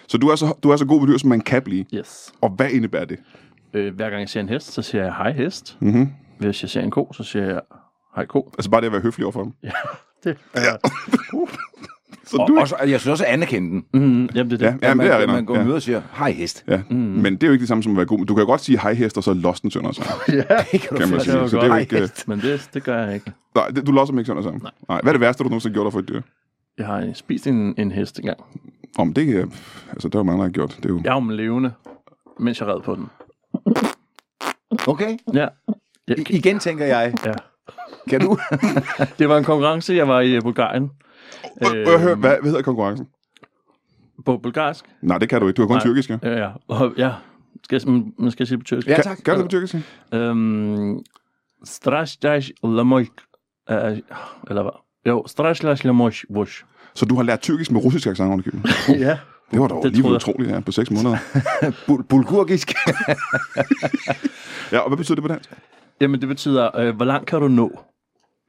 Så 0.07 0.17
du 0.17 0.27
er 0.27 0.35
så, 0.35 0.53
du 0.63 0.69
er 0.69 0.75
så 0.77 0.85
god 0.85 0.99
ved 1.01 1.07
dyr, 1.07 1.17
som 1.17 1.29
man 1.29 1.41
kan 1.41 1.61
blive. 1.61 1.85
Yes. 1.93 2.33
Og 2.41 2.49
hvad 2.49 2.69
indebærer 2.69 3.05
det? 3.05 3.19
Øh, 3.73 3.95
hver 3.95 4.09
gang 4.09 4.19
jeg 4.19 4.29
ser 4.29 4.39
en 4.39 4.49
hest, 4.49 4.71
så 4.71 4.81
siger 4.81 5.03
jeg 5.03 5.13
hej 5.15 5.31
hest. 5.31 5.77
Mm-hmm. 5.79 6.13
Hvis 6.39 6.61
jeg 6.63 6.69
ser 6.69 6.81
en 6.81 6.91
ko, 6.91 7.13
så 7.13 7.23
siger 7.23 7.45
jeg 7.45 7.61
hej 8.15 8.25
ko. 8.25 8.51
Altså 8.57 8.69
bare 8.71 8.81
det 8.81 8.85
at 8.87 8.91
være 8.93 9.01
høflig 9.01 9.25
overfor 9.25 9.43
dem. 9.43 9.53
Det. 10.23 10.37
Ja. 10.55 10.75
Så 12.31 12.37
Og, 12.37 12.47
du 12.47 12.55
er 12.55 12.61
og 12.61 12.67
så, 12.67 12.75
jeg 12.79 12.99
synes 12.99 13.07
også 13.07 13.25
at 13.25 13.33
anerkende 13.33 13.69
den. 13.71 13.85
Mm, 13.93 14.29
jamen, 14.35 14.51
det 14.51 14.61
er 14.61 14.65
Ja, 14.65 14.71
det. 14.71 14.83
jamen, 14.83 14.97
man, 14.97 15.07
det 15.07 15.23
er 15.23 15.27
man 15.27 15.45
går 15.45 15.55
ja. 15.57 15.65
ud 15.65 15.71
og 15.71 15.81
siger, 15.81 16.01
hej 16.17 16.31
hest. 16.31 16.63
Ja. 16.67 16.81
Mm. 16.89 16.95
Men 16.97 17.33
det 17.33 17.43
er 17.43 17.47
jo 17.47 17.53
ikke 17.53 17.61
det 17.61 17.67
samme 17.67 17.83
som 17.83 17.91
at 17.91 17.97
være 17.97 18.05
god. 18.05 18.25
Du 18.25 18.33
kan 18.35 18.41
jo 18.41 18.49
godt 18.49 18.61
sige 18.61 18.79
hej 18.79 18.93
hest, 18.93 19.17
og 19.17 19.23
så 19.23 19.33
lost 19.33 19.63
den 19.63 19.71
sønder 19.71 19.91
sig. 19.91 20.05
Ja. 20.27 20.43
Det 20.71 20.81
kan 20.81 20.89
du 20.91 20.97
Kan 20.97 21.09
man 21.09 21.19
sige. 21.19 21.49
Så 21.49 21.57
det 21.57 21.63
er 21.63 21.67
jo 21.67 21.75
ikke... 21.75 21.99
hest. 21.99 22.27
Men 22.27 22.39
det, 22.41 22.69
det 22.73 22.83
gør 22.83 23.03
jeg 23.05 23.13
ikke. 23.13 23.31
Nej, 23.55 23.67
det, 23.67 23.87
du 23.87 23.91
losser 23.91 24.11
dem 24.11 24.19
ikke 24.19 24.27
sønder 24.27 24.43
sammen. 24.43 24.61
Nej. 24.63 24.71
Nej. 24.89 24.99
Hvad 25.01 25.11
er 25.11 25.13
det 25.13 25.21
værste, 25.21 25.43
du 25.43 25.49
nogensinde 25.49 25.73
har 25.73 25.75
gjort 25.75 25.85
dig 25.85 25.93
for 25.93 25.99
et 25.99 26.09
dyr? 26.09 26.21
Jeg 26.77 26.85
har 26.85 27.09
spist 27.13 27.47
en, 27.47 27.73
en 27.77 27.91
hest 27.91 28.19
engang. 28.19 28.37
Om 28.97 29.13
det 29.13 29.37
er... 29.37 29.45
Altså, 29.91 30.07
det 30.07 30.15
er 30.15 30.19
jo 30.19 30.23
mange, 30.23 30.37
der 30.39 30.43
har 30.43 30.51
gjort. 30.51 30.75
Det 30.77 30.85
er 30.85 30.89
jo... 30.89 31.01
Jeg 31.03 31.17
er 31.17 31.21
jo 31.23 31.29
levende, 31.29 31.71
mens 32.39 32.59
jeg 32.59 32.67
red 32.67 32.81
på 32.81 32.95
den. 32.95 33.05
Okay. 34.87 35.17
Ja. 35.33 35.47
ja. 36.07 36.13
I, 36.17 36.25
igen 36.29 36.59
tænker 36.59 36.85
jeg, 36.85 37.13
ja. 37.25 37.33
kan 38.09 38.21
du? 38.21 38.37
Det 39.19 39.29
var 39.29 39.37
en 39.37 39.43
konkurrence, 39.43 39.93
jeg 39.93 40.07
var 40.07 40.21
i 40.21 40.39
Bulgarien. 40.39 40.89
Øh, 41.65 41.71
hvad, 41.83 41.99
hvad, 41.99 42.15
hvad 42.15 42.41
hedder 42.43 42.61
konkurrencen? 42.61 43.07
På 44.25 44.37
bulgarsk. 44.37 44.85
Nej, 45.01 45.17
det 45.17 45.29
kan 45.29 45.41
du 45.41 45.47
ikke. 45.47 45.57
Du 45.57 45.61
har 45.61 45.67
kun 45.67 45.75
Nej. 45.75 45.81
tyrkisk, 45.83 46.09
ja. 46.09 46.17
Ja, 46.23 46.37
ja. 46.37 46.49
Og, 46.67 46.93
ja. 46.97 47.11
Skal 47.63 47.81
jeg, 47.85 48.03
man 48.19 48.31
skal 48.31 48.47
sige 48.47 48.57
på 48.57 48.63
tyrkisk? 48.63 48.87
Ja, 48.87 49.01
tak. 49.01 49.17
kan 49.25 49.33
du 49.35 49.41
det 49.41 49.45
på 49.45 49.49
tyrkisk? 49.51 49.75
Øhm, 50.13 50.99
Strasdash 51.63 52.51
Lamoik. 52.63 53.09
Øh, 53.69 53.77
eller 54.49 54.61
hvad? 54.61 54.71
Jo, 55.07 55.23
Strasdash 55.27 55.85
Lamoik 55.85 56.23
Vush. 56.29 56.63
Så 56.93 57.05
du 57.05 57.15
har 57.15 57.23
lært 57.23 57.39
tyrkisk 57.41 57.71
med 57.71 57.83
russisk 57.83 58.07
accent 58.07 58.31
under 58.31 58.43
køben. 58.43 58.65
Ja. 59.07 59.17
Det 59.51 59.59
var 59.59 59.67
dog 59.67 59.83
Det 59.83 59.91
lige 59.95 60.05
utroligt, 60.05 60.51
ja, 60.51 60.59
på 60.59 60.71
seks 60.71 60.91
måneder. 60.91 61.17
Bul- 61.89 62.03
bulgurgisk. 62.03 62.73
Ja, 64.71 64.79
og 64.79 64.89
hvad 64.89 64.97
betyder 64.97 65.15
det 65.15 65.21
på 65.21 65.27
dansk? 65.27 65.53
Jamen, 66.01 66.19
det 66.21 66.27
betyder, 66.27 66.77
øh, 66.79 66.95
hvor 66.95 67.05
langt 67.05 67.27
kan 67.27 67.41
du 67.41 67.47
nå? 67.47 67.79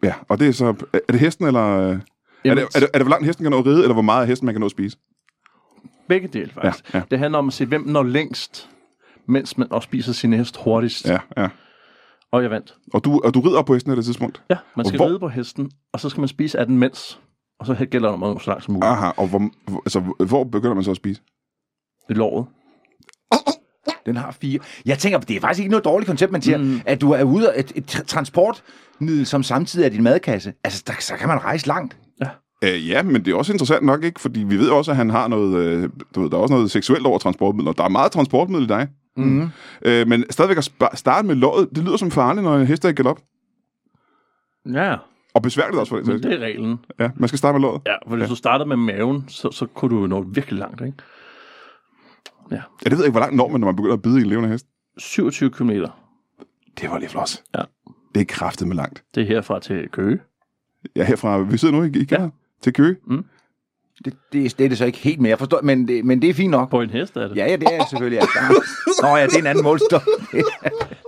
Ja, 0.02 0.14
og 0.28 0.38
det 0.38 0.48
er 0.48 0.52
så... 0.52 0.74
Er 0.92 1.12
det 1.12 1.20
hesten, 1.20 1.46
eller... 1.46 1.98
øh, 2.44 2.50
Er 2.50 2.54
Jamen, 2.54 2.64
det, 2.64 2.76
er, 2.76 2.80
det, 2.80 2.88
er 2.94 2.98
det, 2.98 3.02
hvor 3.06 3.10
langt 3.10 3.26
hesten 3.26 3.44
kan 3.44 3.50
nå 3.50 3.58
at 3.58 3.66
ride, 3.66 3.82
eller 3.82 3.92
hvor 3.92 4.02
meget 4.02 4.22
af 4.22 4.26
hesten 4.28 4.46
man 4.46 4.54
kan 4.54 4.60
nå 4.60 4.66
at 4.66 4.70
spise? 4.70 4.96
Begge 6.08 6.28
dele, 6.28 6.50
faktisk. 6.50 6.94
Ja, 6.94 6.98
ja. 6.98 7.04
Det 7.10 7.18
handler 7.18 7.38
om 7.38 7.46
at 7.48 7.52
se, 7.54 7.66
hvem 7.66 7.82
når 7.86 8.02
længst, 8.02 8.68
mens 9.26 9.58
man 9.58 9.72
også 9.72 9.86
spiser 9.86 10.12
sin 10.12 10.32
hest 10.32 10.56
hurtigst. 10.64 11.06
Ja, 11.08 11.18
ja. 11.36 11.48
Og 12.32 12.42
jeg 12.42 12.50
vandt. 12.50 12.74
Og 12.94 13.04
du, 13.04 13.20
og 13.24 13.34
du 13.34 13.40
rider 13.40 13.58
op 13.58 13.66
på 13.66 13.74
hesten 13.74 13.92
på 13.92 13.96
det 13.96 14.04
tidspunkt? 14.04 14.42
Ja, 14.50 14.56
man 14.76 14.86
skal 14.86 14.96
hvor- 14.98 15.06
ride 15.08 15.18
på 15.18 15.28
hesten, 15.28 15.70
og 15.92 16.00
så 16.00 16.08
skal 16.08 16.20
man 16.20 16.28
spise 16.28 16.58
af 16.58 16.66
den 16.66 16.78
mens. 16.78 17.20
Og 17.60 17.66
så 17.66 17.86
gælder 17.90 18.12
det 18.12 18.22
om 18.22 18.40
så 18.40 18.50
langt 18.50 18.64
som 18.64 18.74
muligt. 18.74 18.86
Aha, 18.90 19.10
og 19.16 19.28
hvor, 19.28 19.50
hvor- 19.70 19.82
altså, 19.86 20.00
hvor 20.26 20.44
begynder 20.44 20.74
man 20.74 20.84
så 20.84 20.90
at 20.90 20.96
spise? 20.96 21.20
I 22.10 22.12
låret. 22.14 22.46
Den 24.06 24.16
har 24.16 24.30
fire. 24.30 24.58
Jeg 24.86 24.98
tænker, 24.98 25.18
det 25.18 25.36
er 25.36 25.40
faktisk 25.40 25.58
ikke 25.60 25.70
noget 25.70 25.84
dårligt 25.84 26.06
koncept, 26.06 26.32
man 26.32 26.42
siger, 26.42 26.58
mm. 26.58 26.80
at 26.86 27.00
du 27.00 27.10
er 27.12 27.22
ude 27.22 27.52
af 27.52 27.60
et, 27.60 27.72
et 27.74 27.94
tra- 27.96 28.04
transportmiddel, 28.04 29.26
som 29.26 29.42
samtidig 29.42 29.84
er 29.86 29.90
din 29.90 30.02
madkasse. 30.02 30.52
Altså, 30.64 30.84
der, 30.86 30.92
så 31.00 31.14
kan 31.16 31.28
man 31.28 31.38
rejse 31.44 31.66
langt. 31.66 31.96
Øh, 32.64 32.88
ja, 32.88 33.02
men 33.02 33.24
det 33.24 33.32
er 33.32 33.36
også 33.36 33.52
interessant 33.52 33.86
nok, 33.86 34.04
ikke? 34.04 34.20
Fordi 34.20 34.40
vi 34.40 34.56
ved 34.56 34.68
også, 34.70 34.90
at 34.90 34.96
han 34.96 35.10
har 35.10 35.28
noget... 35.28 35.56
Øh, 35.66 35.90
du 36.14 36.20
ved, 36.22 36.30
der 36.30 36.36
er 36.36 36.40
også 36.40 36.54
noget 36.54 36.70
seksuelt 36.70 37.06
over 37.06 37.18
transportmidler. 37.18 37.72
Der 37.72 37.84
er 37.84 37.88
meget 37.88 38.12
transportmiddel 38.12 38.64
i 38.64 38.68
dig. 38.68 38.88
Mm. 39.16 39.48
Øh, 39.84 40.08
men 40.08 40.24
stadigvæk 40.30 40.56
at 40.58 40.68
spa- 40.82 40.96
starte 40.96 41.26
med 41.28 41.34
låget, 41.34 41.68
det 41.74 41.84
lyder 41.84 41.96
som 41.96 42.10
farligt, 42.10 42.44
når 42.44 42.56
en 42.56 42.66
hest 42.66 42.84
er 42.84 42.88
i 42.88 42.92
galop. 42.92 43.20
Ja, 44.72 44.96
Og 45.34 45.42
besværligt 45.42 45.78
også 45.80 45.90
for 45.90 45.96
det. 45.96 46.06
men 46.06 46.22
det 46.22 46.32
er 46.32 46.38
reglen. 46.38 46.78
Ja, 46.98 47.10
man 47.16 47.28
skal 47.28 47.38
starte 47.38 47.52
med 47.52 47.60
låget. 47.60 47.82
Ja, 47.86 47.94
for 48.08 48.16
hvis 48.16 48.22
Ja. 48.24 48.28
du 48.30 48.34
starter 48.34 48.64
med 48.64 48.76
maven, 48.76 49.24
så, 49.28 49.50
så 49.52 49.66
kunne 49.66 49.96
du 50.00 50.06
nå 50.06 50.20
virkelig 50.22 50.58
langt, 50.58 50.80
ikke? 50.80 50.96
Ja. 52.50 52.56
Ja, 52.56 52.60
det 52.84 52.90
ved 52.92 52.98
jeg 52.98 53.04
ikke, 53.06 53.10
hvor 53.10 53.20
langt 53.20 53.36
når 53.36 53.48
man, 53.48 53.60
når 53.60 53.66
man 53.68 53.76
begynder 53.76 53.94
at 53.96 54.02
bide 54.02 54.18
i 54.18 54.22
en 54.22 54.26
levende 54.28 54.48
hest. 54.48 54.66
27 54.98 55.50
km. 55.50 55.70
Det 56.80 56.90
var 56.90 56.98
lige 56.98 57.08
flot. 57.08 57.30
Ja. 57.56 57.62
Det 58.14 58.20
er 58.20 58.24
kraftet 58.24 58.68
med 58.68 58.76
langt. 58.76 59.04
Det 59.14 59.22
er 59.22 59.26
herfra 59.26 59.60
til 59.60 59.88
Køge. 59.92 60.20
Ja, 60.96 61.04
herfra, 61.04 61.38
vi 61.38 61.58
sidder 61.58 61.74
nu 61.74 61.82
i, 61.82 61.88
i 61.88 62.06
ja. 62.10 62.28
Til 62.62 62.72
Køge. 62.72 62.96
Det, 64.04 64.14
det, 64.32 64.58
det 64.58 64.64
er 64.64 64.68
det 64.68 64.78
så 64.78 64.84
ikke 64.84 64.98
helt 64.98 65.20
mere, 65.20 65.36
forstår, 65.36 65.60
men, 65.62 65.88
det, 65.88 66.04
men 66.04 66.22
det 66.22 66.30
er 66.30 66.34
fint 66.34 66.50
nok. 66.50 66.70
På 66.70 66.80
en 66.80 66.90
hest 66.90 67.16
er 67.16 67.28
det. 67.28 67.36
Ja, 67.36 67.46
ja, 67.46 67.56
det 67.56 67.68
er 67.72 67.84
selvfølgelig. 67.90 68.20
Ja. 68.34 68.40
Der- 68.40 69.02
Nå 69.02 69.16
ja, 69.16 69.26
det 69.26 69.34
er 69.34 69.38
en 69.38 69.46
anden 69.46 69.64
målstok. 69.64 70.02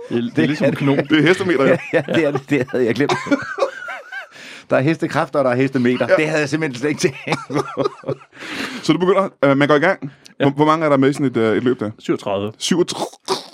Det 0.09 0.17
er, 0.17 0.21
det 0.35 0.43
er 0.43 0.47
ligesom 0.53 0.67
en 0.67 0.75
kanon. 0.75 0.97
Det 0.97 1.11
er 1.19 1.21
hestemeter, 1.21 1.63
ja. 1.65 1.77
ja, 1.93 2.03
det 2.15 2.25
er 2.25 2.31
det. 2.31 2.49
Det 2.49 2.67
havde 2.71 2.85
jeg 2.85 2.95
glemt. 2.95 3.13
Der 4.69 4.77
er 4.77 4.81
hestekræfter, 4.81 5.39
og 5.39 5.45
der 5.45 5.51
er 5.51 5.55
hestemeter. 5.55 6.07
Ja. 6.09 6.15
Det 6.15 6.27
havde 6.27 6.39
jeg 6.39 6.49
simpelthen 6.49 6.79
slet 6.79 6.89
ikke 6.89 7.01
tænkt. 7.01 7.17
Så 8.85 8.93
du 8.93 8.99
begynder, 8.99 9.29
øh, 9.45 9.57
man 9.57 9.67
går 9.67 9.75
i 9.75 9.79
gang. 9.79 10.11
Ja. 10.39 10.45
Hvor, 10.45 10.51
hvor, 10.55 10.65
mange 10.65 10.85
er 10.85 10.89
der 10.89 10.97
med 10.97 11.09
i 11.09 11.13
sådan 11.13 11.25
et, 11.25 11.37
øh, 11.37 11.57
et 11.57 11.63
løb 11.63 11.79
der? 11.79 11.91
37. 11.99 12.51
37. 12.57 13.05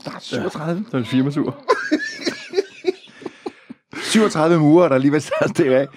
Der 0.06 0.12
er 0.12 0.20
37. 0.20 0.84
Det 0.86 0.94
er 0.94 0.98
en 0.98 1.06
firmatur. 1.06 1.56
37 4.02 4.60
murer, 4.60 4.90
der 4.90 4.98
lige 4.98 5.12
vil 5.12 5.22
starte 5.22 5.64
det 5.64 5.72
af. 5.74 5.88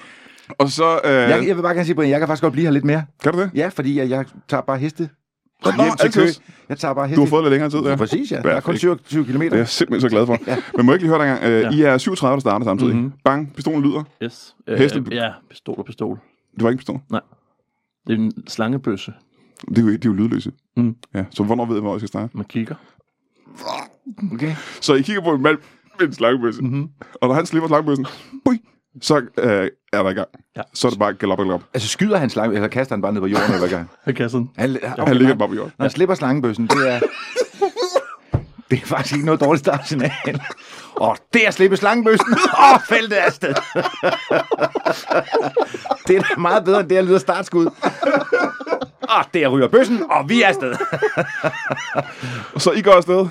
Og 0.59 0.69
så... 0.69 1.01
Øh, 1.05 1.11
Jeg, 1.13 1.45
jeg 1.49 1.57
vil 1.57 1.63
bare 1.63 1.75
gerne 1.75 1.85
sige, 1.85 1.95
Brian, 1.95 2.11
jeg 2.11 2.19
kan 2.21 2.29
faktisk 2.29 2.43
godt 2.43 2.53
blive 2.53 2.67
her 2.67 2.73
lidt 2.73 2.85
mere. 2.85 3.05
Kan 3.23 3.33
du 3.33 3.41
det? 3.41 3.51
Ja, 3.55 3.69
fordi 3.69 3.99
jeg, 3.99 4.11
jeg 4.11 4.25
tager 4.49 4.61
bare 4.61 4.79
heste. 4.79 5.09
Nå, 5.65 5.71
Hjem 5.85 5.93
til. 6.01 6.13
Køge. 6.13 6.29
Jeg 6.69 6.79
tager 6.79 6.95
bare 6.95 7.09
heste. 7.09 7.17
Du 7.17 7.25
har 7.25 7.29
fået 7.29 7.45
lidt 7.45 7.51
længere 7.51 7.71
tid, 7.71 7.79
ja. 7.81 7.97
Præcis, 7.97 8.33
ja. 8.33 8.37
Der 8.37 8.51
er 8.51 8.61
kun 8.61 8.73
Perfekt. 8.75 8.81
27 9.09 9.25
km. 9.25 9.41
Det 9.41 9.53
er 9.53 9.57
jeg 9.57 9.69
simpelthen 9.69 10.01
så 10.11 10.15
glad 10.15 10.27
for. 10.27 10.39
Men 10.77 10.87
må 10.87 10.93
jeg 10.93 10.97
ikke 10.97 11.05
lige 11.09 11.17
høre 11.19 11.27
dig 11.27 11.33
en 11.33 11.41
gang? 11.41 11.53
Øh, 11.53 11.79
Ja. 11.81 11.91
I 11.91 11.95
er 11.95 11.99
37, 11.99 12.35
der 12.37 12.41
starter 12.41 12.65
samtidig. 12.65 12.95
Mhm. 12.95 13.03
Mm-hmm. 13.05 13.19
Bang, 13.25 13.55
pistolen 13.55 13.83
lyder. 13.83 14.03
Yes. 14.23 14.55
Øh, 14.69 14.79
Heste- 14.79 15.05
ja, 15.11 15.31
pistol 15.51 15.75
og 15.79 15.85
pistol. 15.85 16.19
Det 16.55 16.63
var 16.65 16.71
ikke 16.71 16.75
en 16.75 16.79
pistol. 16.79 17.01
Det 18.07 18.13
er 18.13 18.19
en 18.19 18.33
slangebøsse. 18.49 19.13
Det 19.69 19.79
er 19.79 19.83
jo, 19.83 19.89
de 19.89 19.95
er 19.95 19.99
jo 20.05 20.13
lydløse. 20.13 20.53
Mm. 20.77 20.97
Ja, 21.15 21.25
så 21.31 21.43
hvornår 21.43 21.67
ved 21.67 21.75
jeg, 21.75 21.81
hvor 21.83 21.93
jeg 21.93 22.01
skal 22.01 22.09
starte? 22.09 22.37
Man 22.37 22.45
kigger. 22.45 22.75
Okay. 24.33 24.55
Så 24.81 24.95
I 24.95 25.03
kigger 25.03 25.23
på 25.23 25.31
en 25.31 25.43
mand 25.43 25.59
med 26.01 26.07
en 26.07 26.13
slangebøsse. 26.15 26.63
Mm-hmm. 26.63 26.89
Og 27.15 27.29
når 27.29 27.35
han 27.35 27.47
slipper 27.47 27.69
slangebøssen, 27.69 28.07
bui, 28.45 28.59
så 29.01 29.17
øh, 29.39 29.71
er 29.93 30.03
der 30.03 30.11
i 30.11 30.15
gang. 30.15 30.29
Ja. 30.57 30.63
Så 30.75 30.89
er 30.89 30.91
det 30.91 30.99
bare 30.99 31.13
galop, 31.13 31.39
galop. 31.39 31.63
Altså 31.75 31.89
skyder 31.89 32.17
han 32.17 32.31
slange, 32.31 32.55
eller 32.55 32.69
kaster 32.69 32.95
han 32.95 33.03
bare 33.03 33.13
ned 33.13 33.21
på 33.21 33.27
jorden, 33.27 33.55
eller 33.55 33.69
hvad? 33.69 33.85
Jeg 34.07 34.15
kan 34.15 34.31
sådan. 34.31 34.49
Han, 34.57 34.71
okay, 34.71 35.07
Han 35.07 35.17
ligger 35.17 35.35
bare 35.35 35.49
på 35.49 35.55
jorden. 35.55 35.73
Når 35.79 35.85
han 35.85 35.91
slipper 35.91 36.15
slangebøssen, 36.15 36.67
det 36.67 36.95
er... 36.95 37.01
Det 38.71 38.83
er 38.83 38.87
faktisk 38.87 39.15
ikke 39.15 39.27
noget 39.27 39.41
dårligt 39.41 39.65
startsignal. 39.65 40.11
Og 40.97 41.17
det 41.33 41.45
er 41.45 41.49
at 41.49 41.55
slippe 41.55 41.77
slangebøssen. 41.77 42.27
Åh, 42.33 42.75
oh, 42.75 42.81
feltet 42.89 43.19
er 43.21 43.23
afsted. 43.23 43.49
det 46.07 46.17
er 46.17 46.21
da 46.21 46.41
meget 46.41 46.65
bedre, 46.65 46.81
end 46.81 46.89
det, 46.89 46.97
at 46.97 47.05
lyder 47.05 47.19
startskud. 47.19 47.67
Åh, 47.67 49.19
oh, 49.19 49.25
det 49.35 49.45
er 49.45 49.49
ryger 49.49 49.69
bøssen, 49.69 50.03
og 50.11 50.29
vi 50.29 50.43
er 50.43 50.49
afsted. 50.49 50.75
Og 52.55 52.61
så 52.63 52.73
I 52.73 52.83
går 52.83 52.93
afsted. 52.93 53.27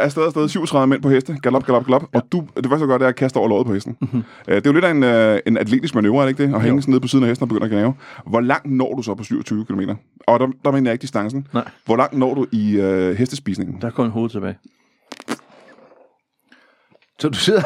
Afsted, 0.00 0.22
afsted, 0.22 0.48
37 0.48 0.86
mænd 0.86 1.02
på 1.02 1.10
heste. 1.10 1.36
Galop, 1.42 1.66
galop, 1.66 1.84
galop. 1.84 2.02
Ja. 2.14 2.18
Og 2.18 2.26
du, 2.32 2.46
det 2.56 2.66
første, 2.68 2.84
du 2.84 2.90
gør, 2.90 2.98
det 2.98 3.04
er 3.04 3.08
at 3.08 3.16
kaste 3.16 3.36
over 3.36 3.48
låret 3.48 3.66
på 3.66 3.74
hesten. 3.74 3.96
Mm-hmm. 4.00 4.22
det 4.46 4.56
er 4.56 4.60
jo 4.66 4.72
lidt 4.72 4.84
af 4.84 4.90
en, 4.90 5.02
øh, 5.02 5.38
en 5.46 5.58
atletisk 5.58 5.94
manøvre, 5.94 6.22
er 6.22 6.26
det 6.26 6.40
ikke 6.40 6.42
det? 6.52 6.54
At 6.54 6.62
hænge 6.62 6.82
sådan 6.82 6.92
ned 6.92 7.00
på 7.00 7.08
siden 7.08 7.24
af 7.24 7.28
hesten 7.28 7.42
og 7.42 7.48
begynde 7.48 7.64
at 7.64 7.70
gnave. 7.70 7.94
Hvor 8.26 8.40
langt 8.40 8.70
når 8.70 8.94
du 8.94 9.02
så 9.02 9.14
på 9.14 9.24
27 9.24 9.64
km? 9.64 9.80
Og 10.26 10.40
der, 10.40 10.46
der 10.64 10.70
mener 10.70 10.90
jeg 10.90 10.92
ikke 10.92 11.02
distancen. 11.02 11.46
Nej. 11.54 11.64
Hvor 11.84 11.96
langt 11.96 12.18
når 12.18 12.34
du 12.34 12.46
i 12.52 12.76
øh, 12.76 13.16
hestespisningen? 13.16 13.80
Der 13.80 13.86
er 13.86 13.90
kun 13.92 14.04
en 14.04 14.12
hoved 14.12 14.30
tilbage. 14.30 14.58
Så 17.18 17.28
du 17.28 17.38
sidder... 17.38 17.62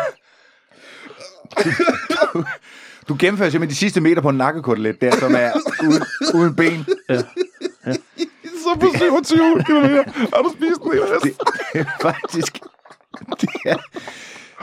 Du, 2.35 2.45
du 3.09 3.17
gennemfører 3.19 3.51
simpelthen 3.51 3.71
de 3.71 3.75
sidste 3.75 4.01
meter 4.01 4.23
på 4.23 4.29
en 4.29 4.37
nakkekotelet 4.37 5.01
der, 5.01 5.17
som 5.17 5.35
er 5.35 5.53
uden, 5.89 6.03
uden 6.35 6.55
ben. 6.55 6.87
Så 8.65 8.79
på 8.81 8.87
27 8.97 9.63
km 9.67 9.85
har 10.35 10.43
du 10.43 10.51
spist 10.53 10.81
en 10.81 10.93
hel 10.93 11.01
hest. 11.01 11.25
Det, 11.25 11.35
det 11.73 11.81
er 11.81 11.85
faktisk... 12.03 12.59
Det 13.41 13.49
er, 13.67 13.77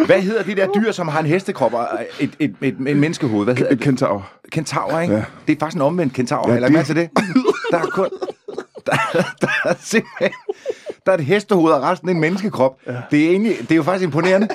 hvad 0.06 0.22
hedder 0.22 0.44
de 0.44 0.56
der 0.56 0.68
dyr, 0.76 0.92
som 0.92 1.08
har 1.08 1.20
en 1.20 1.26
hestekrop 1.26 1.74
og 1.74 1.88
et, 2.20 2.30
et, 2.40 2.56
et, 2.62 2.68
et 2.88 2.98
menneskehoved? 2.98 3.44
Hvad 3.46 3.56
hedder 3.56 3.72
Et 3.72 3.78
det? 3.78 3.84
kentaur. 3.86 4.30
Kentaur, 4.52 5.00
ikke? 5.00 5.14
Ja. 5.16 5.24
Det 5.48 5.56
er 5.56 5.60
faktisk 5.60 5.76
en 5.76 5.82
omvendt 5.82 6.14
kentaur. 6.14 6.50
Ja, 6.50 6.56
Eller 6.56 6.68
det- 6.68 6.78
det... 6.78 6.86
til 6.86 6.96
det? 6.96 7.10
Der 7.72 7.78
er 7.78 7.86
kun... 7.86 8.10
Der, 8.86 8.92
der, 9.42 9.48
er 9.66 9.74
simpelthen, 9.80 10.32
der 11.06 11.12
er 11.12 11.18
et 11.18 11.26
hestehoved 11.26 11.74
og 11.74 11.82
resten 11.84 12.10
en 12.10 12.20
menneskekrop. 12.20 12.78
Ja. 12.88 12.92
Det, 13.12 13.26
er 13.26 13.30
egentlig, 13.30 13.58
det 13.60 13.72
er 13.72 13.76
jo 13.76 13.84
faktisk 13.84 14.04
imponerende. 14.04 14.48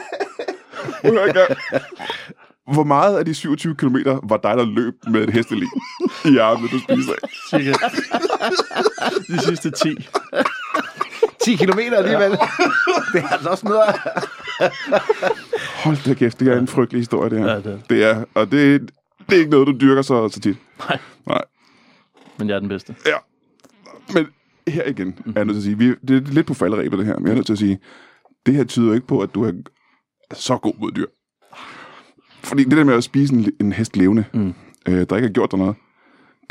Hvor 2.73 2.85
meget 2.85 3.19
af 3.19 3.25
de 3.25 3.35
27 3.35 3.75
km 3.77 3.97
var 4.23 4.37
dig, 4.37 4.57
der 4.57 4.65
løb 4.65 4.95
med 5.11 5.23
et 5.23 5.31
hestelig 5.31 5.69
i 6.25 6.37
armen, 6.39 6.69
du 6.69 6.79
spiste 6.79 7.13
af? 7.13 7.29
Cirka 7.51 7.73
de 9.29 9.39
sidste 9.43 9.71
10. 9.71 10.09
10 11.45 11.57
kilometer 11.57 11.97
alligevel. 11.97 12.31
Ja. 12.31 12.47
Det 13.13 13.25
er 13.25 13.29
altså 13.29 13.49
også 13.49 13.67
noget. 13.67 13.85
Hold 15.85 16.05
da 16.05 16.15
kæft, 16.15 16.41
det 16.41 16.49
er 16.49 16.59
en 16.59 16.69
frygtelig 16.69 17.01
historie, 17.01 17.31
det 17.31 17.39
her. 17.39 17.47
Ja, 17.47 17.57
det 17.57 17.67
er. 17.73 17.79
det 17.89 18.05
er. 18.05 18.25
Og 18.35 18.51
det, 18.51 18.91
det 19.29 19.35
er 19.35 19.39
ikke 19.39 19.51
noget, 19.51 19.67
du 19.67 19.73
dyrker 19.81 20.03
så, 20.03 20.29
så 20.29 20.41
tit. 20.41 20.57
Nej, 20.79 20.99
Nej. 21.27 21.43
men 22.39 22.49
jeg 22.49 22.55
er 22.55 22.61
den 22.61 22.69
bedste. 22.69 22.95
Ja. 23.07 23.17
Men 24.15 24.27
her 24.69 24.85
igen 24.85 25.19
er 25.27 25.33
jeg 25.37 25.45
nødt 25.45 25.55
til 25.55 25.61
at 25.61 25.65
sige, 25.65 25.79
vi, 25.79 25.95
det 26.09 26.17
er 26.29 26.33
lidt 26.33 26.47
på 26.47 26.55
falderæbet 26.55 26.99
det 26.99 27.07
her, 27.07 27.15
men 27.19 27.25
jeg 27.27 27.31
er 27.31 27.35
nødt 27.35 27.47
til 27.47 27.53
at 27.53 27.59
sige, 27.59 27.79
det 28.47 28.55
her 28.55 28.65
tyder 28.65 28.95
ikke 28.95 29.07
på, 29.07 29.21
at 29.21 29.35
du 29.35 29.45
er 29.45 29.53
så 30.35 30.57
god 30.59 30.75
mod 30.81 30.93
dyr. 30.93 31.07
Fordi 32.47 32.65
det 32.65 32.73
der 32.73 32.85
med 32.85 32.95
at 32.95 33.05
spise 33.05 33.35
en, 33.35 33.53
en 33.61 33.73
hest 33.73 33.97
levende, 33.97 34.25
mm. 34.35 34.55
øh, 34.89 34.95
der 34.95 35.01
ikke 35.01 35.29
har 35.29 35.33
gjort 35.33 35.51
dig 35.51 35.59
noget, 35.59 35.77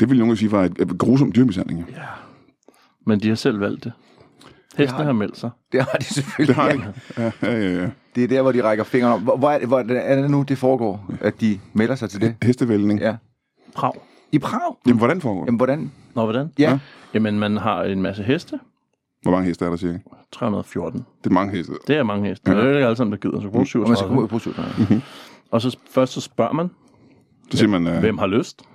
det 0.00 0.10
vil 0.10 0.18
nogen 0.18 0.36
sige 0.36 0.52
var 0.52 0.64
et, 0.64 0.78
et 0.78 0.98
grusomt 0.98 1.36
dyrmishandling. 1.36 1.80
jo. 1.80 1.86
Men 3.06 3.20
de 3.20 3.28
har 3.28 3.34
selv 3.34 3.60
valgt 3.60 3.84
det. 3.84 3.92
Hestene 4.76 4.96
har 4.96 5.04
har 5.04 5.12
de. 5.12 5.18
meldt 5.18 5.38
sig. 5.38 5.50
Det 5.72 5.82
har 5.82 5.98
de 5.98 6.04
selvfølgelig. 6.04 6.56
Det 6.56 6.64
har 6.64 6.68
jeg 6.68 7.32
ja, 7.42 7.48
ja, 7.52 7.58
ja, 7.58 7.82
ja. 7.82 7.90
Det 8.14 8.24
er 8.24 8.28
der, 8.28 8.42
hvor 8.42 8.52
de 8.52 8.62
rækker 8.62 8.84
fingeren 8.84 9.12
op. 9.12 9.20
Hvor, 9.20 9.36
hvor, 9.36 9.50
er, 9.50 9.58
det, 9.58 9.68
hvor 9.68 9.78
er 9.78 10.20
det 10.22 10.30
nu, 10.30 10.42
det 10.42 10.58
foregår, 10.58 11.10
at 11.20 11.40
de 11.40 11.58
melder 11.72 11.94
sig 11.94 12.10
til 12.10 12.20
det? 12.20 12.34
Hestevælning. 12.42 13.00
Ja. 13.00 13.06
Ja. 13.06 13.16
Prag. 13.74 13.92
I 14.32 14.38
Prag? 14.38 14.76
Jamen, 14.86 14.98
hvordan 14.98 15.20
foregår 15.20 15.40
det? 15.40 15.46
Jamen, 15.46 15.56
hvordan? 15.56 15.92
Nå, 16.14 16.22
hvordan? 16.22 16.52
Ja. 16.58 16.70
Ja. 16.70 16.78
Jamen, 17.14 17.38
man 17.38 17.56
har 17.56 17.82
en 17.82 18.02
masse 18.02 18.22
heste. 18.22 18.58
Hvor 19.22 19.32
mange 19.32 19.46
heste 19.46 19.64
er 19.64 19.70
der, 19.70 19.76
cirka? 19.76 19.98
314. 20.32 21.06
Det 21.24 21.30
er 21.30 21.34
mange 21.34 21.56
heste. 21.56 21.72
Det 21.86 21.96
er 21.96 22.02
mange 22.02 22.28
heste. 22.28 22.50
Det 22.50 22.58
er 22.58 22.64
jo 22.64 22.74
ikke 22.74 22.84
alle 22.86 22.96
sammen, 22.96 23.12
der 23.12 23.18
gider. 23.18 23.40
Så 23.40 23.48
bruger 23.48 23.82
Og 23.82 23.88
man 23.88 23.96
skal 23.96 24.10
ud 24.10 24.40
37. 24.40 25.02
Og 25.50 25.60
så 25.62 25.76
først 25.90 26.12
så 26.12 26.20
spørger 26.20 26.52
man, 26.52 26.70
Så 27.50 27.58
siger 27.58 27.68
man, 27.68 27.86
øh, 27.86 27.98
hvem 28.00 28.18
har 28.18 28.26
lyst? 28.26 28.62
så 28.62 28.66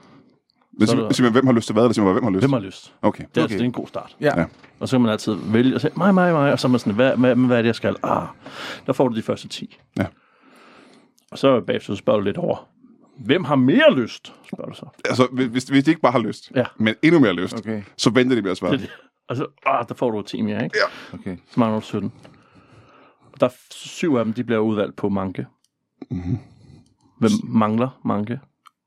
er 0.82 0.86
siger, 0.86 1.02
der- 1.02 1.12
siger 1.14 1.24
man, 1.26 1.32
hvem 1.32 1.46
har 1.46 1.54
lyst 1.54 1.66
til 1.68 1.74
hvad, 1.74 1.84
eller 1.84 1.94
siger 1.94 2.06
man, 2.06 2.14
hvem 2.14 2.24
har 2.24 2.32
lyst? 2.32 2.42
Hvem 2.42 2.54
har 2.54 2.60
lyst? 2.60 2.94
Okay. 3.02 3.24
Det 3.36 3.42
er, 3.42 3.46
okay. 3.46 3.54
det 3.54 3.62
er 3.62 3.66
en 3.66 3.72
god 3.72 3.88
start. 3.88 4.16
Ja. 4.22 4.40
Ja. 4.40 4.46
Og 4.80 4.90
så 4.90 4.96
kan 4.98 5.02
man 5.02 5.12
altid 5.12 5.34
vælge 5.34 5.76
og 5.76 5.82
sige, 5.82 5.92
mig, 5.98 6.14
mig, 6.14 6.34
mig, 6.34 6.52
og 6.52 6.60
så 6.60 6.68
er 6.68 6.70
man 6.70 6.80
sådan, 6.80 6.94
hvad, 6.94 7.18
hvad, 7.18 7.36
hvad 7.36 7.58
er 7.58 7.62
det, 7.62 7.68
jeg 7.68 7.76
skal? 7.76 7.96
Ah, 8.04 8.28
der 8.86 8.94
får 8.94 9.08
du 9.08 9.16
de 9.16 9.22
første 9.22 9.48
10. 9.48 9.78
Ja. 10.00 10.06
Og 11.32 11.38
så 11.38 11.62
bagefter 11.62 11.94
så 11.94 11.98
spørger 11.98 12.20
du 12.20 12.24
lidt 12.26 12.38
over, 12.38 12.68
hvem 13.18 13.44
har 13.44 13.56
mere 13.56 13.94
lyst? 13.96 14.34
Spørger 14.54 14.70
du 14.70 14.76
så. 14.76 14.86
Altså, 15.06 15.28
hvis, 15.32 15.64
hvis 15.64 15.84
de 15.84 15.92
ikke 15.92 16.02
bare 16.02 16.12
har 16.12 16.20
lyst, 16.20 16.52
Ja. 16.56 16.64
men 16.78 16.96
endnu 17.02 17.20
mere 17.20 17.34
lyst, 17.34 17.54
Okay. 17.54 17.82
så 17.98 18.10
venter 18.10 18.36
de 18.36 18.42
med 18.42 18.52
at 18.52 18.58
svare. 18.58 18.72
Det 18.72 18.80
det. 18.80 18.90
Og 19.28 19.36
så, 19.36 19.46
ah, 19.66 19.86
der 19.90 19.94
får 19.96 20.12
du 20.12 20.22
10 20.22 20.42
mere, 20.42 20.64
ikke? 20.64 20.78
Ja. 21.14 21.18
Okay. 21.18 21.38
Så 21.52 21.60
mangler 21.60 21.80
du 21.80 21.86
17. 21.86 22.12
Og 23.34 23.40
der 23.40 23.46
er 23.46 23.52
syv 23.72 24.16
af 24.16 24.26
dem, 24.26 24.34
de 24.34 24.44
bliver 24.44 24.60
udvalgt 24.60 24.96
på 24.96 25.10
manke. 25.10 25.46
Mhm. 26.12 26.38
Hvem 27.22 27.32
mangler 27.60 28.00
manke? 28.06 28.40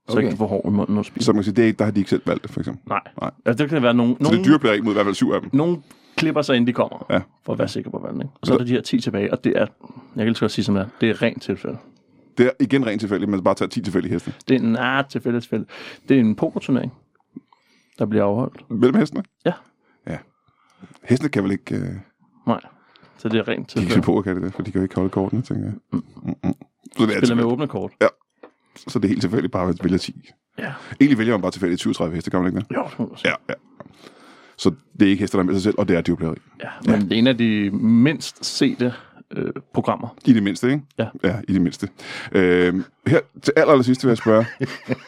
Så 0.09 0.13
Okay. 0.13 0.23
ikke 0.23 0.31
du 0.33 0.37
får 0.37 0.47
hår 0.47 0.69
i 0.69 0.71
munden 0.71 0.99
og 0.99 1.05
spiser. 1.05 1.25
Så 1.25 1.33
man 1.33 1.37
kan 1.39 1.45
sige, 1.45 1.55
det 1.55 1.63
er 1.63 1.67
ikke, 1.67 1.79
der 1.79 1.85
har 1.85 1.91
de 1.93 2.01
ikke 2.01 2.11
selv 2.11 2.23
valgt 2.27 2.43
det, 2.43 2.51
for 2.51 2.61
eksempel. 2.61 2.83
Nej. 2.89 3.01
Nej. 3.21 3.31
Altså, 3.47 3.63
det 3.65 3.71
kan 3.71 3.83
være 3.83 3.95
nogen, 3.95 4.13
Så 4.13 4.19
det 4.19 4.27
er 4.27 4.31
nogen, 4.33 4.45
dyreplejer 4.45 4.73
ikke 4.75 4.85
mod 4.85 4.93
i 4.93 4.95
hvert 4.95 5.07
fald 5.07 5.15
syv 5.15 5.31
af 5.31 5.41
dem. 5.41 5.51
nogen 5.53 5.85
klipper 6.17 6.43
sig, 6.43 6.57
inden 6.57 6.67
de 6.67 6.73
kommer. 6.73 7.07
Ja. 7.11 7.21
For 7.45 7.53
at 7.53 7.59
være 7.59 7.69
sikker 7.69 7.91
på 7.91 7.99
valget. 7.99 8.21
Ikke? 8.23 8.35
Og 8.41 8.47
så 8.47 8.55
er 8.55 8.59
der 8.59 8.65
de 8.65 8.71
her 8.73 8.81
10 8.81 9.01
tilbage, 9.01 9.33
og 9.33 9.45
det 9.45 9.53
er, 9.57 9.59
jeg 9.61 9.69
kan 10.17 10.25
lige 10.27 10.35
så 10.35 10.41
godt 10.41 10.53
sige 10.53 10.65
som 10.65 10.75
det 10.75 10.83
er, 10.85 10.89
det 11.01 11.11
er 11.11 11.23
rent 11.23 11.43
tilfælde. 11.43 11.79
Det 12.39 12.47
er 12.47 12.51
igen 12.61 12.87
rent 12.87 13.01
tilfældigt, 13.01 13.31
men 13.31 13.45
bare 13.45 13.55
tager 13.55 13.69
10 13.69 13.83
tilfældige 13.83 14.13
heste. 14.13 14.35
Det 14.49 14.55
er 14.57 14.61
en 14.61 14.73
nej, 14.73 15.05
tilfælde, 15.09 15.41
tilfælde. 15.41 15.65
Det 16.09 16.17
er 16.17 16.21
en 16.21 16.35
pokerturnering, 16.35 16.93
der 17.99 18.07
bliver 18.07 18.25
afholdt. 18.25 18.71
Mellem 18.71 18.95
hestene? 18.99 19.23
Ja. 19.47 19.53
Ja. 20.07 20.19
Hestene 21.05 21.29
kan 21.29 21.45
vel 21.45 21.53
ikke... 21.53 21.75
Øh, 21.75 21.81
de 21.83 22.01
Nej, 22.47 22.61
så 23.19 23.29
det 23.29 23.39
er 23.39 23.39
rent 23.39 23.47
kan 23.47 23.59
ikke 23.59 23.69
tilfælde. 23.69 23.95
se 23.95 24.01
på, 24.03 24.23
kan 24.23 24.35
det 24.35 24.43
det, 24.43 24.53
for 24.55 24.63
de 24.63 24.71
kan 24.73 24.79
jo 24.79 24.83
ikke 24.83 24.95
holde 24.95 25.11
kortene, 25.11 25.43
tænker 25.43 25.65
jeg. 25.65 25.75
Mm. 25.93 26.03
Mm-mm. 26.23 26.35
Så, 26.43 26.43
det 26.43 26.53
er 26.53 26.55
Spiller 26.95 27.07
med 27.07 27.15
tilfældigt. 27.21 27.47
åbne 27.47 27.67
kort. 27.69 27.93
Så 28.77 28.99
det 28.99 29.05
er 29.05 29.09
helt 29.09 29.21
tilfældigt 29.21 29.53
bare 29.53 29.69
at 29.69 29.85
vælge 29.85 29.99
10. 29.99 30.31
Ja. 30.59 30.73
Egentlig 31.01 31.19
vælger 31.19 31.35
man 31.35 31.43
bare 31.43 31.51
tilfældigt 31.51 31.81
37 31.81 32.15
heste, 32.15 32.31
kan 32.31 32.41
man 32.41 32.49
ikke 32.49 32.61
det? 32.61 32.77
Jo, 32.77 32.85
det 32.91 32.99
må 32.99 33.07
man 33.07 33.17
sige. 33.19 33.31
Ja, 33.31 33.35
ja. 33.49 33.55
Så 34.57 34.71
det 35.01 35.07
er 35.07 35.11
ikke 35.11 35.21
hester, 35.21 35.39
der 35.39 35.43
er 35.43 35.47
med 35.47 35.55
sig 35.55 35.63
selv, 35.63 35.75
og 35.79 35.89
det 35.89 35.97
er 35.97 36.01
dyreplegeri. 36.01 36.37
ja. 36.63 36.69
Men 36.87 37.01
det 37.01 37.13
er 37.13 37.17
en 37.19 37.27
af 37.27 37.39
de 37.39 37.71
mindst 37.73 38.45
sete 38.45 38.95
øh, 39.37 39.51
programmer. 39.75 40.09
I 40.25 40.33
det 40.33 40.43
mindste, 40.43 40.67
ikke? 40.71 40.83
Ja. 40.99 41.07
Ja, 41.25 41.37
i 41.49 41.53
det 41.53 41.63
mindste. 41.63 41.89
Øh, 42.33 42.75
her 43.07 43.21
til 43.43 43.53
aller, 43.57 43.73
aller 43.73 43.83
sidste 43.83 44.05
vil 44.07 44.11
jeg 44.11 44.19
spørge. 44.19 44.47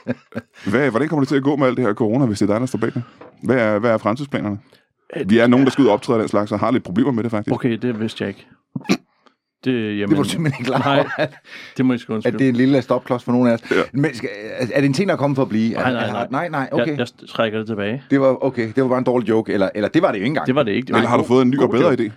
hvad, 0.70 0.90
hvordan 0.90 1.08
kommer 1.08 1.20
det 1.20 1.28
til 1.28 1.36
at 1.36 1.42
gå 1.42 1.56
med 1.56 1.66
alt 1.66 1.76
det 1.76 1.84
her 1.86 1.94
corona, 1.94 2.26
hvis 2.26 2.38
det 2.38 2.50
er 2.50 2.54
dig, 2.54 2.60
der 2.60 2.66
står 2.66 2.78
bag 2.78 2.94
det? 2.94 3.02
Hvad 3.42 3.56
er, 3.56 3.78
hvad 3.78 3.90
er 3.90 3.98
fremtidsplanerne? 3.98 4.58
Vi 5.26 5.38
er 5.38 5.46
nogen, 5.46 5.66
der 5.66 5.70
skal 5.72 5.82
ud 5.82 5.88
og 5.88 5.92
optræde 5.94 6.20
den 6.20 6.28
slags, 6.28 6.52
og 6.52 6.58
har 6.58 6.70
lidt 6.70 6.84
problemer 6.84 7.10
med 7.10 7.22
det, 7.22 7.30
faktisk. 7.30 7.54
Okay, 7.54 7.78
det 7.82 8.00
vidste 8.00 8.24
jeg 8.24 8.28
ikke. 8.28 8.46
Det, 9.66 9.98
jamen, 9.98 10.08
Det 10.08 10.16
var 10.16 10.22
du 10.22 10.28
simpelthen 10.28 10.60
ikke 10.62 10.72
klar 10.72 10.96
Nej, 11.18 11.28
det 11.76 11.86
må 11.86 11.92
I 11.92 11.98
sgu 11.98 12.12
at 12.12 12.14
undskylde. 12.16 12.38
det 12.38 12.44
er 12.44 12.48
en 12.48 12.56
lille 12.56 12.82
stopklods 12.82 13.24
for 13.24 13.32
nogen 13.32 13.48
af 13.48 13.52
os. 13.52 13.60
Ja. 13.70 13.76
Men 13.92 14.14
skal, 14.14 14.28
er 14.72 14.80
det 14.80 14.84
en 14.84 14.92
ting, 14.92 15.08
der 15.08 15.14
er 15.14 15.18
kommet 15.18 15.36
for 15.36 15.42
at 15.42 15.48
blive? 15.48 15.74
Nej, 15.74 15.92
nej, 15.92 16.10
nej. 16.10 16.26
nej, 16.30 16.48
nej, 16.48 16.68
okay. 16.72 16.86
Jeg, 16.86 16.98
jeg 16.98 17.06
trækker 17.28 17.58
det 17.58 17.66
tilbage. 17.66 18.02
Det 18.10 18.20
var 18.20 18.44
okay. 18.44 18.72
Det 18.76 18.82
var 18.82 18.88
bare 18.88 18.98
en 18.98 19.04
dårlig 19.04 19.28
joke, 19.28 19.52
eller, 19.52 19.68
eller 19.74 19.88
det 19.88 20.02
var 20.02 20.08
det 20.12 20.18
jo 20.18 20.22
ikke 20.24 20.26
engang. 20.30 20.46
Det 20.46 20.54
var 20.54 20.62
det 20.62 20.72
ikke. 20.72 20.86
Det 20.86 20.92
var 20.92 20.98
Eller 20.98 21.08
har 21.08 21.16
du 21.16 21.24
fået 21.24 21.42
en 21.42 21.50
ny 21.50 21.58
og 21.58 21.70
bedre 21.70 21.90
joke. 21.90 22.02
idé? 22.02 22.10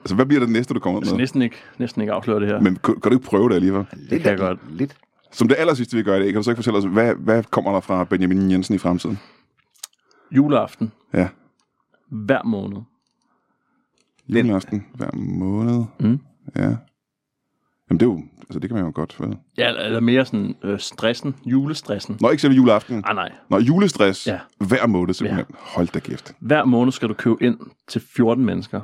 Altså, 0.00 0.14
hvad 0.14 0.26
bliver 0.26 0.40
det 0.40 0.48
næste, 0.50 0.74
du 0.74 0.80
kommer 0.80 1.00
Jeg 1.04 1.10
med? 1.10 1.18
næsten 1.18 1.42
ikke, 1.42 1.56
næsten 1.78 2.02
ikke 2.02 2.12
afsløre 2.12 2.40
det 2.40 2.48
her. 2.48 2.60
Men 2.60 2.76
kan, 2.84 2.94
kan 3.00 3.10
du 3.10 3.16
ikke 3.16 3.26
prøve 3.26 3.48
det 3.48 3.54
alligevel? 3.54 3.84
lidt, 3.92 4.22
kan 4.22 4.30
jeg 4.30 4.38
godt. 4.38 4.58
Lidt. 4.70 4.96
Som 5.32 5.48
det 5.48 5.56
aller 5.58 5.74
sidste, 5.74 5.96
vi 5.96 6.02
gør 6.02 6.14
i 6.16 6.18
dag, 6.18 6.26
kan 6.26 6.36
du 6.36 6.42
så 6.42 6.50
ikke 6.50 6.58
fortælle 6.58 6.78
os, 6.78 6.84
hvad, 6.84 7.14
hvad 7.18 7.42
kommer 7.50 7.72
der 7.72 7.80
fra 7.80 8.04
Benjamin 8.04 8.50
Jensen 8.50 8.74
i 8.74 8.78
fremtiden? 8.78 9.18
Juleaften, 10.32 10.92
Ja, 11.14 11.28
hver 12.10 12.40
måned. 12.44 12.76
Juleaften 14.28 14.86
hver 14.94 15.10
måned. 15.14 15.84
Mm. 16.00 16.20
Ja. 16.56 16.62
Jamen, 17.90 18.00
det 18.00 18.02
er 18.02 18.06
jo, 18.10 18.22
altså 18.40 18.58
det 18.58 18.70
kan 18.70 18.76
man 18.76 18.84
jo 18.86 18.92
godt, 18.94 19.20
vel? 19.20 19.36
Ja, 19.58 19.68
eller 19.84 20.00
mere 20.00 20.24
sådan 20.24 20.54
øh, 20.64 20.78
stressen, 20.78 21.34
julestressen. 21.46 22.16
Nå, 22.20 22.30
ikke 22.30 22.40
selve 22.42 22.56
juleaften. 22.56 23.02
Ah, 23.06 23.14
nej. 23.14 23.32
Nå, 23.50 23.58
julestress 23.58 24.26
Ja. 24.26 24.38
hver 24.60 24.86
måned 24.86 25.14
simpelthen. 25.14 25.46
Hold 25.58 25.88
da 25.88 25.98
kæft. 26.00 26.34
Hver 26.40 26.64
måned 26.64 26.92
skal 26.92 27.08
du 27.08 27.14
købe 27.14 27.36
ind 27.40 27.58
til 27.88 28.02
14 28.16 28.44
mennesker. 28.44 28.80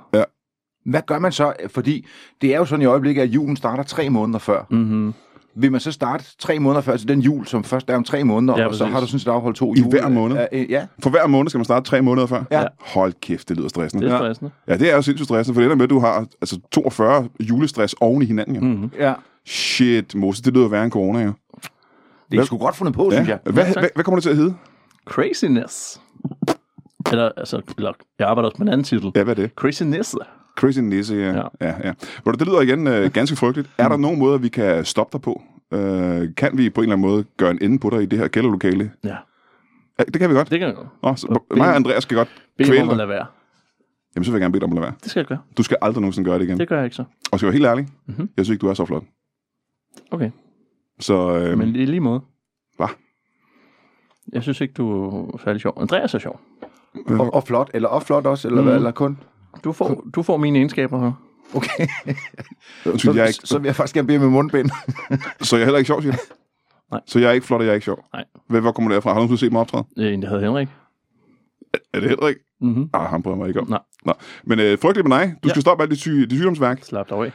Hvad 0.91 1.03
gør 1.07 1.19
man 1.19 1.33
så? 1.33 1.53
Fordi 1.69 2.07
det 2.41 2.55
er 2.55 2.59
jo 2.59 2.65
sådan 2.65 2.83
i 2.83 2.87
øjeblikket, 2.87 3.23
at 3.23 3.29
julen 3.29 3.57
starter 3.57 3.83
tre 3.83 4.11
måneder 4.11 4.39
før. 4.39 4.65
Mm-hmm. 4.71 5.15
Vil 5.57 5.73
man 5.73 5.81
så 5.81 5.93
starte 5.93 6.25
tre 6.39 6.59
måneder 6.59 6.81
før 6.81 6.97
til 6.97 7.09
den 7.09 7.21
jul, 7.21 7.47
som 7.47 7.65
først 7.65 7.91
er 7.91 7.97
om 7.97 8.05
tre 8.05 8.25
måneder, 8.25 8.59
Ja, 8.59 8.67
og 8.67 8.75
så 8.75 8.87
har 8.87 9.01
du 9.01 9.07
sådan 9.07 9.21
set 9.21 9.29
afholdt 9.29 9.57
to 9.57 9.75
I 9.75 9.79
jule? 9.79 9.91
hver 9.91 10.09
måned? 10.09 10.37
Ja, 10.53 10.63
ja. 10.69 10.87
For 11.03 11.11
hver 11.11 11.27
måned 11.27 11.49
skal 11.51 11.59
man 11.59 11.65
starte 11.65 11.87
tre 11.91 12.03
måneder 12.03 12.27
før? 12.27 12.45
Ja. 12.51 12.65
Hold 12.81 13.13
kæft, 13.21 13.49
det 13.49 13.57
lyder 13.57 13.69
stressende. 13.69 14.05
Det 14.07 14.11
er 14.13 14.17
ja. 14.17 14.21
stressende. 14.21 14.51
ja, 14.69 14.77
det 14.77 14.91
er 14.93 14.97
jo 14.97 15.03
sindssygt 15.03 15.27
stressende, 15.27 15.55
for 15.55 15.61
det 15.61 15.67
ender 15.67 15.77
med, 15.77 15.85
at 15.85 15.91
du 15.91 15.99
har 15.99 16.27
altså 16.41 16.61
42 16.73 17.29
julestress 17.41 17.95
oven 18.01 18.23
i 18.23 18.25
hinanden. 18.27 18.61
Mm. 18.61 18.67
Mm-hmm. 18.67 18.91
ja. 18.99 19.15
Shit, 19.47 20.15
Moses, 20.15 20.43
det 20.43 20.55
lyder 20.55 20.69
værre 20.69 20.85
end 20.85 20.93
corona, 20.93 21.19
jo. 21.23 21.27
Det 21.27 21.65
er 21.65 22.37
Hvad- 22.37 22.45
sgu 22.47 22.59
godt 22.59 22.77
fundet 22.77 22.95
på, 22.95 23.11
synes 23.11 23.29
Ja. 23.29 23.33
jeg. 23.45 23.53
Hvad, 23.53 23.65
Ja, 23.67 23.87
hvad 23.95 24.05
kommer 24.05 24.17
det 24.17 24.23
til 24.23 24.31
at 24.31 24.37
hedde? 24.37 24.55
Craziness. 25.07 26.01
Eller, 27.13 27.29
altså, 27.37 27.61
eller, 27.79 27.93
jeg 28.19 28.29
arbejder 28.29 28.49
også 28.51 28.57
med 28.59 28.67
en 28.67 28.73
anden 28.73 28.85
titel. 28.85 29.13
Ja, 29.15 29.23
hvad 29.23 29.37
er 29.39 29.43
det? 29.43 29.51
Craziness. 29.57 30.17
Crazy 30.57 30.79
Nisse, 30.79 31.15
ja. 31.15 31.33
Ja. 31.37 31.43
ja. 31.61 31.75
ja, 32.27 32.33
det 32.33 32.47
lyder 32.47 32.61
igen 32.61 32.87
øh, 32.87 33.11
ganske 33.13 33.37
frygteligt. 33.37 33.71
Er 33.79 33.89
der 33.89 33.97
nogen 33.97 34.19
måde, 34.19 34.41
vi 34.41 34.49
kan 34.49 34.85
stoppe 34.85 35.13
dig 35.13 35.23
på? 35.23 35.43
Øh, 35.73 36.29
kan 36.37 36.59
vi 36.59 36.71
på 36.71 36.81
en 36.81 36.85
eller 36.85 36.97
anden 36.97 37.09
måde 37.11 37.25
gøre 37.37 37.51
en 37.51 37.59
ende 37.63 37.79
på 37.79 37.91
dig 37.91 38.03
i 38.03 38.07
det 38.07 38.19
her 38.19 38.29
kælderlokale? 38.29 38.91
Ja, 39.05 39.17
Ja, 39.99 40.05
det 40.05 40.21
kan 40.21 40.31
vi 40.31 40.35
godt. 40.35 40.51
det 40.51 40.59
kan 40.59 40.69
jeg 40.69 40.77
godt. 40.77 40.89
Nå, 41.03 41.15
så, 41.15 41.27
På 41.27 41.57
mig 41.57 41.69
og 41.69 41.75
Andreas 41.77 42.03
skal 42.03 42.17
godt 42.17 42.29
kvæle 42.59 42.73
mig 42.73 42.83
om 42.83 42.89
at 42.89 42.91
dig. 42.93 42.97
lade 42.97 43.09
være. 43.09 43.27
Jamen, 44.17 44.25
så 44.25 44.31
vil 44.31 44.37
jeg 44.39 44.41
gerne 44.41 44.53
bede 44.53 44.61
dig 44.61 44.65
om 44.67 44.73
at 44.73 44.75
lade 44.75 44.83
være. 44.83 44.95
Det 45.03 45.11
skal 45.11 45.21
jeg 45.21 45.27
gøre. 45.27 45.39
Du 45.57 45.63
skal 45.63 45.77
aldrig 45.83 46.01
nogensinde 46.01 46.31
gøre 46.31 46.39
det 46.39 46.45
igen. 46.45 46.59
Det 46.59 46.69
gør 46.69 46.77
jeg 46.77 46.85
ikke 46.85 46.97
så. 46.97 47.05
Og 47.33 47.39
skal 47.39 47.47
jeg 47.47 47.53
være 47.53 47.59
helt 47.59 47.67
ærlig, 47.67 47.89
Mhm. 48.07 48.29
jeg 48.37 48.45
synes 48.45 48.55
ikke, 48.55 48.61
du 48.61 48.69
er 48.69 48.75
så 48.75 48.85
flot. 48.85 49.03
Okay, 50.11 50.31
Så 51.01 51.37
øh, 51.39 51.59
men 51.59 51.69
i 51.77 51.85
lige 51.85 52.01
måde. 52.01 52.21
Hvad? 52.77 52.87
Jeg 54.33 54.43
synes 54.43 54.61
ikke, 54.61 54.75
du 54.75 55.09
er 55.29 55.39
særlig 55.45 55.61
sjov. 55.61 55.79
Andreas 55.81 56.15
er 56.15 56.19
sjov. 56.19 56.41
Og, 57.07 57.35
og 57.35 57.45
flot, 57.45 57.71
eller 57.75 57.89
og 57.89 58.03
flot 58.03 58.27
også, 58.27 58.49
eller, 58.49 58.61
Mm. 58.61 58.67
hvad, 58.67 58.77
eller 58.77 58.91
kun? 58.91 59.19
Du 59.65 59.73
får, 59.73 60.05
du 60.15 60.23
får 60.23 60.37
mine 60.37 60.59
egenskaber 60.59 61.01
her. 61.01 61.13
Okay. 61.55 61.87
undskyld, 62.87 62.99
Så, 62.99 63.13
jeg 63.13 63.23
er 63.23 63.27
ikke, 63.27 63.41
så 63.45 63.59
vil 63.59 63.67
jeg 63.69 63.77
faktisk 63.77 63.95
gerne 63.95 64.07
bede 64.07 64.19
med 64.19 64.29
mundbind. 64.29 64.71
så 65.41 65.57
jeg 65.57 65.63
er 65.63 65.67
heller 65.67 65.79
ikke 65.79 65.87
sjov, 65.87 66.03
siger? 66.03 66.15
Nej. 66.91 67.01
Så 67.07 67.19
jeg 67.19 67.29
er 67.29 67.33
ikke 67.33 67.47
flot, 67.47 67.61
og 67.61 67.65
jeg 67.67 67.71
er 67.71 67.75
ikke 67.75 67.85
sjov? 67.85 68.05
Nej. 68.13 68.25
Hvad, 68.49 68.61
hvor 68.61 68.73
kommer 68.73 68.89
det 68.91 68.95
derfra? 68.95 69.11
Har 69.11 69.15
du 69.15 69.21
nogensinde 69.21 69.41
set 69.41 69.53
mig 69.53 69.61
optræde? 69.61 69.85
Det 69.97 70.07
er 70.09 70.11
en, 70.11 70.23
der 70.23 70.29
hedder 70.29 70.45
Henrik. 70.45 70.69
Er 71.95 72.01
det 72.01 72.09
Henrik? 72.09 72.37
Mm-hmm. 72.61 72.91
Ah, 72.95 73.07
ham 73.11 73.23
bryder 73.23 73.37
mig 73.39 73.49
ikke 73.49 73.61
om. 73.61 73.69
Nej. 73.71 73.79
Nå. 74.05 74.13
Men 74.45 74.59
øh, 74.61 74.79
frygteligt 74.79 75.09
med 75.09 75.17
dig. 75.19 75.35
Du 75.43 75.49
Ja. 75.49 75.53
skal 75.53 75.63
stoppe 75.63 75.83
alt 75.83 75.91
dit, 75.91 76.01
syg, 76.01 76.31
dit 76.31 76.39
sygdomsværk. 76.39 76.79
Slap 76.85 77.09
dig 77.09 77.19
af. 77.19 77.33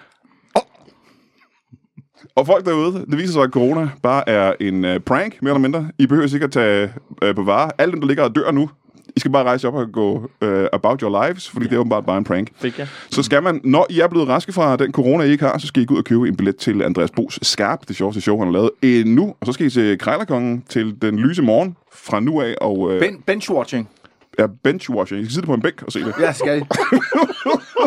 Og 2.36 2.46
folk 2.46 2.66
derude, 2.66 3.06
det 3.06 3.18
viser 3.18 3.34
sig, 3.34 3.42
at 3.44 3.50
corona 3.52 3.90
bare 4.04 4.30
er 4.30 4.54
en 4.60 4.86
uh, 4.86 4.98
prank, 5.06 5.42
mere 5.42 5.52
eller 5.52 5.62
mindre. 5.62 5.92
I 6.00 6.08
behøver 6.08 6.34
ikke 6.34 6.44
at 6.44 6.52
tage 6.52 6.94
uh, 7.26 7.36
på 7.36 7.44
vare. 7.44 7.72
Alle 7.78 7.92
dem, 7.92 8.02
der 8.02 8.08
ligger 8.08 8.24
og 8.24 8.36
dør 8.36 8.52
nu, 8.52 8.70
i 9.18 9.20
skal 9.20 9.32
bare 9.32 9.44
rejse 9.44 9.68
op 9.68 9.74
og 9.74 9.92
gå 9.92 10.30
øh, 10.42 10.68
about 10.74 11.02
your 11.02 11.28
lives, 11.28 11.50
fordi 11.50 11.66
ja. 11.66 11.70
det 11.70 11.76
er 11.76 11.80
åbenbart 11.80 12.06
bare 12.06 12.18
en 12.18 12.24
prank. 12.24 12.48
Fik 12.56 12.80
jeg. 12.80 12.88
Så 13.12 13.24
skal 13.24 13.44
man, 13.44 13.62
når 13.64 13.88
I 13.90 14.00
er 14.00 14.08
blevet 14.08 14.28
raske 14.28 14.52
fra 14.54 14.76
den 14.76 14.92
corona, 14.92 15.24
I 15.24 15.32
ikke 15.32 15.46
har, 15.46 15.58
så 15.58 15.68
skal 15.68 15.84
I 15.84 15.86
gå 15.86 15.94
ud 15.94 16.00
og 16.00 16.06
købe 16.06 16.28
en 16.28 16.36
billet 16.36 16.56
til 16.56 16.82
Andreas 16.82 17.12
Bos 17.12 17.40
Skarp, 17.42 17.88
det 17.88 17.96
sjoveste 17.96 18.22
show, 18.22 18.38
han 18.38 18.48
har 18.48 18.54
lavet 18.54 18.70
endnu. 18.82 19.36
Og 19.40 19.46
så 19.46 19.52
skal 19.52 19.66
I 19.66 19.70
se 19.70 19.98
Krejlerkongen 19.98 20.64
til 20.70 20.96
den 21.02 21.20
lyse 21.20 21.42
morgen 21.42 21.76
fra 21.94 22.20
nu 22.20 22.42
af. 22.42 22.56
Og, 22.62 22.94
øh, 22.94 23.02
ben- 23.02 23.22
benchwatching 23.26 23.90
er 24.38 24.48
benchwashing. 24.64 25.22
I 25.22 25.26
skal 25.26 25.34
sidde 25.34 25.46
på 25.48 25.54
en 25.54 25.62
bænk 25.62 25.84
og 25.86 25.92
se 25.92 26.00
det. 26.00 26.14
Ja, 26.20 26.34
skal 26.34 26.58
I. 26.58 26.62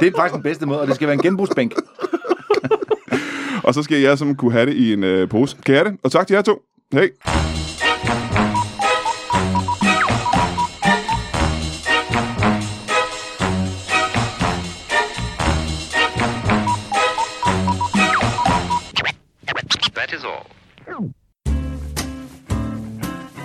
Det 0.01 0.09
er 0.09 0.13
faktisk 0.17 0.35
den 0.35 0.43
bedste 0.43 0.67
måde, 0.67 0.81
og 0.81 0.87
det 0.87 0.95
skal 0.95 1.07
være 1.07 1.15
en 1.15 1.23
genbrugsbænk. 1.23 1.73
og 3.65 3.75
så 3.75 3.83
skal 3.83 4.01
jeg 4.01 4.19
som 4.19 4.35
kunne 4.35 4.53
have 4.53 4.67
det 4.67 4.75
i 4.75 4.93
en 4.93 5.05
øh, 5.05 5.29
pose. 5.29 5.57
Kan 5.67 5.75
jeg 5.75 5.85
det? 5.85 5.97
Og 6.03 6.13
tak 6.13 6.27
til 6.27 6.35
jer 6.35 6.43
to. 6.43 6.63
Hej. 6.93 7.11